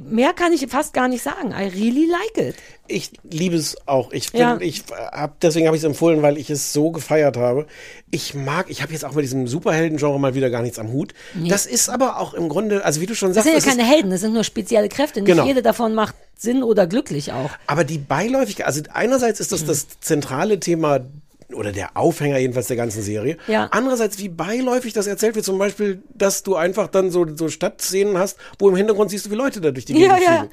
mehr 0.09 0.33
kann 0.33 0.53
ich 0.53 0.67
fast 0.69 0.95
gar 0.95 1.07
nicht 1.07 1.23
sagen. 1.23 1.51
I 1.53 1.69
really 1.69 2.07
like 2.07 2.49
it. 2.49 2.57
Ich 2.89 3.13
liebe 3.23 3.55
es 3.55 3.77
auch. 3.87 4.11
Ich, 4.13 4.33
bin, 4.33 4.41
Ja. 4.41 4.59
ich 4.61 4.83
hab, 4.91 5.39
deswegen 5.41 5.67
habe 5.67 5.77
ich 5.77 5.83
es 5.83 5.87
empfohlen, 5.87 6.23
weil 6.23 6.39
ich 6.39 6.51
es 6.51 6.73
so 6.73 6.91
gefeiert 6.91 7.37
habe. 7.37 7.67
Ich 8.11 8.35
mag, 8.35 8.67
ich 8.69 8.83
habe 8.83 8.93
jetzt 8.93 9.05
auch 9.05 9.13
mit 9.13 9.23
diesem 9.25 9.47
Superhelden-Genre 9.47 10.19
mal 10.19 10.35
wieder 10.35 10.51
gar 10.51 10.63
nichts 10.63 10.81
am 10.81 10.91
Hut. 10.93 11.15
Nee. 11.35 11.49
Das 11.49 11.67
ist 11.67 11.89
aber 11.89 12.19
auch 12.19 12.35
im 12.35 12.49
Grunde, 12.49 12.85
also 12.85 13.01
wie 13.01 13.07
du 13.07 13.15
schon 13.15 13.29
Das 13.33 13.45
sagst, 13.45 13.61
sind 13.63 13.65
ja 13.65 13.77
keine 13.77 13.89
Helden, 13.89 14.11
das 14.11 14.23
sind 14.23 14.33
nur 14.33 14.43
spezielle 14.45 14.89
Kräfte. 14.89 15.21
Nicht 15.21 15.29
Genau. 15.31 15.47
jede 15.47 15.63
davon 15.63 15.95
macht 15.95 16.17
Sinn 16.37 16.65
oder 16.65 16.87
glücklich 16.89 17.33
auch. 17.33 17.51
Aber 17.69 17.85
die 17.85 17.99
Beiläufigkeit, 17.99 18.67
also 18.67 18.83
einerseits 18.93 19.39
ist 19.39 19.53
das 19.53 19.63
Mhm. 19.63 19.67
das 19.69 19.87
zentrale 20.01 20.59
Thema 20.59 21.01
oder 21.53 21.73
der 21.73 21.97
Aufhänger 21.97 22.39
jedenfalls 22.39 22.67
der 22.69 22.77
ganzen 22.77 23.03
Serie. 23.03 23.37
Ja. 23.47 23.69
Andererseits, 23.71 24.19
wie 24.19 24.29
beiläufig 24.29 24.93
das 24.93 25.07
erzählt 25.07 25.35
wird, 25.37 25.45
zum 25.45 25.59
Beispiel, 25.59 26.03
dass 26.15 26.43
du 26.43 26.57
einfach 26.57 26.89
dann 26.89 27.11
so, 27.11 27.27
so 27.37 27.49
Stadtszenen 27.49 28.19
hast, 28.19 28.39
wo 28.59 28.69
im 28.69 28.77
Hintergrund 28.77 29.11
siehst 29.11 29.27
du, 29.27 29.31
wie 29.31 29.37
Leute 29.37 29.61
da 29.61 29.71
durch 29.71 29.85
die 29.85 29.95
Gegend 29.95 30.09
Ja, 30.09 30.19
ja. 30.19 30.39
fliegen. 30.41 30.53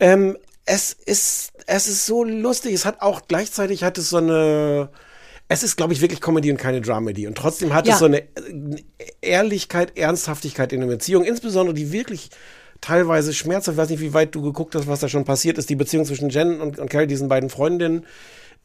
Ähm, 0.00 0.36
es 0.66 0.92
ist, 0.92 1.52
es 1.66 1.86
ist 1.88 2.06
so 2.06 2.24
lustig. 2.24 2.72
Es 2.74 2.84
hat 2.84 3.00
auch 3.02 3.22
gleichzeitig 3.28 3.84
hat 3.84 3.98
es 3.98 4.10
so 4.10 4.16
eine, 4.16 4.88
es 5.48 5.62
ist, 5.62 5.76
glaube 5.76 5.92
ich, 5.92 6.00
wirklich 6.00 6.20
Comedy 6.20 6.50
und 6.50 6.56
keine 6.56 6.80
Dramedy. 6.80 7.26
Und 7.26 7.36
trotzdem 7.36 7.74
hat 7.74 7.86
Ja. 7.86 7.92
es 7.94 7.98
so 8.00 8.06
eine 8.06 8.20
äh, 8.20 8.26
Ehrlichkeit, 9.20 9.96
Ernsthaftigkeit 9.96 10.72
in 10.72 10.80
der 10.80 10.88
Beziehung, 10.88 11.24
insbesondere 11.24 11.74
die 11.74 11.92
wirklich 11.92 12.30
teilweise 12.80 13.32
schmerzhaft, 13.32 13.76
ich 13.76 13.78
weiß 13.82 13.90
nicht, 13.90 14.00
wie 14.00 14.12
weit 14.14 14.34
du 14.34 14.42
geguckt 14.42 14.74
hast, 14.74 14.86
was 14.86 15.00
da 15.00 15.08
schon 15.08 15.24
passiert 15.24 15.58
ist, 15.58 15.70
die 15.70 15.76
Beziehung 15.76 16.04
zwischen 16.04 16.28
Jen 16.28 16.60
und, 16.60 16.78
und 16.78 16.90
Carrie, 16.90 17.06
diesen 17.06 17.28
beiden 17.28 17.48
Freundinnen, 17.48 18.04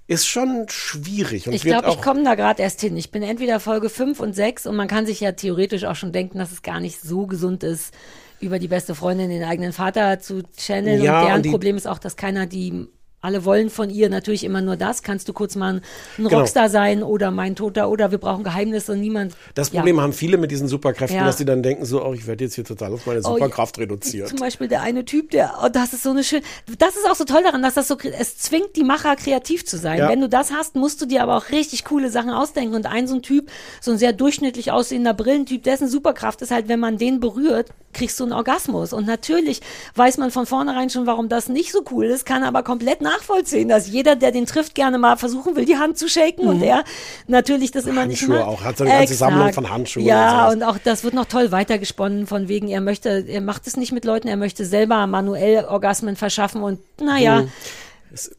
ist 0.10 0.28
schon 0.28 0.66
schwierig. 0.70 1.48
Und 1.48 1.54
Ich 1.54 1.62
glaube, 1.62 1.90
ich 1.90 2.02
komme 2.02 2.24
da 2.24 2.34
gerade 2.36 2.62
erst 2.64 2.82
hin. 2.82 2.98
Ich 2.98 3.12
bin 3.12 3.22
entweder 3.22 3.60
Folge 3.60 3.90
5 3.90 4.20
und 4.20 4.34
6 4.34 4.66
und 4.66 4.76
man 4.76 4.88
kann 4.88 5.06
sich 5.06 5.20
ja 5.20 5.32
theoretisch 5.34 5.86
auch 5.86 5.96
schon 5.96 6.12
denken, 6.12 6.40
dass 6.40 6.52
es 6.52 6.64
gar 6.64 6.80
nicht 6.80 7.00
so 7.00 7.28
gesund 7.28 7.64
ist, 7.64 7.94
über 8.40 8.58
die 8.58 8.68
beste 8.68 8.96
Freundin 8.96 9.30
den 9.30 9.44
eigenen 9.44 9.72
Vater 9.72 10.20
zu 10.20 10.42
channeln. 10.58 11.04
Ja, 11.04 11.20
und 11.22 11.26
deren 11.28 11.36
und 11.38 11.46
die- 11.46 11.50
Problem 11.52 11.78
ist 11.78 11.88
auch, 11.88 12.00
dass 12.00 12.16
keiner 12.16 12.48
die 12.48 12.88
alle 13.22 13.44
wollen 13.46 13.70
von 13.70 13.90
ihr 13.90 14.10
natürlich 14.10 14.44
immer 14.44 14.62
nur 14.62 14.76
das. 14.78 15.04
Kannst 15.04 15.28
du 15.28 15.34
kurz 15.34 15.56
mal 15.56 15.76
ein, 15.76 15.82
Genau. 16.18 16.30
Rockstar 16.40 16.70
sein 16.70 17.04
oder 17.04 17.32
mein 17.32 17.56
Toter 17.56 17.90
oder 17.90 18.12
wir 18.12 18.18
brauchen 18.18 18.44
Geheimnisse 18.44 18.94
und 18.94 19.02
niemand. 19.02 19.34
Das 19.56 19.72
ja. 19.72 19.80
Problem 19.80 20.00
haben 20.00 20.14
viele 20.14 20.38
mit 20.38 20.52
diesen 20.52 20.68
Superkräften, 20.68 21.18
Ja. 21.18 21.26
dass 21.26 21.38
sie 21.38 21.46
dann 21.46 21.62
denken, 21.64 21.86
so, 21.86 22.04
oh, 22.06 22.14
ich 22.14 22.28
werde 22.28 22.46
jetzt 22.46 22.56
hier 22.56 22.64
total 22.64 22.94
auf 22.94 23.06
meine 23.06 23.20
Oh, 23.20 23.34
Superkraft 23.34 23.78
reduziert. 23.78 24.30
Zum 24.30 24.40
Beispiel 24.40 24.68
der 24.68 24.82
eine 24.82 25.04
Typ, 25.06 25.32
der, 25.32 25.56
oh, 25.64 25.68
das 25.70 25.94
ist 25.94 26.04
so 26.04 26.12
eine 26.12 26.24
schöne, 26.24 26.44
das 26.78 26.96
ist 26.96 27.10
auch 27.10 27.16
so 27.16 27.26
toll 27.26 27.44
daran, 27.44 27.62
dass 27.62 27.74
das 27.74 27.88
so, 27.88 27.98
es 27.98 28.38
zwingt 28.38 28.76
die 28.76 28.84
Macher 28.84 29.16
kreativ 29.16 29.66
zu 29.66 29.78
sein. 29.78 30.00
Ja. 30.00 30.10
Wenn 30.10 30.22
du 30.22 30.30
das 30.30 30.52
hast, 30.52 30.76
musst 30.76 31.02
du 31.02 31.06
dir 31.06 31.24
aber 31.24 31.36
auch 31.36 31.50
richtig 31.50 31.86
coole 31.86 32.10
Sachen 32.10 32.30
ausdenken. 32.32 32.76
Und 32.76 32.86
ein 32.86 33.08
so 33.08 33.16
ein 33.16 33.22
Typ, 33.22 33.50
so 33.82 33.92
ein 33.92 33.98
sehr 33.98 34.14
durchschnittlich 34.14 34.72
aussehender 34.72 35.14
Brillentyp, 35.14 35.64
dessen 35.64 35.88
Superkraft 35.88 36.42
ist 36.42 36.52
halt, 36.52 36.68
wenn 36.70 36.80
man 36.80 36.98
den 36.98 37.20
berührt, 37.20 37.70
kriegst 37.94 38.20
du 38.20 38.24
einen 38.24 38.34
Orgasmus. 38.34 38.94
Und 38.94 39.08
natürlich 39.08 39.62
weiß 39.96 40.18
man 40.18 40.32
von 40.32 40.46
vornherein 40.46 40.90
schon, 40.90 41.06
warum 41.06 41.28
das 41.28 41.50
nicht 41.50 41.72
so 41.72 41.84
cool 41.92 42.06
ist, 42.06 42.26
kann 42.26 42.44
aber 42.44 42.64
komplett 42.64 43.02
nachvollziehen, 43.14 43.68
dass 43.70 43.88
jeder, 43.88 44.16
der 44.16 44.32
den 44.32 44.46
trifft, 44.46 44.76
gerne 44.76 44.98
mal 44.98 45.18
versuchen 45.18 45.56
will, 45.56 45.66
die 45.66 45.78
Hand 45.78 45.98
zu 45.98 46.08
shaken 46.08 46.48
und 46.48 46.62
er 46.62 46.84
natürlich 47.28 47.72
das 47.72 47.86
immer 47.86 48.06
nicht 48.06 48.22
Mhm. 48.28 48.34
Handschuhe 48.34 48.46
macht. 48.52 48.60
auch, 48.60 48.64
hat 48.64 48.78
so 48.78 48.84
eine 48.84 48.94
ganze 48.94 49.14
Exakt. 49.14 49.32
Sammlung 49.32 49.54
von 49.54 49.70
Handschuhen 49.70 50.04
und 50.04 50.10
Ja, 50.10 50.42
sowas. 50.42 50.56
und 50.56 50.64
auch 50.64 50.78
das 50.84 51.04
wird 51.04 51.14
noch 51.14 51.26
toll 51.26 51.52
weitergesponnen, 51.52 52.28
von 52.28 52.48
wegen, 52.48 52.68
er 52.70 52.82
möchte, 52.82 53.26
er 53.28 53.42
macht 53.42 53.68
es 53.68 53.78
nicht 53.78 53.92
mit 53.92 54.06
Leuten, 54.06 54.28
er 54.28 54.38
möchte 54.38 54.66
selber 54.66 55.06
manuell 55.08 55.66
Orgasmen 55.66 56.16
verschaffen 56.16 56.62
und 56.64 56.80
naja. 57.02 57.42
Mhm. 57.42 57.52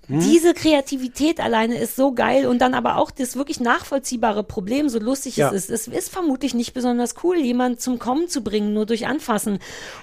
Hm? 0.07 0.21
Diese 0.21 0.55
Kreativität 0.55 1.41
alleine 1.41 1.79
ist 1.79 1.97
so 1.97 2.13
geil 2.13 2.47
und 2.47 2.59
dann 2.61 2.75
aber 2.75 2.97
auch 2.97 3.11
das 3.11 3.37
wirklich 3.37 3.61
nachvollziehbare 3.61 4.43
Problem, 4.45 4.89
so 4.89 4.99
lustig 4.99 5.37
Ja. 5.37 5.49
es 5.53 5.69
ist. 5.69 5.71
Es 5.71 5.89
ist 5.89 6.11
vermutlich 6.13 6.55
nicht 6.55 6.75
besonders 6.75 7.15
cool, 7.25 7.39
jemanden 7.39 7.79
zum 7.79 7.99
Kommen 7.99 8.29
zu 8.29 8.43
bringen, 8.43 8.75
nur 8.75 8.87
durch 8.87 9.07
Anfassen. 9.07 9.59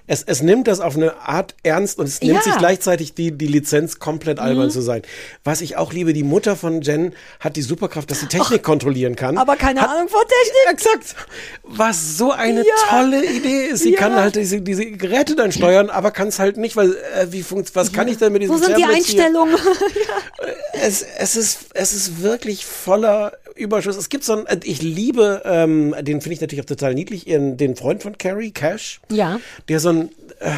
Es, 0.08 0.24
es 0.24 0.42
nimmt 0.42 0.68
das 0.68 0.80
auf 0.80 0.96
eine 0.96 1.18
Art 1.22 1.56
ernst 1.64 2.00
und 2.00 2.08
es 2.08 2.22
nimmt 2.22 2.36
Ja. 2.38 2.42
sich 2.42 2.56
gleichzeitig 2.58 3.14
die, 3.14 3.32
die 3.38 3.48
Lizenz, 3.48 4.00
komplett 4.00 4.40
albern 4.40 4.68
Mhm. 4.68 4.72
zu 4.72 4.82
sein. 4.82 5.02
Was 5.44 5.62
ich 5.62 5.78
auch 5.78 5.94
liebe, 5.94 6.14
die 6.14 6.24
Mutter 6.24 6.56
von 6.56 6.82
Jen 6.82 7.14
hat 7.40 7.56
die 7.56 7.62
Superkraft, 7.62 8.10
dass 8.10 8.20
sie 8.22 8.28
Technik 8.28 8.64
kontrollieren 8.64 9.16
kann. 9.16 9.38
Aber 9.38 9.56
keine 9.56 9.82
hat, 9.82 9.90
Ahnung 9.90 10.08
von 10.10 10.22
Technik. 10.22 10.72
Exakt. 10.74 11.16
Was 11.64 12.18
so 12.18 12.32
eine 12.32 12.62
Ja. 12.62 12.74
tolle 12.90 13.26
Idee 13.26 13.66
ist. 13.68 13.84
Sie 13.84 13.92
kann 13.94 14.16
halt 14.16 14.36
diese, 14.36 14.62
diese 14.62 14.86
Geräte 14.86 15.36
dann 15.36 15.52
steuern, 15.52 15.90
aber 15.90 16.12
kann 16.12 16.30
es 16.30 16.40
halt 16.40 16.58
nicht, 16.58 16.76
weil 16.76 16.92
äh, 17.16 17.28
wie 17.32 17.44
funkt, 17.44 17.76
was 17.76 17.92
kann 17.92 18.08
ich 18.08 18.18
denn 18.18 18.32
mit 18.34 18.42
diesem 18.42 18.56
Wo 18.56 18.60
sind 18.64 18.78
die? 18.78 18.84
Einstellungen? 18.84 19.56
es, 20.74 21.02
es, 21.02 21.36
ist, 21.36 21.60
es 21.74 21.94
ist 21.94 22.22
wirklich 22.22 22.66
voller 22.66 23.34
Überschuss. 23.56 23.98
Es 23.98 24.10
gibt 24.10 24.24
so 24.24 24.38
ein, 24.38 24.46
äh, 24.46 24.60
ich 24.64 24.82
liebe, 24.82 25.42
ähm, 25.46 25.96
den 26.00 26.22
finde 26.22 26.34
ich 26.34 26.42
natürlich 26.42 26.64
auch 26.64 26.68
total 26.68 26.94
niedlich, 26.94 27.28
ihren, 27.28 27.58
den 27.58 27.76
Freund 27.76 28.04
von 28.04 28.18
Carrie, 28.18 28.52
Cash, 28.52 29.02
ja. 29.10 29.40
der 29.68 29.80
so 29.80 29.90
ein, 29.90 30.10
äh, 30.40 30.52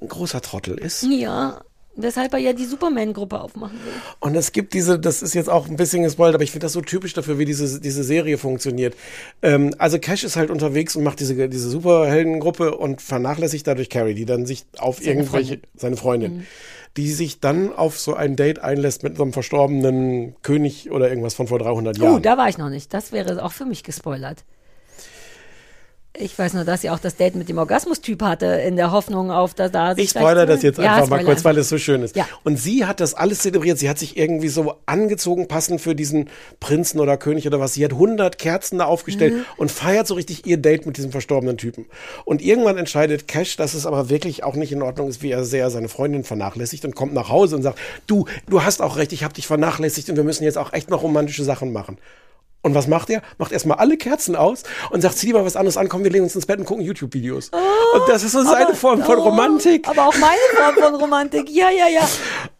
ein 0.00 0.08
großer 0.08 0.40
Trottel 0.40 0.78
ist. 0.78 1.04
Ja. 1.04 1.60
Weshalb 1.96 2.32
er 2.32 2.40
ja 2.40 2.52
die 2.52 2.64
Superman-Gruppe 2.64 3.40
aufmachen 3.40 3.78
will. 3.84 3.92
Und 4.18 4.34
es 4.34 4.50
gibt 4.50 4.74
diese, 4.74 4.98
das 4.98 5.22
ist 5.22 5.32
jetzt 5.32 5.48
auch 5.48 5.68
ein 5.68 5.76
bisschen 5.76 6.02
gespoilt, 6.02 6.34
aber 6.34 6.42
ich 6.42 6.50
finde 6.50 6.64
das 6.64 6.72
so 6.72 6.80
typisch 6.80 7.12
dafür, 7.14 7.38
wie 7.38 7.44
diese, 7.44 7.80
diese 7.80 8.02
Serie 8.02 8.36
funktioniert. 8.36 8.96
Ähm, 9.42 9.72
also 9.78 10.00
Cash 10.00 10.24
ist 10.24 10.34
halt 10.34 10.50
unterwegs 10.50 10.96
und 10.96 11.04
macht 11.04 11.20
diese, 11.20 11.48
diese 11.48 11.70
Superheldengruppe 11.70 12.76
und 12.76 13.00
vernachlässigt 13.00 13.64
dadurch 13.68 13.90
Carrie, 13.90 14.14
die 14.14 14.24
dann 14.24 14.44
sich 14.44 14.64
auf 14.76 14.96
Seine 14.96 15.10
irgendwelche, 15.10 15.52
Freundin. 15.52 15.70
seine 15.76 15.96
Freundin, 15.96 16.46
die 16.96 17.10
sich 17.10 17.40
dann 17.40 17.72
auf 17.72 17.98
so 17.98 18.14
ein 18.14 18.36
Date 18.36 18.60
einlässt 18.60 19.02
mit 19.02 19.16
so 19.16 19.22
einem 19.22 19.32
verstorbenen 19.32 20.36
König 20.42 20.90
oder 20.90 21.08
irgendwas 21.08 21.34
von 21.34 21.48
vor 21.48 21.58
300 21.58 21.98
Jahren. 21.98 22.14
Oh, 22.14 22.18
da 22.18 22.38
war 22.38 22.48
ich 22.48 22.58
noch 22.58 22.70
nicht. 22.70 22.94
Das 22.94 23.10
wäre 23.10 23.42
auch 23.44 23.52
für 23.52 23.64
mich 23.64 23.82
gespoilert. 23.82 24.44
Ich 26.16 26.38
weiß 26.38 26.52
nur, 26.54 26.64
dass 26.64 26.82
sie 26.82 26.90
auch 26.90 27.00
das 27.00 27.16
Date 27.16 27.34
mit 27.34 27.48
dem 27.48 27.58
Orgasmus-Typ 27.58 28.22
hatte, 28.22 28.46
in 28.46 28.76
der 28.76 28.92
Hoffnung 28.92 29.32
auf, 29.32 29.52
dass 29.52 29.72
da 29.72 29.94
Ich 29.96 30.10
spoilere 30.10 30.46
das 30.46 30.62
jetzt 30.62 30.78
Ja, 30.78 30.94
einfach 30.94 31.08
mal 31.08 31.16
spoiler 31.18 31.24
kurz, 31.34 31.44
weil 31.44 31.58
es 31.58 31.68
so 31.68 31.76
schön 31.76 32.04
ist. 32.04 32.14
Ja. 32.14 32.28
Und 32.44 32.56
sie 32.56 32.84
hat 32.86 33.00
das 33.00 33.14
alles 33.14 33.40
zelebriert. 33.40 33.78
Sie 33.80 33.88
hat 33.90 33.98
sich 33.98 34.16
irgendwie 34.16 34.46
so 34.46 34.76
angezogen, 34.86 35.48
passend 35.48 35.80
für 35.80 35.96
diesen 35.96 36.30
Prinzen 36.60 37.00
oder 37.00 37.16
König 37.16 37.48
oder 37.48 37.58
was. 37.58 37.74
Sie 37.74 37.84
hat 37.84 37.90
100 37.90 38.38
Kerzen 38.38 38.78
da 38.78 38.84
aufgestellt 38.84 39.34
Mhm. 39.34 39.44
und 39.56 39.72
feiert 39.72 40.06
so 40.06 40.14
richtig 40.14 40.46
ihr 40.46 40.56
Date 40.58 40.86
mit 40.86 40.96
diesem 40.98 41.10
verstorbenen 41.10 41.56
Typen. 41.56 41.86
Und 42.24 42.42
irgendwann 42.42 42.78
entscheidet 42.78 43.26
Cash, 43.26 43.56
dass 43.56 43.74
es 43.74 43.84
aber 43.84 44.08
wirklich 44.08 44.44
auch 44.44 44.54
nicht 44.54 44.70
in 44.70 44.82
Ordnung 44.82 45.08
ist, 45.08 45.20
wie 45.20 45.32
er 45.32 45.44
sehr 45.44 45.68
seine 45.70 45.88
Freundin 45.88 46.22
vernachlässigt 46.22 46.84
und 46.84 46.94
kommt 46.94 47.12
nach 47.12 47.28
Hause 47.28 47.56
und 47.56 47.62
sagt, 47.62 47.80
du, 48.06 48.26
du 48.48 48.62
hast 48.62 48.80
auch 48.82 48.98
recht, 48.98 49.12
ich 49.12 49.24
habe 49.24 49.34
dich 49.34 49.48
vernachlässigt 49.48 50.08
und 50.10 50.16
wir 50.16 50.22
müssen 50.24 50.44
jetzt 50.44 50.58
auch 50.58 50.72
echt 50.74 50.90
noch 50.90 51.02
romantische 51.02 51.42
Sachen 51.42 51.72
machen. 51.72 51.98
Und 52.64 52.74
was 52.74 52.88
macht 52.88 53.10
er? 53.10 53.20
Macht 53.36 53.52
erstmal 53.52 53.76
alle 53.76 53.98
Kerzen 53.98 54.34
aus 54.36 54.62
und 54.90 55.02
sagt, 55.02 55.18
zieh 55.18 55.26
dir 55.26 55.34
mal 55.34 55.44
was 55.44 55.54
anderes 55.54 55.76
an, 55.76 55.88
komm, 55.90 56.02
wir 56.02 56.10
legen 56.10 56.24
uns 56.24 56.34
ins 56.34 56.46
Bett 56.46 56.58
und 56.58 56.64
gucken 56.64 56.82
YouTube-Videos. 56.82 57.50
und 57.94 58.02
das 58.08 58.22
ist 58.24 58.32
so 58.32 58.42
seine 58.42 58.68
aber- 58.68 58.74
Form 58.74 59.02
von 59.02 59.18
oh, 59.18 59.24
Romantik. 59.24 59.86
Aber 59.86 60.08
auch 60.08 60.14
meine 60.18 60.40
Form 60.56 60.74
von 60.82 60.94
Romantik. 61.00 61.50
Ja, 61.50 61.68
ja, 61.70 61.88
ja. 61.88 62.08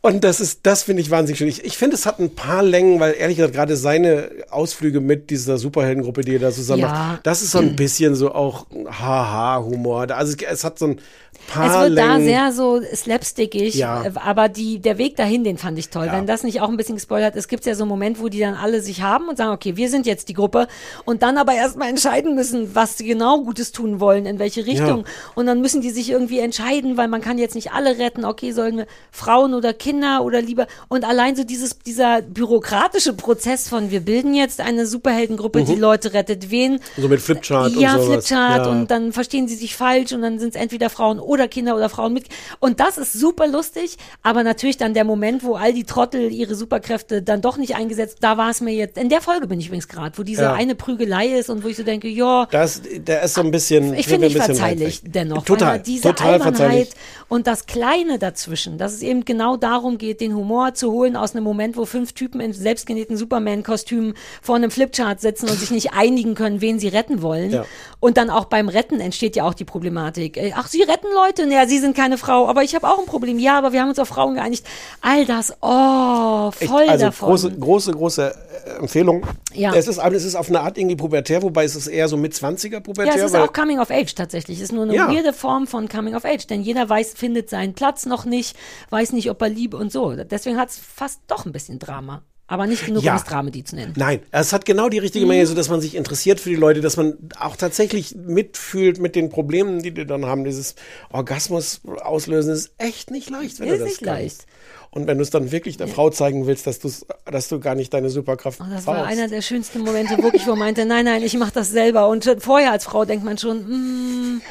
Und 0.03 0.23
das 0.23 0.41
ist, 0.41 0.61
das 0.65 0.83
finde 0.83 1.01
ich 1.01 1.11
wahnsinnig 1.11 1.39
schön. 1.39 1.49
Ich, 1.49 1.65
ich 1.65 1.79
finde, 1.79 1.97
es 1.97 2.05
hat 2.05 2.19
ein 2.21 2.35
paar 2.35 2.63
Längen, 2.63 3.01
weil 3.01 3.15
ehrlich 3.19 3.39
gesagt, 3.39 3.55
gerade 3.55 3.77
seine 3.79 4.29
Ausflüge 4.51 5.01
mit 5.01 5.31
dieser 5.31 5.57
Superheldengruppe, 5.57 6.21
die 6.21 6.35
er 6.35 6.41
da 6.41 6.51
zusammen 6.53 6.83
Ja. 6.83 6.89
macht, 6.89 7.27
das 7.27 7.41
ist 7.41 7.53
so 7.53 7.59
ein 7.59 7.75
bisschen 7.75 8.15
so 8.15 8.33
auch 8.35 8.67
Haha-Humor. 8.91 10.11
Also 10.11 10.35
es, 10.37 10.43
es 10.43 10.65
hat 10.65 10.79
so 10.79 10.89
ein 10.89 11.01
paar 11.47 11.85
Es 11.85 11.89
wird 11.91 11.99
da 11.99 12.19
sehr 12.21 12.53
so 12.53 12.81
slapstickig, 12.95 13.75
Ja. 13.75 14.05
äh, 14.05 14.11
aber 14.15 14.49
die, 14.49 14.79
der 14.81 14.99
Weg 14.99 15.17
dahin, 15.17 15.45
den 15.45 15.59
fand 15.59 15.79
ich 15.79 15.91
toll. 15.91 16.07
Ja. 16.07 16.13
Wenn 16.13 16.27
das 16.27 16.43
nicht 16.43 16.61
auch 16.61 16.69
ein 16.69 16.77
bisschen 16.77 16.95
gespoilert 16.97 17.37
ist, 17.37 17.49
gibt 17.49 17.61
es 17.61 17.67
ja 17.67 17.75
so 17.75 17.85
einen 17.85 17.91
Moment, 17.91 18.21
wo 18.21 18.29
die 18.29 18.41
dann 18.41 18.55
alle 18.55 18.81
sich 18.81 19.03
haben 19.03 19.29
und 19.29 19.37
sagen, 19.37 19.53
okay, 19.53 19.77
wir 19.77 19.89
sind 19.89 20.07
jetzt 20.07 20.29
die 20.29 20.35
Gruppe 20.35 20.69
und 21.05 21.23
dann 21.23 21.39
aber 21.39 21.55
erstmal 21.55 21.89
entscheiden 21.89 22.35
müssen, 22.35 22.75
was 22.75 22.99
sie 22.99 23.07
genau 23.07 23.43
Gutes 23.43 23.73
tun 23.73 24.01
wollen, 24.01 24.27
in 24.27 24.39
welche 24.39 24.67
Richtung. 24.67 25.01
Ja. 25.01 25.05
Und 25.35 25.47
dann 25.47 25.61
müssen 25.61 25.81
die 25.81 25.91
sich 25.91 26.11
irgendwie 26.11 26.39
entscheiden, 26.39 26.97
weil 26.97 27.09
man 27.09 27.21
kann 27.21 27.39
jetzt 27.39 27.55
nicht 27.55 27.73
alle 27.73 27.99
retten. 27.99 28.25
Okay, 28.25 28.53
sollen 28.53 28.77
wir 28.79 28.87
Frauen 29.11 29.55
oder 29.55 29.73
Kinder 29.75 30.23
oder 30.25 30.41
lieber 30.41 30.67
und 30.89 31.05
allein 31.05 31.37
so 31.37 31.45
dieses, 31.45 31.79
dieser 31.81 32.23
bürokratische 32.23 33.13
Prozess 33.13 33.69
von, 33.69 33.91
wir 33.91 34.01
bilden 34.01 34.35
jetzt 34.35 34.61
eine 34.61 34.87
Superheldengruppe, 34.87 35.65
die 35.65 35.75
Leute 35.75 36.13
rettet. 36.13 36.51
Wen? 36.51 36.81
So 36.97 37.09
mit 37.09 37.21
Flipchart 37.21 37.75
und 37.75 37.81
ja, 37.81 37.93
sowas. 37.99 38.27
Flipchart 38.27 38.67
Ja. 38.67 38.73
und 38.73 38.91
dann 38.91 39.13
verstehen 39.13 39.49
sie 39.49 39.57
sich 39.57 39.77
falsch 39.77 40.13
und 40.13 40.23
dann 40.23 40.39
sind 40.39 40.55
es 40.55 40.61
entweder 40.61 40.91
Frauen 40.91 41.19
oder 41.19 41.34
Kinder 41.49 41.77
oder 41.77 41.89
Frauen 41.89 42.13
mit. 42.13 42.27
Und 42.61 42.81
das 42.81 42.97
ist 42.99 43.13
super 43.13 43.47
lustig, 43.47 43.97
aber 44.23 44.43
natürlich 44.45 44.77
dann 44.77 44.95
der 44.95 45.05
Moment, 45.05 45.43
wo 45.45 45.55
all 45.57 45.73
die 45.73 45.85
Trottel 45.85 46.33
ihre 46.33 46.55
Superkräfte 46.55 47.23
dann 47.23 47.41
doch 47.41 47.57
nicht 47.57 47.75
eingesetzt, 47.77 48.19
da 48.21 48.37
war 48.39 48.51
es 48.51 48.61
mir 48.61 48.73
jetzt, 48.73 48.97
in 48.97 49.09
der 49.09 49.21
Folge 49.21 49.47
bin 49.47 49.61
ich 49.61 49.67
übrigens 49.67 49.89
gerade, 49.89 50.17
wo 50.19 50.23
diese 50.23 50.43
Ja. 50.43 50.53
eine 50.55 50.75
Prügelei 50.75 51.27
ist 51.29 51.51
und 51.51 51.65
wo 51.65 51.69
ich 51.69 51.77
so 51.77 51.83
denke, 51.83 52.09
ja, 52.09 52.47
Das, 52.51 52.81
der 52.85 53.23
ist 53.23 53.35
so 53.35 53.41
ein 53.41 53.51
bisschen. 53.51 53.95
ich 53.95 54.07
finde 54.07 54.27
ich 54.29 54.37
verzeihlich 54.37 55.03
dennoch. 55.05 55.45
Total. 55.45 55.75
Weil 55.75 55.81
diese 55.81 56.03
total 56.09 56.33
Albernheit 56.35 56.57
verzeihlich. 56.57 56.89
und 57.29 57.47
das 57.47 57.67
Kleine 57.67 58.19
dazwischen, 58.19 58.79
dass 58.79 58.93
es 58.95 59.03
eben 59.03 59.25
genau 59.25 59.57
darum 59.57 59.99
geht, 59.99 60.21
den 60.21 60.35
Humor 60.35 60.75
zu 60.75 60.93
holen 60.93 61.17
aus 61.17 61.35
einem 61.35 61.45
Moment, 61.45 61.77
wo 61.77 61.85
fünf 61.85 62.13
Typen 62.13 62.41
in 62.41 62.53
selbstgenähten 62.53 63.17
Superman-Kostümen 63.17 64.15
vor 64.43 64.57
einem 64.57 64.71
Flipchart 64.71 65.21
sitzen 65.21 65.49
und 65.49 65.59
sich 65.59 65.71
nicht 65.71 65.93
einigen 65.93 66.35
können, 66.35 66.61
wen 66.61 66.79
sie 66.79 66.89
retten 66.89 67.23
wollen. 67.23 67.51
Ja. 67.51 67.65
Und 68.01 68.17
dann 68.17 68.31
auch 68.31 68.47
beim 68.47 68.69
Retten 68.69 69.01
entsteht 69.01 69.37
ja 69.37 69.45
auch 69.45 69.55
die 69.55 69.65
Problematik. 69.65 70.37
Äh, 70.37 70.53
Ach, 70.55 70.69
sie 70.69 70.83
retten 70.83 71.07
Leute? 71.15 71.47
Naja, 71.47 71.67
sie 71.67 71.79
sind 71.79 71.97
keine 71.97 72.19
Frau, 72.19 72.49
aber 72.49 72.63
ich 72.63 72.75
habe 72.75 72.87
auch 72.89 72.99
ein 72.99 73.07
Problem. 73.07 73.39
Ja, 73.39 73.57
aber 73.59 73.73
wir 73.73 73.81
haben 73.81 73.89
uns 73.89 73.99
auf 73.99 74.09
Frauen 74.09 74.35
geeinigt. 74.35 74.67
All 75.01 75.25
das, 75.25 75.53
oh, 75.61 76.51
Echt, 76.59 76.71
voll 76.71 76.89
also 76.89 77.07
davon. 77.07 77.29
große, 77.29 77.51
große, 77.53 77.93
große 77.93 78.35
äh, 78.67 78.71
Empfehlung. 78.81 79.27
Ja. 79.53 79.73
Es 79.75 79.89
ist, 79.89 79.99
aber 79.99 80.15
es 80.17 80.25
ist 80.25 80.35
auf 80.35 80.49
eine 80.49 80.61
Art 80.61 80.77
irgendwie 80.77 80.97
pubertär, 80.97 81.43
wobei 81.43 81.65
es 81.65 81.77
ist 81.77 81.87
eher 81.87 82.09
so 82.09 82.17
mit 82.17 82.35
20er 82.35 82.81
pubertär. 82.81 83.17
Ja, 83.17 83.25
es 83.25 83.33
ist 83.33 83.37
auch 83.37 83.53
Coming 83.53 83.79
of 83.79 83.91
Age 83.91 84.15
tatsächlich. 84.15 84.59
Es 84.59 84.65
ist 84.65 84.73
nur 84.73 84.83
eine 84.85 84.95
Ja. 84.95 85.09
weirde 85.09 85.33
Form 85.33 85.67
von 85.67 85.89
Coming 85.89 86.15
of 86.15 86.25
Age, 86.25 86.47
denn 86.47 86.63
jeder 86.63 86.89
weiß, 86.89 87.15
findet 87.15 87.49
seinen 87.51 87.75
Platz 87.75 88.07
noch 88.07 88.25
nicht, 88.25 88.57
weiß 88.91 89.13
nicht, 89.13 89.31
ob 89.31 89.41
er 89.43 89.49
liebe 89.49 89.77
und 89.77 89.93
so. 89.93 90.13
Deswegen 90.15 90.59
hat 90.59 90.71
es 90.71 90.79
fast 90.79 91.21
doch 91.29 91.47
ein 91.47 91.53
bisschen 91.53 91.79
Drama. 91.79 92.23
Aber 92.47 92.67
nicht 92.67 92.85
genug, 92.85 93.03
Ja. 93.03 93.13
um 93.13 93.19
es 93.19 93.25
Dramedy 93.25 93.65
zu 93.65 93.75
nennen. 93.75 93.95
Nein, 93.97 94.21
es 94.31 94.53
hat 94.53 94.67
genau 94.67 94.89
die 94.91 94.99
Mhm. 94.99 95.03
richtige 95.05 95.25
Menge, 95.27 95.47
so 95.47 95.55
dass 95.55 95.71
man 95.71 95.81
sich 95.81 95.95
interessiert 95.95 96.41
für 96.41 96.51
die 96.51 96.57
Leute, 96.57 96.83
dass 96.83 96.97
man 96.99 97.17
auch 97.41 97.57
tatsächlich 97.57 98.15
mitfühlt 98.17 98.99
mit 99.01 99.17
den 99.17 99.31
Problemen, 99.31 99.83
die 99.83 99.93
die 99.93 100.05
dann 100.07 100.27
haben. 100.27 100.45
Dieses 100.45 100.75
Orgasmus 101.11 101.81
auslösen 102.03 102.53
ist 102.53 102.73
echt 102.77 103.11
nicht 103.11 103.31
leicht, 103.31 103.61
wenn 103.61 103.69
Ist 103.69 103.75
du 103.75 103.79
das 103.79 103.89
nicht 103.89 104.03
kannst. 104.03 104.21
leicht. 104.21 104.47
Und 104.91 105.07
wenn 105.09 105.17
du 105.19 105.23
es 105.23 105.31
dann 105.31 105.51
wirklich 105.51 105.77
der 105.77 105.89
Frau 105.89 106.11
zeigen 106.11 106.47
willst, 106.47 106.67
dass, 106.69 106.79
du's, 106.79 107.05
dass 107.25 107.49
du 107.49 107.59
gar 107.59 107.75
nicht 107.75 107.93
deine 107.93 108.11
Superkraft 108.11 108.61
Und 108.61 108.71
das 108.71 108.85
brauchst. 108.85 108.99
war 109.01 109.07
einer 109.07 109.27
der 109.27 109.43
schönsten 109.43 109.81
Momente, 109.81 110.23
wirklich, 110.23 110.47
wo 110.47 110.51
er 110.51 110.57
meinte, 110.57 110.85
nein, 110.87 111.07
nein, 111.07 111.23
ich 111.25 111.37
mache 111.37 111.51
das 111.53 111.71
selber. 111.71 112.09
Und 112.09 112.31
vorher 112.39 112.71
als 112.71 112.85
Frau 112.85 113.05
denkt 113.05 113.25
man 113.25 113.37
schon, 113.39 114.37
mm, 114.37 114.43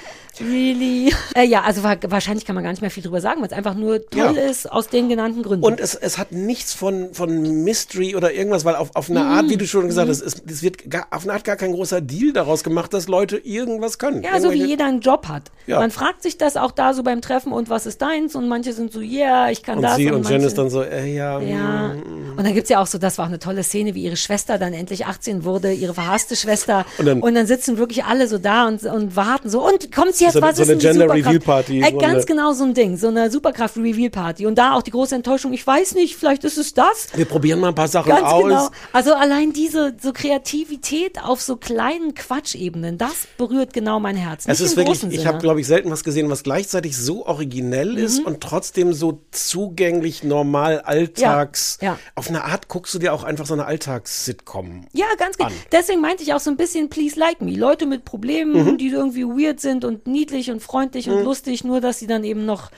really? 0.42 1.14
Äh, 1.36 1.46
ja, 1.46 1.62
also 1.64 1.82
wa- 1.84 1.96
wahrscheinlich 2.08 2.46
kann 2.46 2.54
man 2.54 2.64
gar 2.64 2.70
nicht 2.72 2.82
mehr 2.82 2.92
viel 2.92 3.02
drüber 3.02 3.20
sagen, 3.20 3.42
weil 3.42 3.48
es 3.48 3.54
einfach 3.54 3.74
nur 3.74 4.06
toll 4.10 4.36
Ja. 4.36 4.42
ist, 4.42 4.72
aus 4.72 4.88
den 4.88 5.10
genannten 5.10 5.42
Gründen. 5.42 5.66
Und 5.66 5.80
es, 5.80 5.96
es 5.96 6.18
hat 6.20 6.32
nichts 6.32 6.74
von, 6.74 7.12
von 7.14 7.64
Mystery 7.64 8.16
oder 8.16 8.32
irgendwas, 8.34 8.64
weil 8.66 8.76
auf, 8.76 8.92
auf 8.96 9.10
eine. 9.10 9.24
Art, 9.24 9.50
wie 9.50 9.58
du 9.58 9.66
schon 9.66 9.88
gesagt 9.88 10.10
hast, 10.10 10.22
es, 10.22 10.36
es 10.46 10.62
wird 10.62 10.90
gar, 10.92 11.08
auf 11.10 11.24
eine 11.24 11.34
Art 11.34 11.44
gar 11.44 11.56
kein 11.56 11.72
großer 11.72 12.02
Deal 12.02 12.34
daraus 12.34 12.64
gemacht, 12.64 12.94
dass 12.94 13.08
Leute 13.08 13.38
irgendwas 13.38 13.98
können. 13.98 14.22
Ja, 14.22 14.40
so 14.40 14.52
wie 14.52 14.64
jeder 14.64 14.86
einen 14.86 15.00
Job 15.00 15.28
hat. 15.28 15.44
Ja. 15.66 15.80
Man 15.80 15.90
fragt 15.92 16.22
sich 16.22 16.38
das 16.38 16.56
auch 16.58 16.72
da 16.72 16.94
so 16.94 17.02
beim 17.04 17.22
Treffen 17.22 17.52
und 17.52 17.70
was 17.70 17.86
ist 17.86 18.02
deins? 18.02 18.36
Und 18.36 18.48
manche 18.48 18.74
sind 18.74 18.92
so, 18.92 19.00
yeah, 19.00 19.50
ich 19.50 19.64
kann 19.64 19.78
Und 19.78 19.84
das. 19.84 19.96
sie 19.96 20.12
und, 20.12 20.24
Jen 20.24 20.34
manche, 20.34 20.48
ist 20.48 20.58
dann 20.58 20.70
so, 20.70 20.84
äh, 20.84 21.12
ja, 21.16 21.40
Ja. 21.40 21.94
mm, 21.96 22.34
Und 22.38 22.44
dann 22.46 22.54
gibt's 22.54 22.70
ja 22.70 22.80
auch 22.82 22.88
so, 22.88 22.98
das 22.98 23.18
war 23.18 23.26
auch 23.26 23.30
eine 23.30 23.40
tolle 23.40 23.64
Szene, 23.64 23.96
wie 23.96 24.04
ihre 24.04 24.18
Schwester 24.18 24.58
dann 24.60 24.74
endlich 24.74 25.06
18 25.06 25.46
wurde, 25.46 25.72
ihre 25.74 25.94
verhasste 25.94 26.36
Schwester. 26.36 26.86
Und 27.00 27.34
dann- 27.36 27.48
sitzen 27.48 27.78
wirklich 27.78 28.04
alle 28.06 28.28
so 28.28 28.38
da 28.38 28.68
und, 28.68 28.84
und 28.84 29.16
warten 29.16 29.50
so. 29.50 29.66
Und 29.68 29.92
kommt's 29.92 30.20
jetzt, 30.24 30.34
So 30.34 30.40
eine- 30.40 30.48
was 30.50 30.56
so 30.58 30.64
ist 30.64 30.70
eine 30.70 30.78
Gender 30.80 31.06
Superkraft? 31.06 31.28
Reveal 31.28 31.40
Party, 31.40 31.82
Äh, 31.82 31.92
ganz 32.00 32.26
genau 32.26 32.54
so 32.54 32.64
ein 32.64 32.74
Ding, 32.74 32.98
so 32.98 33.08
eine 33.08 33.30
Superkraft-Reveal-Party. 33.32 34.46
Und 34.46 34.58
da 34.58 34.74
auch 34.74 34.82
die 34.82 34.92
große 34.92 35.16
Enttäuschung, 35.16 35.54
ich 35.54 35.66
weiß 35.66 35.96
nicht, 35.96 36.16
vielleicht 36.16 36.44
ist 36.44 36.58
es 36.58 36.74
das. 36.74 37.08
wir 37.16 37.26
probieren 37.26 37.60
mal 37.60 37.70
ein 37.70 37.76
paar 37.76 37.88
Sachen 37.88 38.10
Ganz 38.10 38.24
aus. 38.28 38.44
genau. 38.44 38.70
Also 38.92 39.14
allein 39.14 39.54
diese 39.54 39.94
so 40.02 40.12
Kreativität 40.14 41.22
auf 41.24 41.42
so 41.42 41.56
kleinen 41.58 42.14
Quatschebenen, 42.14 42.98
das 42.98 43.28
berührt 43.38 43.74
genau 43.74 44.00
mein 44.00 44.16
Herz. 44.16 44.46
Es 44.48 44.60
ist 44.62 44.76
wirklich, 44.78 45.04
ich 45.04 45.26
habe, 45.28 45.38
glaube 45.40 45.62
ich, 45.62 45.68
selten 45.68 45.90
was 45.92 46.04
gesehen, 46.04 46.30
was 46.30 46.44
gleichzeitig 46.44 46.98
so 46.98 47.26
originell 47.26 47.98
ist 47.98 48.20
Mhm. 48.22 48.26
und 48.28 48.42
trotzdem 48.42 48.94
so 48.94 49.22
zugänglich, 49.32 50.24
normal, 50.24 50.82
alltags. 50.82 51.78
Ja, 51.82 51.88
ja. 51.94 52.00
Auf 52.16 52.30
eine 52.30 52.44
Art 52.46 52.68
guckst 52.68 52.94
du 52.94 53.00
dir 53.00 53.14
auch 53.14 53.24
einfach 53.24 53.46
so 53.46 53.54
eine 53.54 53.66
Alltags-Sitcom. 53.66 54.86
Ja, 54.94 55.06
ganz 55.18 55.38
genau. 55.38 55.52
Deswegen 55.72 56.02
meinte 56.02 56.24
ich 56.24 56.34
auch 56.34 56.40
so 56.40 56.50
ein 56.50 56.58
bisschen 56.58 56.90
Please 56.90 57.20
Like 57.20 57.42
Me. 57.42 57.56
Leute 57.56 57.86
mit 57.86 58.06
Problemen, 58.06 58.54
Mhm. 58.74 58.78
die 58.78 58.88
irgendwie 58.90 59.24
weird 59.26 59.60
sind 59.60 59.86
und 59.86 60.08
niedlich 60.14 60.50
und 60.52 60.62
freundlich 60.62 61.10
und 61.10 61.18
Mhm. 61.20 61.24
lustig, 61.26 61.66
nur 61.66 61.82
dass 61.82 62.00
sie 62.00 62.08
dann 62.08 62.24
eben 62.24 62.46
noch 62.46 62.72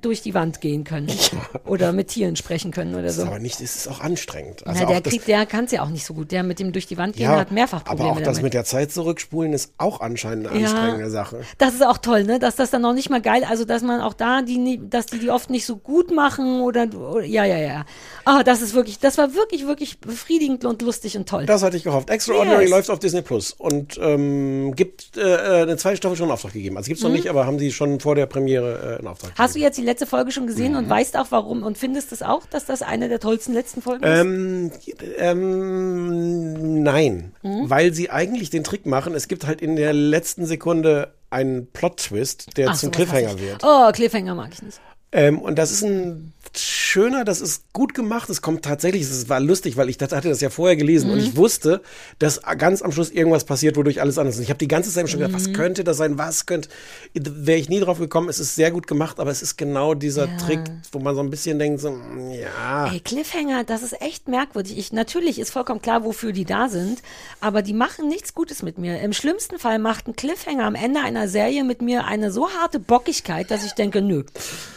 durch 0.00 0.22
die 0.22 0.34
Wand 0.34 0.60
gehen 0.60 0.84
können. 0.84 1.10
Oder 1.66 1.92
mit 1.92 2.08
Tieren 2.08 2.36
sprechen 2.36 2.70
können 2.70 2.94
oder 2.94 3.04
Das 3.04 3.16
ist 3.16 3.22
so. 3.22 3.26
aber 3.26 3.38
nicht, 3.38 3.60
es 3.60 3.76
ist 3.76 3.88
auch 3.88 4.00
anstrengend. 4.00 4.66
Also 4.66 4.82
Na, 4.82 4.88
der 4.88 4.98
auch 4.98 5.02
kriegt, 5.02 5.26
der 5.28 5.46
kann 5.46 5.64
es 5.64 5.70
ja 5.72 5.82
auch 5.82 5.88
nicht 5.88 6.04
so 6.04 6.14
gut. 6.14 6.30
Der 6.32 6.42
mit 6.42 6.58
dem 6.58 6.72
durch 6.72 6.86
die 6.86 6.96
Wand 6.98 7.16
gehen 7.16 7.24
ja, 7.24 7.36
hat 7.36 7.50
mehrfach 7.52 7.84
Probleme 7.84 8.10
aber 8.10 8.18
auch 8.20 8.24
das 8.24 8.36
damit. 8.36 8.42
mit 8.44 8.54
der 8.54 8.64
Zeit 8.64 8.92
zurückspulen 8.92 9.52
ist 9.52 9.72
auch 9.78 10.00
anscheinend 10.00 10.46
eine 10.48 10.58
Ja. 10.60 10.66
anstrengende 10.66 11.10
Sache. 11.10 11.40
Das 11.58 11.74
ist 11.74 11.84
auch 11.84 11.98
toll, 11.98 12.24
ne? 12.24 12.38
Dass 12.38 12.56
das 12.56 12.70
dann 12.70 12.82
noch 12.82 12.92
nicht 12.94 13.10
mal 13.10 13.20
geil, 13.22 13.44
also 13.48 13.64
dass 13.64 13.82
man 13.82 14.00
auch 14.00 14.14
da 14.14 14.42
die, 14.42 14.80
dass 14.88 15.06
die 15.06 15.18
die 15.18 15.30
oft 15.30 15.50
nicht 15.50 15.66
so 15.66 15.76
gut 15.76 16.10
machen 16.14 16.60
oder, 16.60 16.86
oder 16.94 17.24
ja, 17.24 17.44
ja, 17.44 17.58
ja. 17.58 17.84
Ah, 18.24 18.42
das 18.42 18.62
ist 18.62 18.74
wirklich, 18.74 18.98
das 18.98 19.18
war 19.18 19.34
wirklich, 19.34 19.66
wirklich 19.66 20.00
befriedigend 20.00 20.64
und 20.64 20.82
lustig 20.82 21.16
und 21.16 21.28
toll. 21.28 21.46
Das 21.46 21.62
hatte 21.62 21.76
ich 21.76 21.84
gehofft. 21.84 22.10
Extraordinary 22.10 22.62
Yes. 22.62 22.70
läuft 22.70 22.90
auf 22.90 22.98
Disney 22.98 23.22
Plus 23.22 23.52
und 23.52 23.98
ähm, 24.00 24.74
gibt 24.76 25.16
äh, 25.16 25.22
eine 25.62 25.76
zweite 25.76 25.96
Staffel 25.96 26.16
schon 26.16 26.26
in 26.26 26.32
Auftrag 26.32 26.52
gegeben. 26.52 26.76
Also 26.76 26.88
gibt's 26.88 27.02
noch 27.02 27.10
Mhm. 27.10 27.16
nicht, 27.16 27.28
aber 27.28 27.46
haben 27.46 27.58
sie 27.58 27.72
schon 27.72 28.00
vor 28.00 28.14
der 28.14 28.26
Premiere 28.26 28.96
äh, 28.98 29.00
in 29.00 29.06
Auftrag 29.06 29.32
Hast 29.36 29.54
du 29.54 29.58
jetzt 29.64 29.76
die 29.78 29.82
letzte 29.82 30.06
Folge 30.06 30.30
schon 30.30 30.46
gesehen 30.46 30.72
Mhm. 30.72 30.78
und 30.78 30.88
weißt 30.88 31.16
auch 31.16 31.26
warum 31.30 31.62
und 31.64 31.76
findest 31.78 32.12
es 32.12 32.22
auch, 32.22 32.46
dass 32.46 32.64
das 32.66 32.82
eine 32.82 33.08
der 33.08 33.18
tollsten 33.18 33.52
letzten 33.54 33.82
Folgen 33.82 34.04
ist? 34.04 34.20
Ähm, 34.20 34.70
ähm, 35.18 36.82
nein, 36.82 37.32
Mhm. 37.42 37.70
weil 37.70 37.92
sie 37.94 38.10
eigentlich 38.10 38.50
den 38.50 38.64
Trick 38.64 38.86
machen. 38.86 39.14
Es 39.14 39.28
gibt 39.28 39.46
halt 39.46 39.60
in 39.60 39.76
der 39.76 39.92
letzten 39.92 40.46
Sekunde 40.46 41.14
einen 41.30 41.66
Plot-Twist, 41.72 42.56
der 42.56 42.70
Ach, 42.70 42.76
zum 42.76 42.90
Cliffhanger 42.90 43.38
wird. 43.40 43.62
Oh, 43.64 43.90
Cliffhanger 43.92 44.34
mag 44.34 44.50
ich 44.52 44.62
nicht. 44.62 44.80
Ähm, 45.12 45.38
und 45.40 45.58
das 45.58 45.70
ist 45.72 45.82
ein 45.82 46.33
schöner, 46.56 47.24
das 47.24 47.40
ist 47.40 47.64
gut 47.72 47.94
gemacht. 47.94 48.30
Es 48.30 48.40
kommt 48.42 48.64
tatsächlich, 48.64 49.02
es 49.02 49.28
war 49.28 49.40
lustig, 49.40 49.76
weil 49.76 49.88
ich 49.88 49.98
das, 49.98 50.12
hatte 50.12 50.28
das 50.28 50.40
ja 50.40 50.50
vorher 50.50 50.76
gelesen 50.76 51.10
und 51.10 51.18
Mhm. 51.18 51.24
ich 51.24 51.36
wusste, 51.36 51.82
dass 52.18 52.40
ganz 52.58 52.82
am 52.82 52.92
Schluss 52.92 53.10
irgendwas 53.10 53.44
passiert, 53.44 53.76
wodurch 53.76 54.00
alles 54.00 54.18
anders 54.18 54.34
ist. 54.34 54.38
Und 54.38 54.44
ich 54.44 54.50
habe 54.50 54.58
die 54.58 54.68
ganze 54.68 54.90
Zeit 54.92 55.08
schon 55.08 55.20
gedacht, 55.20 55.34
was 55.34 55.48
Mhm. 55.48 55.52
könnte 55.54 55.84
das 55.84 55.96
sein? 55.96 56.18
Was 56.18 56.46
könnte? 56.46 56.68
Wäre 57.14 57.58
ich 57.58 57.68
nie 57.68 57.80
drauf 57.80 57.98
gekommen. 57.98 58.28
Es 58.28 58.38
ist 58.38 58.54
sehr 58.54 58.70
gut 58.70 58.86
gemacht, 58.86 59.18
aber 59.20 59.30
es 59.30 59.42
ist 59.42 59.56
genau 59.56 59.94
dieser 59.94 60.26
Ja. 60.28 60.36
Trick, 60.36 60.60
wo 60.92 60.98
man 61.00 61.14
so 61.14 61.20
ein 61.22 61.30
bisschen 61.30 61.58
denkt, 61.58 61.80
so, 61.80 61.90
mm, 61.90 62.30
ja. 62.30 62.92
Ey, 62.92 63.00
Cliffhanger, 63.00 63.64
das 63.64 63.82
ist 63.82 64.00
echt 64.00 64.28
merkwürdig. 64.28 64.78
Ich, 64.78 64.92
natürlich 64.92 65.38
ist 65.38 65.50
vollkommen 65.50 65.82
klar, 65.82 66.04
wofür 66.04 66.32
die 66.32 66.44
da 66.44 66.68
sind, 66.68 67.02
aber 67.40 67.62
die 67.62 67.72
machen 67.74 68.08
nichts 68.08 68.34
Gutes 68.34 68.62
mit 68.62 68.78
mir. 68.78 69.00
Im 69.00 69.12
schlimmsten 69.12 69.58
Fall 69.58 69.78
macht 69.78 70.06
ein 70.08 70.16
Cliffhanger 70.16 70.64
am 70.64 70.74
Ende 70.74 71.00
einer 71.00 71.28
Serie 71.28 71.64
mit 71.64 71.82
mir 71.82 72.04
eine 72.04 72.30
so 72.30 72.48
harte 72.50 72.78
Bockigkeit, 72.78 73.50
dass 73.50 73.64
ich 73.64 73.72
denke, 73.72 74.00
nö, 74.02 74.24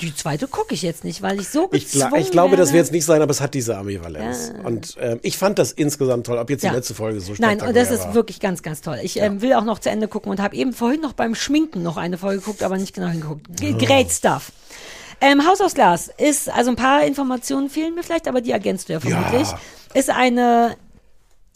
die 0.02 0.16
zweite 0.16 0.48
gucke 0.48 0.74
ich 0.74 0.82
jetzt 0.82 1.04
nicht, 1.04 1.22
weil 1.22 1.40
ich 1.40 1.50
so 1.50 1.57
Ich, 1.72 1.92
gla 1.92 2.06
gezwungen 2.06 2.22
ich 2.22 2.32
glaube, 2.32 2.56
das 2.58 2.74
wird 2.74 2.86
es 2.86 2.92
nicht 2.92 3.06
sein, 3.06 3.22
aber 3.22 3.32
es 3.32 3.42
hat 3.42 3.54
diese 3.54 3.78
Ambivalenz. 3.78 4.54
Ja. 4.58 4.66
Und 4.66 4.96
ähm, 5.00 5.20
ich 5.22 5.38
fand 5.38 5.60
das 5.60 5.72
insgesamt 5.72 6.26
toll. 6.26 6.38
Ob 6.38 6.50
jetzt 6.50 6.62
die 6.64 6.68
Ja. 6.68 6.74
letzte 6.74 6.94
Folge 6.94 7.20
so 7.20 7.34
Nein, 7.40 7.62
und 7.62 7.76
das 7.76 7.92
ist 7.92 8.02
war. 8.06 8.14
wirklich 8.16 8.40
ganz, 8.40 8.62
ganz 8.64 8.82
toll. 8.82 9.00
Ich 9.04 9.20
ähm, 9.20 9.42
will 9.42 9.54
auch 9.54 9.64
noch 9.64 9.80
zu 9.80 9.90
Ende 9.90 10.08
gucken 10.08 10.32
und 10.32 10.42
habe 10.42 10.56
eben 10.56 10.74
vorhin 10.74 11.02
noch 11.02 11.14
beim 11.14 11.36
Schminken 11.36 11.84
noch 11.84 11.98
eine 11.98 12.18
Folge 12.18 12.40
geguckt, 12.40 12.64
aber 12.64 12.78
nicht 12.78 12.94
genau 12.94 13.08
hingeguckt. 13.08 13.46
G 13.60 13.74
Oh. 13.74 13.78
Great 13.86 14.12
stuff. 14.12 14.52
Ähm, 15.20 15.48
House 15.48 15.62
of 15.62 15.74
Glass 15.74 16.10
ist, 16.18 16.48
also 16.50 16.70
ein 16.70 16.76
paar 16.76 17.04
Informationen 17.04 17.70
fehlen 17.70 17.96
mir 17.96 18.04
vielleicht, 18.04 18.28
aber 18.28 18.42
die 18.42 18.52
ergänzt 18.52 18.88
du 18.90 18.94
ja 18.94 19.00
vermutlich. 19.00 19.48
Ist 19.94 20.10
eine 20.12 20.76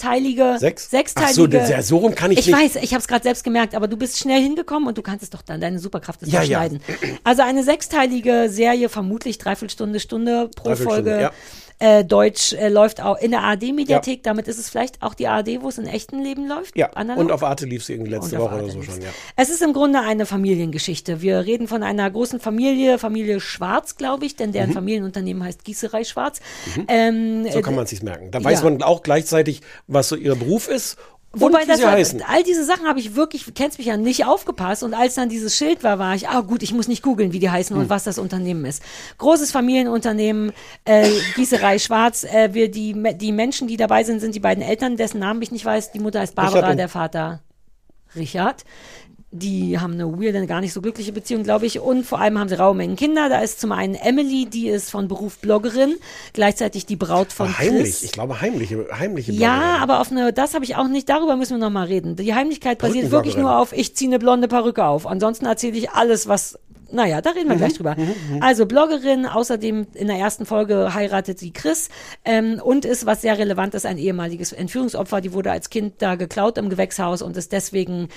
teilige, 0.02 0.56
Sechs? 0.58 0.89
sechsteilige. 0.89 1.32
Ach 1.32 1.36
so, 1.36 1.47
das- 1.47 1.70
ja, 1.70 1.82
so 1.82 1.97
rum 1.97 2.16
kann 2.16 2.32
ich 2.32 2.39
Ich 2.39 2.47
nicht. 2.47 2.56
weiß, 2.58 2.76
ich 2.78 2.91
habe 2.93 3.02
es 3.02 3.08
gerade 3.08 3.24
selbst 3.24 3.43
gemerkt, 3.43 3.76
aber 3.76 3.88
du 3.88 3.97
bist 3.97 4.18
schnell 4.18 4.41
hingekommen 4.41 4.88
und 4.88 4.97
du 4.97 5.02
kannst 5.02 5.24
es 5.24 5.30
doch 5.30 5.41
dann, 5.41 5.62
deine 5.62 5.80
Superkraft 5.80 6.22
ist 6.24 6.32
Ja, 6.32 6.41
ja. 6.43 6.68
Also 7.24 7.41
eine 7.43 7.64
sechsteilige 7.64 8.47
Serie, 8.49 8.89
vermutlich 8.89 9.38
Dreiviertelstunde, 9.38 9.99
Stunde 9.99 10.49
pro 10.56 10.70
Dreiviertelstunde, 10.70 11.12
Folge. 11.12 11.22
ja. 11.22 11.32
Äh, 11.82 12.06
Deutsch 12.06 12.54
äh, 12.54 12.70
läuft 12.70 13.02
auch 13.02 13.18
in 13.18 13.32
der 13.32 13.42
ARD-Mediathek, 13.42 14.22
damit 14.22 14.48
ist 14.48 14.60
es 14.60 14.70
vielleicht 14.70 15.02
auch 15.02 15.16
die 15.16 15.28
ARD, 15.28 15.62
wo 15.62 15.70
es 15.70 15.80
in 15.80 15.88
echten 15.88 16.22
Leben 16.22 16.48
läuft. 16.48 16.78
Ja, 16.78 16.92
Analog? 16.94 17.24
und 17.24 17.32
auf 17.32 17.44
Arte 17.44 17.66
lief 17.66 17.84
sie 17.84 17.94
irgendwie 17.94 18.12
letzte 18.12 18.38
Woche 18.38 18.56
oder 18.56 18.70
so 18.70 18.80
lief's. 18.80 18.94
schon, 18.94 19.02
ja. 19.02 19.10
Es 19.36 19.50
ist 19.50 19.64
im 19.64 19.74
Grunde 19.74 20.00
eine 20.02 20.28
Familiengeschichte. 20.28 21.22
Wir 21.22 21.40
reden 21.46 21.68
von 21.68 21.82
einer 21.82 22.10
großen 22.12 22.40
Familie, 22.40 23.00
Familie 23.00 23.40
Schwarz, 23.40 23.96
glaube 23.96 24.26
ich, 24.28 24.36
denn 24.36 24.52
deren 24.52 24.70
Mhm. 24.70 24.74
Familienunternehmen 24.74 25.44
heißt 25.44 25.64
Gießerei 25.64 26.04
Schwarz. 26.04 26.40
Ähm, 26.88 27.48
So 27.52 27.60
äh, 27.60 27.62
kann 27.64 27.74
man 27.74 27.86
es 27.86 27.90
sich 27.90 28.04
merken. 28.04 28.30
Da 28.30 28.38
ja. 28.40 28.46
weiß 28.46 28.62
man 28.64 28.84
auch 28.84 29.02
gleichzeitig, 29.02 29.62
was 29.88 30.08
so 30.10 30.16
ihr 30.16 30.36
Beruf 30.36 30.68
ist 30.68 30.98
Wobei 31.34 31.64
das 31.64 31.82
war, 31.82 31.94
all 31.94 32.44
diese 32.44 32.66
Sachen 32.66 32.88
habe 32.88 33.00
ich 33.00 33.16
wirklich, 33.16 33.46
kennst 33.56 33.78
mich 33.78 33.88
ja 33.88 33.96
nicht 33.96 34.26
aufgepasst 34.26 34.84
und 34.84 34.94
als 34.94 35.16
dann 35.16 35.30
dieses 35.30 35.56
Schild 35.56 35.82
war, 35.82 35.98
war 35.98 36.14
ich, 36.14 36.28
ah 36.28 36.42
gut, 36.42 36.62
ich 36.62 36.74
muss 36.74 36.90
nicht 36.90 37.04
googeln, 37.04 37.32
wie 37.32 37.40
die 37.40 37.50
heißen 37.50 37.74
Hm. 37.74 37.84
und 37.84 37.90
was 37.90 38.04
das 38.04 38.18
Unternehmen 38.18 38.66
ist. 38.66 38.84
Großes 39.18 39.52
Familienunternehmen, 39.52 40.52
äh, 40.84 41.10
Gießerei 41.36 41.80
Schwarz, 41.80 42.26
äh, 42.26 42.54
wir 42.54 42.70
die 42.70 42.96
die 43.16 43.32
Menschen, 43.32 43.68
die 43.70 43.78
dabei 43.78 44.04
sind, 44.04 44.20
sind 44.20 44.36
die 44.36 44.42
beiden 44.42 44.62
Eltern, 44.64 44.98
dessen 44.98 45.20
Namen 45.20 45.42
ich 45.42 45.52
nicht 45.52 45.64
weiß. 45.64 45.94
Die 45.94 46.00
Mutter 46.00 46.20
heißt 46.20 46.36
Barbara, 46.36 46.76
der 46.76 46.90
Vater 46.90 47.42
Richard. 48.16 48.66
Die 49.34 49.80
haben 49.80 49.94
eine 49.94 50.12
weirde, 50.22 50.46
gar 50.46 50.60
nicht 50.60 50.74
so 50.74 50.82
glückliche 50.82 51.14
Beziehung, 51.14 51.44
glaube 51.44 51.66
ich. 51.66 51.80
Und 51.80 52.06
vor 52.06 52.20
allem 52.20 52.38
haben 52.38 52.50
sie 52.50 52.56
raue 52.60 52.76
Mengen 52.76 52.98
Kinder. 52.98 53.30
Da 53.30 53.40
ist 53.40 53.62
zum 53.62 53.72
einen 53.72 53.96
Emily, 53.96 54.46
die 54.46 54.68
ist 54.68 54.92
von 54.92 55.08
Beruf 55.08 55.38
Bloggerin, 55.38 55.96
gleichzeitig 56.34 56.86
die 56.86 56.98
Braut 56.98 57.32
von 57.32 57.48
Aber 57.48 57.58
heimlich, 57.60 57.84
Chris. 57.84 58.03
ich 58.03 58.12
glaube 58.12 58.41
heimliche, 58.41 58.88
heimliche 58.91 59.32
Ja, 59.32 59.56
Bloggerin. 59.58 59.82
aber 59.84 59.99
auf 60.02 60.12
eine, 60.12 60.34
das 60.34 60.53
habe 60.53 60.66
ich 60.66 60.76
auch 60.76 60.90
nicht, 60.90 61.08
darüber 61.08 61.38
müssen 61.38 61.52
wir 61.58 61.66
noch 61.66 61.70
mal 61.70 61.86
reden. 61.88 62.18
Die 62.18 62.36
Heimlichkeit 62.36 62.80
basiert 62.80 63.12
wirklich 63.12 63.38
nur 63.38 63.58
auf, 63.58 63.72
ich 63.72 63.95
ziehe 63.95 64.10
eine 64.10 64.20
blonde 64.20 64.49
Perücke 64.49 64.84
auf. 64.84 65.08
Ansonsten 65.08 65.45
erzähle 65.45 65.78
ich 65.78 65.91
alles, 65.91 66.28
was, 66.28 66.60
naja, 66.91 67.22
da 67.22 67.31
reden 67.31 67.49
wir 67.49 67.55
gleich 67.55 67.73
drüber. 67.73 67.95
Also 68.39 68.65
Bloggerin, 68.65 69.26
außerdem 69.26 69.88
in 69.93 70.07
der 70.07 70.18
ersten 70.18 70.45
Folge 70.45 70.93
heiratet 70.93 71.39
sie 71.39 71.51
Chris 71.51 71.89
ähm, 72.26 72.61
und 72.63 72.85
ist, 72.85 73.05
was 73.05 73.22
sehr 73.22 73.38
relevant 73.38 73.73
ist, 73.73 73.85
ein 73.85 73.97
ehemaliges 73.97 74.51
Entführungsopfer. 74.53 75.22
Die 75.22 75.34
wurde 75.34 75.51
als 75.51 75.69
Kind 75.69 75.95
da 76.01 76.15
geklaut 76.15 76.57
im 76.57 76.69
Gewächshaus 76.69 77.22
und 77.22 77.38
ist 77.38 77.51
deswegen 77.51 78.09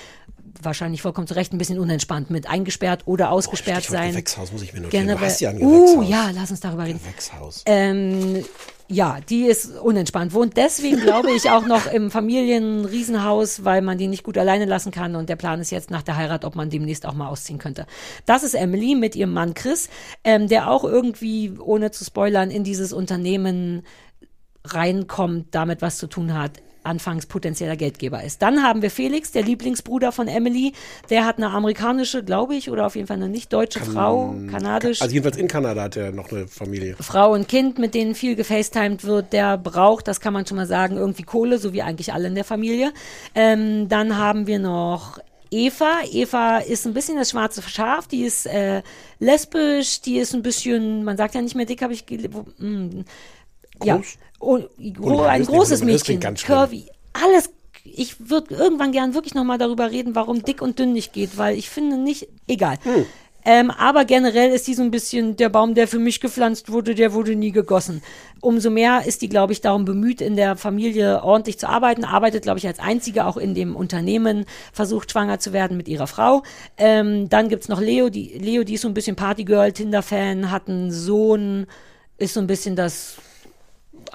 wahrscheinlich 0.62 1.02
vollkommen 1.02 1.26
zu 1.26 1.34
Recht 1.34 1.52
ein 1.52 1.58
bisschen 1.58 1.78
unentspannt 1.78 2.30
mit 2.30 2.48
eingesperrt 2.48 3.02
oder 3.06 3.30
ausgesperrt 3.32 3.82
Stichwort 3.84 4.00
sein. 4.02 4.10
Gewächshaus 4.12 4.52
muss 4.52 4.62
ich 4.62 4.72
mir 4.72 4.80
notieren. 4.82 5.06
Du 5.06 5.12
Generell. 5.12 5.28
hast 5.30 5.40
ja 5.40 5.50
ein 5.50 5.60
Uh, 5.60 5.96
Gewächshaus. 5.96 6.08
ja, 6.08 6.30
lass 6.34 6.50
uns 6.50 6.60
darüber 6.60 6.84
reden. 6.84 7.00
Gewächshaus. 7.02 7.62
Ähm, 7.66 8.44
ja, 8.88 9.18
die 9.28 9.46
ist 9.46 9.78
unentspannt. 9.78 10.34
Wohnt 10.34 10.56
deswegen, 10.56 11.00
glaube 11.00 11.30
ich, 11.32 11.50
auch 11.50 11.66
noch 11.66 11.86
im 11.86 12.10
Familienriesenhaus, 12.10 13.64
weil 13.64 13.80
man 13.82 13.96
die 13.96 14.08
nicht 14.08 14.22
gut 14.22 14.36
alleine 14.36 14.66
lassen 14.66 14.92
kann. 14.92 15.16
Und 15.16 15.28
der 15.28 15.36
Plan 15.36 15.60
ist 15.60 15.70
jetzt 15.70 15.90
nach 15.90 16.02
der 16.02 16.16
Heirat, 16.16 16.44
ob 16.44 16.54
man 16.54 16.70
demnächst 16.70 17.06
auch 17.06 17.14
mal 17.14 17.28
ausziehen 17.28 17.58
könnte. 17.58 17.86
Das 18.26 18.42
ist 18.42 18.54
Emily 18.54 18.94
mit 18.94 19.16
ihrem 19.16 19.32
Mann 19.32 19.54
Chris, 19.54 19.88
ähm, 20.22 20.48
der 20.48 20.70
auch 20.70 20.84
irgendwie, 20.84 21.54
ohne 21.58 21.90
zu 21.90 22.04
spoilern, 22.04 22.50
in 22.50 22.64
dieses 22.64 22.92
Unternehmen 22.92 23.82
reinkommt, 24.64 25.54
damit 25.54 25.82
was 25.82 25.98
zu 25.98 26.06
tun 26.06 26.34
hat 26.34 26.60
anfangs 26.84 27.26
potenzieller 27.26 27.76
Geldgeber 27.76 28.22
ist. 28.22 28.42
Dann 28.42 28.62
haben 28.62 28.82
wir 28.82 28.90
Felix, 28.90 29.32
der 29.32 29.42
Lieblingsbruder 29.42 30.12
von 30.12 30.28
Emily. 30.28 30.72
Der 31.10 31.24
hat 31.26 31.38
eine 31.38 31.50
amerikanische, 31.50 32.22
glaube 32.22 32.54
ich, 32.54 32.70
oder 32.70 32.86
auf 32.86 32.94
jeden 32.96 33.06
Fall 33.08 33.16
eine 33.16 33.28
nicht 33.28 33.52
deutsche 33.52 33.80
Frau, 33.80 34.34
kanadisch. 34.50 35.00
Also 35.02 35.12
jedenfalls 35.12 35.36
in 35.36 35.48
Kanada 35.48 35.82
hat 35.82 35.96
er 35.96 36.12
noch 36.12 36.30
eine 36.30 36.46
Familie. 36.46 36.96
Frau 37.00 37.32
und 37.32 37.48
Kind, 37.48 37.78
mit 37.78 37.94
denen 37.94 38.14
viel 38.14 38.36
gefacetimed 38.36 39.04
wird, 39.04 39.32
der 39.32 39.58
braucht, 39.58 40.06
das 40.08 40.20
kann 40.20 40.32
man 40.32 40.46
schon 40.46 40.56
mal 40.56 40.66
sagen, 40.66 40.96
irgendwie 40.96 41.22
Kohle, 41.22 41.58
so 41.58 41.72
wie 41.72 41.82
eigentlich 41.82 42.12
alle 42.12 42.28
in 42.28 42.34
der 42.34 42.44
Familie. 42.44 42.92
Ähm, 43.34 43.88
dann 43.88 44.16
haben 44.18 44.46
wir 44.46 44.58
noch 44.58 45.18
Eva. 45.50 46.00
Eva 46.10 46.58
ist 46.58 46.86
ein 46.86 46.94
bisschen 46.94 47.16
das 47.16 47.30
schwarze 47.30 47.62
Schaf, 47.62 48.08
die 48.08 48.22
ist 48.24 48.46
äh, 48.46 48.82
lesbisch, 49.20 50.00
die 50.00 50.16
ist 50.18 50.34
ein 50.34 50.42
bisschen, 50.42 51.04
man 51.04 51.16
sagt 51.16 51.34
ja 51.34 51.40
nicht 51.42 51.54
mehr 51.54 51.66
dick, 51.66 51.80
habe 51.82 51.92
ich 51.92 52.04
wo- 52.30 52.46
mm, 52.58 53.04
ja, 53.82 54.00
Oh, 54.44 54.60
gro 54.92 55.22
ein 55.22 55.44
großes 55.44 55.82
Mädchen, 55.82 56.20
curvy, 56.20 56.86
alles. 57.12 57.50
Ich 57.84 58.30
würde 58.30 58.54
irgendwann 58.54 58.92
gern 58.92 59.14
wirklich 59.14 59.34
nochmal 59.34 59.58
darüber 59.58 59.90
reden, 59.90 60.14
warum 60.14 60.42
dick 60.42 60.62
und 60.62 60.78
dünn 60.78 60.92
nicht 60.92 61.12
geht, 61.12 61.36
weil 61.36 61.56
ich 61.56 61.68
finde 61.68 61.98
nicht, 61.98 62.28
egal. 62.48 62.78
Hm. 62.82 63.04
Ähm, 63.46 63.70
aber 63.70 64.06
generell 64.06 64.50
ist 64.50 64.66
die 64.66 64.74
so 64.74 64.82
ein 64.82 64.90
bisschen 64.90 65.36
der 65.36 65.50
Baum, 65.50 65.74
der 65.74 65.86
für 65.86 65.98
mich 65.98 66.20
gepflanzt 66.20 66.72
wurde, 66.72 66.94
der 66.94 67.12
wurde 67.12 67.36
nie 67.36 67.52
gegossen. 67.52 68.02
Umso 68.40 68.70
mehr 68.70 69.02
ist 69.06 69.20
die, 69.20 69.28
glaube 69.28 69.52
ich, 69.52 69.60
darum 69.60 69.84
bemüht, 69.84 70.22
in 70.22 70.34
der 70.36 70.56
Familie 70.56 71.22
ordentlich 71.22 71.58
zu 71.58 71.68
arbeiten, 71.68 72.04
arbeitet, 72.04 72.44
glaube 72.44 72.58
ich, 72.58 72.66
als 72.66 72.78
einzige 72.78 73.26
auch 73.26 73.36
in 73.36 73.54
dem 73.54 73.76
Unternehmen, 73.76 74.46
versucht 74.72 75.10
schwanger 75.10 75.40
zu 75.40 75.52
werden 75.52 75.76
mit 75.76 75.88
ihrer 75.88 76.06
Frau. 76.06 76.42
Ähm, 76.78 77.28
dann 77.28 77.50
gibt's 77.50 77.68
noch 77.68 77.80
Leo, 77.80 78.08
die 78.08 78.38
Leo, 78.38 78.64
die 78.64 78.74
ist 78.74 78.80
so 78.80 78.88
ein 78.88 78.94
bisschen 78.94 79.16
Partygirl, 79.16 79.72
Tinder-Fan, 79.72 80.50
hat 80.50 80.68
einen 80.68 80.90
Sohn, 80.90 81.66
ist 82.16 82.32
so 82.32 82.40
ein 82.40 82.46
bisschen 82.46 82.76
das 82.76 83.16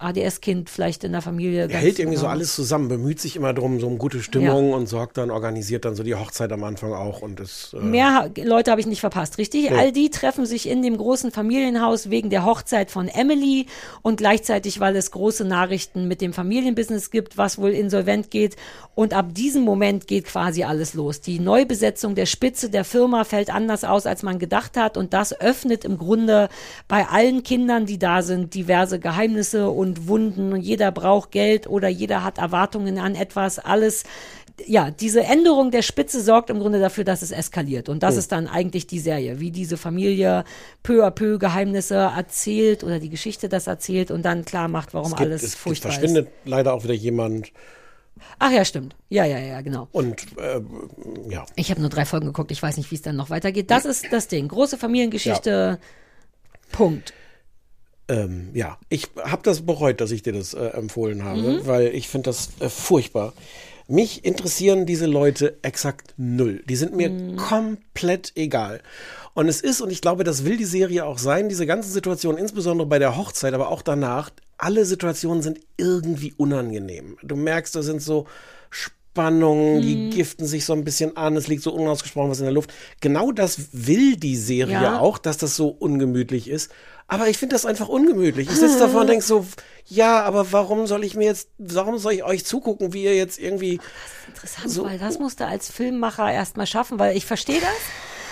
ADS-Kind 0.02 0.70
vielleicht 0.70 1.04
in 1.04 1.12
der 1.12 1.22
Familie. 1.22 1.68
Er 1.70 1.80
hält 1.80 2.00
irgendwie 2.00 2.18
so 2.18 2.24
genau. 2.24 2.34
alles 2.34 2.56
zusammen, 2.56 2.88
bemüht 2.88 3.20
sich 3.20 3.36
immer 3.36 3.54
drum, 3.54 3.80
so 3.80 3.88
um 3.88 3.98
gute 3.98 4.22
Stimmung 4.22 4.74
und 4.74 4.88
sorgt 4.88 5.18
dann, 5.18 5.32
organisiert 5.32 5.86
dann 5.86 5.96
so 5.96 6.04
die 6.04 6.16
Hochzeit 6.16 6.52
am 6.52 6.64
Anfang 6.64 6.94
auch 6.94 7.22
und 7.22 7.40
ist. 7.40 7.74
Äh, 7.74 7.84
Mehr 7.84 8.32
Leute 8.38 8.72
habe 8.72 8.82
ich 8.82 8.88
nicht 8.88 9.02
verpasst, 9.02 9.38
richtig? 9.38 9.70
Nee. 9.70 9.78
All 9.78 9.92
die 9.92 10.10
treffen 10.10 10.46
sich 10.46 10.68
in 10.68 10.82
dem 10.82 10.98
großen 10.98 11.32
Familienhaus 11.32 12.10
wegen 12.10 12.30
der 12.30 12.46
Hochzeit 12.46 12.92
von 12.92 13.08
Emily 13.08 13.66
und 14.02 14.18
gleichzeitig, 14.18 14.80
weil 14.80 14.96
es 14.96 15.12
große 15.12 15.46
Nachrichten 15.46 16.08
mit 16.08 16.22
dem 16.22 16.34
Familienbusiness 16.34 17.12
gibt, 17.12 17.38
was 17.38 17.58
wohl 17.58 17.72
insolvent 17.72 18.32
geht. 18.32 18.56
Und 18.96 19.14
ab 19.14 19.34
diesem 19.34 19.64
Moment 19.64 20.08
geht 20.08 20.26
quasi 20.26 20.64
alles 20.64 20.94
los. 20.94 21.22
Die 21.22 21.40
Neubesetzung 21.40 22.16
der 22.16 22.26
Spitze 22.26 22.70
der 22.70 22.84
Firma 22.84 23.24
fällt 23.24 23.54
anders 23.54 23.84
aus, 23.84 24.06
als 24.06 24.24
man 24.24 24.40
gedacht 24.40 24.76
hat. 24.76 24.98
Und 24.98 25.14
das 25.14 25.40
öffnet 25.40 25.86
im 25.86 25.98
Grunde 25.98 26.50
bei 26.88 27.08
allen 27.08 27.44
Kindern, 27.44 27.86
die 27.86 27.98
da 27.98 28.22
sind, 28.22 28.54
diverse 28.54 29.00
Geheimnisse 29.00 29.70
und 29.70 29.89
Wunden. 30.07 30.53
Und 30.53 30.61
jeder 30.61 30.91
braucht 30.91 31.32
Geld 31.32 31.68
oder 31.68 31.88
jeder 31.88 32.24
hat 32.24 32.38
Erwartungen 32.38 32.99
an 32.99 33.16
etwas. 33.16 33.60
Alles 33.60 34.03
ja, 34.66 34.91
diese 34.91 35.24
Änderung 35.24 35.72
der 35.72 35.82
Spitze 35.82 36.22
sorgt 36.22 36.49
im 36.49 36.60
Grunde 36.60 36.80
dafür, 36.80 37.03
dass 37.03 37.22
es 37.22 37.32
eskaliert. 37.32 37.88
Und 37.88 38.03
das 38.03 38.16
Hm. 38.16 38.20
ist 38.20 38.32
dann 38.32 38.48
eigentlich 38.48 38.88
die 38.88 38.99
Serie, 38.99 39.40
wie 39.40 39.52
diese 39.52 39.78
Familie 39.78 40.44
peu 40.84 41.06
à 41.06 41.11
peu 41.11 41.38
Geheimnisse 41.38 41.95
erzählt 41.95 42.84
oder 42.84 42.99
die 42.99 43.10
Geschichte 43.10 43.48
das 43.48 43.68
erzählt 43.68 44.11
und 44.11 44.24
dann 44.24 44.44
klar 44.44 44.68
macht, 44.68 44.94
warum 44.94 45.11
gibt, 45.11 45.22
alles 45.22 45.44
es, 45.44 45.49
es 45.49 45.56
furchtbar 45.56 45.91
verschwindet 45.91 46.28
leider 46.45 46.74
auch 46.74 46.84
wieder 46.84 46.94
jemand 46.94 47.48
ist. 47.48 47.53
Ach 48.38 48.52
ja, 48.52 48.66
stimmt. 48.66 48.95
Ja, 49.07 49.26
ja, 49.26 49.40
ja, 49.40 49.61
genau. 49.61 49.88
und 49.91 50.38
äh, 50.38 50.61
ja. 51.30 51.45
Ich 51.56 51.72
habe 51.72 51.80
nur 51.80 51.90
drei 51.90 52.06
Folgen 52.06 52.26
geguckt, 52.28 52.52
ich 52.52 52.61
weiß 52.61 52.76
nicht, 52.78 52.91
wie 52.91 52.95
es 52.95 53.02
dann 53.02 53.16
noch 53.16 53.30
weitergeht. 53.30 53.72
Das 53.72 53.86
ist 53.86 54.07
das 54.11 54.28
Ding. 54.28 54.48
Große 54.48 54.78
Familiengeschichte. 54.78 55.80
Punkt. 56.72 57.14
Ähm, 58.10 58.49
ja, 58.53 58.77
ich 58.90 59.07
habe 59.23 59.44
das 59.44 59.61
bereut, 59.65 60.02
dass 60.02 60.11
ich 60.11 60.23
dir 60.23 60.34
das 60.34 60.53
äh, 60.53 60.65
empfohlen 60.69 61.23
habe, 61.23 61.41
Mhm. 61.41 61.68
weil 61.68 61.88
ich 61.95 62.10
finde 62.10 62.30
das 62.30 62.49
äh, 62.60 62.68
furchtbar. 62.68 63.34
Mich 63.88 64.23
interessieren 64.26 64.86
diese 64.86 65.06
Leute 65.06 65.57
exakt 65.61 66.14
null. 66.18 66.61
Die 66.68 66.76
sind 66.76 66.95
mir 66.95 67.10
Mhm. 67.10 67.38
komplett 67.38 68.34
egal. 68.36 68.81
Und 69.34 69.48
es 69.48 69.61
ist, 69.61 69.80
und 69.81 69.90
ich 69.91 70.02
glaube, 70.02 70.23
das 70.23 70.44
will 70.44 70.57
die 70.57 70.65
Serie 70.65 71.06
auch 71.06 71.18
sein, 71.18 71.49
diese 71.49 71.65
ganzen 71.65 71.91
Situationen, 71.91 72.38
insbesondere 72.40 72.88
bei 72.88 72.99
der 72.99 73.15
Hochzeit, 73.15 73.53
aber 73.53 73.69
auch 73.69 73.81
danach, 73.81 74.31
alle 74.57 74.86
Situationen 74.86 75.41
sind 75.41 75.60
irgendwie 75.77 76.34
unangenehm. 76.36 77.18
Du 77.23 77.36
merkst, 77.36 77.76
da 77.76 77.81
sind 77.81 78.02
so 78.02 78.27
Spannungen, 78.69 79.81
die 79.81 79.95
Mhm. 79.95 80.10
giften 80.11 80.45
sich 80.45 80.65
so 80.65 80.73
ein 80.73 80.84
bisschen 80.84 81.18
an, 81.18 81.36
es 81.36 81.48
liegt 81.48 81.64
so 81.64 81.73
unausgesprochen 81.73 82.30
was 82.30 82.40
in 82.40 82.45
der 82.45 82.53
Luft. 82.53 82.72
Genau 83.02 83.31
das 83.31 83.69
will 83.72 84.18
die 84.18 84.36
Serie 84.36 84.73
Ja. 84.73 84.99
auch, 84.99 85.18
dass 85.18 85.38
das 85.38 85.56
so 85.56 85.69
ungemütlich 85.69 86.48
ist. 86.49 86.72
Aber 87.10 87.27
ich 87.27 87.40
finde 87.40 87.56
das 87.56 87.65
einfach 87.65 87.90
ungemütlich. 87.90 88.49
Ich 88.49 88.56
sitze 88.56 88.77
davor 88.77 89.02
und 89.02 89.07
denke 89.07 89.26
so, 89.26 89.45
ja, 89.88 90.22
aber 90.23 90.52
warum 90.52 90.86
soll 90.86 91.03
ich 91.03 91.15
mir 91.15 91.26
jetzt, 91.26 91.49
warum 91.57 91.98
soll 91.98 92.14
ich 92.14 92.23
euch 92.23 92.45
zugucken, 92.45 92.94
wie 92.94 93.03
ihr 93.03 93.15
jetzt 93.15 93.40
irgendwie 93.40 93.80
Interessant, 94.27 94.69
so 94.69 94.86
weil 94.86 94.99
das 94.99 95.18
musst 95.18 95.40
du 95.40 95.48
als 95.48 95.72
Filmmacher 95.72 96.31
erstmal 96.31 96.68
schaffen, 96.68 96.99
weil 96.99 97.18
ich 97.18 97.26
verstehe 97.26 97.60
das. 97.60 97.72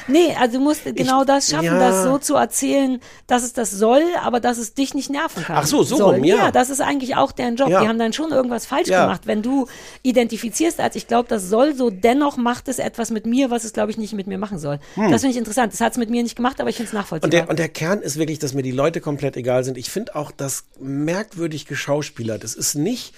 Nee, 0.07 0.35
also 0.39 0.57
du 0.57 0.63
musst 0.63 0.83
genau 0.85 1.23
das 1.23 1.49
schaffen, 1.49 1.65
ja. 1.65 1.79
das 1.79 2.03
so 2.03 2.17
zu 2.17 2.35
erzählen, 2.35 2.99
dass 3.27 3.43
es 3.43 3.53
das 3.53 3.71
soll, 3.71 4.03
aber 4.23 4.39
dass 4.39 4.57
es 4.57 4.73
dich 4.73 4.93
nicht 4.93 5.09
nerven 5.09 5.43
kann. 5.43 5.57
Ach 5.57 5.65
so, 5.65 5.83
so 5.83 5.97
soll. 5.97 6.15
rum, 6.15 6.23
ja. 6.23 6.51
das 6.51 6.69
ist 6.69 6.81
eigentlich 6.81 7.15
auch 7.15 7.31
deren 7.31 7.55
Job. 7.55 7.69
Ja. 7.69 7.81
Die 7.81 7.87
haben 7.87 7.99
dann 7.99 8.13
schon 8.13 8.31
irgendwas 8.31 8.65
falsch 8.65 8.87
Ja. 8.87 9.05
gemacht. 9.05 9.21
Wenn 9.25 9.41
du 9.41 9.67
identifizierst 10.03 10.79
als 10.79 10.95
ich 10.95 11.07
glaube, 11.07 11.27
das 11.29 11.49
soll 11.49 11.75
so, 11.75 11.89
dennoch 11.89 12.37
macht 12.37 12.67
es 12.67 12.79
etwas 12.79 13.11
mit 13.11 13.25
mir, 13.25 13.51
was 13.51 13.63
es 13.63 13.73
glaube 13.73 13.91
ich 13.91 13.97
nicht 13.97 14.13
mit 14.13 14.27
mir 14.27 14.37
machen 14.37 14.59
soll. 14.59 14.79
Hm. 14.95 15.11
Das 15.11 15.21
finde 15.21 15.31
ich 15.31 15.37
interessant. 15.37 15.73
Das 15.73 15.81
hat 15.81 15.93
es 15.93 15.97
mit 15.97 16.09
mir 16.09 16.23
nicht 16.23 16.35
gemacht, 16.35 16.59
aber 16.61 16.69
ich 16.69 16.77
finde 16.77 16.87
es 16.87 16.93
nachvollziehbar. 16.93 17.27
Und 17.27 17.33
der, 17.33 17.49
und 17.49 17.59
der 17.59 17.69
Kern 17.69 18.01
ist 18.01 18.17
wirklich, 18.17 18.39
dass 18.39 18.53
mir 18.53 18.63
die 18.63 18.71
Leute 18.71 19.01
komplett 19.01 19.37
egal 19.37 19.63
sind. 19.63 19.77
Ich 19.77 19.89
finde 19.89 20.15
auch 20.15 20.31
das 20.31 20.65
merkwürdig 20.79 21.65
geschauspielert. 21.65 22.43
Es 22.43 22.55
ist 22.55 22.75
nicht, 22.75 23.13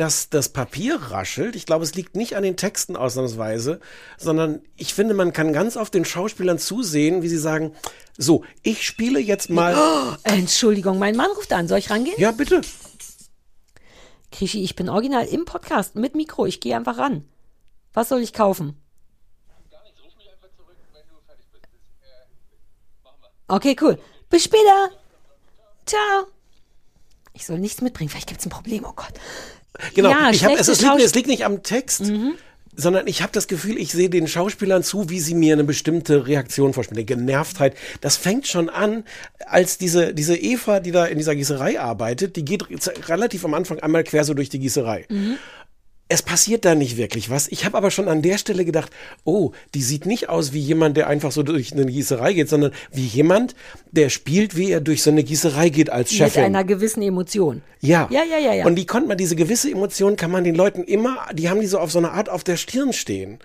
dass 0.00 0.30
das 0.30 0.48
Papier 0.48 0.96
raschelt. 0.96 1.54
Ich 1.54 1.66
glaube, 1.66 1.84
es 1.84 1.94
liegt 1.94 2.16
nicht 2.16 2.34
an 2.34 2.42
den 2.42 2.56
Texten 2.56 2.96
ausnahmsweise, 2.96 3.80
sondern 4.16 4.62
ich 4.76 4.94
finde, 4.94 5.12
man 5.12 5.34
kann 5.34 5.52
ganz 5.52 5.76
oft 5.76 5.92
den 5.92 6.06
Schauspielern 6.06 6.58
zusehen, 6.58 7.20
wie 7.20 7.28
sie 7.28 7.36
sagen, 7.36 7.74
so, 8.16 8.42
ich 8.62 8.86
spiele 8.86 9.20
jetzt 9.20 9.50
mal. 9.50 9.74
Oh, 9.76 10.16
Entschuldigung, 10.22 10.98
mein 10.98 11.16
Mann 11.16 11.30
ruft 11.32 11.52
an. 11.52 11.68
Soll 11.68 11.80
ich 11.80 11.90
rangehen? 11.90 12.18
Ja, 12.18 12.32
bitte. 12.32 12.62
Krischi, 14.32 14.64
ich 14.64 14.74
bin 14.74 14.88
original 14.88 15.26
im 15.26 15.44
Podcast 15.44 15.96
mit 15.96 16.14
Mikro. 16.14 16.46
Ich 16.46 16.60
gehe 16.60 16.76
einfach 16.76 16.96
ran. 16.96 17.28
Was 17.92 18.08
soll 18.08 18.22
ich 18.22 18.32
kaufen? 18.32 18.80
Okay, 23.48 23.76
cool. 23.82 23.98
Bis 24.30 24.44
später. 24.44 24.90
Ciao. 25.84 26.26
Ich 27.34 27.44
soll 27.44 27.58
nichts 27.58 27.82
mitbringen. 27.82 28.08
Vielleicht 28.08 28.28
gibt 28.28 28.40
es 28.40 28.46
ein 28.46 28.50
Problem. 28.50 28.86
Oh 28.86 28.94
Gott. 28.94 29.12
Genau, 29.94 30.10
Ja, 30.10 30.30
ich 30.30 30.44
hab, 30.44 30.52
es, 30.60 30.68
es, 30.68 30.80
liegt, 30.80 30.92
es 31.06 31.14
liegt 31.14 31.28
nicht 31.28 31.44
am 31.44 31.62
Text, 31.62 32.02
sondern 32.76 33.06
ich 33.06 33.20
habe 33.22 33.32
das 33.32 33.46
Gefühl, 33.48 33.78
ich 33.78 33.92
sehe 33.92 34.08
den 34.10 34.26
Schauspielern 34.28 34.82
zu, 34.82 35.10
wie 35.10 35.20
sie 35.20 35.34
mir 35.34 35.52
eine 35.54 35.64
bestimmte 35.64 36.26
Reaktion 36.26 36.72
vorspielen. 36.72 36.98
Die 37.04 37.06
Genervtheit, 37.06 37.74
das 38.00 38.16
fängt 38.16 38.46
schon 38.46 38.68
an, 38.68 39.04
als 39.46 39.76
diese, 39.78 40.14
diese 40.14 40.36
Eva, 40.36 40.80
die 40.80 40.90
da 40.92 41.04
in 41.06 41.18
dieser 41.18 41.34
Gießerei 41.34 41.80
arbeitet, 41.80 42.36
die 42.36 42.44
geht 42.44 42.68
re- 42.70 42.76
relativ 43.08 43.44
am 43.44 43.54
Anfang 43.54 43.80
einmal 43.80 44.04
quer 44.04 44.24
so 44.24 44.34
durch 44.34 44.48
die 44.48 44.60
Gießerei. 44.60 45.06
Es 46.10 46.22
passiert 46.22 46.64
da 46.64 46.74
nicht 46.74 46.96
wirklich 46.96 47.30
was. 47.30 47.46
Ich 47.48 47.64
habe 47.64 47.78
aber 47.78 47.92
schon 47.92 48.08
an 48.08 48.20
der 48.20 48.36
Stelle 48.36 48.64
gedacht, 48.64 48.90
oh, 49.22 49.52
die 49.74 49.82
sieht 49.82 50.06
nicht 50.06 50.28
aus 50.28 50.52
wie 50.52 50.58
jemand, 50.58 50.96
der 50.96 51.06
einfach 51.06 51.30
so 51.30 51.44
durch 51.44 51.72
eine 51.72 51.86
Gießerei 51.86 52.32
geht, 52.32 52.48
sondern 52.48 52.72
wie 52.90 53.06
jemand, 53.06 53.54
der 53.92 54.08
spielt, 54.08 54.56
wie 54.56 54.72
er 54.72 54.80
durch 54.80 55.04
so 55.04 55.10
eine 55.10 55.22
Gießerei 55.22 55.68
geht 55.68 55.88
als 55.88 56.10
Mit 56.10 56.18
Chefin. 56.18 56.42
einer 56.42 56.64
gewissen 56.64 57.00
Emotion. 57.00 57.62
Ja. 57.80 58.08
Ja, 58.10 58.24
ja, 58.24 58.38
ja, 58.38 58.52
ja. 58.52 58.66
Und 58.66 58.74
die 58.74 58.86
konnte 58.86 59.06
man, 59.06 59.18
diese 59.18 59.36
gewisse 59.36 59.70
Emotion 59.70 60.16
kann 60.16 60.32
man 60.32 60.42
den 60.42 60.56
Leuten 60.56 60.82
immer, 60.82 61.28
die 61.32 61.48
haben 61.48 61.60
die 61.60 61.68
so 61.68 61.78
auf 61.78 61.92
so 61.92 61.98
eine 61.98 62.10
Art 62.10 62.28
auf 62.28 62.42
der 62.42 62.56
Stirn 62.56 62.92
stehen. 62.92 63.38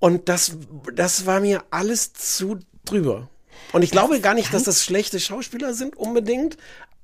Und 0.00 0.28
das, 0.28 0.56
das 0.96 1.24
war 1.24 1.38
mir 1.38 1.62
alles 1.70 2.12
zu 2.14 2.58
drüber. 2.84 3.28
Und 3.72 3.82
ich 3.82 3.92
glaube 3.92 4.20
gar 4.20 4.34
nicht, 4.34 4.52
dass 4.52 4.64
das 4.64 4.82
schlechte 4.82 5.20
Schauspieler 5.20 5.72
sind 5.72 5.96
unbedingt, 5.96 6.56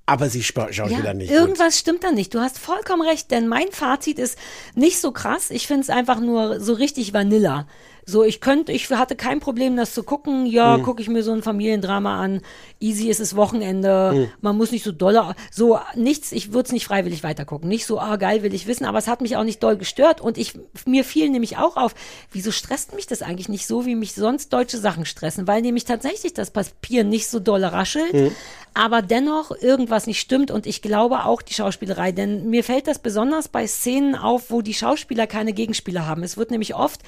aber 0.06 0.28
sie 0.28 0.42
Schauspieler 0.42 0.90
Ja, 1.04 1.14
nicht. 1.14 1.28
gut. 1.30 1.38
irgendwas 1.38 1.78
stimmt 1.78 2.04
da 2.04 2.10
nicht. 2.12 2.34
Du 2.34 2.40
hast 2.40 2.58
vollkommen 2.58 3.02
recht, 3.02 3.30
denn 3.30 3.48
mein 3.48 3.70
Fazit 3.72 4.18
ist 4.18 4.38
nicht 4.74 5.00
so 5.00 5.12
krass. 5.12 5.50
Ich 5.50 5.66
finde 5.66 5.82
es 5.82 5.90
einfach 5.90 6.20
nur 6.20 6.60
so 6.60 6.74
richtig 6.74 7.12
Vanilla. 7.14 7.66
So, 8.06 8.22
ich 8.24 8.40
könnte, 8.40 8.72
ich 8.72 8.90
hatte 8.90 9.16
kein 9.16 9.40
Problem, 9.40 9.76
das 9.76 9.94
zu 9.94 10.02
gucken. 10.02 10.46
Ja, 10.46 10.76
Mhm. 10.76 10.82
gucke 10.82 11.00
ich 11.02 11.08
mir 11.08 11.22
so 11.22 11.32
ein 11.32 11.42
Familiendrama 11.42 12.20
an. 12.20 12.42
Easy 12.80 13.08
ist 13.08 13.20
es 13.20 13.34
Wochenende. 13.36 14.12
Mhm. 14.14 14.28
Man 14.40 14.56
muss 14.56 14.70
nicht 14.72 14.84
so 14.84 14.92
doll, 14.92 15.34
so 15.50 15.78
nichts. 15.94 16.32
Ich 16.32 16.52
würde 16.52 16.66
es 16.66 16.72
nicht 16.72 16.84
freiwillig 16.86 17.22
weitergucken. 17.22 17.68
Nicht 17.68 17.86
so, 17.86 17.98
ah 17.98 18.16
geil, 18.16 18.42
will 18.42 18.52
ich 18.54 18.66
wissen. 18.66 18.84
Aber 18.84 18.98
es 18.98 19.08
hat 19.08 19.20
mich 19.20 19.36
auch 19.36 19.44
nicht 19.44 19.62
doll 19.62 19.76
gestört. 19.76 20.20
Und 20.20 20.36
ich 20.38 20.52
mir 20.86 21.04
fiel 21.04 21.30
nämlich 21.30 21.56
auch 21.56 21.76
auf, 21.76 21.94
wieso 22.30 22.50
stresst 22.50 22.94
mich 22.94 23.06
das 23.06 23.22
eigentlich 23.22 23.48
nicht 23.48 23.66
so, 23.66 23.86
wie 23.86 23.94
mich 23.94 24.14
sonst 24.14 24.52
deutsche 24.52 24.78
Sachen 24.78 25.06
stressen? 25.06 25.46
Weil 25.46 25.62
nämlich 25.62 25.84
tatsächlich 25.84 26.34
das 26.34 26.50
Papier 26.50 27.04
nicht 27.04 27.28
so 27.28 27.40
doll 27.40 27.64
raschelt 27.64 28.12
Mhm. 28.12 28.30
aber 28.76 29.02
dennoch 29.02 29.52
irgendwas 29.62 30.06
nicht 30.08 30.18
stimmt 30.20 30.50
und 30.50 30.66
ich 30.66 30.82
glaube 30.82 31.24
auch 31.26 31.42
die 31.42 31.54
Schauspielerei, 31.54 32.10
denn 32.10 32.50
mir 32.50 32.64
fällt 32.64 32.88
das 32.88 32.98
besonders 32.98 33.46
bei 33.48 33.66
Szenen 33.68 34.16
auf, 34.16 34.50
wo 34.50 34.62
die 34.62 34.74
Schauspieler 34.74 35.26
keine 35.28 35.52
Gegenspieler 35.52 36.06
haben. 36.06 36.24
Es 36.24 36.36
wird 36.36 36.50
nämlich 36.50 36.74
oft 36.74 37.00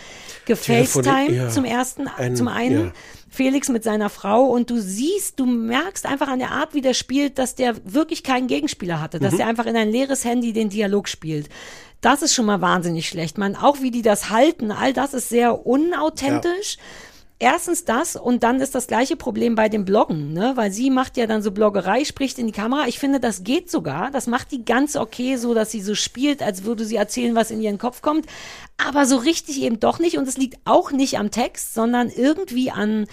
gefacetimed 0.94 1.36
ja. 1.36 1.48
zum 1.50 1.64
ersten, 1.64 2.08
Ein- 2.08 2.36
zum 2.36 2.48
einen. 2.48 2.86
ja. 2.86 2.92
Felix 3.28 3.68
mit 3.68 3.84
seiner 3.84 4.08
Frau 4.08 4.44
und 4.44 4.70
du 4.70 4.78
siehst, 4.80 5.38
du 5.40 5.44
merkst 5.46 6.06
einfach 6.06 6.28
an 6.28 6.38
der 6.38 6.52
Art, 6.52 6.72
wie 6.72 6.80
der 6.80 6.94
spielt, 6.94 7.38
dass 7.38 7.54
der 7.54 7.74
wirklich 7.84 8.22
keinen 8.22 8.46
Gegenspieler 8.46 9.00
hatte, 9.00 9.18
dass 9.18 9.34
Mhm. 9.34 9.36
der 9.38 9.46
einfach 9.48 9.66
in 9.66 9.76
ein 9.76 9.90
leeres 9.90 10.24
Handy 10.24 10.52
den 10.54 10.70
Dialog 10.70 11.06
spielt. 11.08 11.48
Das 12.00 12.22
ist 12.22 12.34
schon 12.34 12.46
mal 12.46 12.60
wahnsinnig 12.62 13.08
schlecht. 13.08 13.36
Man, 13.36 13.54
auch 13.56 13.82
wie 13.82 13.90
die 13.90 14.02
das 14.02 14.30
halten, 14.30 14.70
all 14.70 14.92
das 14.92 15.12
ist 15.12 15.28
sehr 15.28 15.66
unauthentisch. 15.66 16.78
Erstens 17.38 17.84
das 17.84 18.16
und 18.16 18.42
dann 18.42 18.62
ist 18.62 18.74
das 18.74 18.86
gleiche 18.86 19.14
Problem 19.14 19.56
bei 19.56 19.68
dem 19.68 19.84
Bloggen, 19.84 20.32
ne? 20.32 20.52
weil 20.54 20.72
sie 20.72 20.88
macht 20.88 21.18
ja 21.18 21.26
dann 21.26 21.42
so 21.42 21.50
Bloggerei, 21.50 22.02
spricht 22.04 22.38
in 22.38 22.46
die 22.46 22.52
Kamera. 22.52 22.86
Ich 22.86 22.98
finde, 22.98 23.20
das 23.20 23.44
geht 23.44 23.70
sogar. 23.70 24.10
Das 24.10 24.26
macht 24.26 24.52
die 24.52 24.64
ganz 24.64 24.96
okay, 24.96 25.36
so 25.36 25.52
dass 25.52 25.70
sie 25.70 25.82
so 25.82 25.94
spielt, 25.94 26.42
als 26.42 26.64
würde 26.64 26.86
sie 26.86 26.96
erzählen, 26.96 27.34
was 27.34 27.50
in 27.50 27.60
ihren 27.60 27.76
Kopf 27.76 28.00
kommt. 28.00 28.24
Aber 28.78 29.04
so 29.04 29.18
richtig 29.18 29.60
eben 29.60 29.80
doch 29.80 29.98
nicht. 29.98 30.16
Und 30.16 30.26
es 30.26 30.38
liegt 30.38 30.58
auch 30.64 30.92
nicht 30.92 31.18
am 31.18 31.30
Text, 31.30 31.74
sondern 31.74 32.08
irgendwie 32.08 32.70
an 32.70 33.06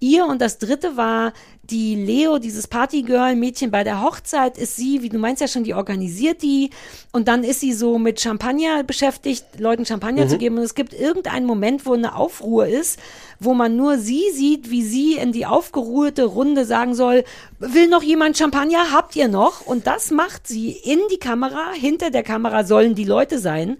ihr. 0.00 0.26
Und 0.26 0.40
das 0.40 0.58
dritte 0.58 0.96
war 0.96 1.32
die 1.70 1.94
Leo, 1.96 2.38
dieses 2.38 2.66
Partygirl-Mädchen 2.66 3.70
bei 3.70 3.84
der 3.84 4.02
Hochzeit, 4.02 4.56
ist 4.56 4.76
sie, 4.76 5.02
wie 5.02 5.08
du 5.10 5.18
meinst 5.18 5.40
ja 5.42 5.48
schon, 5.48 5.64
die 5.64 5.74
organisiert 5.74 6.42
die. 6.42 6.70
Und 7.12 7.28
dann 7.28 7.44
ist 7.44 7.60
sie 7.60 7.72
so 7.72 7.98
mit 7.98 8.20
Champagner 8.20 8.82
beschäftigt, 8.84 9.44
Leuten 9.58 9.84
Champagner 9.84 10.24
Mhm. 10.24 10.28
zu 10.30 10.38
geben. 10.38 10.56
Und 10.58 10.64
es 10.64 10.74
gibt 10.74 10.94
irgendeinen 10.94 11.46
Moment, 11.46 11.84
wo 11.84 11.92
eine 11.92 12.14
Aufruhr 12.16 12.66
ist, 12.66 12.98
wo 13.40 13.54
man 13.54 13.76
nur 13.76 13.98
sie 13.98 14.24
sieht, 14.32 14.70
wie 14.70 14.82
sie 14.82 15.14
in 15.14 15.32
die 15.32 15.46
aufgeruhte 15.46 16.24
Runde 16.24 16.64
sagen 16.64 16.94
soll, 16.94 17.24
will 17.58 17.88
noch 17.88 18.02
jemand 18.02 18.36
Champagner? 18.38 18.90
Habt 18.92 19.14
ihr 19.16 19.28
noch? 19.28 19.64
Und 19.66 19.86
das 19.86 20.10
macht 20.10 20.46
sie 20.48 20.70
in 20.70 20.98
die 21.12 21.18
Kamera. 21.18 21.72
Hinter 21.72 22.10
der 22.10 22.22
Kamera 22.22 22.64
sollen 22.64 22.94
die 22.94 23.04
Leute 23.04 23.38
sein, 23.38 23.76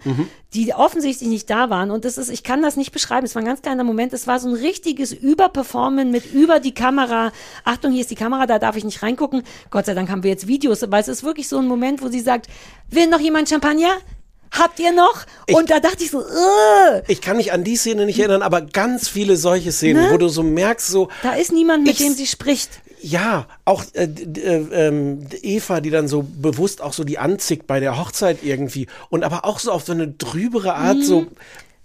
die 0.54 0.72
offensichtlich 0.74 1.28
nicht 1.28 1.50
da 1.50 1.70
waren. 1.70 1.90
Und 1.90 2.04
das 2.04 2.18
ist, 2.18 2.28
ich 2.30 2.42
kann 2.42 2.62
das 2.62 2.76
nicht 2.76 2.92
beschreiben. 2.92 3.26
Es 3.26 3.34
war 3.34 3.42
ein 3.42 3.46
ganz 3.46 3.62
kleiner 3.62 3.84
Moment. 3.84 4.12
Es 4.12 4.26
war 4.26 4.38
so 4.38 4.48
ein 4.48 4.54
richtiges 4.54 5.12
Überperformen 5.12 6.10
mit 6.10 6.32
über 6.32 6.60
die 6.60 6.72
Kamera. 6.74 7.32
Achtung, 7.78 7.92
hier 7.92 8.00
ist 8.00 8.10
die 8.10 8.16
Kamera, 8.16 8.46
da 8.46 8.58
darf 8.58 8.74
ich 8.74 8.82
nicht 8.84 9.04
reingucken. 9.04 9.44
Gott 9.70 9.86
sei 9.86 9.94
Dank 9.94 10.10
haben 10.10 10.24
wir 10.24 10.30
jetzt 10.30 10.48
Videos. 10.48 10.82
Aber 10.82 10.98
es 10.98 11.06
ist 11.06 11.22
wirklich 11.22 11.46
so 11.46 11.58
ein 11.58 11.66
Moment, 11.68 12.02
wo 12.02 12.08
sie 12.08 12.18
sagt, 12.18 12.48
will 12.90 13.06
noch 13.06 13.20
jemand 13.20 13.48
Champagner? 13.48 13.92
Habt 14.50 14.80
ihr 14.80 14.90
noch? 14.92 15.26
Und 15.52 15.70
da 15.70 15.78
dachte 15.78 16.02
ich 16.02 16.10
so, 16.10 16.22
äh, 16.22 17.02
Ich 17.06 17.20
kann 17.20 17.36
mich 17.36 17.52
an 17.52 17.62
die 17.62 17.76
Szene 17.76 18.04
nicht 18.04 18.18
erinnern, 18.18 18.42
aber 18.42 18.62
ganz 18.62 19.06
viele 19.08 19.36
solche 19.36 19.70
Szenen, 19.70 20.06
Ne? 20.06 20.10
wo 20.10 20.16
du 20.16 20.28
so 20.28 20.42
merkst, 20.42 20.88
so. 20.88 21.08
da 21.22 21.34
ist 21.34 21.52
niemand, 21.52 21.84
mit 21.84 21.92
Ich- 21.92 21.98
dem 21.98 22.14
sie 22.14 22.26
spricht. 22.26 22.80
Ja, 23.00 23.46
auch 23.64 23.84
äh, 23.92 24.06
äh, 24.06 24.88
ähm, 24.88 25.20
Eva, 25.42 25.80
die 25.80 25.90
dann 25.90 26.08
so 26.08 26.24
bewusst 26.26 26.82
auch 26.82 26.92
so 26.92 27.04
die 27.04 27.18
anzickt 27.18 27.68
bei 27.68 27.78
der 27.78 27.96
Hochzeit 27.96 28.38
irgendwie. 28.42 28.88
Und 29.08 29.22
aber 29.22 29.44
auch 29.44 29.60
so 29.60 29.70
auf 29.70 29.84
so 29.84 29.92
eine 29.92 30.08
drübere 30.08 30.74
Art, 30.74 30.96
Mhm. 30.96 31.02
so. 31.04 31.26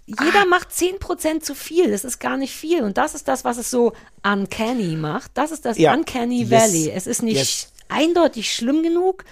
Jeder 0.06 0.44
macht 0.48 0.68
10% 0.70 1.40
zu 1.40 1.54
viel. 1.54 1.90
Das 1.90 2.04
ist 2.04 2.18
gar 2.20 2.36
nicht 2.36 2.52
viel. 2.54 2.82
Und 2.82 2.98
das 2.98 3.14
ist 3.14 3.26
das, 3.28 3.44
was 3.44 3.56
es 3.58 3.70
so 3.70 3.92
uncanny 4.22 4.96
macht. 4.96 5.30
Das 5.34 5.50
ist 5.50 5.64
das 5.64 5.78
Ja. 5.78 5.94
Uncanny 5.94 6.42
Yes. 6.42 6.50
Valley. 6.50 6.90
Es 6.94 7.06
ist 7.06 7.22
nicht 7.22 7.36
Yes. 7.38 7.72
eindeutig 7.88 8.52
schlimm 8.54 8.82
genug, 8.82 9.24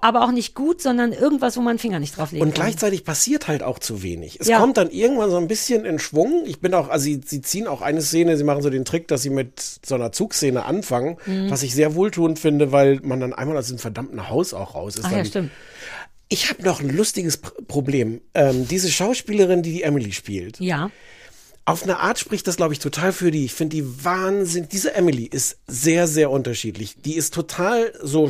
aber 0.00 0.22
auch 0.22 0.30
nicht 0.32 0.54
gut, 0.54 0.82
sondern 0.82 1.12
irgendwas, 1.12 1.56
wo 1.56 1.62
man 1.62 1.78
Finger 1.78 1.98
nicht 1.98 2.16
drauf 2.18 2.30
legen 2.30 2.44
Und 2.44 2.54
kann. 2.54 2.64
gleichzeitig 2.66 3.04
passiert 3.04 3.48
halt 3.48 3.62
auch 3.62 3.78
zu 3.78 4.02
wenig. 4.02 4.38
Es 4.38 4.46
Ja. 4.48 4.58
kommt 4.60 4.76
dann 4.76 4.90
irgendwann 4.90 5.30
so 5.30 5.36
ein 5.38 5.48
bisschen 5.48 5.84
in 5.86 5.98
Schwung. 5.98 6.42
Ich 6.46 6.60
bin 6.60 6.74
auch, 6.74 6.90
also 6.90 7.04
sie, 7.04 7.20
sie 7.24 7.40
ziehen 7.42 7.66
auch 7.66 7.80
eine 7.80 8.02
Szene, 8.02 8.36
sie 8.36 8.44
machen 8.44 8.62
so 8.62 8.68
den 8.70 8.84
Trick, 8.84 9.08
dass 9.08 9.22
sie 9.22 9.30
mit 9.30 9.60
so 9.84 9.94
einer 9.94 10.12
Zugszene 10.12 10.64
anfangen, 10.66 11.16
Mhm. 11.26 11.50
was 11.50 11.62
ich 11.62 11.74
sehr 11.74 11.94
wohltuend 11.94 12.38
finde, 12.38 12.70
weil 12.70 13.00
man 13.02 13.18
dann 13.18 13.32
einmal 13.32 13.56
aus 13.56 13.68
dem 13.68 13.78
verdammten 13.78 14.28
Haus 14.28 14.52
auch 14.52 14.74
raus 14.74 14.96
ist. 14.96 15.06
Ach 15.06 15.12
ja, 15.12 15.24
stimmt. 15.24 15.50
Ich 16.28 16.50
habe 16.50 16.62
noch 16.62 16.80
ein 16.80 16.90
lustiges 16.90 17.36
Pr 17.36 17.52
Problem. 17.68 18.20
Ähm, 18.34 18.66
diese 18.68 18.90
Schauspielerin, 18.90 19.62
die 19.62 19.72
die 19.72 19.82
Emily 19.82 20.12
spielt, 20.12 20.58
Ja. 20.60 20.90
auf 21.66 21.82
eine 21.82 21.98
Art 22.00 22.18
spricht 22.18 22.46
das, 22.46 22.56
glaube 22.56 22.72
ich, 22.74 22.78
total 22.78 23.12
für 23.12 23.30
die. 23.30 23.44
Ich 23.46 23.54
finde 23.54 23.76
die 23.76 24.04
Wahnsinn. 24.04 24.68
Diese 24.70 24.94
Emily 24.94 25.24
ist 25.24 25.58
sehr, 25.66 26.06
sehr 26.06 26.30
unterschiedlich. 26.30 26.96
Die 27.04 27.14
ist 27.16 27.32
total 27.34 27.92
so, 28.02 28.26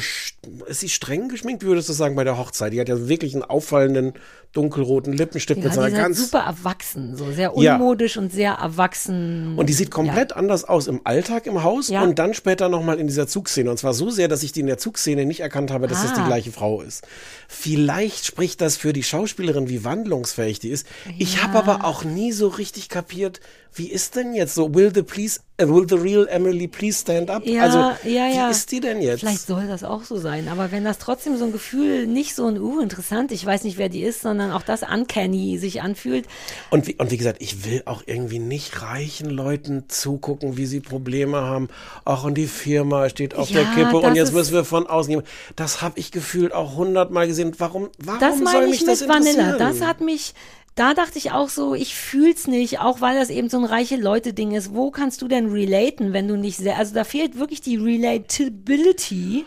ist 0.66 0.80
sie 0.80 0.88
streng 0.88 1.28
geschminkt, 1.28 1.62
wie 1.62 1.66
würdest 1.68 1.88
du 1.88 1.92
sagen, 1.92 2.14
bei 2.16 2.24
der 2.24 2.38
Hochzeit? 2.38 2.72
Die 2.72 2.80
hat 2.80 2.88
ja 2.88 3.08
wirklich 3.08 3.34
einen 3.34 3.42
auffallenden 3.44 4.12
dunkelroten 4.54 5.12
Lippenstift 5.12 5.58
Ja, 5.58 5.64
mit 5.64 5.74
so 5.74 5.80
die 5.80 5.86
einer 5.88 5.96
sind 5.96 6.02
ganz. 6.04 6.18
super 6.30 6.38
erwachsen, 6.44 7.16
so 7.16 7.30
sehr 7.32 7.52
Ja. 7.56 7.74
unmodisch 7.76 8.16
und 8.16 8.32
sehr 8.32 8.52
erwachsen. 8.54 9.54
Und 9.58 9.68
die 9.68 9.72
sieht 9.72 9.90
komplett 9.90 10.34
anders 10.34 10.64
aus 10.64 10.86
im 10.86 11.00
Alltag 11.04 11.46
im 11.46 11.62
Haus 11.62 11.88
Ja. 11.88 12.02
und 12.02 12.18
dann 12.18 12.34
später 12.34 12.68
nochmal 12.68 12.98
in 12.98 13.06
dieser 13.06 13.26
Zugszene. 13.26 13.70
Und 13.70 13.76
zwar 13.78 13.92
so 13.94 14.10
sehr, 14.10 14.28
dass 14.28 14.42
ich 14.42 14.52
die 14.52 14.60
in 14.60 14.66
der 14.66 14.78
Zugszene 14.78 15.26
nicht 15.26 15.40
erkannt 15.40 15.70
habe, 15.70 15.88
dass 15.88 16.02
das 16.02 16.14
die 16.14 16.20
Ah. 16.20 16.26
gleiche 16.26 16.52
Frau 16.52 16.80
ist. 16.82 17.06
Vielleicht 17.48 18.24
spricht 18.26 18.60
das 18.60 18.76
für 18.76 18.92
die 18.92 19.02
Schauspielerin, 19.02 19.68
wie 19.68 19.84
wandlungsfähig 19.84 20.58
die 20.60 20.68
ist. 20.70 20.86
Ich 21.18 21.42
habe 21.42 21.58
aber 21.58 21.84
auch 21.84 22.04
nie 22.04 22.32
so 22.32 22.48
richtig 22.48 22.88
kapiert, 22.88 23.40
wie 23.74 23.90
ist 23.90 24.14
denn 24.16 24.34
jetzt 24.34 24.54
so, 24.54 24.72
will 24.74 24.92
the 24.94 25.02
please, 25.02 25.40
will 25.58 25.86
the 25.88 25.96
real 25.96 26.26
Emily 26.28 26.66
please 26.66 26.98
stand 26.98 27.30
up? 27.30 27.46
Ja, 27.46 27.62
also, 27.62 27.78
ja, 28.08 28.28
wie 28.28 28.36
ja. 28.36 28.50
ist 28.50 28.72
die 28.72 28.80
denn 28.80 29.00
jetzt? 29.00 29.20
Vielleicht 29.20 29.46
soll 29.46 29.66
das 29.68 29.84
auch 29.84 30.02
so 30.02 30.16
sein, 30.16 30.48
aber 30.48 30.72
wenn 30.72 30.84
das 30.84 30.98
trotzdem 30.98 31.36
so 31.36 31.44
ein 31.44 31.52
Gefühl 31.52 32.06
nicht 32.06 32.34
so 32.34 32.46
ein, 32.46 32.60
uh, 32.60 32.80
interessant, 32.80 33.30
ich 33.30 33.44
weiß 33.44 33.64
nicht, 33.64 33.78
wer 33.78 33.88
die 33.88 34.02
ist, 34.02 34.22
sondern 34.22 34.50
auch 34.50 34.62
das 34.62 34.82
uncanny 34.82 35.58
sich 35.58 35.82
anfühlt, 35.82 36.26
Und 36.70 36.88
wie, 36.88 36.94
und 36.96 37.10
wie 37.10 37.16
gesagt, 37.16 37.40
ich 37.40 37.64
will 37.64 37.82
auch 37.86 38.02
irgendwie 38.06 38.40
nicht 38.40 38.82
reichen 38.82 39.30
Leuten 39.30 39.84
zugucken, 39.88 40.56
wie 40.56 40.66
sie 40.66 40.80
Probleme 40.80 41.38
haben. 41.40 41.68
Ach, 42.04 42.24
und 42.24 42.34
die 42.34 42.48
Firma 42.48 43.08
steht 43.08 43.34
auf 43.34 43.48
Ja, 43.50 43.62
der 43.62 43.72
Kippe 43.74 43.96
und 43.98 44.02
das 44.02 44.16
jetzt 44.16 44.32
müssen 44.32 44.54
wir 44.54 44.64
von 44.64 44.86
außen 44.86 45.12
gehen. 45.12 45.22
Das 45.54 45.82
habe 45.82 45.98
ich 45.98 46.10
gefühlt 46.10 46.52
auch 46.52 46.76
hundertmal 46.76 47.28
gesehen. 47.28 47.52
Warum, 47.58 47.90
warum 47.98 48.20
das 48.20 48.36
soll 48.36 48.44
meine 48.44 48.66
mich 48.66 48.80
ich 48.80 48.86
das 48.86 49.00
mit 49.00 49.08
Vanilla. 49.08 49.30
interessieren? 49.52 49.58
Das 49.58 49.80
hat 49.86 50.00
mich, 50.00 50.34
da 50.74 50.94
dachte 50.94 51.18
ich 51.18 51.30
auch 51.30 51.48
so, 51.48 51.74
ich 51.74 51.94
fühl's 51.94 52.48
nicht, 52.48 52.80
auch 52.80 53.00
weil 53.00 53.16
das 53.16 53.30
eben 53.30 53.48
so 53.48 53.58
ein 53.58 53.64
reiche 53.64 53.96
Leute-Ding 53.96 54.52
ist. 54.52 54.74
Wo 54.74 54.90
kannst 54.90 55.22
du 55.22 55.28
denn 55.28 55.50
relaten, 55.50 56.12
wenn 56.12 56.26
du 56.26 56.36
nicht 56.36 56.56
sehr, 56.56 56.76
also 56.78 56.94
da 56.94 57.04
fehlt 57.04 57.38
wirklich 57.38 57.60
die 57.60 57.76
Relatability. 57.76 59.44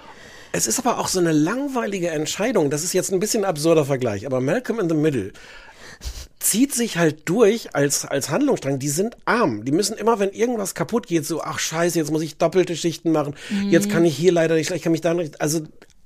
Es 0.53 0.67
ist 0.67 0.79
aber 0.79 0.99
auch 0.99 1.09
so 1.09 1.19
eine 1.19 1.33
langweilige 1.33 2.09
Entscheidung. 2.09 2.69
Das 2.69 2.83
ist 2.83 2.93
jetzt 2.93 3.11
ein 3.11 3.19
bisschen 3.19 3.43
ein 3.43 3.49
absurder 3.49 3.85
Vergleich, 3.85 4.25
aber 4.25 4.39
Malcolm 4.39 4.79
in 4.79 4.87
the 4.87 4.95
Middle 4.95 5.33
zieht 6.39 6.73
sich 6.73 6.97
halt 6.97 7.27
durch 7.27 7.75
als, 7.75 8.05
als 8.05 8.29
Handlungsstrang. 8.29 8.79
Die 8.79 8.87
sind 8.87 9.17
arm. 9.25 9.65
Die 9.65 9.73
müssen 9.73 9.97
immer, 9.97 10.19
wenn 10.19 10.31
irgendwas 10.31 10.75
kaputt 10.75 11.07
geht, 11.07 11.25
so, 11.25 11.41
ach 11.41 11.59
scheiße, 11.59 11.99
jetzt 11.99 12.11
muss 12.11 12.21
ich 12.21 12.37
doppelte 12.37 12.77
Schichten 12.77 13.11
machen. 13.11 13.35
Mhm. 13.49 13.69
Jetzt 13.69 13.89
kann 13.89 14.05
ich 14.05 14.15
hier 14.15 14.31
leider 14.31 14.55
nicht, 14.55 14.71
ich 14.71 14.81
kann 14.81 14.93
mich 14.93 15.01
da 15.01 15.13
nicht. 15.13 15.41
Also 15.41 15.61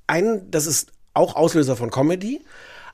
ein, 0.08 0.50
das 0.50 0.66
ist 0.66 0.92
auch 1.14 1.36
Auslöser 1.36 1.76
von 1.76 1.92
Comedy. 1.92 2.42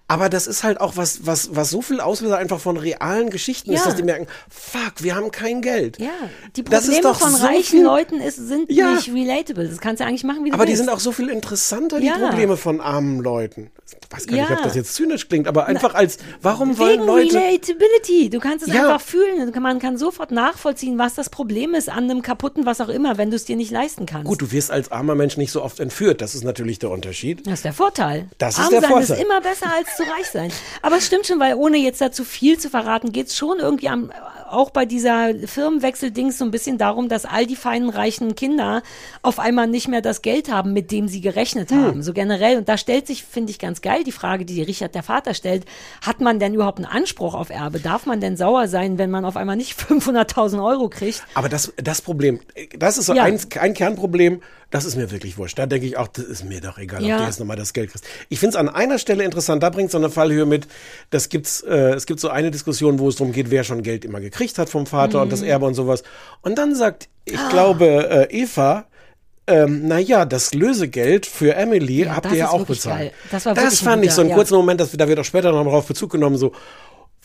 Aber 0.10 0.30
das 0.30 0.48
ist 0.48 0.64
halt 0.64 0.80
auch 0.80 0.96
was, 0.96 1.26
was, 1.26 1.54
was 1.56 1.70
so 1.70 1.82
viel 1.82 2.00
Auslöser 2.00 2.38
einfach 2.38 2.60
von 2.62 2.78
realen 2.78 3.30
Geschichten 3.30 3.72
ist, 3.74 3.82
Ja. 3.82 3.86
dass 3.88 3.96
die 3.98 4.04
merken, 4.04 4.28
fuck, 4.50 4.94
wir 5.04 5.16
haben 5.16 5.32
kein 5.32 5.62
Geld. 5.62 6.00
Ja, 6.00 6.08
die 6.56 6.64
Das 6.64 6.88
ist 6.88 7.02
Probleme 7.02 7.16
von 7.16 7.36
so 7.36 7.46
reichen 7.46 7.64
viel- 7.64 7.84
Leuten 7.84 8.22
ist, 8.22 8.38
sind 8.38 8.72
Ja. 8.72 8.92
nicht 8.94 9.10
relatable. 9.14 9.68
Das 9.68 9.80
kannst 9.80 10.00
du 10.00 10.06
eigentlich 10.06 10.24
machen, 10.24 10.46
wie 10.46 10.50
du 10.50 10.54
Aber 10.56 10.66
die 10.66 10.72
willst. 10.72 10.84
sind 10.84 10.90
auch 10.94 11.02
so 11.02 11.12
viel 11.12 11.28
interessanter, 11.30 12.00
die 12.00 12.08
Ja. 12.08 12.18
Probleme 12.18 12.56
von 12.56 12.80
armen 12.80 13.20
Leuten. 13.20 13.70
Ich 14.10 14.16
weiß 14.16 14.28
gar 14.28 14.36
nicht, 14.38 14.52
ob 14.52 14.64
das 14.64 14.76
jetzt 14.76 14.94
zynisch 14.96 15.28
klingt, 15.28 15.48
aber 15.50 15.66
einfach 15.66 15.94
als, 15.94 16.18
warum 16.42 16.78
wollen 16.78 17.06
Leute. 17.06 17.36
Relatability. 17.36 18.30
Du 18.30 18.40
kannst 18.40 18.66
es 18.68 18.74
einfach 18.74 19.02
fühlen. 19.02 19.52
Man 19.62 19.80
kann 19.80 19.98
sofort 19.98 20.32
nachvollziehen, 20.32 20.98
was 20.98 21.16
das 21.16 21.30
Problem 21.30 21.74
ist 21.74 21.90
an 21.90 22.06
einem 22.06 22.22
kaputten, 22.22 22.66
was 22.66 22.80
auch 22.80 22.88
immer, 22.90 23.18
wenn 23.18 23.30
du 23.30 23.36
es 23.36 23.44
dir 23.46 23.58
nicht 23.58 23.72
leisten 23.72 24.06
kannst. 24.06 24.26
Gut, 24.26 24.42
du 24.42 24.52
wirst 24.52 24.72
als 24.72 24.92
armer 24.92 25.16
Mensch 25.16 25.36
nicht 25.36 25.52
so 25.52 25.62
oft 25.64 25.80
entführt. 25.82 26.22
Das 26.22 26.36
ist 26.36 26.44
natürlich 26.46 26.80
der 26.80 26.92
Unterschied. 26.92 27.46
Das 27.46 27.56
ist 27.56 27.66
der 27.66 27.74
Vorteil. 27.74 28.28
Das 28.38 28.54
ist 28.58 28.60
Arm 28.64 28.70
der 28.72 28.82
sein 28.82 28.90
Vorteil. 28.92 29.18
ist 29.18 29.24
immer 29.24 29.42
besser 29.42 29.68
als 29.74 29.97
zu 29.98 30.04
reich 30.04 30.28
sein. 30.28 30.52
Aber 30.82 30.98
es 30.98 31.06
stimmt 31.06 31.28
schon, 31.28 31.40
weil 31.40 31.56
ohne 31.56 31.78
jetzt 31.78 32.00
dazu 32.02 32.24
viel 32.24 32.58
zu 32.58 32.70
verraten, 32.70 33.12
geht 33.12 33.28
es 33.28 33.36
schon 33.36 33.60
irgendwie 33.60 33.90
am, 33.90 34.12
auch 34.50 34.70
bei 34.70 34.86
dieser 34.86 35.30
Firmenwechsel-Dings 35.46 36.38
so 36.38 36.46
ein 36.46 36.52
bisschen 36.52 36.78
darum, 36.78 37.10
dass 37.10 37.26
all 37.26 37.46
die 37.46 37.56
feinen, 37.56 37.90
reichen 37.90 38.36
Kinder 38.36 38.82
auf 39.22 39.40
einmal 39.40 39.68
nicht 39.68 39.88
mehr 39.88 40.02
das 40.02 40.22
Geld 40.22 40.52
haben, 40.52 40.74
mit 40.74 40.92
dem 40.92 41.08
sie 41.08 41.22
gerechnet 41.22 41.72
Hm. 41.72 41.84
haben. 41.86 42.04
So 42.04 42.14
generell. 42.14 42.58
Und 42.58 42.70
da 42.70 42.78
stellt 42.78 43.08
sich, 43.08 43.24
finde 43.24 43.52
ich, 43.52 43.60
ganz 43.60 43.82
geil 43.82 44.04
die 44.04 44.12
Frage, 44.12 44.46
die 44.46 44.62
Richard 44.62 44.96
der 44.96 45.04
Vater 45.04 45.34
stellt. 45.34 45.66
Hat 46.02 46.22
man 46.22 46.40
denn 46.40 46.54
überhaupt 46.54 46.78
einen 46.80 46.86
Anspruch 46.88 47.34
auf 47.34 47.50
Erbe? 47.50 47.80
Darf 47.80 48.06
man 48.06 48.22
denn 48.22 48.38
sauer 48.38 48.68
sein, 48.68 48.98
wenn 48.98 49.10
man 49.12 49.26
auf 49.26 49.36
einmal 49.38 49.56
nicht 49.56 49.78
500.000 49.80 50.64
Euro 50.66 50.90
kriegt? 50.90 51.24
Aber 51.34 51.50
das, 51.50 51.74
das 51.78 52.02
Problem, 52.02 52.40
das 52.78 52.98
ist 52.98 53.08
so 53.08 53.14
Ja. 53.14 53.24
ein, 53.24 53.40
ein 53.60 53.74
Kernproblem, 53.74 54.42
das 54.70 54.84
ist 54.84 54.98
mir 54.98 55.12
wirklich 55.12 55.38
wurscht. 55.38 55.58
Da 55.58 55.66
denke 55.66 55.88
ich 55.88 55.96
auch, 55.98 56.08
das 56.10 56.26
ist 56.26 56.44
mir 56.44 56.60
doch 56.60 56.78
egal, 56.78 57.02
Ja. 57.04 57.16
ob 57.16 57.22
du 57.22 57.26
jetzt 57.28 57.40
nochmal 57.40 57.56
das 57.56 57.72
Geld 57.74 57.90
kriegst. 57.92 58.06
Ich 58.28 58.40
finde 58.40 58.50
es 58.52 58.56
an 58.58 58.68
einer 58.68 59.00
Stelle 59.00 59.24
interessant, 59.24 59.64
da 59.64 59.70
bringt 59.70 59.92
so 59.92 59.98
eine 59.98 60.10
Fallhöhe 60.10 60.46
mit, 60.46 60.68
das 61.10 61.30
gibt's, 61.30 61.62
äh, 61.62 61.94
es 61.94 62.06
gibt 62.06 62.20
so 62.20 62.28
eine 62.28 62.52
Diskussion, 62.52 63.00
wo 63.00 63.08
es 63.08 63.16
darum 63.16 63.32
geht, 63.32 63.50
wer 63.50 63.64
schon 63.64 63.82
Geld 63.82 64.04
immer 64.04 64.20
gekriegt 64.20 64.37
hat 64.60 64.70
vom 64.70 64.86
Vater 64.86 65.22
und 65.22 65.32
das 65.32 65.42
Mhm. 65.42 65.48
Erbe 65.48 65.66
und 65.66 65.74
sowas. 65.74 66.04
Und 66.42 66.58
dann 66.58 66.76
sagt, 66.76 67.10
ich 67.26 67.38
Ah. 67.40 67.50
glaube, 67.50 67.86
äh, 68.30 68.42
Eva, 68.42 68.86
ähm, 69.48 69.88
naja, 69.88 70.26
das 70.26 70.54
Lösegeld 70.54 71.26
für 71.26 71.56
Emily 71.56 72.04
Ja, 72.06 72.16
habt 72.16 72.32
ihr 72.32 72.38
ja 72.38 72.50
auch 72.50 72.66
bezahlt. 72.66 73.00
geil. 73.00 73.12
Das 73.32 73.46
war 73.46 73.54
das 73.54 73.80
fand 73.80 74.04
ich 74.04 74.12
so 74.12 74.22
einen 74.22 74.30
ja. 74.32 74.36
kurzen 74.36 74.56
Moment, 74.56 74.80
dass, 74.82 74.92
da 74.92 75.08
wird 75.08 75.20
auch 75.20 75.24
später 75.26 75.52
noch 75.52 75.64
darauf 75.64 75.88
Bezug 75.88 76.12
genommen, 76.12 76.38
so, 76.38 76.52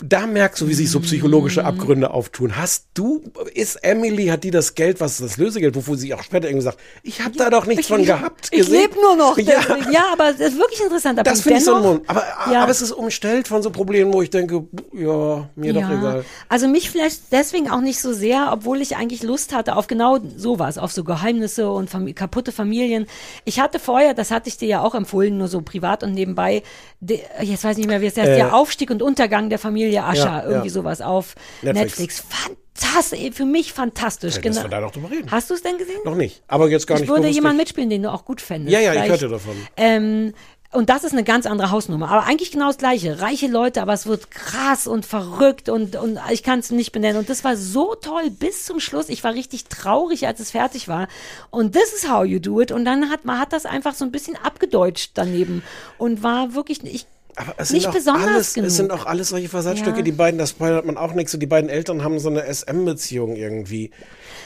da 0.04 0.26
merkst 0.26 0.60
du, 0.60 0.68
wie 0.68 0.74
sich 0.74 0.90
so 0.90 0.98
Mhm. 0.98 1.02
psychologische 1.04 1.64
Abgründe 1.64 2.10
auftun. 2.10 2.56
Hast 2.56 2.86
du, 2.94 3.22
ist 3.54 3.76
Emily, 3.84 4.26
hat 4.26 4.44
die 4.44 4.50
das 4.50 4.74
Geld, 4.74 5.00
was 5.00 5.12
ist 5.12 5.22
das 5.22 5.36
Lösegeld, 5.36 5.74
wovor 5.76 5.96
sie 5.96 6.12
auch 6.14 6.22
später 6.22 6.48
irgendwie 6.48 6.64
sagt, 6.64 6.78
ich 7.02 7.20
habe 7.22 7.36
da 7.36 7.50
doch 7.50 7.66
nichts 7.66 7.86
von 7.86 8.04
gehabt. 8.04 8.48
Ich 8.50 8.58
gesehen. 8.60 8.80
lebe 8.82 8.94
nur 9.00 9.16
noch. 9.16 9.36
Ja, 9.42 9.60
deswegen. 9.68 9.92
Ja. 9.92 10.04
aber 10.12 10.32
das 10.32 10.40
ist 10.52 10.58
wirklich 10.58 10.80
interessant. 10.80 11.18
Aber 11.18 11.28
das 11.30 11.40
finde 11.42 11.58
ich 11.58 11.64
so 11.64 11.74
ein 11.76 11.82
Mund. 11.82 12.02
Aber, 12.08 12.22
Ja. 12.52 12.62
aber 12.62 12.70
es 12.72 12.82
ist 12.82 12.92
umstellt 12.92 13.48
von 13.48 13.62
so 13.62 13.70
Problemen, 13.70 14.12
wo 14.12 14.22
ich 14.22 14.30
denke, 14.30 14.64
ja, 14.92 15.48
mir 15.56 15.72
doch 15.72 15.80
egal. 15.90 16.24
Also 16.48 16.68
mich 16.68 16.90
vielleicht 16.90 17.32
deswegen 17.32 17.70
auch 17.70 17.80
nicht 17.80 18.00
so 18.00 18.12
sehr, 18.12 18.50
obwohl 18.52 18.80
ich 18.80 18.96
eigentlich 18.96 19.22
Lust 19.22 19.54
hatte 19.54 19.76
auf 19.76 19.86
genau 19.86 20.18
sowas, 20.36 20.78
auf 20.78 20.92
so 20.92 21.04
Geheimnisse 21.04 21.70
und 21.70 21.90
Fam 21.90 22.12
kaputte 22.14 22.52
Familien. 22.52 23.06
Ich 23.44 23.60
hatte 23.60 23.78
vorher, 23.78 24.14
das 24.14 24.30
hatte 24.30 24.48
ich 24.48 24.56
dir 24.58 24.68
ja 24.68 24.80
auch 24.82 24.94
empfohlen, 24.94 25.38
nur 25.38 25.48
so 25.48 25.60
privat 25.62 26.02
und 26.02 26.12
nebenbei, 26.12 26.62
de, 27.00 27.20
jetzt 27.40 27.64
weiß 27.64 27.72
ich 27.72 27.78
nicht 27.78 27.88
mehr, 27.88 28.00
wie 28.00 28.06
es 28.06 28.16
heißt, 28.16 28.28
Äh, 28.28 28.36
der 28.36 28.54
Aufstieg 28.54 28.90
und 28.90 29.02
Untergang 29.02 29.48
der 29.50 29.58
Familie 29.58 29.91
Ascher, 30.00 30.24
ja, 30.24 30.44
irgendwie 30.44 30.68
ja. 30.68 30.74
sowas 30.74 31.00
auf 31.00 31.34
Netflix. 31.62 31.98
Netflix. 31.98 32.24
Fantastisch, 32.28 33.34
für 33.34 33.44
mich 33.44 33.72
fantastisch. 33.72 34.36
Ja, 34.36 34.40
genau. 34.40 34.54
dass 34.54 34.64
wir 34.64 34.70
da 34.70 34.80
noch 34.80 34.90
drüber 34.90 35.10
reden. 35.10 35.30
Hast 35.30 35.50
du 35.50 35.54
es 35.54 35.62
denn 35.62 35.78
gesehen? 35.78 36.00
Noch 36.04 36.14
nicht. 36.14 36.42
Aber 36.48 36.68
jetzt 36.68 36.86
gar 36.86 36.96
ich 36.96 37.02
nicht 37.02 37.10
würde 37.10 37.28
jemanden 37.28 37.58
mitspielen, 37.58 37.90
den 37.90 38.02
du 38.02 38.12
auch 38.12 38.24
gut 38.24 38.40
fändest. 38.40 38.72
Ja, 38.72 38.80
ja, 38.80 38.92
ich 38.92 39.00
Vielleicht. 39.00 39.10
hörte 39.10 39.28
davon. 39.28 39.54
Ähm, 39.76 40.34
und 40.72 40.88
das 40.88 41.04
ist 41.04 41.12
eine 41.12 41.22
ganz 41.22 41.44
andere 41.44 41.70
Hausnummer. 41.70 42.10
Aber 42.10 42.24
eigentlich 42.24 42.50
genau 42.50 42.68
das 42.68 42.78
Gleiche. 42.78 43.20
Reiche 43.20 43.46
Leute, 43.46 43.82
aber 43.82 43.92
es 43.92 44.06
wird 44.06 44.30
krass 44.30 44.86
und 44.86 45.04
verrückt 45.04 45.68
und, 45.68 45.96
und 45.96 46.18
ich 46.30 46.42
kann 46.42 46.60
es 46.60 46.70
nicht 46.70 46.92
benennen. 46.92 47.18
Und 47.18 47.28
das 47.28 47.44
war 47.44 47.56
so 47.56 47.94
toll 47.94 48.30
bis 48.30 48.64
zum 48.64 48.80
Schluss. 48.80 49.10
Ich 49.10 49.22
war 49.22 49.34
richtig 49.34 49.64
traurig, 49.64 50.26
als 50.26 50.40
es 50.40 50.52
fertig 50.52 50.88
war. 50.88 51.08
Und 51.50 51.74
this 51.74 51.92
is 51.92 52.10
how 52.10 52.24
you 52.24 52.38
do 52.38 52.62
it. 52.62 52.72
Und 52.72 52.86
dann 52.86 53.10
hat 53.10 53.26
man 53.26 53.38
hat 53.38 53.52
das 53.52 53.66
einfach 53.66 53.94
so 53.94 54.06
ein 54.06 54.12
bisschen 54.12 54.34
abgedeutscht 54.34 55.10
daneben 55.12 55.62
und 55.98 56.22
war 56.22 56.54
wirklich, 56.54 56.82
ich, 56.84 57.04
Aber 57.36 57.54
es 57.56 57.70
nicht 57.70 57.82
sind 57.82 57.90
auch 57.90 57.94
besonders 57.94 58.28
alles, 58.28 58.54
genug. 58.54 58.68
Es 58.68 58.76
sind 58.76 58.90
auch 58.90 59.06
alles 59.06 59.28
solche 59.30 59.48
Versatzstücke. 59.48 59.98
Ja. 59.98 60.02
Die 60.02 60.12
beiden, 60.12 60.38
das 60.38 60.50
spoilert 60.50 60.84
man 60.84 60.96
auch 60.96 61.14
nichts. 61.14 61.32
Und 61.34 61.40
die 61.40 61.46
beiden 61.46 61.70
Eltern 61.70 62.04
haben 62.04 62.18
so 62.18 62.28
eine 62.28 62.52
SM-Beziehung 62.52 63.36
irgendwie. 63.36 63.90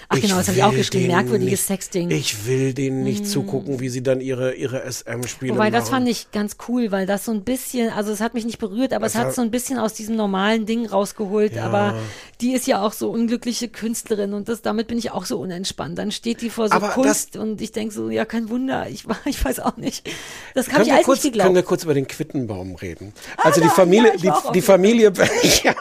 Ach 0.08 0.20
genau, 0.20 0.36
das 0.36 0.48
habe 0.48 0.58
ich 0.58 0.64
auch 0.64 0.72
geschrieben. 0.74 1.08
Merkwürdiges 1.08 1.50
nicht, 1.50 1.66
Sexting. 1.66 2.10
Ich 2.10 2.46
will 2.46 2.74
denen 2.74 3.02
nicht 3.02 3.24
Mm. 3.24 3.26
zugucken, 3.26 3.80
wie 3.80 3.88
sie 3.88 4.02
dann 4.02 4.20
ihre, 4.20 4.54
ihre 4.54 4.82
SM-Spiele 4.84 5.54
Wobei, 5.54 5.70
das 5.70 5.84
machen. 5.84 5.94
fand 6.04 6.08
ich 6.08 6.30
ganz 6.30 6.56
cool, 6.68 6.92
weil 6.92 7.06
das 7.06 7.24
so 7.24 7.32
ein 7.32 7.42
bisschen, 7.42 7.90
also 7.90 8.12
es 8.12 8.20
hat 8.20 8.34
mich 8.34 8.44
nicht 8.44 8.58
berührt, 8.58 8.92
aber 8.92 9.06
Das 9.06 9.14
es 9.14 9.20
hat 9.20 9.34
so 9.34 9.42
ein 9.42 9.50
bisschen 9.50 9.78
aus 9.78 9.94
diesem 9.94 10.14
normalen 10.16 10.64
Ding 10.66 10.86
rausgeholt. 10.86 11.54
Ja. 11.54 11.64
Aber 11.64 11.98
die 12.40 12.52
ist 12.52 12.66
ja 12.66 12.82
auch 12.82 12.92
so 12.92 13.10
unglückliche 13.10 13.68
Künstlerin 13.68 14.32
und 14.32 14.48
das, 14.48 14.62
damit 14.62 14.86
bin 14.86 14.98
ich 14.98 15.10
auch 15.10 15.24
so 15.24 15.38
unentspannt. 15.40 15.98
Dann 15.98 16.12
steht 16.12 16.40
die 16.40 16.50
vor 16.50 16.68
so 16.68 16.74
Aber 16.74 16.88
Kunst 16.90 17.36
und 17.36 17.60
ich 17.60 17.72
denke 17.72 17.92
so, 17.94 18.08
ja, 18.10 18.24
kein 18.24 18.48
Wunder, 18.48 18.88
ich, 18.88 19.04
ich 19.24 19.44
weiß 19.44 19.60
auch 19.60 19.76
nicht. 19.76 20.08
Das 20.54 20.68
Können 20.68 20.84
ich 20.86 20.92
alles 20.92 21.04
kurz, 21.04 21.24
nicht 21.24 21.32
können 21.34 21.54
wir 21.54 21.62
geglaubt. 21.62 21.68
kurz 21.68 21.84
über 21.84 21.94
den 21.94 22.06
Quittenbaum 22.06 22.76
reden? 22.76 23.12
Also 23.38 23.60
die 23.60 23.66
da- 23.66 23.72
Familie, 23.72 24.12
ja, 24.18 24.40
die, 24.46 24.52
die 24.52 24.62
Familie, 24.62 25.12
ja, 25.64 25.74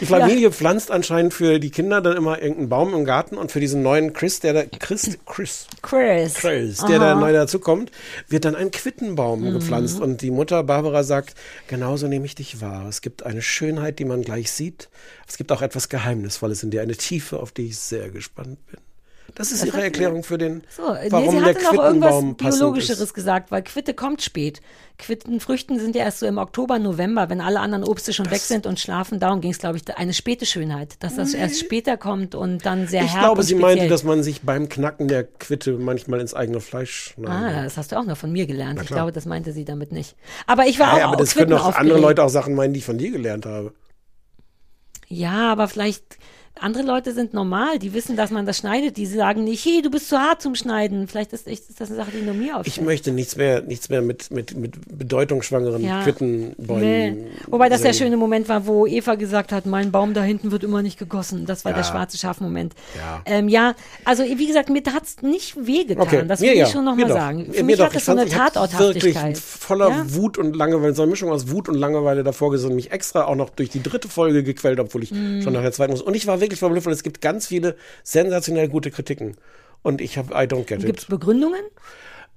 die 0.00 0.06
Familie 0.06 0.52
pflanzt 0.52 0.90
anscheinend 0.90 1.34
für 1.34 1.58
die 1.58 1.70
Kinder 1.70 2.00
dann 2.00 2.16
immer 2.16 2.40
irgendeinen 2.40 2.68
Baum 2.68 2.94
im 2.94 3.04
Garten 3.04 3.36
und 3.36 3.47
für 3.50 3.60
diesen 3.60 3.82
neuen 3.82 4.12
Chris, 4.12 4.40
der 4.40 4.52
da, 4.52 4.64
Chris, 4.78 5.18
Chris, 5.26 5.66
Chris. 5.82 6.34
Chris, 6.34 6.78
der 6.88 6.98
da 6.98 7.12
Aha. 7.12 7.20
neu 7.20 7.32
dazukommt, 7.32 7.90
wird 8.28 8.44
dann 8.44 8.54
ein 8.54 8.70
Quittenbaum 8.70 9.40
Mhm. 9.42 9.52
gepflanzt 9.54 10.00
und 10.00 10.22
die 10.22 10.30
Mutter 10.30 10.62
Barbara 10.62 11.02
sagt, 11.04 11.34
genauso 11.66 12.08
nehme 12.08 12.26
ich 12.26 12.34
dich 12.34 12.60
wahr. 12.60 12.86
Es 12.88 13.00
gibt 13.00 13.24
eine 13.24 13.42
Schönheit, 13.42 13.98
die 13.98 14.04
man 14.04 14.22
gleich 14.22 14.50
sieht. 14.50 14.88
Es 15.26 15.36
gibt 15.36 15.52
auch 15.52 15.62
etwas 15.62 15.88
Geheimnisvolles 15.88 16.62
in 16.62 16.70
dir, 16.70 16.82
eine 16.82 16.96
Tiefe, 16.96 17.40
auf 17.40 17.52
die 17.52 17.66
ich 17.68 17.78
sehr 17.78 18.10
gespannt 18.10 18.58
bin. 18.66 18.80
Das 19.34 19.52
ist 19.52 19.60
Das 19.62 19.68
ihre 19.68 19.82
Erklärung 19.82 20.24
für 20.24 20.38
den, 20.38 20.62
So, 20.74 20.94
nee, 20.94 21.10
warum 21.10 21.30
sie 21.30 21.36
der 21.44 21.54
hatte 21.54 21.62
noch 21.64 21.84
irgendwas 21.84 22.24
Biologischeres 22.36 23.00
ist. 23.00 23.14
gesagt, 23.14 23.50
weil 23.50 23.62
Quitte 23.62 23.94
kommt 23.94 24.22
spät. 24.22 24.60
Quittenfrüchten 24.98 25.78
sind 25.78 25.94
ja 25.94 26.02
erst 26.04 26.18
so 26.20 26.26
im 26.26 26.38
Oktober, 26.38 26.78
November, 26.80 27.28
wenn 27.30 27.40
alle 27.40 27.60
anderen 27.60 27.84
Obste 27.84 28.12
schon 28.12 28.30
weg 28.32 28.40
sind 28.40 28.66
und 28.66 28.80
schlafen. 28.80 29.20
Darum 29.20 29.40
ging 29.40 29.52
es, 29.52 29.58
glaube 29.58 29.76
ich, 29.76 29.96
eine 29.96 30.12
späte 30.12 30.44
Schönheit, 30.44 30.96
dass 31.04 31.14
das 31.16 31.34
erst 31.34 31.60
später 31.60 31.96
kommt 31.96 32.34
und 32.34 32.66
dann 32.66 32.88
sehr 32.88 33.04
Ich 33.04 33.12
herb 33.12 33.20
glaube, 33.20 33.40
und 33.42 33.46
sie 33.46 33.54
speziell. 33.54 33.76
meinte, 33.76 33.88
dass 33.88 34.02
man 34.02 34.22
sich 34.24 34.42
beim 34.42 34.68
Knacken 34.68 35.06
der 35.06 35.22
Quitte 35.24 35.72
manchmal 35.78 36.20
ins 36.20 36.34
eigene 36.34 36.60
Fleisch 36.60 37.14
Ah, 37.18 37.20
schneidet. 37.20 37.66
das 37.66 37.76
hast 37.76 37.92
du 37.92 37.96
auch 37.96 38.04
noch 38.06 38.16
von 38.16 38.32
mir 38.32 38.46
gelernt. 38.46 38.80
Ich 38.82 38.88
glaube, 38.88 39.12
das 39.12 39.24
meinte 39.26 39.52
sie 39.52 39.64
damit 39.64 39.92
nicht. 39.92 40.16
Aber 40.48 40.66
ich 40.66 40.80
war 40.80 40.98
Ja, 40.98 41.04
auch 41.06 41.12
aber 41.12 41.16
das 41.18 41.34
können 41.34 41.52
auch 41.52 41.64
andere 41.66 41.78
aufgeregt. 41.80 42.00
Leute 42.02 42.22
auch 42.24 42.28
Sachen 42.30 42.54
meinen, 42.56 42.72
die 42.72 42.78
ich 42.78 42.84
von 42.86 42.98
dir 42.98 43.12
gelernt 43.12 43.46
habe. 43.46 43.72
Ja, 45.08 45.52
aber 45.52 45.68
vielleicht 45.68 46.18
andere 46.60 46.82
Leute 46.84 47.12
sind 47.12 47.34
normal, 47.34 47.78
die 47.78 47.92
wissen, 47.94 48.16
dass 48.16 48.30
man 48.30 48.46
das 48.46 48.58
schneidet. 48.58 48.96
Die 48.96 49.06
sagen 49.06 49.44
nicht, 49.44 49.64
hey, 49.64 49.82
du 49.82 49.90
bist 49.90 50.08
zu 50.08 50.18
hart 50.18 50.42
zum 50.42 50.54
Schneiden. 50.54 51.08
Vielleicht 51.08 51.32
ist, 51.32 51.46
echt, 51.46 51.68
ist 51.68 51.80
das 51.80 51.88
eine 51.88 51.96
Sache, 51.96 52.10
die 52.12 52.22
nur 52.24 52.34
mir 52.34 52.56
auffällt. 52.56 52.66
Ich 52.68 52.80
möchte 52.80 53.12
nichts 53.12 53.36
mehr, 53.36 53.62
nichts 53.62 53.88
mehr 53.88 54.02
mit, 54.02 54.30
mit, 54.30 54.56
mit 54.56 54.74
bedeutungsschwangeren 54.98 55.82
Ja. 55.82 56.02
Quittenbäumen. 56.02 56.80
Nee. 56.80 57.26
Wobei 57.46 57.68
das 57.68 57.82
der 57.82 57.92
sehen. 57.92 58.04
schöne 58.06 58.16
Moment 58.16 58.48
war, 58.48 58.66
wo 58.66 58.86
Eva 58.86 59.14
gesagt 59.14 59.52
hat, 59.52 59.66
mein 59.66 59.90
Baum 59.90 60.14
da 60.14 60.22
hinten 60.22 60.50
wird 60.52 60.64
immer 60.64 60.82
nicht 60.82 60.98
gegossen. 60.98 61.46
Das 61.46 61.64
war 61.64 61.72
Ja. 61.72 61.78
der 61.78 61.84
schwarze 61.84 62.18
Schaf-Moment. 62.18 62.74
Ja. 62.96 63.22
Ähm, 63.26 63.48
ja, 63.48 63.74
also 64.04 64.22
wie 64.24 64.46
gesagt, 64.46 64.68
mir 64.70 64.82
hat's 64.92 65.22
nicht 65.22 65.56
wehgetan. 65.66 66.02
Okay, 66.06 66.24
Das 66.26 66.40
mir 66.40 66.50
will 66.50 66.56
ja, 66.58 66.66
ich 66.66 66.72
schon 66.72 66.84
mir 66.84 66.90
nochmal 66.92 67.08
sagen. 67.12 67.38
Mir- 67.38 67.44
Für 67.46 67.52
mir 67.60 67.64
mich 67.64 67.76
doch. 67.76 67.86
hat 67.86 67.94
das 67.96 68.04
so 68.06 68.12
eine 68.12 68.26
Tatorthaftigkeit. 68.26 69.14
Wirklich 69.24 69.38
voller? 69.38 70.04
Wut 70.14 70.38
und 70.38 70.56
Langeweile, 70.56 70.94
so 70.94 71.02
eine 71.02 71.10
Mischung 71.10 71.30
aus 71.30 71.50
Wut 71.50 71.68
und 71.68 71.74
Langeweile 71.74 72.24
davor 72.24 72.50
gesessen, 72.50 72.74
mich 72.74 72.90
extra 72.92 73.24
auch 73.24 73.34
noch 73.36 73.50
durch 73.50 73.68
die 73.70 73.82
dritte 73.82 74.08
Folge 74.08 74.42
gequält, 74.42 74.80
obwohl 74.80 75.02
ich 75.02 75.10
Mm. 75.12 75.42
schon 75.42 75.52
nach 75.52 75.62
der 75.62 75.72
zweiten 75.72 75.92
muss. 75.92 76.02
Und 76.02 76.14
ich 76.14 76.26
war 76.26 76.40
wirklich 76.40 76.47
verblüfft, 76.56 76.86
weil 76.86 76.92
es 76.92 77.02
gibt 77.02 77.20
ganz 77.20 77.46
viele 77.46 77.76
sensationell 78.02 78.68
gute 78.68 78.90
Kritiken. 78.90 79.36
Und 79.82 80.00
ich 80.00 80.18
habe 80.18 80.32
I 80.32 80.46
don't 80.46 80.64
get 80.64 80.84
Gibt 80.84 80.98
es 80.98 81.04
it. 81.04 81.10
Begründungen? 81.10 81.62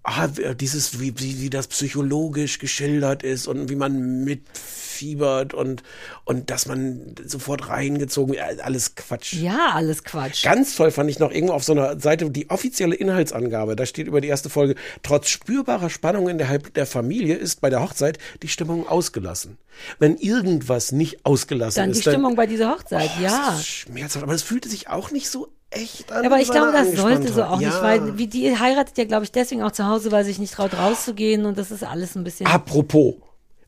Ah, 0.03 0.27
dieses, 0.27 0.99
wie, 0.99 1.13
wie, 1.19 1.41
wie 1.41 1.49
das 1.51 1.67
psychologisch 1.67 2.57
geschildert 2.57 3.21
ist 3.21 3.45
und 3.47 3.69
wie 3.69 3.75
man 3.75 4.23
mitfiebert 4.23 5.53
und, 5.53 5.83
und 6.25 6.49
dass 6.49 6.65
man 6.65 7.13
sofort 7.23 7.69
reingezogen 7.69 8.33
wird. 8.33 8.61
Alles 8.61 8.95
Quatsch. 8.95 9.33
Ja, 9.33 9.73
alles 9.73 10.03
Quatsch. 10.03 10.43
Ganz 10.43 10.75
toll 10.75 10.89
fand 10.89 11.09
ich 11.11 11.19
noch 11.19 11.31
irgendwo 11.31 11.53
auf 11.53 11.63
so 11.63 11.73
einer 11.73 11.99
Seite 11.99 12.31
die 12.31 12.49
offizielle 12.49 12.95
Inhaltsangabe. 12.95 13.75
Da 13.75 13.85
steht 13.85 14.07
über 14.07 14.21
die 14.21 14.27
erste 14.27 14.49
Folge, 14.49 14.73
trotz 15.03 15.29
spürbarer 15.29 15.91
Spannung 15.91 16.29
innerhalb 16.29 16.73
der 16.73 16.87
Familie 16.87 17.35
ist 17.35 17.61
bei 17.61 17.69
der 17.69 17.81
Hochzeit 17.83 18.17
die 18.41 18.47
Stimmung 18.47 18.87
ausgelassen. 18.87 19.59
Wenn 19.99 20.17
irgendwas 20.17 20.91
nicht 20.91 21.27
ausgelassen 21.27 21.79
Dann 21.79 21.91
die 21.91 21.99
ist, 21.99 22.07
dann, 22.07 22.13
Stimmung 22.15 22.35
bei 22.35 22.47
dieser 22.47 22.71
Hochzeit, 22.71 23.11
Oh, 23.19 23.21
ja. 23.23 23.49
das 23.51 23.59
ist 23.59 23.67
schmerzhaft. 23.67 24.23
Aber 24.23 24.33
es 24.33 24.41
fühlte 24.41 24.67
sich 24.67 24.89
auch 24.89 25.11
nicht 25.11 25.29
so 25.29 25.47
echt 25.71 26.11
an. 26.11 26.25
Aber 26.25 26.39
ich 26.39 26.47
so 26.47 26.53
glaube, 26.53 26.71
das 26.71 26.93
sollte 26.93 27.31
so 27.33 27.41
Angespanntheit. 27.43 27.49
auch 27.51 27.57
nicht, 27.59 27.69
Ja. 27.73 27.81
weil 27.81 28.17
wie 28.17 28.27
die 28.27 28.57
heiratet 28.57 28.97
ja, 28.97 29.05
glaube 29.05 29.23
ich, 29.25 29.31
deswegen 29.31 29.63
auch 29.63 29.71
zu 29.71 29.85
Hause, 29.87 30.11
weil 30.11 30.23
sie 30.23 30.31
sich 30.31 30.39
nicht 30.39 30.53
traut 30.53 30.73
rauszugehen 30.77 31.45
und 31.45 31.57
das 31.57 31.71
ist 31.71 31.83
alles 31.83 32.15
ein 32.15 32.23
bisschen. 32.23 32.45
Apropos, 32.47 33.15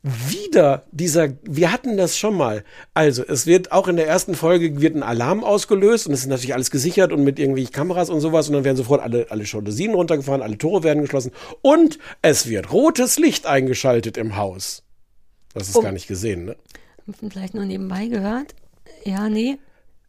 wieder 0.02 0.84
dieser, 0.92 1.30
wir 1.44 1.72
hatten 1.72 1.96
das 1.96 2.18
schon 2.18 2.36
mal. 2.36 2.66
Also, 2.94 3.24
es 3.26 3.46
wird 3.46 3.72
auch 3.72 3.88
in 3.88 3.96
der 3.96 4.06
ersten 4.06 4.36
Folge 4.36 4.82
wird 4.82 4.96
ein 4.96 5.04
Alarm 5.04 5.46
ausgelöst 5.46 6.08
und 6.08 6.14
es 6.14 6.22
ist 6.22 6.28
natürlich 6.28 6.54
alles 6.54 6.72
gesichert 6.72 7.14
und 7.14 7.24
mit 7.24 7.40
irgendwie 7.40 7.66
Kameras 7.68 8.10
und 8.10 8.20
sowas 8.20 8.48
und 8.50 8.54
dann 8.56 8.66
werden 8.66 8.76
sofort 8.76 9.02
alle, 9.02 9.28
alle 9.30 9.46
Jalousien 9.46 9.94
runtergefahren, 9.94 10.42
alle 10.42 10.58
Tore 10.58 10.84
werden 10.84 11.02
geschlossen 11.04 11.32
und 11.62 12.00
es 12.22 12.50
wird 12.50 12.74
rotes 12.74 13.18
Licht 13.18 13.46
eingeschaltet 13.46 14.18
im 14.18 14.36
Haus. 14.36 14.84
Das 15.54 15.70
ist 15.70 15.76
Um- 15.78 15.84
gar 15.84 15.94
nicht 15.94 16.08
gesehen, 16.08 16.46
ne? 16.46 16.56
Vielleicht 17.30 17.54
nur 17.54 17.64
nebenbei 17.66 18.08
gehört. 18.08 18.56
Ja, 19.06 19.30
nee. 19.30 19.58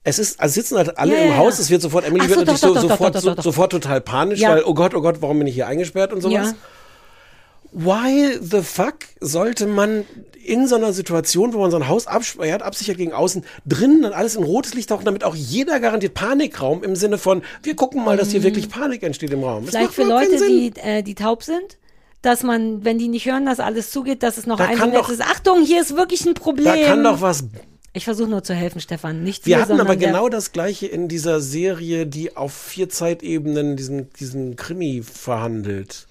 Es 0.06 0.18
ist, 0.18 0.38
also 0.38 0.52
sitzen 0.52 0.76
halt 0.76 0.98
alle 0.98 1.14
Ja, 1.14 1.20
im 1.28 1.36
Haus, 1.38 1.58
es 1.58 1.70
wird 1.70 1.80
sofort, 1.82 2.04
Emily 2.06 2.28
wird 2.28 2.38
so, 2.40 2.44
natürlich 2.44 2.60
doch, 2.60 2.68
so, 2.68 2.74
doch, 2.74 2.82
doch, 2.82 3.20
sofort, 3.22 3.36
so, 3.36 3.42
sofort 3.42 3.72
total 3.72 4.00
panisch, 4.02 4.38
Ja. 4.40 4.50
weil, 4.50 4.62
oh 4.64 4.74
Gott, 4.74 4.94
oh 4.94 5.00
Gott, 5.00 5.16
warum 5.22 5.38
bin 5.38 5.46
ich 5.48 5.54
hier 5.54 5.66
eingesperrt 5.66 6.12
und 6.12 6.20
sowas. 6.20 6.50
Ja. 6.50 6.54
why 7.72 8.38
the 8.40 8.62
fuck 8.62 8.94
sollte 9.20 9.66
man 9.66 10.04
in 10.44 10.68
so 10.68 10.76
einer 10.76 10.92
Situation, 10.92 11.54
wo 11.54 11.58
man 11.58 11.70
sein 11.70 11.88
Haus 11.88 12.06
absperrt, 12.06 12.62
absichert 12.62 12.98
gegen 12.98 13.12
außen, 13.12 13.44
drinnen 13.66 14.02
dann 14.02 14.12
alles 14.12 14.36
in 14.36 14.44
rotes 14.44 14.74
Licht 14.74 14.90
tauchen, 14.90 15.04
damit 15.04 15.24
auch 15.24 15.34
jeder 15.34 15.80
garantiert 15.80 16.14
Panikraum 16.14 16.84
im 16.84 16.94
Sinne 16.96 17.18
von, 17.18 17.42
wir 17.62 17.74
gucken 17.74 18.04
mal, 18.04 18.16
dass 18.16 18.30
hier 18.30 18.42
wirklich 18.42 18.68
Panik 18.68 19.02
entsteht 19.02 19.30
im 19.32 19.42
Raum. 19.42 19.64
Das 19.64 19.74
Vielleicht 19.74 19.92
für 19.94 20.04
Leute, 20.04 20.36
die, 20.46 20.72
äh, 20.82 21.02
die 21.02 21.14
taub 21.14 21.42
sind, 21.42 21.78
dass 22.22 22.42
man, 22.42 22.84
wenn 22.84 22.98
die 22.98 23.08
nicht 23.08 23.26
hören, 23.26 23.46
dass 23.46 23.58
alles 23.58 23.90
zugeht, 23.90 24.22
dass 24.22 24.36
es 24.38 24.46
noch 24.46 24.58
Da 24.58 24.66
ein 24.66 24.92
doch- 24.92 25.08
ist. 25.10 25.22
Achtung, 25.22 25.62
hier 25.64 25.80
ist 25.80 25.96
wirklich 25.96 26.24
ein 26.26 26.34
Problem. 26.34 26.66
Da 26.66 26.76
kann 26.86 27.02
doch 27.02 27.20
was 27.22 27.44
Ich 27.96 28.04
versuche 28.04 28.28
nur 28.28 28.42
zu 28.42 28.54
helfen, 28.54 28.80
Stefan. 28.80 29.22
Nicht 29.22 29.46
Wir 29.46 29.56
wir, 29.56 29.62
hatten 29.62 29.80
aber 29.80 29.94
genau 29.94 30.28
das 30.28 30.50
gleiche 30.50 30.86
in 30.86 31.06
dieser 31.06 31.40
Serie, 31.40 32.06
die 32.06 32.36
auf 32.36 32.52
vier 32.52 32.88
Zeitebenen 32.88 33.76
diesen, 33.76 34.12
diesen 34.14 34.56
Krimi 34.56 35.02
verhandelt. 35.02 36.08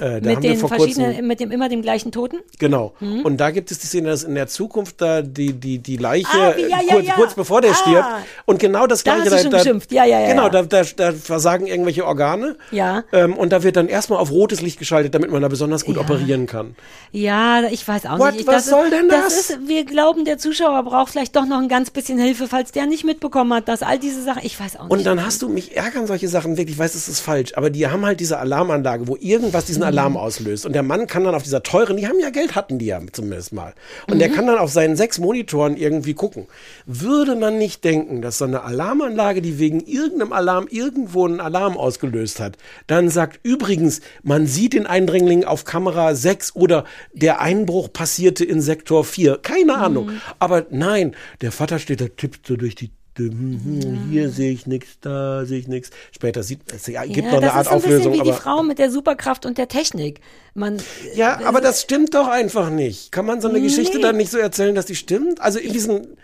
Äh, 0.00 0.20
da 0.20 0.30
mit 0.30 0.42
den 0.42 0.56
verschiedenen, 0.58 1.24
mit 1.28 1.38
dem 1.38 1.52
immer 1.52 1.68
dem 1.68 1.80
gleichen 1.80 2.10
Toten. 2.10 2.38
Genau. 2.58 2.94
Mhm. 2.98 3.20
Und 3.20 3.36
da 3.36 3.52
gibt 3.52 3.70
es 3.70 3.78
die 3.78 3.86
Szene, 3.86 4.08
dass 4.08 4.24
in 4.24 4.34
der 4.34 4.48
Zukunft 4.48 5.00
da 5.00 5.22
die, 5.22 5.52
die, 5.52 5.78
die 5.78 5.96
Leiche, 5.98 6.26
Ah, 6.32 6.52
wie- 6.56 6.62
ja, 6.62 6.80
ja, 6.84 6.94
kurz, 6.94 7.06
ja. 7.06 7.14
kurz 7.14 7.34
bevor 7.34 7.60
der 7.60 7.70
Ah. 7.70 7.74
stirbt. 7.74 8.06
Und 8.44 8.58
genau 8.58 8.88
das 8.88 9.04
Da 9.04 9.14
gleiche. 9.14 9.30
hast 9.30 9.44
du 9.44 9.50
schon 9.50 9.56
geschimpft. 9.58 9.92
Ja, 9.92 10.04
ja, 10.04 10.18
ja, 10.18 10.28
Genau. 10.30 10.48
Da, 10.48 10.62
da, 10.64 10.82
da 10.96 11.12
versagen 11.12 11.68
irgendwelche 11.68 12.04
Organe. 12.04 12.56
Ja. 12.72 13.04
Ähm, 13.12 13.36
und 13.36 13.52
da 13.52 13.62
wird 13.62 13.76
dann 13.76 13.86
erstmal 13.86 14.18
auf 14.18 14.32
rotes 14.32 14.60
Licht 14.62 14.80
geschaltet, 14.80 15.14
damit 15.14 15.30
man 15.30 15.40
da 15.42 15.46
besonders 15.46 15.84
gut 15.84 15.96
operieren 15.96 16.46
kann. 16.46 16.74
Ja, 17.12 17.62
ich 17.70 17.86
weiß 17.86 18.06
auch 18.06 18.18
What? 18.18 18.32
nicht. 18.32 18.40
Ich, 18.40 18.46
Was 18.48 18.64
das 18.64 18.70
soll 18.70 18.86
ist, 18.86 18.92
denn 18.94 19.08
das? 19.08 19.50
ist, 19.50 19.58
wir 19.68 19.84
glauben, 19.84 20.24
der 20.24 20.38
Zuschauer 20.38 20.82
braucht 20.82 21.12
vielleicht 21.12 21.36
doch 21.36 21.46
noch 21.46 21.58
ein 21.60 21.68
ganz 21.68 21.90
bisschen 21.90 22.18
Hilfe, 22.18 22.48
falls 22.48 22.72
der 22.72 22.86
nicht 22.86 23.04
mitbekommen 23.04 23.54
hat, 23.54 23.68
dass 23.68 23.82
all 23.84 24.00
diese 24.00 24.24
Sachen, 24.24 24.42
ich 24.44 24.58
weiß 24.58 24.74
auch 24.74 24.82
nicht. 24.84 24.90
Und 24.90 25.06
dann 25.06 25.24
hast 25.24 25.40
du 25.42 25.48
mich 25.48 25.76
ärgern 25.76 26.08
solche 26.08 26.26
Sachen 26.26 26.56
wirklich, 26.56 26.74
ich 26.74 26.80
weiß, 26.80 26.96
es 26.96 27.06
ist 27.08 27.20
falsch, 27.20 27.52
aber 27.54 27.70
die 27.70 27.86
haben 27.86 28.04
halt 28.04 28.18
diese 28.18 28.40
Alarmanlage, 28.40 29.06
wo 29.06 29.16
irgendwas 29.20 29.66
diesen. 29.66 29.83
Alarm 29.84 30.16
auslöst. 30.16 30.66
Und 30.66 30.72
der 30.72 30.82
Mann 30.82 31.06
kann 31.06 31.24
dann 31.24 31.34
auf 31.34 31.42
dieser 31.42 31.62
teuren, 31.62 31.96
die 31.96 32.06
haben 32.08 32.18
ja 32.20 32.30
Geld, 32.30 32.54
hatten 32.54 32.78
die 32.78 32.86
ja 32.86 33.00
zumindest 33.12 33.52
mal. 33.52 33.74
Und 34.10 34.18
der 34.18 34.28
Mhm. 34.30 34.32
kann 34.34 34.46
dann 34.46 34.58
auf 34.58 34.70
seinen 34.72 34.96
sechs 34.96 35.18
Monitoren 35.18 35.76
irgendwie 35.76 36.14
gucken. 36.14 36.46
Würde 36.86 37.36
man 37.36 37.58
nicht 37.58 37.84
denken, 37.84 38.22
dass 38.22 38.38
so 38.38 38.44
eine 38.44 38.62
Alarmanlage, 38.62 39.42
die 39.42 39.58
wegen 39.58 39.80
irgendeinem 39.80 40.32
Alarm 40.32 40.66
irgendwo 40.70 41.26
einen 41.26 41.40
Alarm 41.40 41.76
ausgelöst 41.76 42.40
hat, 42.40 42.56
dann 42.86 43.08
sagt 43.10 43.40
übrigens, 43.42 44.00
man 44.22 44.46
sieht 44.46 44.72
den 44.72 44.86
Eindringling 44.86 45.44
auf 45.44 45.64
Kamera 45.64 46.14
6 46.14 46.56
oder 46.56 46.84
der 47.12 47.40
Einbruch 47.40 47.92
passierte 47.92 48.44
in 48.44 48.60
Sektor 48.60 49.04
4. 49.04 49.38
Keine 49.42 49.74
Ahnung. 49.76 50.06
Mhm. 50.06 50.20
Aber 50.38 50.66
nein, 50.70 51.14
der 51.40 51.52
Vater 51.52 51.78
steht 51.78 52.00
da, 52.00 52.06
tippt 52.08 52.46
so 52.46 52.56
durch 52.56 52.74
die 52.74 52.90
hier 53.16 54.30
sehe 54.30 54.52
ich 54.52 54.66
nichts, 54.66 54.98
da 55.00 55.44
sehe 55.44 55.58
ich 55.58 55.68
nichts. 55.68 55.90
Später 56.12 56.42
sieht 56.42 56.60
es 56.72 56.86
ja, 56.86 57.04
gibt 57.04 57.18
ja, 57.18 57.24
noch 57.24 57.32
eine 57.32 57.46
das 57.46 57.54
Art 57.54 57.60
ist 57.62 57.66
so 57.66 57.70
ein 57.70 57.76
Auflösung, 57.76 58.12
bisschen 58.12 58.26
wie 58.26 58.30
die 58.30 58.36
Frau 58.36 58.62
mit 58.62 58.78
der 58.78 58.90
Superkraft 58.90 59.46
und 59.46 59.58
der 59.58 59.68
Technik. 59.68 60.20
Man, 60.54 60.80
ja, 61.14 61.40
aber 61.44 61.60
das 61.60 61.82
stimmt 61.82 62.14
doch 62.14 62.28
einfach 62.28 62.70
nicht. 62.70 63.12
Kann 63.12 63.26
man 63.26 63.40
so 63.40 63.48
eine 63.48 63.60
Geschichte 63.60 63.96
Nee. 63.96 64.02
dann 64.02 64.16
nicht 64.16 64.30
so 64.30 64.38
erzählen, 64.38 64.74
dass 64.74 64.86
die 64.86 64.96
stimmt? 64.96 65.40
Also 65.40 65.58
in 65.58 65.72
diesen 65.72 66.16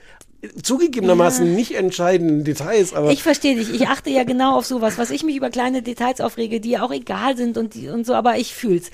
zugegebenermaßen 0.63 1.55
nicht 1.55 1.75
entscheidenden 1.75 2.45
Details, 2.45 2.95
aber 2.95 3.11
Ich 3.11 3.23
verstehe 3.23 3.57
dich. 3.57 3.73
Ich 3.73 3.89
achte 3.89 4.11
ja 4.11 4.25
genau 4.25 4.57
auf 4.57 4.67
sowas, 4.67 4.97
was 4.99 5.11
ich 5.11 5.23
mich 5.23 5.37
über 5.37 5.51
kleine 5.51 5.83
Details 5.83 6.21
aufrege, 6.21 6.61
die 6.61 6.71
ja 6.71 6.83
auch 6.83 6.93
egal 6.93 7.37
sind 7.37 7.59
und, 7.59 7.75
die, 7.75 7.89
und 7.89 8.07
so, 8.07 8.15
aber 8.15 8.37
ich 8.37 8.55
fühl's. 8.55 8.91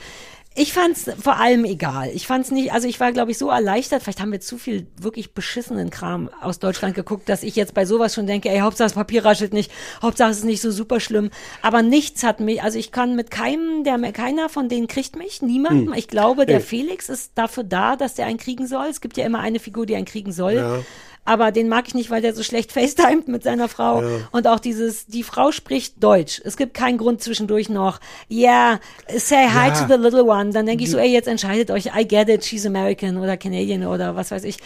Ich 0.59 0.73
fand's 0.73 1.11
vor 1.21 1.37
allem 1.37 1.65
egal. 1.65 2.11
Ich 2.15 2.27
fand's 2.27 2.51
nicht, 2.51 2.73
also 2.73 2.89
ich 2.89 2.99
war, 2.99 3.13
glaube 3.13 3.31
ich, 3.31 3.39
so 3.39 3.51
erleichtert. 3.51 4.03
Vielleicht 4.03 4.21
haben 4.21 4.33
wir 4.33 4.41
zu 4.41 4.57
viel 4.57 4.87
wirklich 4.99 5.35
beschissenen 5.35 5.91
Kram 5.91 6.31
aus 6.41 6.59
Deutschland 6.59 6.95
geguckt, 6.95 7.29
dass 7.29 7.43
ich 7.43 7.57
jetzt 7.57 7.75
bei 7.75 7.85
sowas 7.85 8.15
schon 8.15 8.27
denke, 8.27 8.49
ey, 8.49 8.61
Hauptsache 8.61 8.87
das 8.87 8.95
Papier 8.95 9.25
raschelt 9.25 9.53
nicht, 9.53 9.71
Hauptsache 10.01 10.31
es 10.31 10.39
ist 10.39 10.45
nicht 10.45 10.63
so 10.63 10.71
super 10.71 10.99
schlimm. 10.99 11.31
Aber 11.61 11.83
nichts 11.83 12.23
hat 12.23 12.41
mich, 12.41 12.63
also 12.63 12.79
ich 12.79 12.91
kann 12.91 13.17
mit 13.17 13.31
keinem, 13.31 13.85
der 13.85 13.97
keiner 14.13 14.49
von 14.49 14.69
denen 14.69 14.87
kriegt 14.87 15.15
mich, 15.17 15.43
niemand. 15.43 15.89
Hm. 15.89 15.95
Ich 15.95 16.09
glaube, 16.09 16.47
der 16.47 16.59
Nee. 16.59 16.65
Felix 16.65 17.09
ist 17.11 17.33
dafür 17.35 17.65
da, 17.65 17.97
dass 17.97 18.15
der 18.15 18.27
einen 18.27 18.39
kriegen 18.39 18.67
soll. 18.67 18.87
Es 18.87 19.03
gibt 19.03 19.17
ja 19.19 19.27
immer 19.27 19.41
eine 19.41 19.59
Figur, 19.59 19.85
die 19.85 19.95
einen 19.95 20.07
kriegen 20.07 20.33
soll. 20.33 20.55
Ja. 20.55 20.79
Aber 21.27 21.53
den 21.53 21.69
mag 21.69 21.87
ich 21.89 21.95
nicht, 21.95 22.09
weil 22.09 22.23
der 22.23 22.35
so 22.35 22.43
schlecht 22.43 22.73
facetimet 22.77 23.29
mit 23.29 23.43
seiner 23.43 23.69
Frau. 23.69 24.01
Ja. 24.03 24.09
Und 24.33 24.47
auch 24.47 24.59
dieses, 24.61 25.07
die 25.07 25.23
Frau 25.23 25.53
spricht 25.53 26.03
Deutsch. 26.03 26.41
Es 26.45 26.57
gibt 26.57 26.73
keinen 26.73 26.97
Grund 26.97 27.23
zwischendurch 27.23 27.69
noch, 27.69 28.01
yeah, 28.31 28.81
say 29.15 29.47
hi 29.49 29.69
Ja. 29.69 29.75
to 29.87 29.87
the 29.93 30.01
little 30.01 30.25
one. 30.25 30.53
Dann 30.53 30.65
denke 30.67 30.85
ich 30.85 30.91
so, 30.91 30.97
ey, 30.99 31.13
jetzt 31.13 31.29
entscheidet 31.29 31.71
euch, 31.71 31.87
I 31.95 32.07
get 32.09 32.29
it, 32.31 32.45
she's 32.45 32.65
American 32.65 33.19
oder 33.19 33.37
Canadian 33.37 33.85
oder 33.85 34.17
was 34.17 34.31
weiß 34.31 34.45
ich. 34.45 34.57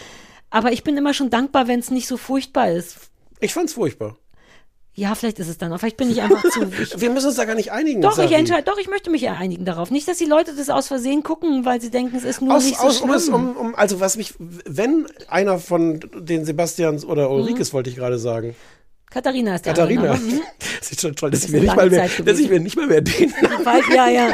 Aber 0.49 0.71
ich 0.71 0.83
bin 0.83 0.95
immer 0.97 1.13
schon 1.13 1.29
dankbar, 1.29 1.67
wenn 1.67 1.79
es 1.79 1.91
nicht 1.91 2.07
so 2.07 2.15
furchtbar 2.17 2.71
ist. 2.71 2.97
ich 3.39 3.53
fand's 3.53 3.73
furchtbar. 3.73 4.15
Ja, 4.93 5.15
vielleicht 5.15 5.39
ist 5.39 5.47
es 5.47 5.57
dann 5.57 5.71
auch. 5.71 5.79
Vielleicht 5.79 5.95
bin 5.97 6.11
ich 6.11 6.21
einfach 6.21 6.43
zu. 6.51 6.61
Ich, 6.81 6.99
Wir 6.99 7.09
müssen 7.09 7.27
uns 7.27 7.37
da 7.37 7.45
gar 7.45 7.55
nicht 7.55 7.71
einigen. 7.71 8.01
doch, 8.01 8.11
ich 8.11 8.15
Sachen. 8.17 8.33
entscheide, 8.33 8.63
doch, 8.63 8.77
ich 8.77 8.89
möchte 8.89 9.09
mich 9.09 9.21
ja 9.21 9.33
einigen 9.33 9.63
darauf. 9.63 9.89
Nicht, 9.89 10.07
dass 10.07 10.17
die 10.17 10.25
Leute 10.25 10.53
das 10.53 10.69
aus 10.69 10.87
Versehen 10.89 11.23
gucken, 11.23 11.63
weil 11.63 11.79
sie 11.79 11.89
denken, 11.91 12.15
es 12.17 12.23
ist 12.25 12.41
nur 12.41 12.55
Aus, 12.55 12.65
nicht 12.65 12.77
so 12.77 12.87
aus, 12.87 12.99
um, 13.01 13.09
es- 13.11 13.23
schlimm. 13.25 13.35
um, 13.35 13.57
um, 13.57 13.75
also 13.75 13.99
was 14.01 14.17
mich, 14.17 14.33
wenn 14.39 15.07
einer 15.29 15.59
von 15.59 16.01
den 16.17 16.43
Sebastians 16.43 17.05
oder 17.05 17.29
Mhm. 17.29 17.35
Ulrikes, 17.35 17.71
wollte 17.73 17.89
ich 17.89 17.95
gerade 17.95 18.19
sagen, 18.19 18.53
Katharina 19.09 19.55
ist 19.55 19.65
der 19.65 19.73
Katharina, 19.73 20.11
andere. 20.11 20.17
Mhm. 20.35 20.41
das 20.79 20.91
ist 20.91 21.01
schon 21.01 21.15
toll, 21.15 21.31
dass 21.31 21.41
Das 21.41 21.49
ich, 21.49 21.53
mir 21.55 21.61
nicht 21.61 21.75
mal 21.75 21.89
mehr, 21.89 22.09
dass 22.25 22.39
ich 22.39 22.49
mir 22.49 22.59
nicht 22.59 22.75
mal 22.75 22.87
mehr 22.87 23.01
den 23.01 23.33
ja, 23.95 24.09
ja. 24.09 24.29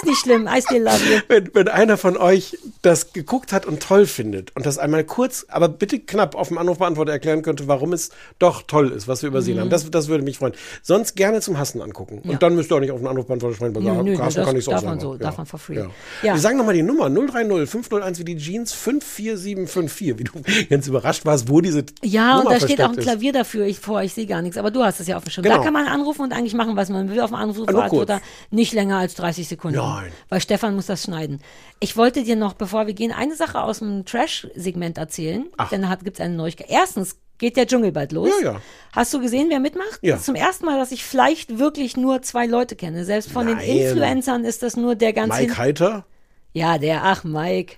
Ist 0.00 0.06
nicht 0.06 0.18
schlimm. 0.20 0.46
I 0.48 0.60
still 0.62 0.82
love 0.82 0.98
you. 1.04 1.20
wenn, 1.28 1.50
wenn 1.54 1.68
einer 1.68 1.96
von 1.96 2.16
euch 2.16 2.56
das 2.82 3.12
geguckt 3.12 3.52
hat 3.52 3.66
und 3.66 3.80
toll 3.82 4.06
findet 4.06 4.54
und 4.56 4.64
das 4.66 4.78
einmal 4.78 5.04
kurz, 5.04 5.44
aber 5.48 5.68
bitte 5.68 5.98
knapp 5.98 6.34
auf 6.34 6.48
dem 6.48 6.58
Anrufbeantworter 6.58 7.12
erklären 7.12 7.42
könnte, 7.42 7.68
warum 7.68 7.92
es 7.92 8.10
doch 8.38 8.62
toll 8.62 8.90
ist, 8.90 9.08
was 9.08 9.22
wir 9.22 9.28
übersehen 9.28 9.56
Mhm. 9.56 9.60
haben. 9.60 9.70
Das, 9.70 9.90
das 9.90 10.08
würde 10.08 10.24
mich 10.24 10.38
freuen. 10.38 10.54
Sonst 10.82 11.16
gerne 11.16 11.40
zum 11.40 11.58
Hassen 11.58 11.82
angucken. 11.82 12.20
Ja. 12.24 12.32
Und 12.32 12.42
dann 12.42 12.54
müsst 12.54 12.70
ihr 12.72 12.76
auch 12.76 12.80
nicht 12.80 12.90
auf 12.92 12.98
den 13.00 13.06
Anrufbeantworter 13.08 13.56
sprechen, 13.56 13.74
weil 13.74 13.82
Nö, 13.82 13.88
da 13.94 14.02
nö, 14.02 14.18
Hassen 14.18 14.36
das 14.36 14.46
kann 14.46 14.56
ich 14.56 14.66
auch 14.68 14.72
darf 14.72 14.80
selber. 14.80 14.94
man 14.94 15.00
so, 15.00 15.14
darf 15.16 15.36
man 15.36 15.46
for 15.46 15.58
free. 15.58 15.74
Ja. 15.76 15.86
Ja. 16.22 16.34
Wir 16.34 16.40
sagen 16.40 16.56
nochmal 16.56 16.74
die 16.74 16.82
Nummer 16.82 17.10
030 17.10 17.68
501 17.68 18.18
wie 18.18 18.24
die 18.24 18.36
Jeans 18.36 18.72
54754, 18.72 20.18
wie 20.18 20.24
du 20.24 20.32
ganz 20.68 20.86
überrascht 20.86 21.24
warst, 21.24 21.48
wo 21.48 21.60
diese 21.60 21.84
Ja, 22.02 22.36
Nummer 22.38 22.50
und 22.50 22.52
da 22.52 22.56
steht 22.60 22.80
auch 22.80 22.84
ein 22.88 22.94
versteckt 22.94 22.98
ist. 22.98 23.04
Klavier 23.04 23.32
dafür. 23.32 23.66
Ich 23.66 23.78
vor, 23.80 24.02
ich 24.02 24.14
sehe 24.14 24.26
gar 24.26 24.42
nichts. 24.42 24.56
Aber 24.56 24.70
du 24.70 24.82
hast 24.82 25.00
es 25.00 25.06
ja 25.06 25.16
auf 25.16 25.24
dem 25.24 25.30
Schirm. 25.30 25.42
Genau. 25.44 25.56
Da 25.58 25.62
kann 25.64 25.72
man 25.72 25.86
anrufen 25.86 26.22
und 26.22 26.32
eigentlich 26.32 26.54
machen, 26.54 26.76
was 26.76 26.88
man 26.88 27.10
will 27.10 27.20
auf 27.20 27.30
dem 27.30 27.36
Anrufbeantworter. 27.36 28.14
kurz. 28.14 28.26
Nicht 28.50 28.72
länger 28.72 28.98
als 28.98 29.14
30 29.14 29.48
Sekunden. 29.48 29.76
Nein. 29.94 30.12
Weil 30.28 30.40
Stefan 30.40 30.74
muss 30.74 30.86
das 30.86 31.04
schneiden. 31.04 31.40
Ich 31.80 31.96
wollte 31.96 32.22
dir 32.24 32.36
noch, 32.36 32.54
bevor 32.54 32.86
wir 32.86 32.94
gehen, 32.94 33.12
eine 33.12 33.34
Sache 33.34 33.60
aus 33.60 33.80
dem 33.80 34.04
Trash-Segment 34.04 34.98
erzählen. 34.98 35.46
Ach. 35.56 35.70
Denn 35.70 35.82
da 35.82 35.94
gibt 35.96 36.18
es 36.18 36.24
eine 36.24 36.34
Neuigkeit. 36.34 36.68
Erstens 36.70 37.16
geht 37.38 37.56
der 37.56 37.66
Dschungel 37.66 37.90
bald 37.92 38.12
los. 38.12 38.30
Ja, 38.42 38.52
ja. 38.52 38.60
Hast 38.92 39.12
du 39.14 39.20
gesehen, 39.20 39.46
wer 39.48 39.60
mitmacht? 39.60 39.98
Ja. 40.02 40.12
Das 40.12 40.20
ist 40.20 40.26
zum 40.26 40.34
ersten 40.34 40.66
Mal, 40.66 40.78
dass 40.78 40.92
ich 40.92 41.04
vielleicht 41.04 41.58
wirklich 41.58 41.96
nur 41.96 42.22
zwei 42.22 42.46
Leute 42.46 42.76
kenne. 42.76 43.04
Selbst 43.04 43.32
von 43.32 43.46
Nein. 43.46 43.58
den 43.58 43.78
Influencern 43.78 44.44
ist 44.44 44.62
das 44.62 44.76
nur 44.76 44.94
der 44.94 45.12
ganz 45.12 45.36
Mike 45.36 45.58
Heiter? 45.58 46.04
Ja, 46.52 46.78
der, 46.78 47.04
ach, 47.04 47.24
Mike. 47.24 47.76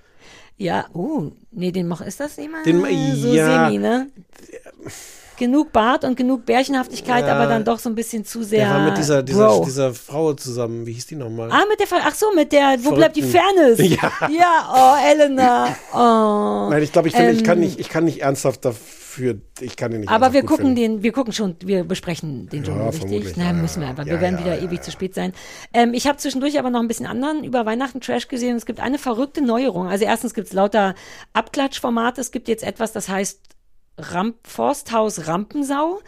Ja, 0.57 0.87
uh, 0.95 1.33
nee, 1.51 1.73
den 1.73 1.89
mach, 1.89 2.03
ist 2.03 2.21
das 2.21 2.37
jemand? 2.37 2.67
Den- 2.67 2.81
so 3.17 3.33
ja. 3.33 3.67
semi, 3.69 3.79
ne? 3.79 4.09
Genug 5.43 5.73
Bart 5.73 6.05
und 6.05 6.17
genug 6.17 6.47
Bärchenhaftigkeit, 6.47 7.27
Ja. 7.27 7.35
aber 7.35 7.47
dann 7.49 7.65
doch 7.65 7.81
so 7.81 7.89
ein 7.89 7.97
bisschen 7.97 8.25
zu 8.25 8.45
sehr. 8.45 8.61
Der 8.61 8.71
war 8.71 8.85
mit 8.91 8.97
dieser, 8.97 9.25
dieser, 9.25 9.49
Bro. 9.49 9.65
dieser 9.65 9.93
Frau 9.93 10.35
zusammen. 10.35 10.87
Wie 10.87 10.93
hieß 10.93 11.07
die 11.09 11.17
nochmal? 11.17 11.51
Ah, 11.51 11.65
mit 11.69 11.81
der, 11.81 11.89
Ver- 11.89 12.03
ach 12.05 12.15
so, 12.15 12.27
mit 12.33 12.53
der, 12.53 12.77
wo 12.83 12.93
bleibt 12.93 13.17
die 13.17 13.23
Verrückten. 13.23 13.77
Fairness? 13.77 13.79
Ja. 14.01 14.29
Ja, 14.31 14.73
oh, 14.73 15.11
Elena. 15.11 15.77
Oh. 15.93 16.71
Nein, 16.71 16.81
ich 16.83 16.93
glaube, 16.93 17.09
ich, 17.09 17.15
finde, 17.17 17.33
ich, 17.33 17.43
kann 17.43 17.59
Ähm, 17.59 17.65
nicht, 17.65 17.81
ich 17.81 17.89
kann 17.89 18.05
nicht 18.05 18.23
ernsthaft 18.23 18.65
dafür, 18.65 19.37
ich 19.61 19.77
kann 19.77 19.91
den 19.91 20.03
nicht 20.03 20.11
Aber 20.11 20.33
wir 20.33 20.43
gucken 20.43 20.77
finden. 20.77 20.77
den, 20.77 21.03
wir 21.03 21.11
gucken 21.11 21.33
schon, 21.33 21.57
wir 21.65 21.83
besprechen 21.83 22.49
den 22.49 22.63
Dschungel, 22.63 22.83
Ja, 22.85 22.89
richtig? 22.91 23.35
Na, 23.37 23.45
ja, 23.47 23.53
müssen 23.53 23.81
wir 23.81 23.89
einfach. 23.89 24.07
Wir 24.07 24.21
werden 24.21 24.39
wieder 24.39 24.61
ewig 24.63 24.81
zu 24.83 24.93
spät 24.93 25.15
sein. 25.17 25.33
Ähm, 25.75 25.93
ich 25.93 26.07
habe 26.07 26.19
zwischendurch 26.19 26.57
aber 26.61 26.71
noch 26.71 26.81
ein 26.81 26.87
bisschen 26.89 27.07
anderen 27.07 27.43
über 27.43 27.67
Weihnachten 27.67 28.01
Trash 28.01 28.29
gesehen. 28.29 28.57
Es 28.57 28.65
gibt 28.65 28.79
eine 28.79 28.99
verrückte 28.99 29.43
Neuerung. 29.43 29.89
Also 29.89 30.05
erstens 30.05 30.35
gibt 30.35 30.47
es 30.47 30.53
lauter 30.53 30.95
Abklatschformate. 31.33 32.21
Es 32.21 32.31
gibt 32.31 32.47
jetzt 32.47 32.63
etwas, 32.63 32.93
das 32.93 33.09
heißt 33.09 33.41
Ramp 33.99 34.37
Forsthaus 34.47 35.27
Rampensau. 35.27 36.01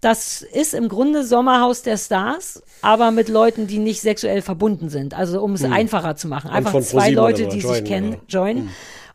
Das 0.00 0.42
ist 0.42 0.74
im 0.74 0.88
Grunde 0.88 1.24
Sommerhaus 1.24 1.82
der 1.82 1.96
Stars, 1.96 2.60
aber 2.80 3.12
mit 3.12 3.28
Leuten, 3.28 3.68
die 3.68 3.78
nicht 3.78 4.00
sexuell 4.00 4.42
verbunden 4.42 4.88
sind. 4.88 5.14
Also 5.14 5.40
um 5.40 5.52
es 5.52 5.62
Hm. 5.62 5.72
einfacher 5.72 6.16
zu 6.16 6.26
machen. 6.26 6.50
Einfach 6.50 6.80
zwei 6.80 7.10
Leute, 7.10 7.46
die 7.46 7.58
joinen, 7.58 7.74
sich 7.76 7.84
kennen, 7.84 8.08
oder? 8.08 8.16
Hm. 8.18 8.26
joinen. 8.28 8.68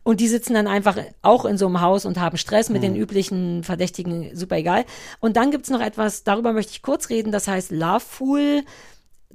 Und 0.03 0.21
die 0.21 0.29
sitzen 0.29 0.53
dann 0.53 0.67
einfach 0.67 0.95
auch 1.21 1.43
in 1.43 1.57
so 1.57 1.65
einem 1.65 1.81
Haus 1.81 2.05
und 2.05 2.17
haben 2.21 2.37
Stress 2.37 2.69
mit 2.69 2.81
Hm. 2.81 2.93
den 2.93 3.01
üblichen 3.01 3.65
Verdächtigen, 3.65 4.33
super 4.33 4.55
egal. 4.55 4.85
Und 5.19 5.35
dann 5.35 5.51
gibt's 5.51 5.69
noch 5.69 5.81
etwas, 5.81 6.23
darüber 6.23 6.53
möchte 6.53 6.71
ich 6.71 6.81
kurz 6.81 7.09
reden, 7.09 7.33
das 7.33 7.49
heißt 7.49 7.71
Love 7.71 7.99
Fool. 7.99 8.63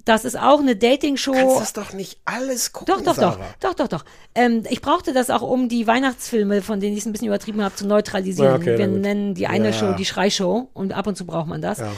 Das 0.05 0.25
ist 0.25 0.37
auch 0.39 0.59
eine 0.61 0.75
Dating-Show. 0.75 1.33
Du 1.33 1.39
kannst 1.39 1.61
das 1.61 1.73
doch 1.75 1.93
nicht 1.93 2.19
alles 2.25 2.73
gucken, 2.73 2.93
Doch, 2.93 3.01
doch, 3.03 3.15
doch, 3.15 3.35
Sarah. 3.35 3.55
doch, 3.61 3.75
doch, 3.75 3.89
doch. 3.89 4.05
Ähm, 4.35 4.65
ich 4.69 4.81
brauchte 4.83 5.13
das 5.13 5.31
auch, 5.31 5.43
um 5.43 5.69
die 5.69 5.87
Weihnachtsfilme, 5.87 6.61
von 6.63 6.81
denen 6.81 6.95
ich 6.95 7.01
es 7.01 7.07
ein 7.07 7.13
bisschen 7.13 7.29
übertrieben 7.29 7.63
habe, 7.63 7.75
zu 7.77 7.87
neutralisieren. 7.87 8.51
Ja, 8.51 8.57
okay, 8.57 8.79
Wir 8.79 8.89
nennen 8.89 9.35
die 9.35 9.47
eine 9.47 9.69
Ja. 9.69 9.73
Show 9.73 9.93
die 9.93 10.05
Schreishow 10.05 10.69
und 10.75 10.93
ab 10.93 11.07
und 11.07 11.17
zu 11.17 11.25
braucht 11.25 11.47
man 11.47 11.63
das. 11.63 11.79
Ja. 11.79 11.93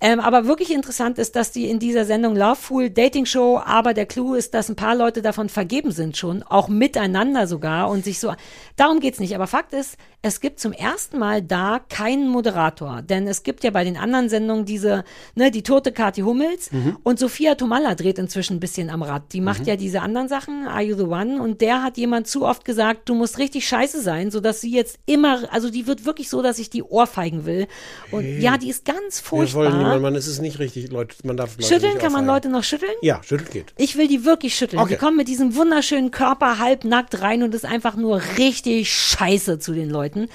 Ähm, 0.00 0.18
aber 0.20 0.46
wirklich 0.46 0.72
interessant 0.72 1.18
ist, 1.18 1.36
dass 1.36 1.52
die 1.52 1.68
in 1.68 1.78
dieser 1.78 2.04
Sendung 2.06 2.34
Loveful 2.34 2.88
Dating 2.90 3.26
Show, 3.26 3.60
aber 3.64 3.92
der 3.92 4.06
Clou 4.06 4.34
ist, 4.34 4.54
dass 4.54 4.68
ein 4.70 4.76
paar 4.76 4.94
Leute 4.94 5.20
davon 5.20 5.48
vergeben 5.50 5.92
sind 5.92 6.16
schon, 6.16 6.42
auch 6.42 6.68
miteinander 6.68 7.46
sogar 7.46 7.90
und 7.90 8.04
sich 8.04 8.18
so. 8.18 8.32
Darum 8.76 9.00
geht's 9.00 9.20
nicht. 9.20 9.34
Aber 9.34 9.46
Fakt 9.46 9.74
ist, 9.74 9.96
es 10.22 10.40
gibt 10.40 10.58
zum 10.60 10.72
ersten 10.72 11.18
Mal 11.18 11.42
da 11.42 11.80
keinen 11.88 12.28
Moderator. 12.28 13.02
Denn 13.02 13.26
es 13.26 13.42
gibt 13.42 13.62
ja 13.64 13.70
bei 13.70 13.84
den 13.84 13.96
anderen 13.98 14.28
Sendungen 14.30 14.64
diese, 14.64 15.04
ne, 15.34 15.50
die 15.50 15.62
tote 15.62 15.92
Kathi 15.92 16.22
Hummels 16.22 16.72
Mhm. 16.72 16.96
und 17.02 17.18
Sophia 17.18 17.54
Tomalla 17.54 17.94
dreht 17.94 18.18
inzwischen 18.18 18.56
ein 18.56 18.60
bisschen 18.60 18.88
am 18.90 19.02
Rad. 19.02 19.32
Die 19.32 19.40
macht 19.40 19.60
Mhm. 19.62 19.66
ja 19.68 19.76
diese 19.76 20.00
anderen 20.00 20.28
Sachen, 20.28 20.66
Are 20.66 20.82
You 20.82 20.96
the 20.96 21.04
One? 21.04 21.42
Und 21.42 21.60
der 21.60 21.82
hat 21.82 21.98
jemand 21.98 22.26
zu 22.26 22.46
oft 22.46 22.64
gesagt, 22.64 23.08
du 23.08 23.14
musst 23.14 23.38
richtig 23.38 23.66
scheiße 23.66 24.00
sein, 24.00 24.30
sodass 24.30 24.60
sie 24.62 24.70
jetzt 24.72 24.98
immer, 25.06 25.40
also 25.52 25.70
die 25.70 25.86
wird 25.86 26.04
wirklich 26.06 26.28
so, 26.30 26.40
dass 26.42 26.58
ich 26.58 26.70
die 26.70 26.82
ohrfeigen 26.82 27.44
will. 27.44 27.66
Und 28.10 28.22
Hey. 28.22 28.40
ja, 28.40 28.56
die 28.56 28.70
ist 28.70 28.84
ganz 28.86 29.20
furchtbar. 29.20 29.89
Niemand, 29.96 30.02
man, 30.02 30.14
es 30.16 30.26
ist 30.26 30.40
nicht 30.40 30.58
richtig, 30.58 30.90
Leute, 30.90 31.16
man 31.24 31.36
darf 31.36 31.56
Leute 31.56 31.66
Schütteln 31.66 31.98
kann 31.98 32.12
man. 32.12 32.26
Leute 32.26 32.48
noch 32.48 32.64
schütteln? 32.64 32.92
Ja, 33.02 33.22
schütteln 33.22 33.50
geht. 33.50 33.74
Ich 33.76 33.96
will 33.96 34.08
die 34.08 34.24
wirklich 34.24 34.54
schütteln. 34.54 34.80
Okay. 34.80 34.94
Die 34.94 34.98
kommen 34.98 35.16
mit 35.16 35.28
diesem 35.28 35.54
wunderschönen 35.56 36.10
Körper 36.10 36.58
halbnackt 36.58 37.20
rein 37.22 37.42
und 37.42 37.54
ist 37.54 37.64
einfach 37.64 37.96
nur 37.96 38.20
richtig 38.38 38.92
scheiße 38.92 39.58
zu 39.58 39.72
den 39.72 39.90
Leuten. 39.90 40.28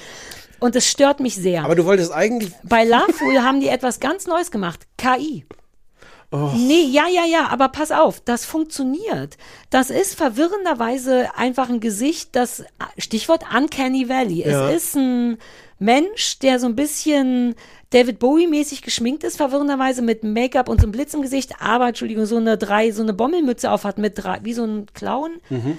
Und 0.60 0.76
es 0.76 0.90
stört 0.90 1.20
mich 1.20 1.36
sehr. 1.36 1.64
Aber 1.64 1.76
du 1.76 1.86
wolltest 1.86 2.12
eigentlich. 2.12 2.52
Bei 2.64 2.84
Loveful 2.84 3.42
haben 3.42 3.60
die 3.60 3.68
etwas 3.68 4.00
ganz 4.00 4.26
Neues 4.26 4.52
gemacht. 4.52 4.88
KI. 4.98 5.46
Oh. 6.32 6.52
Nee, 6.56 6.86
ja, 6.86 7.08
ja, 7.08 7.24
ja, 7.26 7.48
aber 7.50 7.70
pass 7.70 7.92
auf, 7.92 8.20
das 8.20 8.46
funktioniert. 8.46 9.38
Das 9.70 9.90
ist 9.90 10.16
verwirrenderweise 10.16 11.30
einfach 11.38 11.70
ein 11.70 11.80
Gesicht, 11.80 12.36
das 12.36 12.64
Stichwort 12.98 13.44
Uncanny 13.56 14.10
Valley. 14.10 14.46
Ja. 14.46 14.70
Es 14.70 14.86
ist 14.86 14.96
ein 14.96 15.38
Mensch, 15.80 16.40
der 16.40 16.60
so 16.60 16.68
ein 16.68 16.76
bisschen 16.76 17.56
David 17.90 18.20
Bowie-mäßig 18.20 18.82
geschminkt 18.82 19.24
ist, 19.24 19.38
verwirrenderweise 19.38 20.02
mit 20.02 20.24
Make-up 20.24 20.70
und 20.70 20.80
so 20.80 20.86
einem 20.86 20.92
Blitz 20.92 21.14
im 21.14 21.22
Gesicht, 21.22 21.54
aber 21.60 21.90
Entschuldigung, 21.90 22.26
so 22.26 22.38
eine 22.38 22.58
drei, 22.58 22.92
so 22.92 23.04
eine 23.04 23.14
Bommelmütze 23.14 23.72
auf 23.72 23.84
hat 23.84 23.98
mit 23.98 24.18
drei, 24.18 24.40
wie 24.44 24.54
so 24.54 24.64
ein 24.64 24.88
Clown. 24.94 25.32
Mhm. 25.50 25.78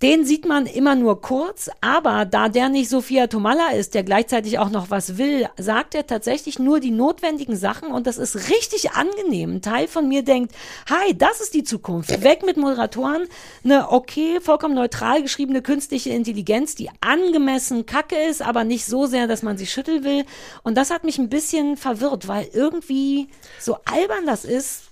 Den 0.00 0.24
sieht 0.24 0.46
man 0.46 0.66
immer 0.66 0.94
nur 0.94 1.20
kurz, 1.20 1.68
aber 1.80 2.24
da 2.24 2.48
der 2.48 2.68
nicht 2.68 2.88
Sophia 2.88 3.26
Tomalla 3.26 3.72
ist, 3.72 3.94
der 3.94 4.04
gleichzeitig 4.04 4.60
auch 4.60 4.70
noch 4.70 4.90
was 4.90 5.18
will, 5.18 5.48
sagt 5.56 5.96
er 5.96 6.06
tatsächlich 6.06 6.60
nur 6.60 6.78
die 6.78 6.92
notwendigen 6.92 7.56
Sachen 7.56 7.90
und 7.90 8.06
das 8.06 8.16
ist 8.16 8.48
richtig 8.48 8.92
angenehm. 8.92 9.56
Ein 9.56 9.62
Teil 9.62 9.88
von 9.88 10.06
mir 10.06 10.22
denkt, 10.22 10.54
hi, 10.88 11.18
das 11.18 11.40
ist 11.40 11.52
die 11.52 11.64
Zukunft. 11.64 12.22
Weg 12.22 12.44
mit 12.46 12.56
Moderatoren, 12.56 13.26
eine 13.64 13.90
okay, 13.90 14.38
vollkommen 14.40 14.76
neutral 14.76 15.20
geschriebene 15.20 15.62
künstliche 15.62 16.10
Intelligenz, 16.10 16.76
die 16.76 16.90
angemessen 17.00 17.84
kacke 17.84 18.14
ist, 18.16 18.40
aber 18.40 18.62
nicht 18.62 18.86
so 18.86 19.06
sehr, 19.06 19.26
dass 19.26 19.42
man 19.42 19.58
sie 19.58 19.66
schütteln 19.66 20.04
will. 20.04 20.24
Und 20.62 20.76
das 20.76 20.90
hat 20.90 21.02
mich 21.02 21.18
ein 21.18 21.28
bisschen 21.28 21.76
verwirrt, 21.76 22.28
weil 22.28 22.48
irgendwie 22.52 23.26
so 23.58 23.78
albern 23.84 24.26
das 24.26 24.44
ist, 24.44 24.87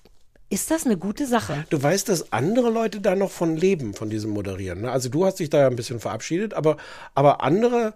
ist 0.48 0.70
das 0.70 0.86
eine 0.86 0.97
gute 0.97 1.27
Sache. 1.27 1.64
Du 1.70 1.82
weißt, 1.82 2.09
dass 2.09 2.32
andere 2.32 2.70
Leute 2.70 3.01
da 3.01 3.16
noch 3.16 3.31
von 3.31 3.56
leben, 3.56 3.94
von 3.94 4.10
diesem 4.10 4.31
Moderieren. 4.31 4.82
Ne? 4.82 4.93
Also 4.93 5.09
du 5.09 5.27
hast 5.27 5.40
dich 5.40 5.51
da 5.51 5.59
ja 5.59 5.66
ein 5.66 5.77
bisschen 5.77 5.98
verabschiedet, 5.98 6.55
aber, 6.55 6.77
aber 7.14 7.43
andere 7.43 7.94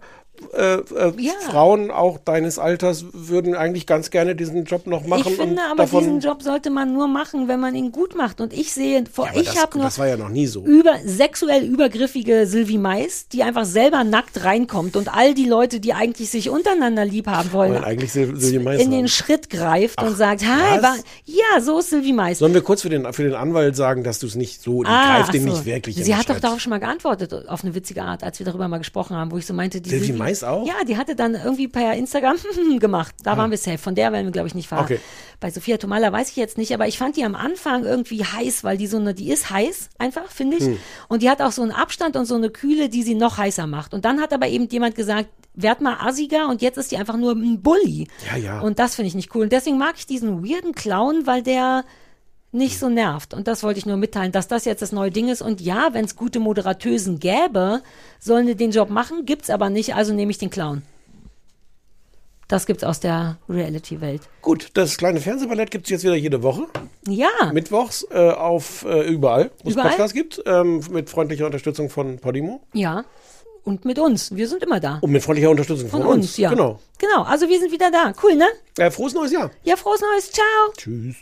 äh, 0.53 0.75
äh, 0.75 1.13
Ja. 1.19 1.33
Frauen 1.49 1.91
auch 1.91 2.17
deines 2.17 2.57
Alters 2.57 3.05
würden 3.13 3.53
eigentlich 3.55 3.85
ganz 3.85 4.09
gerne 4.09 4.35
diesen 4.35 4.65
Job 4.65 4.87
noch 4.87 5.05
machen. 5.05 5.23
Ich 5.27 5.35
finde 5.37 5.61
aber, 5.71 5.85
diesen 5.85 6.19
Job 6.19 6.41
sollte 6.41 6.69
man 6.71 6.93
nur 6.93 7.07
machen, 7.07 7.47
wenn 7.47 7.59
man 7.59 7.75
ihn 7.75 7.91
gut 7.91 8.15
macht. 8.15 8.41
Und 8.41 8.51
ich 8.51 8.73
sehe, 8.73 9.03
vor, 9.11 9.29
aber 9.29 9.37
ich 9.39 9.61
habe 9.61 9.77
nur 9.77 9.85
das 9.85 9.99
war 9.99 10.07
ja 10.07 10.17
noch 10.17 10.29
nie 10.29 10.47
so. 10.47 10.63
über, 10.63 10.95
sexuell 11.05 11.63
übergriffige 11.63 12.47
Sylvie 12.47 12.79
Mais, 12.79 13.27
die 13.27 13.43
einfach 13.43 13.65
selber 13.65 14.03
nackt 14.03 14.43
reinkommt 14.43 14.95
und 14.95 15.13
all 15.15 15.33
die 15.35 15.45
Leute, 15.45 15.79
die 15.79 15.93
eigentlich 15.93 16.29
sich 16.31 16.49
untereinander 16.49 17.05
lieb 17.05 17.27
haben 17.27 17.51
wollen, 17.53 17.83
eigentlich 17.83 18.11
Sylvie 18.11 18.59
Mais 18.59 18.79
in 18.81 18.87
haben. 18.87 18.91
den 18.91 19.07
Schritt 19.09 19.49
greift 19.49 20.01
und 20.01 20.15
sagt, 20.17 20.41
hi, 20.43 20.81
war, 20.81 20.95
ja, 21.25 21.61
so 21.61 21.79
ist 21.79 21.91
Sylvie 21.91 22.13
Mais. 22.13 22.39
Sollen 22.39 22.53
wir 22.55 22.61
kurz 22.61 22.81
für 22.81 22.89
den, 22.89 23.11
für 23.13 23.23
den 23.23 23.35
Anwalt 23.35 23.75
sagen, 23.75 24.03
dass 24.03 24.17
du 24.19 24.25
es 24.27 24.35
nicht 24.35 24.61
so, 24.61 24.81
Ah, 24.85 25.17
greift 25.19 25.33
den 25.35 25.43
ach 25.43 25.47
so. 25.51 25.53
nicht 25.53 25.65
wirklich 25.65 25.95
Sie 26.03 26.15
hat 26.15 26.27
doch 26.27 26.33
Schritt. 26.33 26.43
darauf 26.43 26.59
schon 26.59 26.71
mal 26.71 26.79
geantwortet, 26.79 27.47
auf 27.47 27.63
eine 27.63 27.75
witzige 27.75 28.01
Art, 28.03 28.23
als 28.23 28.39
wir 28.39 28.45
darüber 28.45 28.67
mal 28.67 28.79
gesprochen 28.79 29.15
haben, 29.15 29.31
wo 29.31 29.37
ich 29.37 29.45
so 29.45 29.53
meinte, 29.53 29.81
die 29.81 29.89
Sylvie 29.91 30.13
Mais 30.23 30.43
auch? 30.43 30.65
Ja, 30.67 30.83
die 30.87 30.97
hatte 30.97 31.15
dann 31.15 31.35
irgendwie 31.35 31.67
per 31.67 31.93
Instagram 31.93 32.37
gemacht. 32.79 33.15
Da 33.23 33.33
Ah. 33.33 33.37
waren 33.37 33.51
wir 33.51 33.57
safe. 33.57 33.77
Von 33.77 33.95
der 33.95 34.11
werden 34.11 34.25
wir, 34.27 34.31
glaube 34.31 34.47
ich, 34.47 34.55
nicht 34.55 34.67
verraten. 34.67 34.93
Okay. 34.93 35.01
Bei 35.39 35.49
Sophia 35.49 35.77
Tomalla 35.77 36.11
weiß 36.11 36.29
ich 36.29 36.35
jetzt 36.35 36.57
nicht, 36.57 36.73
aber 36.73 36.87
ich 36.87 36.97
fand 36.97 37.17
die 37.17 37.23
am 37.23 37.35
Anfang 37.35 37.83
irgendwie 37.83 38.23
heiß, 38.23 38.63
weil 38.63 38.77
die 38.77 38.87
so 38.87 38.97
eine, 38.97 39.13
die 39.13 39.31
ist 39.31 39.49
heiß 39.49 39.89
einfach, 39.97 40.29
finde 40.31 40.57
ich. 40.57 40.65
Hm. 40.65 40.77
Und 41.07 41.21
die 41.23 41.29
hat 41.29 41.41
auch 41.41 41.51
so 41.51 41.61
einen 41.63 41.71
Abstand 41.71 42.15
und 42.15 42.25
so 42.25 42.35
eine 42.35 42.49
Kühle, 42.49 42.89
die 42.89 43.03
sie 43.03 43.15
noch 43.15 43.37
heißer 43.37 43.65
macht. 43.67 43.93
Und 43.93 44.05
dann 44.05 44.21
hat 44.21 44.33
aber 44.33 44.47
eben 44.47 44.67
jemand 44.69 44.95
gesagt, 44.95 45.29
werd 45.53 45.81
mal 45.81 45.97
assiger 45.99 46.47
und 46.47 46.61
jetzt 46.61 46.77
ist 46.77 46.91
die 46.91 46.97
einfach 46.97 47.17
nur 47.17 47.33
ein 47.33 47.61
Bully. 47.61 48.07
Ja, 48.31 48.37
ja. 48.37 48.59
Und 48.61 48.79
das 48.79 48.95
finde 48.95 49.07
ich 49.07 49.15
nicht 49.15 49.35
cool. 49.35 49.43
Und 49.43 49.51
deswegen 49.51 49.77
mag 49.77 49.95
ich 49.97 50.05
diesen 50.05 50.43
weirden 50.45 50.73
Clown, 50.73 51.25
weil 51.27 51.41
der 51.43 51.83
nicht 52.51 52.79
so 52.79 52.89
nervt. 52.89 53.33
Und 53.33 53.47
das 53.47 53.63
wollte 53.63 53.79
ich 53.79 53.85
nur 53.85 53.97
mitteilen, 53.97 54.31
dass 54.31 54.47
das 54.47 54.65
jetzt 54.65 54.81
das 54.81 54.91
neue 54.91 55.11
Ding 55.11 55.29
ist. 55.29 55.41
Und 55.41 55.61
ja, 55.61 55.89
wenn 55.93 56.05
es 56.05 56.15
gute 56.15 56.39
Moderatösen 56.39 57.19
gäbe, 57.19 57.81
sollen 58.19 58.47
die 58.47 58.55
den 58.55 58.71
Job 58.71 58.89
machen, 58.89 59.25
gibt's 59.25 59.49
aber 59.49 59.69
nicht, 59.69 59.95
also 59.95 60.13
nehme 60.13 60.31
ich 60.31 60.37
den 60.37 60.49
Clown. 60.49 60.83
Das 62.51 62.65
gibt's 62.65 62.83
aus 62.83 62.99
der 62.99 63.37
Reality-Welt. 63.47 64.23
Gut, 64.41 64.71
das 64.73 64.97
kleine 64.97 65.21
Fernsehballett 65.21 65.71
gibt 65.71 65.85
es 65.85 65.91
jetzt 65.91 66.03
wieder 66.03 66.15
jede 66.15 66.43
Woche. 66.43 66.67
Ja. 67.07 67.29
Mittwochs 67.53 68.05
äh, 68.11 68.29
auf 68.31 68.83
äh, 68.83 69.07
überall, 69.07 69.51
wo 69.63 69.69
es? 69.69 69.77
Podcasts 69.77 70.13
gibt, 70.13 70.43
ähm, 70.45 70.81
mit 70.91 71.09
freundlicher 71.09 71.45
Unterstützung 71.45 71.89
von 71.89 72.19
Podimo. 72.19 72.61
Ja. 72.73 73.05
Und 73.63 73.85
mit 73.85 73.99
uns. 73.99 74.35
Wir 74.35 74.49
sind 74.49 74.63
immer 74.63 74.81
da. 74.81 74.97
Und 74.99 75.11
mit 75.11 75.23
freundlicher 75.23 75.49
Unterstützung 75.49 75.87
von, 75.87 76.01
Von 76.01 76.09
uns, 76.11 76.35
ja. 76.35 76.49
Genau. 76.49 76.79
Genau. 76.97 77.23
Also 77.23 77.47
wir 77.47 77.57
sind 77.57 77.71
wieder 77.71 77.89
da. 77.89 78.11
Cool, 78.21 78.35
ne? 78.35 78.47
Äh, 78.77 78.91
frohes 78.91 79.13
neues 79.13 79.31
Jahr. 79.31 79.49
Ja, 79.63 79.77
frohes 79.77 80.01
Neues. 80.01 80.31
Ciao. 80.31 80.73
Tschüss. 80.75 81.15